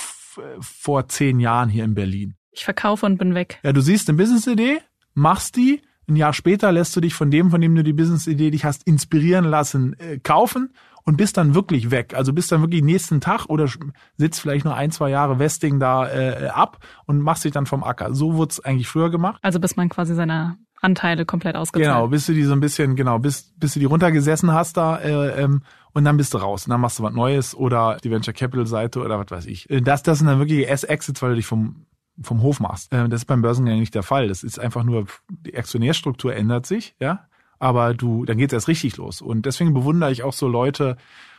vor 0.61 1.09
zehn 1.09 1.41
Jahren 1.41 1.69
hier 1.69 1.85
in 1.85 1.95
Berlin. 1.95 2.35
Ich 2.53 2.65
verkaufe 2.65 3.07
und 3.07 3.19
bin 3.19 3.35
weg. 3.35 3.61
Ja, 3.63 3.73
du 3.73 3.81
siehst 3.81 4.09
eine 4.09 4.19
Business-Idee, 4.19 4.81
machst 5.15 5.57
die, 5.57 5.83
ein 6.09 6.17
Jahr 6.17 6.33
später 6.33 6.73
lässt 6.73 6.97
du 6.97 7.01
dich 7.01 7.15
von 7.15 7.31
dem, 7.31 7.51
von 7.51 7.61
dem 7.61 7.75
du 7.75 7.85
die 7.85 7.93
Business-Idee 7.93 8.51
dich 8.51 8.65
hast 8.65 8.87
inspirieren 8.87 9.45
lassen, 9.45 9.95
äh, 9.99 10.19
kaufen 10.19 10.73
und 11.05 11.17
bist 11.17 11.37
dann 11.37 11.55
wirklich 11.55 11.91
weg. 11.91 12.15
Also 12.15 12.33
bist 12.33 12.51
dann 12.51 12.63
wirklich 12.63 12.83
nächsten 12.83 13.21
Tag 13.21 13.47
oder 13.47 13.69
sitzt 14.17 14.41
vielleicht 14.41 14.65
nur 14.65 14.75
ein, 14.75 14.91
zwei 14.91 15.11
Jahre 15.11 15.39
Westing 15.39 15.79
da 15.79 16.09
äh, 16.09 16.49
ab 16.49 16.79
und 17.07 17.21
machst 17.21 17.45
dich 17.45 17.53
dann 17.53 17.67
vom 17.67 17.85
Acker. 17.85 18.15
So 18.15 18.35
wurde 18.35 18.53
es 18.53 18.61
eigentlich 18.61 18.89
früher 18.89 19.11
gemacht. 19.11 19.39
Also 19.43 19.61
bis 19.61 19.77
man 19.77 19.91
quasi 19.91 20.15
seine 20.15 20.57
Anteile 20.81 21.25
komplett 21.25 21.57
ausgezahlt. 21.57 21.93
Genau, 21.93 22.09
bis 22.09 22.27
du 22.27 22.33
die 22.33 22.45
so 22.45 22.53
ein 22.53 22.61
bisschen, 22.61 22.97
genau, 22.97 23.19
bis, 23.19 23.53
bis 23.57 23.75
du 23.75 23.81
die 23.81 23.87
runtergesessen 23.87 24.53
hast 24.53 24.77
da 24.77 24.99
äh, 24.99 25.43
ähm, 25.43 25.63
und 25.93 26.05
dann 26.05 26.17
bist 26.17 26.35
du 26.35 26.39
raus. 26.39 26.67
Und 26.67 26.71
dann 26.71 26.81
machst 26.81 26.99
du 26.99 27.03
was 27.03 27.13
Neues 27.13 27.55
oder 27.55 27.99
die 28.03 28.11
Venture 28.11 28.35
Capital 28.35 28.67
Seite 28.67 29.01
oder 29.01 29.19
was 29.19 29.31
weiß 29.31 29.47
ich. 29.47 29.69
Äh, 29.71 29.81
das, 29.81 30.03
das 30.03 30.19
sind 30.19 30.27
dann 30.27 30.39
wirklich 30.39 30.69
S-Exits, 30.69 31.21
weil 31.23 31.31
du 31.31 31.37
dich 31.37 31.47
vom 31.47 31.87
vom 32.23 32.43
Hof 32.43 32.61
machst. 32.61 32.93
Äh, 32.93 33.09
das 33.09 33.23
ist 33.23 33.27
beim 33.27 33.43
Börsengang 33.43 33.79
nicht 33.79 33.95
der 33.95 34.03
Fall. 34.03 34.29
Das 34.29 34.43
ist 34.43 34.59
einfach 34.59 34.85
nur, 34.85 35.07
die 35.29 35.57
Aktionärstruktur 35.57 36.35
ändert 36.35 36.67
sich, 36.67 36.95
ja, 37.01 37.27
aber 37.59 37.95
du, 37.95 38.25
dann 38.25 38.39
geht's 38.39 38.53
erst 38.53 38.69
richtig 38.69 38.97
los. 38.97 39.21
Und 39.21 39.47
deswegen 39.47 39.75
bewundere 39.75 40.13
ich 40.13 40.23
auch 40.23 40.33
so 40.33 40.49
Leute, 40.49 40.97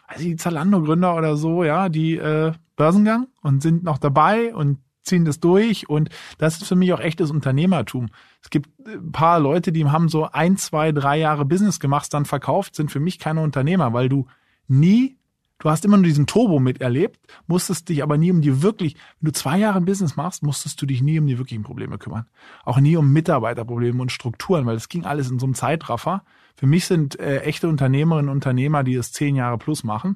also 0.08 0.24
die 0.24 0.36
Zalando-Gründer 0.36 1.16
oder 1.16 1.38
so, 1.38 1.64
ja, 1.64 1.90
die 1.90 2.18
äh, 2.18 2.54
Börsengang 2.76 3.28
und 3.42 3.62
sind 3.62 3.84
noch 3.84 3.98
dabei 3.98 4.54
und 4.54 4.80
ziehen 5.10 5.26
das 5.26 5.40
durch 5.40 5.90
und 5.90 6.10
das 6.38 6.58
ist 6.58 6.68
für 6.68 6.76
mich 6.76 6.94
auch 6.94 7.00
echtes 7.00 7.32
Unternehmertum. 7.32 8.08
Es 8.42 8.50
gibt 8.50 8.70
ein 8.86 9.12
paar 9.12 9.40
Leute, 9.40 9.72
die 9.72 9.86
haben 9.86 10.08
so 10.08 10.30
ein, 10.32 10.58
zwei, 10.58 10.92
drei 10.92 11.18
Jahre 11.18 11.46
Business 11.46 11.80
gemacht, 11.80 12.14
dann 12.14 12.26
verkauft, 12.26 12.76
sind 12.76 12.92
für 12.92 13.00
mich 13.00 13.20
keine 13.20 13.42
Unternehmer, 13.42 13.94
weil 13.94 14.08
du 14.08 14.28
nie 14.68 15.20
Du 15.62 15.70
hast 15.70 15.84
immer 15.84 15.98
nur 15.98 16.06
diesen 16.06 16.26
Turbo 16.26 16.60
miterlebt, 16.60 17.20
musstest 17.46 17.90
dich 17.90 18.02
aber 18.02 18.18
nie 18.18 18.32
um 18.32 18.40
die 18.40 18.62
wirklich, 18.62 18.96
wenn 19.20 19.28
du 19.28 19.32
zwei 19.34 19.58
Jahre 19.58 19.82
Business 19.82 20.16
machst, 20.16 20.42
musstest 20.42 20.82
du 20.82 20.86
dich 20.86 21.02
nie 21.02 21.20
um 21.20 21.28
die 21.28 21.38
wirklichen 21.38 21.64
Probleme 21.64 21.98
kümmern. 21.98 22.28
Auch 22.64 22.80
nie 22.80 22.96
um 22.96 23.12
Mitarbeiterprobleme 23.12 24.02
und 24.02 24.10
Strukturen, 24.10 24.66
weil 24.66 24.76
das 24.76 24.88
ging 24.88 25.04
alles 25.04 25.30
in 25.30 25.38
so 25.38 25.46
einem 25.46 25.56
Zeitraffer. 25.56 26.24
Für 26.56 26.66
mich 26.66 26.86
sind 26.86 27.20
äh, 27.20 27.42
echte 27.42 27.68
Unternehmerinnen 27.68 28.30
und 28.30 28.38
Unternehmer, 28.38 28.86
die 28.86 28.96
es 28.96 29.12
zehn 29.12 29.36
Jahre 29.36 29.58
plus 29.58 29.84
machen. 29.84 30.16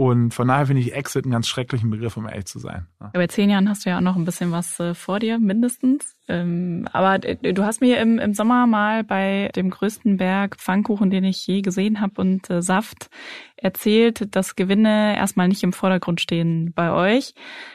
Und 0.00 0.32
von 0.32 0.48
daher 0.48 0.64
finde 0.64 0.80
ich 0.80 0.94
Exit 0.94 1.26
einen 1.26 1.32
ganz 1.32 1.46
schrecklichen 1.46 1.90
Begriff, 1.90 2.16
um 2.16 2.26
ehrlich 2.26 2.46
zu 2.46 2.58
sein. 2.58 2.86
Ja. 3.02 3.10
Bei 3.12 3.26
zehn 3.26 3.50
Jahren 3.50 3.68
hast 3.68 3.84
du 3.84 3.90
ja 3.90 3.98
auch 3.98 4.00
noch 4.00 4.16
ein 4.16 4.24
bisschen 4.24 4.50
was 4.50 4.80
äh, 4.80 4.94
vor 4.94 5.18
dir, 5.18 5.38
mindestens. 5.38 6.16
Ähm, 6.26 6.88
aber 6.90 7.22
äh, 7.22 7.52
du 7.52 7.64
hast 7.64 7.82
mir 7.82 8.00
im, 8.00 8.18
im 8.18 8.32
Sommer 8.32 8.66
mal 8.66 9.04
bei 9.04 9.50
dem 9.54 9.68
größten 9.68 10.16
Berg 10.16 10.56
Pfannkuchen, 10.56 11.10
den 11.10 11.24
ich 11.24 11.46
je 11.46 11.60
gesehen 11.60 12.00
habe, 12.00 12.18
und 12.18 12.48
äh, 12.48 12.62
Saft 12.62 13.10
erzählt, 13.56 14.34
dass 14.34 14.56
Gewinne 14.56 15.18
erstmal 15.18 15.48
nicht 15.48 15.62
im 15.64 15.74
Vordergrund 15.74 16.22
stehen 16.22 16.72
bei 16.74 16.92
euch. 16.92 17.34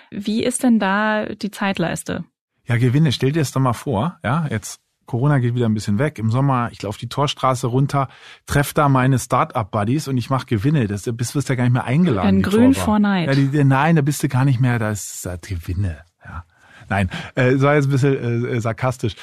Wie 0.09 0.43
ist 0.43 0.63
denn 0.63 0.79
da 0.79 1.27
die 1.27 1.51
Zeitleiste? 1.51 2.25
Ja, 2.67 2.77
Gewinne, 2.77 3.11
stell 3.11 3.33
dir 3.33 3.41
das 3.41 3.51
doch 3.51 3.61
mal 3.61 3.73
vor, 3.73 4.17
ja, 4.23 4.47
jetzt 4.49 4.81
Corona 5.05 5.39
geht 5.39 5.55
wieder 5.55 5.67
ein 5.67 5.73
bisschen 5.73 5.99
weg. 5.99 6.19
Im 6.19 6.31
Sommer, 6.31 6.69
ich 6.71 6.81
laufe 6.81 6.99
die 6.99 7.09
Torstraße 7.09 7.67
runter, 7.67 8.07
treffe 8.45 8.73
da 8.73 8.89
meine 8.89 9.19
Start-up-Buddies 9.19 10.07
und 10.07 10.17
ich 10.17 10.29
mache 10.29 10.45
Gewinne. 10.45 10.87
Das 10.87 11.03
bist 11.13 11.35
du 11.35 11.39
ja 11.39 11.55
gar 11.55 11.63
nicht 11.63 11.73
mehr 11.73 11.83
eingeladen. 11.83 12.27
Ein 12.27 12.41
grün 12.41 12.73
vor 12.73 12.99
Neid. 12.99 13.27
Ja, 13.27 13.35
die, 13.35 13.63
nein, 13.63 13.95
da 13.95 14.01
bist 14.01 14.23
du 14.23 14.27
gar 14.27 14.45
nicht 14.45 14.59
mehr, 14.59 14.79
da 14.79 14.91
ist 14.91 15.25
das 15.25 15.39
Gewinne. 15.41 15.99
Ja. 16.23 16.43
Nein, 16.89 17.09
äh, 17.35 17.55
sei 17.57 17.75
jetzt 17.75 17.85
ein 17.85 17.91
bisschen 17.91 18.45
äh, 18.45 18.61
sarkastisch. 18.61 19.15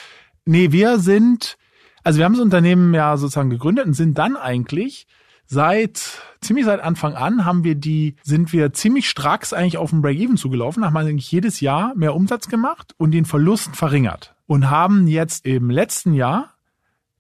Nee, 0.45 0.73
wir 0.73 0.99
sind, 0.99 1.57
also 2.03 2.19
wir 2.19 2.25
haben 2.25 2.35
das 2.35 2.43
Unternehmen 2.43 2.95
ja 2.95 3.17
sozusagen 3.17 3.51
gegründet 3.51 3.87
und 3.87 3.95
sind 3.95 4.19
dann 4.19 4.37
eigentlich 4.37 5.07
seit 5.53 6.19
ziemlich 6.41 6.65
seit 6.65 6.81
Anfang 6.81 7.15
an 7.15 7.45
haben 7.45 7.63
wir 7.63 7.75
die, 7.75 8.17
sind 8.23 8.53
wir 8.55 8.73
ziemlich 8.73 9.09
stracks 9.09 9.53
eigentlich 9.53 9.77
auf 9.77 9.91
dem 9.91 10.01
Break-Even 10.01 10.39
zugelaufen, 10.39 10.85
haben 10.85 10.97
eigentlich 10.97 11.31
jedes 11.31 11.61
Jahr 11.61 11.95
mehr 11.95 12.15
Umsatz 12.15 12.49
gemacht 12.49 12.95
und 12.97 13.13
den 13.13 13.27
Verlust 13.27 13.77
verringert 13.77 14.35
und 14.47 14.71
haben 14.71 15.07
jetzt 15.07 15.45
im 15.45 15.69
letzten 15.69 16.15
Jahr 16.15 16.55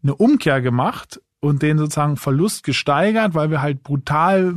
eine 0.02 0.14
Umkehr 0.14 0.62
gemacht 0.62 1.20
und 1.40 1.60
den 1.60 1.76
sozusagen 1.76 2.16
Verlust 2.16 2.64
gesteigert, 2.64 3.34
weil 3.34 3.50
wir 3.50 3.60
halt 3.60 3.82
brutal 3.82 4.54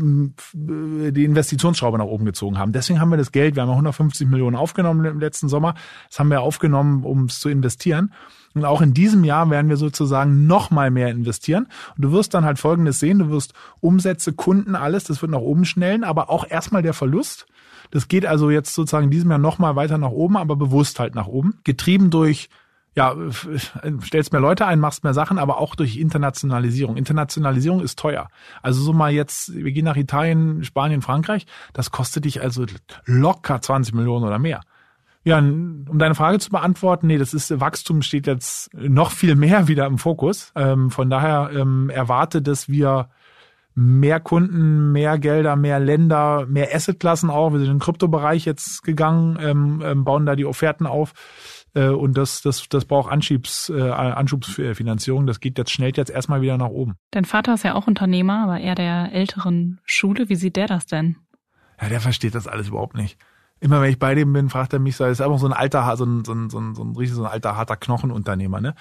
äh, 0.53 1.11
die 1.11 1.25
Investitionsschraube 1.25 1.97
nach 1.97 2.05
oben 2.05 2.23
gezogen 2.25 2.57
haben. 2.57 2.71
Deswegen 2.71 3.01
haben 3.01 3.09
wir 3.09 3.17
das 3.17 3.33
Geld, 3.33 3.55
wir 3.55 3.63
haben 3.63 3.71
150 3.71 4.27
Millionen 4.27 4.55
aufgenommen 4.55 5.03
im 5.03 5.19
letzten 5.19 5.49
Sommer, 5.49 5.75
das 6.09 6.19
haben 6.19 6.29
wir 6.29 6.41
aufgenommen, 6.41 7.03
um 7.03 7.25
es 7.25 7.39
zu 7.39 7.49
investieren. 7.49 8.13
Und 8.55 8.65
auch 8.65 8.81
in 8.81 8.93
diesem 8.93 9.23
Jahr 9.23 9.49
werden 9.49 9.69
wir 9.69 9.77
sozusagen 9.77 10.47
noch 10.47 10.71
mal 10.71 10.89
mehr 10.89 11.09
investieren. 11.09 11.67
Und 11.95 12.05
du 12.05 12.11
wirst 12.13 12.33
dann 12.33 12.45
halt 12.45 12.57
Folgendes 12.57 12.99
sehen, 12.99 13.19
du 13.19 13.29
wirst 13.29 13.53
Umsätze, 13.81 14.33
Kunden, 14.33 14.75
alles, 14.75 15.03
das 15.03 15.21
wird 15.21 15.31
nach 15.31 15.39
oben 15.39 15.65
schnellen, 15.65 16.05
aber 16.05 16.29
auch 16.29 16.49
erstmal 16.49 16.81
der 16.81 16.93
Verlust. 16.93 17.45
Das 17.91 18.07
geht 18.07 18.25
also 18.25 18.49
jetzt 18.49 18.73
sozusagen 18.73 19.05
in 19.05 19.11
diesem 19.11 19.29
Jahr 19.29 19.39
noch 19.39 19.59
mal 19.59 19.75
weiter 19.75 19.97
nach 19.97 20.09
oben, 20.09 20.37
aber 20.37 20.55
bewusst 20.55 20.99
halt 20.99 21.15
nach 21.15 21.27
oben. 21.27 21.59
Getrieben 21.63 22.09
durch 22.09 22.49
ja, 22.95 23.13
stellst 24.01 24.31
mehr 24.31 24.41
Leute 24.41 24.65
ein, 24.65 24.79
machst 24.79 25.03
mehr 25.03 25.13
Sachen, 25.13 25.37
aber 25.37 25.57
auch 25.57 25.75
durch 25.75 25.97
Internationalisierung. 25.97 26.95
Internationalisierung 26.95 27.81
ist 27.81 27.99
teuer. 27.99 28.29
Also 28.61 28.81
so 28.81 28.93
mal 28.93 29.11
jetzt, 29.11 29.53
wir 29.53 29.73
gehen 29.73 29.83
nach 29.83 29.97
Italien, 29.97 30.63
Spanien, 30.63 31.01
Frankreich, 31.01 31.45
das 31.73 31.91
kostet 31.91 32.23
dich 32.23 32.41
also 32.41 32.65
locker 33.03 33.61
20 33.61 33.93
Millionen 33.93 34.23
oder 34.23 34.39
mehr. 34.39 34.61
Ja, 35.25 35.39
um 35.39 35.97
deine 35.97 36.13
Frage 36.13 36.37
zu 36.37 36.51
beantworten, 36.51 37.07
nee, 37.07 37.17
das 37.17 37.33
ist 37.33 37.59
Wachstum 37.59 38.03
steht 38.03 38.27
jetzt 38.27 38.71
noch 38.75 39.09
viel 39.09 39.35
mehr 39.35 39.67
wieder 39.67 39.87
im 39.87 39.97
Fokus. 39.97 40.51
Ähm, 40.55 40.91
von 40.91 41.09
daher 41.09 41.49
ähm, 41.51 41.89
erwarte, 41.89 42.43
dass 42.43 42.69
wir 42.69 43.09
mehr 43.73 44.19
Kunden, 44.19 44.91
mehr 44.91 45.17
Gelder, 45.17 45.55
mehr 45.55 45.79
Länder, 45.79 46.45
mehr 46.47 46.73
Assetklassen 46.73 47.31
auch. 47.31 47.51
Wir 47.51 47.59
sind 47.59 47.69
in 47.69 47.73
den 47.75 47.79
Kryptobereich 47.79 48.45
jetzt 48.45 48.83
gegangen, 48.83 49.37
ähm, 49.41 49.81
ähm, 49.83 50.03
bauen 50.05 50.27
da 50.27 50.35
die 50.35 50.45
Offerten 50.45 50.85
auf. 50.85 51.13
Äh, 51.73 51.87
und 51.87 52.15
das, 52.17 52.43
das, 52.43 52.69
das 52.69 52.85
braucht 52.85 53.11
Anschiebs, 53.11 53.69
äh, 53.69 53.81
Anschubsfinanzierung. 53.81 55.25
Das 55.25 55.39
geht 55.39 55.57
jetzt, 55.57 55.71
schnellt 55.71 55.97
jetzt 55.97 56.11
erstmal 56.11 56.41
wieder 56.41 56.59
nach 56.59 56.69
oben. 56.69 56.97
Dein 57.09 57.25
Vater 57.25 57.55
ist 57.55 57.63
ja 57.63 57.73
auch 57.73 57.87
Unternehmer, 57.87 58.43
aber 58.43 58.59
eher 58.59 58.75
der 58.75 59.11
älteren 59.11 59.81
Schule. 59.85 60.29
Wie 60.29 60.35
sieht 60.35 60.55
der 60.55 60.67
das 60.67 60.85
denn? 60.85 61.17
Ja, 61.81 61.89
der 61.89 61.99
versteht 61.99 62.35
das 62.35 62.47
alles 62.47 62.67
überhaupt 62.67 62.95
nicht. 62.95 63.17
Immer 63.65 63.81
wenn 63.81 63.89
ich 63.89 63.97
bei 63.97 64.13
dem 64.13 64.31
bin, 64.31 64.49
fragt 64.49 64.73
er 64.73 64.79
mich, 64.79 64.95
so, 64.95 65.05
ist 65.05 65.21
einfach 65.21 65.39
so 65.39 65.47
ein 65.47 65.53
alter, 65.53 65.97
so 65.97 66.05
ein, 66.05 66.23
so 66.23 66.33
ein, 66.33 66.51
so 66.51 66.59
ein, 66.59 66.75
so 66.75 66.83
ein, 66.83 66.95
richtig 66.95 67.15
so 67.15 67.23
ein 67.23 67.31
alter, 67.31 67.55
harter 67.55 67.77
Knochenunternehmer, 67.77 68.61
ne? 68.61 68.75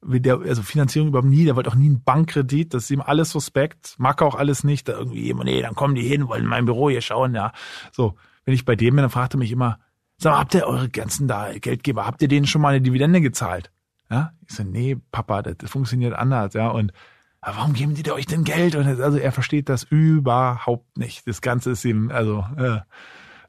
Der, 0.00 0.38
also 0.38 0.62
Finanzierung 0.62 1.08
überhaupt 1.08 1.28
nie, 1.28 1.44
der 1.44 1.56
wollte 1.56 1.70
auch 1.70 1.74
nie 1.74 1.86
einen 1.86 2.04
Bankkredit, 2.04 2.72
das 2.72 2.84
ist 2.84 2.90
ihm 2.92 3.00
alles 3.00 3.32
suspekt, 3.32 3.96
mag 3.98 4.22
auch 4.22 4.36
alles 4.36 4.62
nicht, 4.62 4.88
da 4.88 4.92
irgendwie 4.92 5.22
jemand, 5.22 5.46
nee, 5.46 5.60
dann 5.60 5.74
kommen 5.74 5.96
die 5.96 6.06
hin, 6.06 6.28
wollen 6.28 6.44
in 6.44 6.48
mein 6.48 6.66
Büro 6.66 6.88
hier 6.88 7.00
schauen, 7.00 7.34
ja. 7.34 7.50
So, 7.90 8.14
wenn 8.44 8.54
ich 8.54 8.64
bei 8.64 8.76
dem 8.76 8.94
bin, 8.94 9.02
dann 9.02 9.10
fragt 9.10 9.34
er 9.34 9.38
mich 9.38 9.50
immer, 9.50 9.80
Sag 10.20 10.32
mal, 10.32 10.38
habt 10.40 10.54
ihr 10.54 10.66
eure 10.66 10.88
ganzen 10.88 11.28
da 11.28 11.52
Geldgeber, 11.56 12.04
habt 12.04 12.20
ihr 12.22 12.28
denen 12.28 12.46
schon 12.46 12.60
mal 12.60 12.70
eine 12.70 12.80
Dividende 12.80 13.20
gezahlt? 13.20 13.70
Ja? 14.10 14.32
Ich 14.48 14.56
so, 14.56 14.64
nee, 14.64 14.96
Papa, 15.12 15.42
das, 15.42 15.70
funktioniert 15.70 16.12
anders, 16.12 16.54
ja. 16.54 16.68
Und 16.68 16.92
warum 17.40 17.72
geben 17.72 17.94
die 17.94 18.10
euch 18.10 18.26
denn 18.26 18.42
Geld? 18.42 18.74
Und 18.74 18.86
also 19.00 19.16
er 19.16 19.30
versteht 19.30 19.68
das 19.68 19.84
überhaupt 19.84 20.98
nicht. 20.98 21.26
Das 21.28 21.40
Ganze 21.40 21.70
ist 21.70 21.84
ihm, 21.84 22.10
also, 22.10 22.44
äh, 22.56 22.80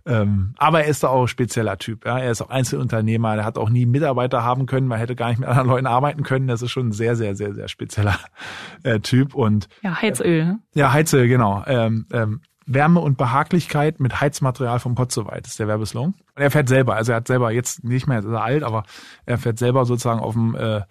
ähm, 0.05 0.53
aber 0.57 0.83
er 0.83 0.89
ist 0.89 1.03
da 1.03 1.09
auch 1.09 1.21
ein 1.21 1.27
spezieller 1.27 1.77
Typ. 1.77 2.05
Ja? 2.05 2.19
Er 2.19 2.31
ist 2.31 2.41
auch 2.41 2.49
Einzelunternehmer, 2.49 3.35
der 3.35 3.45
hat 3.45 3.57
auch 3.57 3.69
nie 3.69 3.85
Mitarbeiter 3.85 4.43
haben 4.43 4.65
können, 4.65 4.87
man 4.87 4.99
hätte 4.99 5.15
gar 5.15 5.29
nicht 5.29 5.39
mit 5.39 5.49
anderen 5.49 5.69
Leuten 5.69 5.87
arbeiten 5.87 6.23
können. 6.23 6.47
Das 6.47 6.61
ist 6.61 6.71
schon 6.71 6.89
ein 6.89 6.91
sehr, 6.91 7.15
sehr, 7.15 7.35
sehr, 7.35 7.53
sehr 7.53 7.67
spezieller 7.67 8.17
äh, 8.83 8.99
Typ. 8.99 9.35
Und 9.35 9.67
ja, 9.81 10.01
Heizöl. 10.01 10.57
Äh, 10.73 10.79
ja, 10.79 10.93
Heizöl, 10.93 11.27
genau. 11.27 11.63
Ähm, 11.67 12.05
ähm, 12.11 12.41
Wärme 12.65 12.99
und 12.99 13.17
Behaglichkeit 13.17 13.99
mit 13.99 14.21
Heizmaterial 14.21 14.79
vom 14.79 14.93
Potsoweit, 14.93 15.47
ist 15.47 15.59
der 15.59 15.67
Werbeslogan. 15.67 16.13
Und 16.13 16.41
er 16.41 16.51
fährt 16.51 16.69
selber, 16.69 16.95
also 16.95 17.11
er 17.11 17.17
hat 17.17 17.27
selber 17.27 17.51
jetzt 17.51 17.83
nicht 17.83 18.07
mehr, 18.07 18.19
ist 18.19 18.25
er 18.25 18.43
alt, 18.43 18.63
aber 18.63 18.83
er 19.25 19.39
fährt 19.39 19.57
selber 19.57 19.85
sozusagen 19.85 20.19
auf 20.19 20.33
dem 20.33 20.55
äh, 20.55 20.81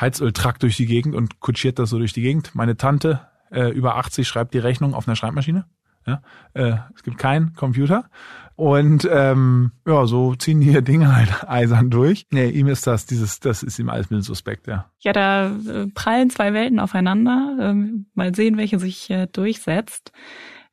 Heizöltrakt 0.00 0.62
durch 0.64 0.76
die 0.76 0.86
Gegend 0.86 1.14
und 1.14 1.38
kutschiert 1.40 1.78
das 1.78 1.90
so 1.90 1.98
durch 1.98 2.12
die 2.12 2.22
Gegend. 2.22 2.54
Meine 2.54 2.76
Tante, 2.76 3.20
äh, 3.50 3.70
über 3.70 3.96
80, 3.96 4.26
schreibt 4.26 4.52
die 4.52 4.58
Rechnung 4.58 4.94
auf 4.94 5.06
einer 5.06 5.14
Schreibmaschine. 5.14 5.64
Ja, 6.06 6.22
äh, 6.54 6.76
es 6.94 7.02
gibt 7.02 7.18
keinen 7.18 7.54
Computer. 7.54 8.08
Und 8.54 9.06
ähm, 9.12 9.72
ja, 9.86 10.06
so 10.06 10.34
ziehen 10.34 10.60
die 10.60 10.70
hier 10.70 10.80
Dinge 10.80 11.14
halt 11.14 11.44
eisern 11.48 11.90
durch. 11.90 12.26
Nee, 12.30 12.48
ihm 12.48 12.68
ist 12.68 12.86
das, 12.86 13.04
dieses, 13.04 13.38
das 13.40 13.62
ist 13.62 13.78
ihm 13.78 13.90
alles 13.90 14.10
mit 14.10 14.24
suspekt, 14.24 14.66
ja. 14.66 14.90
Ja, 15.00 15.12
da 15.12 15.48
äh, 15.48 15.86
prallen 15.94 16.30
zwei 16.30 16.54
Welten 16.54 16.80
aufeinander. 16.80 17.56
Ähm, 17.60 18.06
mal 18.14 18.34
sehen, 18.34 18.56
welche 18.56 18.78
sich 18.78 19.10
äh, 19.10 19.26
durchsetzt. 19.26 20.12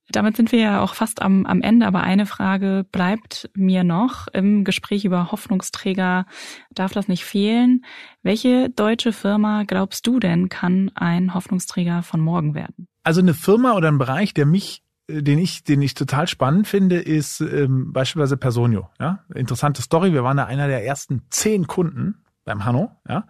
Damit 0.10 0.36
sind 0.38 0.52
wir 0.52 0.60
ja 0.60 0.82
auch 0.82 0.96
fast 0.96 1.22
am, 1.22 1.46
am 1.46 1.62
Ende, 1.62 1.88
aber 1.88 2.02
eine 2.02 2.26
Frage 2.26 2.86
bleibt 2.92 3.50
mir 3.56 3.84
noch. 3.84 4.28
Im 4.28 4.64
Gespräch 4.64 5.06
über 5.06 5.32
Hoffnungsträger 5.32 6.26
darf 6.72 6.92
das 6.94 7.08
nicht 7.08 7.26
fehlen. 7.26 7.84
Welche 8.22 8.70
deutsche 8.70 9.14
Firma 9.14 9.64
glaubst 9.64 10.06
du 10.06 10.20
denn 10.20 10.50
kann 10.50 10.92
ein 10.96 11.34
Hoffnungsträger 11.34 12.04
von 12.04 12.20
morgen 12.20 12.54
werden? 12.54 12.88
Also 13.04 13.22
eine 13.22 13.34
Firma 13.34 13.74
oder 13.74 13.88
ein 13.90 13.98
Bereich, 13.98 14.34
der 14.34 14.46
mich 14.46 14.83
den 15.10 15.39
ich, 15.39 15.64
den 15.64 15.82
ich 15.82 15.93
total 15.93 16.28
spannend 16.28 16.68
finde, 16.68 16.97
ist 16.97 17.41
ähm, 17.41 17.91
beispielsweise 17.91 18.38
Personio. 18.38 18.89
Ja? 18.99 19.20
Interessante 19.34 19.82
Story. 19.82 20.14
Wir 20.14 20.24
waren 20.24 20.38
da 20.38 20.45
einer 20.45 20.68
der 20.68 20.86
ersten 20.86 21.24
zehn 21.30 21.68
Kunden 21.68 22.24
beim 22.45 22.66
Hanno. 22.66 22.91
Ja? 23.08 23.26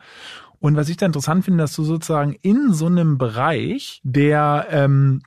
Und 0.59 0.75
was 0.75 0.89
ich 0.89 0.97
da 0.97 1.05
interessant 1.05 1.45
finde, 1.45 1.63
dass 1.63 1.75
du 1.75 1.83
sozusagen 1.83 2.33
in 2.41 2.73
so 2.73 2.85
einem 2.85 3.17
Bereich, 3.17 4.01
der 4.03 4.67
ähm, 4.69 5.21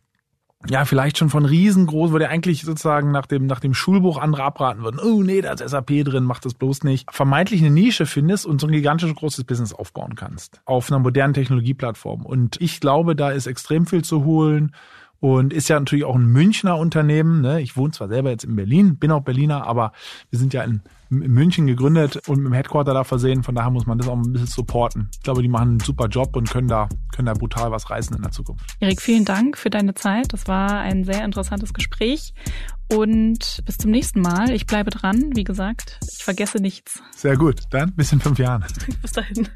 ja, 0.69 0.85
vielleicht 0.85 1.19
schon 1.19 1.31
von 1.31 1.45
riesengroß, 1.45 2.13
wo 2.13 2.19
der 2.19 2.31
eigentlich 2.31 2.63
sozusagen 2.63 3.11
nach 3.11 3.27
dem, 3.27 3.47
nach 3.47 3.61
dem 3.61 3.75
Schulbuch 3.75 4.19
andere 4.19 4.43
abraten 4.45 4.83
würden. 4.83 5.01
Oh 5.01 5.23
nee, 5.23 5.41
da 5.41 5.53
ist 5.53 5.69
SAP 5.69 6.05
drin, 6.05 6.25
mach 6.25 6.41
das 6.41 6.55
bloß 6.55 6.83
nicht. 6.85 7.13
Vermeintlich 7.13 7.61
eine 7.61 7.71
Nische 7.71 8.07
findest 8.07 8.47
und 8.47 8.61
so 8.61 8.67
ein 8.67 8.73
gigantisch 8.73 9.15
großes 9.15 9.45
Business 9.45 9.73
aufbauen 9.73 10.15
kannst. 10.15 10.61
Auf 10.65 10.91
einer 10.91 10.99
modernen 10.99 11.35
Technologieplattform. 11.35 12.25
Und 12.25 12.61
ich 12.61 12.81
glaube, 12.81 13.15
da 13.15 13.31
ist 13.31 13.47
extrem 13.47 13.87
viel 13.87 14.03
zu 14.03 14.25
holen 14.25 14.73
und 15.21 15.53
ist 15.53 15.69
ja 15.69 15.79
natürlich 15.79 16.05
auch 16.05 16.15
ein 16.15 16.27
Münchner 16.27 16.79
Unternehmen. 16.79 17.41
Ne? 17.41 17.61
Ich 17.61 17.77
wohne 17.77 17.93
zwar 17.93 18.09
selber 18.09 18.31
jetzt 18.31 18.45
in 18.45 18.57
Berlin, 18.57 18.97
bin 18.97 19.11
auch 19.11 19.23
Berliner, 19.23 19.67
aber 19.67 19.93
wir 20.31 20.39
sind 20.39 20.53
ja 20.53 20.63
in, 20.63 20.83
in 21.11 21.33
München 21.33 21.67
gegründet 21.67 22.21
und 22.29 22.39
mit 22.39 22.47
dem 22.47 22.53
Headquarter 22.53 22.93
da 22.93 23.05
versehen. 23.05 23.43
Von 23.43 23.55
daher 23.55 23.71
muss 23.71 23.87
man 23.87 23.99
das 23.99 24.09
auch 24.09 24.17
ein 24.17 24.33
bisschen 24.33 24.47
supporten. 24.47 25.09
Ich 25.13 25.23
glaube, 25.23 25.43
die 25.43 25.49
machen 25.49 25.69
einen 25.69 25.81
super 25.81 26.09
Job 26.09 26.37
und 26.37 26.51
können 26.51 26.69
da, 26.69 26.89
können 27.15 27.27
da 27.27 27.35
brutal 27.35 27.71
was 27.71 27.91
reißen 27.91 28.17
in 28.17 28.23
der 28.23 28.33
Zukunft. 28.33 28.65
Erik, 28.81 29.01
vielen 29.01 29.25
Dank 29.25 29.57
für 29.57 29.71
deine 29.71 29.95
Zeit. 29.95 30.33
Das 30.33 30.47
war 30.49 30.81
ein 30.81 31.05
sehr 31.05 31.25
interessantes 31.25 31.73
Gespräch. 31.73 32.35
Und 32.93 33.63
bis 33.65 33.79
zum 33.79 33.91
nächsten 33.91 34.21
Mal. 34.21 34.53
Ich 34.53 34.67
bleibe 34.67 34.91
dran, 34.91 35.33
wie 35.35 35.45
gesagt. 35.45 35.99
Ich 36.09 36.23
vergesse 36.23 36.59
nichts. 36.59 37.03
Sehr 37.17 37.37
gut. 37.37 37.63
Dann 37.71 37.95
bis 37.95 38.13
in 38.13 38.21
fünf 38.21 38.39
Jahren. 38.39 38.65
bis 39.03 39.13
dahin. 39.13 39.49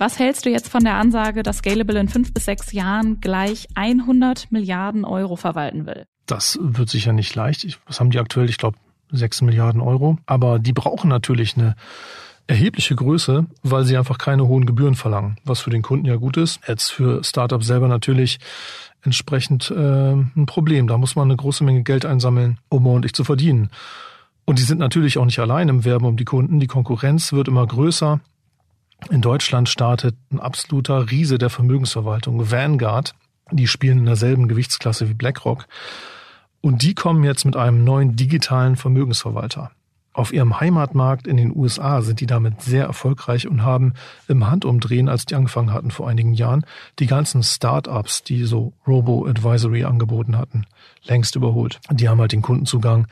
Was 0.00 0.18
hältst 0.18 0.46
du 0.46 0.50
jetzt 0.50 0.70
von 0.70 0.82
der 0.82 0.94
Ansage, 0.94 1.42
dass 1.42 1.58
Scalable 1.58 2.00
in 2.00 2.08
fünf 2.08 2.32
bis 2.32 2.46
sechs 2.46 2.72
Jahren 2.72 3.20
gleich 3.20 3.68
100 3.74 4.50
Milliarden 4.50 5.04
Euro 5.04 5.36
verwalten 5.36 5.84
will? 5.84 6.06
Das 6.24 6.58
wird 6.58 6.88
sicher 6.88 7.12
nicht 7.12 7.34
leicht. 7.34 7.78
Was 7.86 8.00
haben 8.00 8.08
die 8.08 8.18
aktuell? 8.18 8.48
Ich 8.48 8.56
glaube, 8.56 8.78
sechs 9.10 9.42
Milliarden 9.42 9.82
Euro. 9.82 10.16
Aber 10.24 10.58
die 10.58 10.72
brauchen 10.72 11.10
natürlich 11.10 11.54
eine 11.58 11.76
erhebliche 12.46 12.96
Größe, 12.96 13.44
weil 13.62 13.84
sie 13.84 13.98
einfach 13.98 14.16
keine 14.16 14.48
hohen 14.48 14.64
Gebühren 14.64 14.94
verlangen, 14.94 15.36
was 15.44 15.60
für 15.60 15.68
den 15.68 15.82
Kunden 15.82 16.06
ja 16.06 16.16
gut 16.16 16.38
ist. 16.38 16.60
Jetzt 16.66 16.92
für 16.92 17.22
Startups 17.22 17.66
selber 17.66 17.86
natürlich 17.86 18.38
entsprechend 19.02 19.70
äh, 19.70 20.12
ein 20.14 20.46
Problem. 20.46 20.86
Da 20.86 20.96
muss 20.96 21.14
man 21.14 21.28
eine 21.28 21.36
große 21.36 21.62
Menge 21.62 21.82
Geld 21.82 22.06
einsammeln, 22.06 22.56
um 22.70 22.86
ordentlich 22.86 23.12
zu 23.12 23.22
verdienen. 23.22 23.68
Und 24.46 24.58
die 24.58 24.64
sind 24.64 24.78
natürlich 24.78 25.18
auch 25.18 25.26
nicht 25.26 25.40
allein 25.40 25.68
im 25.68 25.84
Werben 25.84 26.06
um 26.06 26.16
die 26.16 26.24
Kunden. 26.24 26.58
Die 26.58 26.68
Konkurrenz 26.68 27.34
wird 27.34 27.48
immer 27.48 27.66
größer. 27.66 28.20
In 29.08 29.22
Deutschland 29.22 29.68
startet 29.68 30.16
ein 30.30 30.40
absoluter 30.40 31.10
Riese 31.10 31.38
der 31.38 31.50
Vermögensverwaltung, 31.50 32.50
Vanguard. 32.50 33.14
Die 33.50 33.66
spielen 33.66 33.98
in 33.98 34.06
derselben 34.06 34.46
Gewichtsklasse 34.46 35.08
wie 35.08 35.14
BlackRock. 35.14 35.66
Und 36.60 36.82
die 36.82 36.94
kommen 36.94 37.24
jetzt 37.24 37.44
mit 37.44 37.56
einem 37.56 37.84
neuen 37.84 38.16
digitalen 38.16 38.76
Vermögensverwalter. 38.76 39.70
Auf 40.12 40.32
ihrem 40.32 40.60
Heimatmarkt 40.60 41.26
in 41.26 41.36
den 41.36 41.56
USA 41.56 42.02
sind 42.02 42.20
die 42.20 42.26
damit 42.26 42.62
sehr 42.62 42.84
erfolgreich 42.84 43.46
und 43.46 43.62
haben 43.62 43.94
im 44.26 44.50
Handumdrehen, 44.50 45.08
als 45.08 45.24
die 45.24 45.36
angefangen 45.36 45.72
hatten 45.72 45.92
vor 45.92 46.08
einigen 46.08 46.34
Jahren, 46.34 46.66
die 46.98 47.06
ganzen 47.06 47.42
Start-ups, 47.42 48.24
die 48.24 48.44
so 48.44 48.72
Robo-Advisory 48.86 49.84
angeboten 49.84 50.36
hatten, 50.36 50.66
längst 51.04 51.36
überholt. 51.36 51.80
Die 51.90 52.08
haben 52.08 52.20
halt 52.20 52.32
den 52.32 52.42
Kundenzugang 52.42 53.06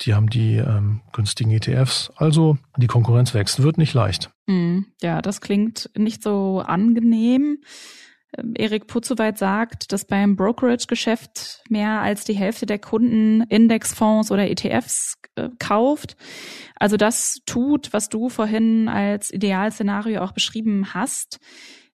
die 0.00 0.14
haben 0.14 0.30
die 0.30 0.56
ähm, 0.56 1.02
günstigen 1.12 1.50
ETFs. 1.50 2.10
Also 2.16 2.58
die 2.76 2.86
Konkurrenz 2.86 3.34
wächst, 3.34 3.62
wird 3.62 3.78
nicht 3.78 3.94
leicht. 3.94 4.30
Hm, 4.46 4.86
ja, 5.02 5.22
das 5.22 5.40
klingt 5.40 5.90
nicht 5.96 6.22
so 6.22 6.62
angenehm. 6.64 7.58
Ähm, 8.36 8.54
Erik 8.56 8.86
Putzoweit 8.86 9.38
sagt, 9.38 9.92
dass 9.92 10.04
beim 10.04 10.36
Brokerage-Geschäft 10.36 11.62
mehr 11.68 12.00
als 12.00 12.24
die 12.24 12.34
Hälfte 12.34 12.66
der 12.66 12.78
Kunden 12.78 13.42
Indexfonds 13.42 14.30
oder 14.30 14.48
ETFs 14.50 15.14
äh, 15.36 15.48
kauft. 15.58 16.16
Also 16.76 16.96
das 16.96 17.40
tut, 17.46 17.92
was 17.92 18.08
du 18.08 18.28
vorhin 18.28 18.88
als 18.88 19.32
Idealszenario 19.32 20.22
auch 20.22 20.32
beschrieben 20.32 20.94
hast. 20.94 21.40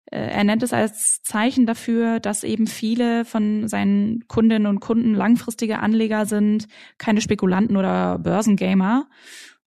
Äh, 0.06 0.18
er 0.18 0.44
nennt 0.44 0.62
es 0.62 0.72
als 0.72 1.22
Zeichen 1.22 1.66
dafür, 1.66 2.20
dass 2.20 2.44
eben 2.44 2.66
viele 2.66 3.24
von 3.24 3.68
seinen 3.68 4.26
Kundinnen 4.28 4.66
und 4.66 4.80
Kunden 4.80 5.14
langfristige 5.14 5.80
Anleger 5.80 6.26
sind, 6.26 6.68
keine 6.98 7.20
Spekulanten 7.20 7.76
oder 7.76 8.18
Börsengamer 8.18 9.06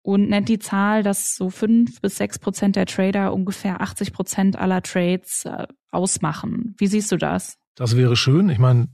und 0.01 0.29
nennt 0.29 0.49
die 0.49 0.59
Zahl, 0.59 1.01
dass 1.01 1.35
so 1.35 1.49
fünf 1.49 1.99
bis 2.01 2.17
sechs 2.17 2.37
Prozent 2.37 2.75
der 2.75 2.85
Trader 2.85 3.33
ungefähr 3.33 3.81
80 3.81 4.13
Prozent 4.13 4.55
aller 4.55 4.81
Trades 4.81 5.45
äh, 5.45 5.65
ausmachen. 5.89 6.75
Wie 6.77 6.87
siehst 6.87 7.11
du 7.11 7.17
das? 7.17 7.57
Das 7.75 7.97
wäre 7.97 8.15
schön. 8.15 8.49
Ich 8.49 8.59
meine, 8.59 8.87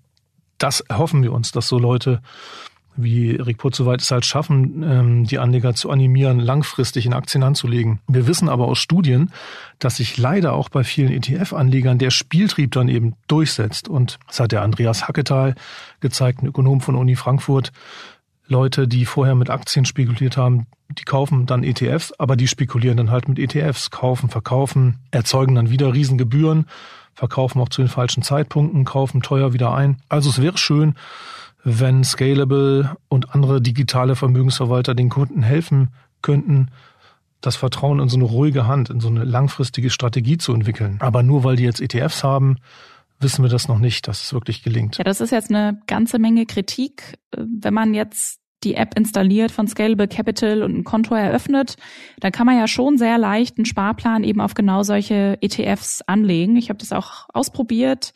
das 0.58 0.80
erhoffen 0.82 1.22
wir 1.24 1.34
uns, 1.34 1.52
dass 1.52 1.68
so 1.68 1.80
Leute 1.80 2.22
wie 2.96 3.36
Erik 3.38 3.58
Putzoweit 3.58 4.02
es 4.02 4.12
halt 4.12 4.26
schaffen, 4.26 4.84
ähm, 4.84 5.24
die 5.26 5.40
Anleger 5.40 5.74
zu 5.74 5.90
animieren, 5.90 6.40
langfristig 6.40 7.06
in 7.06 7.14
Aktien 7.14 7.44
anzulegen. 7.44 8.00
Wir 8.08 8.28
wissen 8.28 8.50
aber 8.50 8.68
aus 8.68 8.80
Studien, 8.80 9.32
dass 9.80 9.98
sich 9.98 10.18
leider 10.18 10.54
auch 10.54 10.70
bei 10.70 10.84
vielen 10.84 11.12
ETF-Anlegern 11.12 11.98
der 11.98 12.12
Spieltrieb 12.12 12.72
dann 12.72 12.90
eben 12.90 13.16
durchsetzt. 13.28 13.88
Und 13.88 14.20
das 14.28 14.40
hat 14.40 14.52
der 14.52 14.62
Andreas 14.62 15.08
Hacketal 15.08 15.56
gezeigt, 16.00 16.42
ein 16.42 16.48
Ökonom 16.48 16.82
von 16.82 16.96
Uni 16.96 17.16
Frankfurt. 17.16 17.72
Leute, 18.48 18.88
die 18.88 19.06
vorher 19.06 19.36
mit 19.36 19.50
Aktien 19.50 19.86
spekuliert 19.86 20.36
haben, 20.36 20.68
die 20.90 21.04
kaufen 21.04 21.46
dann 21.46 21.64
ETFs, 21.64 22.12
aber 22.18 22.36
die 22.36 22.50
spekulieren 22.50 22.98
dann 22.98 23.12
halt 23.12 23.30
mit 23.30 23.40
ETFs, 23.40 23.92
kaufen, 23.92 24.30
verkaufen, 24.30 24.98
erzeugen 25.12 25.56
dann 25.56 25.70
wieder 25.70 25.94
Riesengebühren, 25.94 26.66
verkaufen 27.14 27.62
auch 27.62 27.70
zu 27.70 27.82
den 27.82 27.88
falschen 27.88 28.24
Zeitpunkten, 28.24 28.84
kaufen 28.84 29.22
teuer 29.22 29.54
wieder 29.54 29.74
ein. 29.74 30.02
Also 30.10 30.30
es 30.30 30.42
wäre 30.42 30.58
schön, 30.58 30.96
wenn 31.64 32.04
Scalable 32.04 32.96
und 33.08 33.34
andere 33.34 33.62
digitale 33.62 34.16
Vermögensverwalter 34.16 34.96
den 34.96 35.10
Kunden 35.10 35.44
helfen 35.44 35.90
könnten, 36.22 36.70
das 37.40 37.56
Vertrauen 37.56 38.00
in 38.00 38.10
so 38.10 38.18
eine 38.18 38.26
ruhige 38.26 38.68
Hand, 38.68 38.90
in 38.90 39.00
so 39.00 39.10
eine 39.10 39.24
langfristige 39.24 39.90
Strategie 39.90 40.38
zu 40.38 40.54
entwickeln. 40.54 40.98
Aber 41.00 41.24
nur 41.24 41.44
weil 41.44 41.56
die 41.56 41.64
jetzt 41.64 41.82
ETFs 41.82 42.24
haben, 42.24 42.58
wissen 43.20 43.44
wir 43.44 43.50
das 43.50 43.68
noch 43.68 43.80
nicht, 43.80 44.08
dass 44.08 44.24
es 44.24 44.34
wirklich 44.34 44.64
gelingt. 44.64 44.98
Ja, 44.98 45.04
das 45.04 45.22
ist 45.22 45.32
jetzt 45.32 45.50
eine 45.50 45.80
ganze 45.88 46.20
Menge 46.20 46.46
Kritik. 46.46 47.18
Wenn 47.36 47.74
man 47.74 47.94
jetzt 47.94 48.40
die 48.64 48.76
App 48.76 48.96
installiert 48.96 49.52
von 49.52 49.68
Scalable 49.68 50.08
Capital 50.08 50.62
und 50.62 50.76
ein 50.78 50.84
Konto 50.84 51.16
eröffnet, 51.16 51.78
dann 52.20 52.32
kann 52.32 52.46
man 52.46 52.58
ja 52.58 52.68
schon 52.68 52.98
sehr 53.00 53.18
leicht 53.18 53.58
einen 53.58 53.66
Sparplan 53.66 54.24
eben 54.24 54.40
auf 54.40 54.54
genau 54.54 54.84
solche 54.84 55.38
ETFs 55.42 56.04
anlegen. 56.04 56.56
Ich 56.58 56.70
habe 56.70 56.78
das 56.78 56.92
auch 56.92 57.26
ausprobiert 57.34 58.14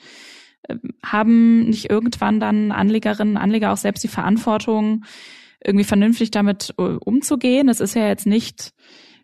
haben 1.04 1.66
nicht 1.70 1.90
irgendwann 1.90 2.40
dann 2.40 2.72
Anlegerinnen, 2.72 3.38
Anleger 3.38 3.72
auch 3.72 3.78
selbst 3.78 4.04
die 4.04 4.10
Verantwortung, 4.10 5.06
irgendwie 5.64 5.86
vernünftig 5.86 6.32
damit 6.32 6.74
äh, 6.78 6.82
umzugehen? 6.82 7.70
Es 7.70 7.80
ist 7.80 7.96
ja 7.96 8.08
jetzt 8.08 8.28
nicht 8.28 8.74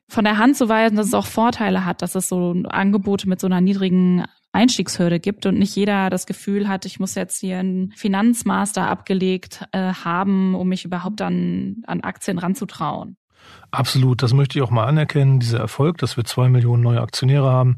von 0.08 0.26
der 0.26 0.38
Hand 0.38 0.58
zu 0.58 0.68
weisen, 0.68 0.98
dass 0.98 1.08
es 1.08 1.14
auch 1.14 1.26
Vorteile 1.26 1.86
hat, 1.86 2.02
dass 2.02 2.16
es 2.16 2.28
so 2.28 2.52
Angebote 2.68 3.30
mit 3.30 3.40
so 3.40 3.48
einer 3.48 3.62
niedrigen 3.62 4.26
Einstiegshürde 4.52 5.20
gibt 5.20 5.46
und 5.46 5.58
nicht 5.58 5.76
jeder 5.76 6.10
das 6.10 6.26
Gefühl 6.26 6.68
hat, 6.68 6.86
ich 6.86 7.00
muss 7.00 7.16
jetzt 7.16 7.40
hier 7.40 7.60
einen 7.60 7.92
Finanzmaster 7.94 8.88
abgelegt 8.90 9.66
äh, 9.72 9.94
haben, 9.94 10.56
um 10.56 10.68
mich 10.68 10.84
überhaupt 10.84 11.22
dann 11.22 11.84
an 11.88 12.02
Aktien 12.02 12.38
ranzutrauen. 12.38 13.16
Absolut, 13.72 14.22
das 14.22 14.34
möchte 14.34 14.60
ich 14.60 14.64
auch 14.64 14.70
mal 14.70 14.86
anerkennen, 14.86 15.40
dieser 15.40 15.60
Erfolg, 15.60 15.98
dass 15.98 16.18
wir 16.18 16.26
zwei 16.26 16.50
Millionen 16.50 16.84
neue 16.84 17.02
Aktionäre 17.02 17.50
haben 17.50 17.78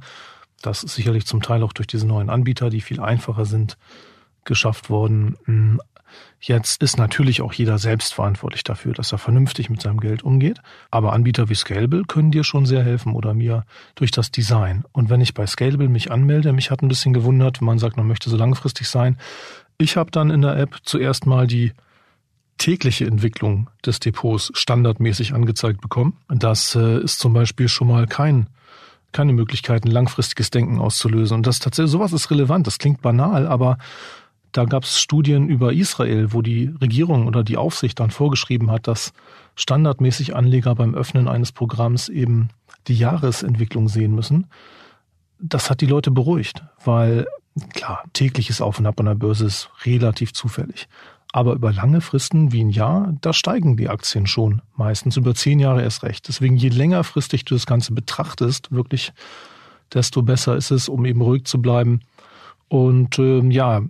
das 0.63 0.83
ist 0.83 0.95
sicherlich 0.95 1.25
zum 1.25 1.41
Teil 1.41 1.61
auch 1.61 1.73
durch 1.73 1.87
diese 1.87 2.07
neuen 2.07 2.29
Anbieter, 2.29 2.69
die 2.69 2.81
viel 2.81 2.99
einfacher 2.99 3.45
sind, 3.45 3.77
geschafft 4.45 4.89
worden. 4.89 5.35
Hm, 5.45 5.81
jetzt 6.39 6.81
ist 6.81 6.97
natürlich 6.97 7.41
auch 7.41 7.53
jeder 7.53 7.77
selbst 7.77 8.13
verantwortlich 8.13 8.63
dafür, 8.63 8.93
dass 8.93 9.11
er 9.11 9.17
vernünftig 9.17 9.69
mit 9.69 9.81
seinem 9.81 9.99
Geld 9.99 10.23
umgeht. 10.23 10.59
Aber 10.89 11.13
Anbieter 11.13 11.49
wie 11.49 11.55
Scalable 11.55 12.03
können 12.07 12.31
dir 12.31 12.43
schon 12.43 12.65
sehr 12.65 12.83
helfen 12.83 13.13
oder 13.13 13.33
mir 13.33 13.65
durch 13.95 14.11
das 14.11 14.31
Design. 14.31 14.83
Und 14.93 15.09
wenn 15.09 15.21
ich 15.21 15.33
bei 15.33 15.45
Scalable 15.45 15.89
mich 15.89 16.11
anmelde, 16.11 16.53
mich 16.53 16.71
hat 16.71 16.81
ein 16.81 16.87
bisschen 16.87 17.13
gewundert, 17.13 17.59
wenn 17.59 17.67
man 17.67 17.79
sagt, 17.79 17.97
man 17.97 18.07
möchte 18.07 18.29
so 18.29 18.37
langfristig 18.37 18.87
sein. 18.87 19.17
Ich 19.77 19.97
habe 19.97 20.11
dann 20.11 20.29
in 20.29 20.41
der 20.41 20.57
App 20.57 20.77
zuerst 20.83 21.25
mal 21.25 21.45
die 21.45 21.73
tägliche 22.57 23.05
Entwicklung 23.05 23.69
des 23.85 23.99
Depots 23.99 24.51
standardmäßig 24.53 25.33
angezeigt 25.33 25.81
bekommen. 25.81 26.19
Das 26.29 26.75
äh, 26.75 26.99
ist 26.99 27.19
zum 27.19 27.33
Beispiel 27.33 27.67
schon 27.67 27.87
mal 27.87 28.07
kein 28.07 28.47
keine 29.13 29.33
Möglichkeit, 29.33 29.85
ein 29.85 29.91
langfristiges 29.91 30.49
Denken 30.49 30.79
auszulösen. 30.79 31.37
Und 31.37 31.47
das 31.47 31.59
tatsächlich, 31.59 31.91
sowas 31.91 32.13
ist 32.13 32.29
relevant. 32.31 32.67
Das 32.67 32.79
klingt 32.79 33.01
banal, 33.01 33.47
aber 33.47 33.77
da 34.51 34.65
gab 34.65 34.83
es 34.83 34.99
Studien 34.99 35.49
über 35.49 35.73
Israel, 35.73 36.31
wo 36.31 36.41
die 36.41 36.73
Regierung 36.79 37.27
oder 37.27 37.43
die 37.43 37.57
Aufsicht 37.57 37.99
dann 37.99 38.11
vorgeschrieben 38.11 38.69
hat, 38.69 38.87
dass 38.87 39.13
standardmäßig 39.55 40.35
Anleger 40.35 40.75
beim 40.75 40.95
Öffnen 40.95 41.27
eines 41.27 41.51
Programms 41.51 42.07
eben 42.09 42.49
die 42.87 42.95
Jahresentwicklung 42.95 43.89
sehen 43.89 44.13
müssen. 44.13 44.47
Das 45.39 45.69
hat 45.69 45.81
die 45.81 45.87
Leute 45.87 46.11
beruhigt, 46.11 46.63
weil 46.85 47.27
klar, 47.73 48.03
tägliches 48.13 48.61
Auf 48.61 48.79
und 48.79 48.85
Ab 48.85 48.99
an 48.99 49.07
der 49.07 49.15
Börse 49.15 49.45
ist 49.45 49.69
relativ 49.85 50.33
zufällig. 50.33 50.87
Aber 51.33 51.53
über 51.53 51.73
lange 51.73 51.99
Fristen 51.99 52.51
wie 52.51 52.63
ein 52.63 52.69
Jahr, 52.69 53.13
da 53.19 53.33
steigen 53.33 53.75
die 53.75 53.89
Aktien 53.89 54.27
schon. 54.27 54.61
Meistens 54.77 55.17
über 55.17 55.35
zehn 55.35 55.59
Jahre 55.59 55.81
erst 55.81 56.03
recht. 56.03 56.27
Deswegen 56.27 56.55
je 56.55 56.69
längerfristig 56.69 57.43
du 57.43 57.55
das 57.55 57.65
Ganze 57.65 57.91
betrachtest, 57.91 58.71
wirklich, 58.71 59.11
desto 59.91 60.21
besser 60.21 60.55
ist 60.55 60.71
es, 60.71 60.87
um 60.87 61.05
eben 61.05 61.21
ruhig 61.21 61.45
zu 61.45 61.61
bleiben. 61.61 62.01
Und 62.69 63.19
ähm, 63.19 63.51
ja, 63.51 63.81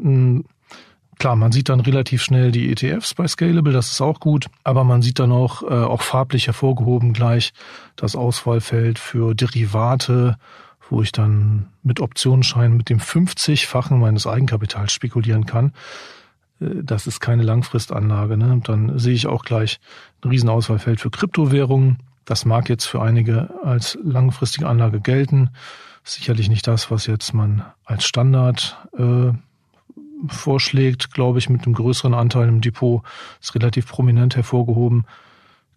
Klar, 1.20 1.36
man 1.36 1.52
sieht 1.52 1.70
dann 1.70 1.80
relativ 1.80 2.22
schnell 2.24 2.52
die 2.52 2.72
ETFs 2.72 3.14
bei 3.14 3.28
Scalable, 3.28 3.72
das 3.72 3.92
ist 3.92 4.02
auch 4.02 4.20
gut, 4.20 4.48
aber 4.64 4.84
man 4.84 5.02
sieht 5.02 5.20
dann 5.20 5.32
auch, 5.32 5.62
äh, 5.64 5.68
auch 5.68 6.02
farblich 6.02 6.48
hervorgehoben 6.48 7.14
gleich 7.14 7.54
das 7.96 8.16
Auswahlfeld 8.16 9.00
für 9.00 9.36
Derivate, 9.36 10.38
wo 10.90 11.02
ich 11.02 11.12
dann 11.12 11.68
mit 11.82 12.00
Optionsscheinen 12.00 12.76
mit 12.76 12.90
dem 12.90 13.00
50-fachen 13.00 14.00
meines 14.00 14.28
Eigenkapitals 14.28 14.92
spekulieren 14.92 15.46
kann. 15.46 15.72
Äh, 16.64 16.84
das 16.84 17.08
ist 17.08 17.20
keine 17.20 17.44
Langfristanlage. 17.44 18.38
Ne? 18.38 18.62
Dann 18.64 18.98
sehe 19.00 19.14
ich 19.14 19.28
auch 19.28 19.44
gleich 19.44 19.80
ein 20.24 20.30
Riesenauswahlfeld 20.30 21.00
für 21.02 21.10
Kryptowährungen. 21.10 21.98
Das 22.26 22.46
mag 22.46 22.70
jetzt 22.70 22.86
für 22.86 23.02
einige 23.02 23.50
als 23.64 23.98
langfristige 24.04 24.68
Anlage 24.68 25.02
gelten. 25.02 25.50
Sicherlich 26.04 26.50
nicht 26.50 26.68
das, 26.68 26.92
was 26.92 27.08
jetzt 27.08 27.34
man 27.34 27.64
als 27.86 28.06
Standard 28.06 28.78
äh, 28.98 29.32
vorschlägt, 30.28 31.14
glaube 31.14 31.40
ich, 31.40 31.50
mit 31.50 31.66
einem 31.66 31.76
größeren 31.76 32.14
Anteil 32.14 32.48
im 32.48 32.62
Depot, 32.62 33.04
ist 33.42 33.56
relativ 33.56 33.88
prominent 33.88 34.36
hervorgehoben. 34.36 35.06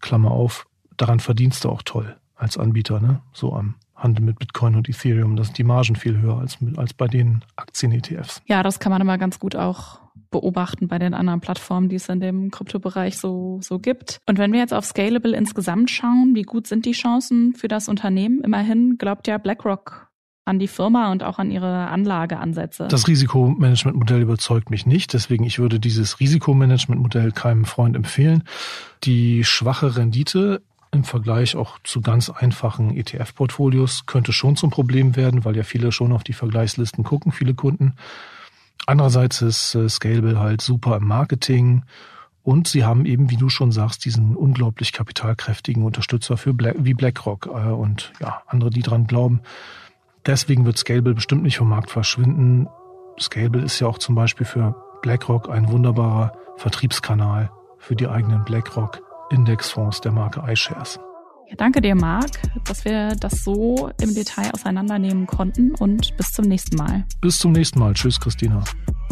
Klammer 0.00 0.30
auf, 0.30 0.66
daran 0.96 1.20
verdienst 1.20 1.64
du 1.64 1.70
auch 1.70 1.82
toll 1.82 2.16
als 2.36 2.58
Anbieter, 2.58 3.00
ne? 3.00 3.20
So 3.32 3.54
am 3.54 3.74
Handel 3.94 4.24
mit 4.24 4.38
Bitcoin 4.38 4.76
und 4.76 4.88
Ethereum. 4.88 5.36
Da 5.36 5.44
sind 5.44 5.58
die 5.58 5.64
Margen 5.64 5.96
viel 5.96 6.18
höher 6.18 6.38
als, 6.38 6.58
als 6.76 6.92
bei 6.92 7.08
den 7.08 7.42
Aktien-ETFs. 7.56 8.42
Ja, 8.46 8.62
das 8.62 8.78
kann 8.78 8.92
man 8.92 9.00
immer 9.00 9.16
ganz 9.18 9.38
gut 9.38 9.56
auch 9.56 10.00
beobachten 10.36 10.86
bei 10.86 10.98
den 10.98 11.14
anderen 11.14 11.40
Plattformen, 11.40 11.88
die 11.88 11.96
es 11.96 12.10
in 12.10 12.20
dem 12.20 12.50
Kryptobereich 12.50 13.16
so, 13.16 13.58
so 13.62 13.78
gibt. 13.78 14.18
Und 14.26 14.36
wenn 14.36 14.52
wir 14.52 14.60
jetzt 14.60 14.74
auf 14.74 14.84
Scalable 14.84 15.34
insgesamt 15.34 15.90
schauen, 15.90 16.32
wie 16.34 16.42
gut 16.42 16.66
sind 16.66 16.84
die 16.84 16.92
Chancen 16.92 17.54
für 17.54 17.68
das 17.68 17.88
Unternehmen? 17.88 18.42
Immerhin 18.44 18.98
glaubt 18.98 19.28
ja 19.28 19.38
BlackRock 19.38 20.10
an 20.44 20.58
die 20.58 20.68
Firma 20.68 21.10
und 21.10 21.22
auch 21.22 21.38
an 21.38 21.50
ihre 21.50 21.88
Anlageansätze. 21.88 22.86
Das 22.88 23.08
Risikomanagementmodell 23.08 24.20
überzeugt 24.20 24.68
mich 24.68 24.84
nicht. 24.84 25.14
Deswegen, 25.14 25.44
ich 25.44 25.58
würde 25.58 25.80
dieses 25.80 26.20
Risikomanagementmodell 26.20 27.32
keinem 27.32 27.64
Freund 27.64 27.96
empfehlen. 27.96 28.44
Die 29.04 29.42
schwache 29.42 29.96
Rendite 29.96 30.60
im 30.92 31.04
Vergleich 31.04 31.56
auch 31.56 31.78
zu 31.82 32.02
ganz 32.02 32.28
einfachen 32.28 32.94
ETF-Portfolios 32.94 34.04
könnte 34.04 34.34
schon 34.34 34.56
zum 34.56 34.68
Problem 34.68 35.16
werden, 35.16 35.46
weil 35.46 35.56
ja 35.56 35.62
viele 35.62 35.92
schon 35.92 36.12
auf 36.12 36.24
die 36.24 36.34
Vergleichslisten 36.34 37.04
gucken, 37.04 37.32
viele 37.32 37.54
Kunden. 37.54 37.94
Andererseits 38.84 39.42
ist 39.42 39.74
äh, 39.74 39.88
Scalable 39.88 40.38
halt 40.38 40.60
super 40.60 40.96
im 40.96 41.06
Marketing 41.06 41.84
und 42.42 42.68
sie 42.68 42.84
haben 42.84 43.06
eben, 43.06 43.30
wie 43.30 43.36
du 43.36 43.48
schon 43.48 43.72
sagst, 43.72 44.04
diesen 44.04 44.36
unglaublich 44.36 44.92
kapitalkräftigen 44.92 45.82
Unterstützer 45.82 46.36
für 46.36 46.54
Black, 46.54 46.76
wie 46.78 46.94
BlackRock 46.94 47.46
äh, 47.46 47.70
und 47.70 48.12
ja, 48.20 48.42
andere, 48.46 48.70
die 48.70 48.82
dran 48.82 49.06
glauben. 49.06 49.40
Deswegen 50.26 50.64
wird 50.64 50.78
Scalable 50.78 51.14
bestimmt 51.14 51.42
nicht 51.42 51.58
vom 51.58 51.68
Markt 51.68 51.90
verschwinden. 51.90 52.68
Scalable 53.18 53.62
ist 53.62 53.80
ja 53.80 53.86
auch 53.86 53.98
zum 53.98 54.14
Beispiel 54.14 54.46
für 54.46 54.74
BlackRock 55.02 55.48
ein 55.48 55.68
wunderbarer 55.68 56.32
Vertriebskanal 56.56 57.50
für 57.78 57.96
die 57.96 58.08
eigenen 58.08 58.44
BlackRock 58.44 59.00
Indexfonds 59.30 60.00
der 60.00 60.12
Marke 60.12 60.42
iShares. 60.48 61.00
Ja, 61.48 61.54
danke 61.56 61.80
dir, 61.80 61.94
Marc, 61.94 62.30
dass 62.64 62.84
wir 62.84 63.10
das 63.20 63.44
so 63.44 63.90
im 64.00 64.14
Detail 64.14 64.50
auseinandernehmen 64.52 65.26
konnten 65.26 65.74
und 65.76 66.16
bis 66.16 66.32
zum 66.32 66.46
nächsten 66.46 66.76
Mal. 66.76 67.04
Bis 67.20 67.38
zum 67.38 67.52
nächsten 67.52 67.78
Mal. 67.78 67.94
Tschüss, 67.94 68.18
Christina. 68.18 68.64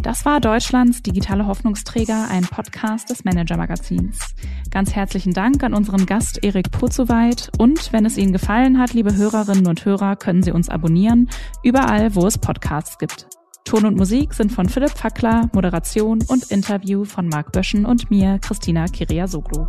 Das 0.03 0.25
war 0.27 0.41
Deutschlands 0.41 1.01
digitale 1.01 1.47
Hoffnungsträger, 1.47 2.29
ein 2.29 2.43
Podcast 2.43 3.09
des 3.09 3.25
Manager 3.25 3.57
Magazins. 3.57 4.35
Ganz 4.71 4.95
herzlichen 4.95 5.33
Dank 5.33 5.63
an 5.63 5.73
unseren 5.73 6.07
Gast 6.07 6.45
Erik 6.45 6.73
Pozowait 6.73 7.51
und 7.59 7.93
wenn 7.93 8.05
es 8.05 8.19
Ihnen 8.19 8.33
gefallen 8.33 8.79
hat, 8.79 8.93
liebe 8.93 9.15
Hörerinnen 9.15 9.67
und 9.67 9.85
Hörer, 9.85 10.17
können 10.17 10.43
Sie 10.43 10.53
uns 10.53 10.69
abonnieren, 10.69 11.31
überall, 11.63 12.15
wo 12.15 12.27
es 12.27 12.37
Podcasts 12.37 12.99
gibt. 12.99 13.29
Ton 13.65 13.87
und 13.87 13.97
Musik 13.97 14.35
sind 14.35 14.53
von 14.53 14.69
Philipp 14.69 14.91
Fackler, 14.91 15.49
Moderation 15.55 16.23
und 16.29 16.51
Interview 16.51 17.05
von 17.05 17.29
Marc 17.29 17.53
Böschen 17.53 17.87
und 17.87 18.11
mir, 18.11 18.39
Christina 18.41 18.87
Kiriasoglu. 18.87 19.67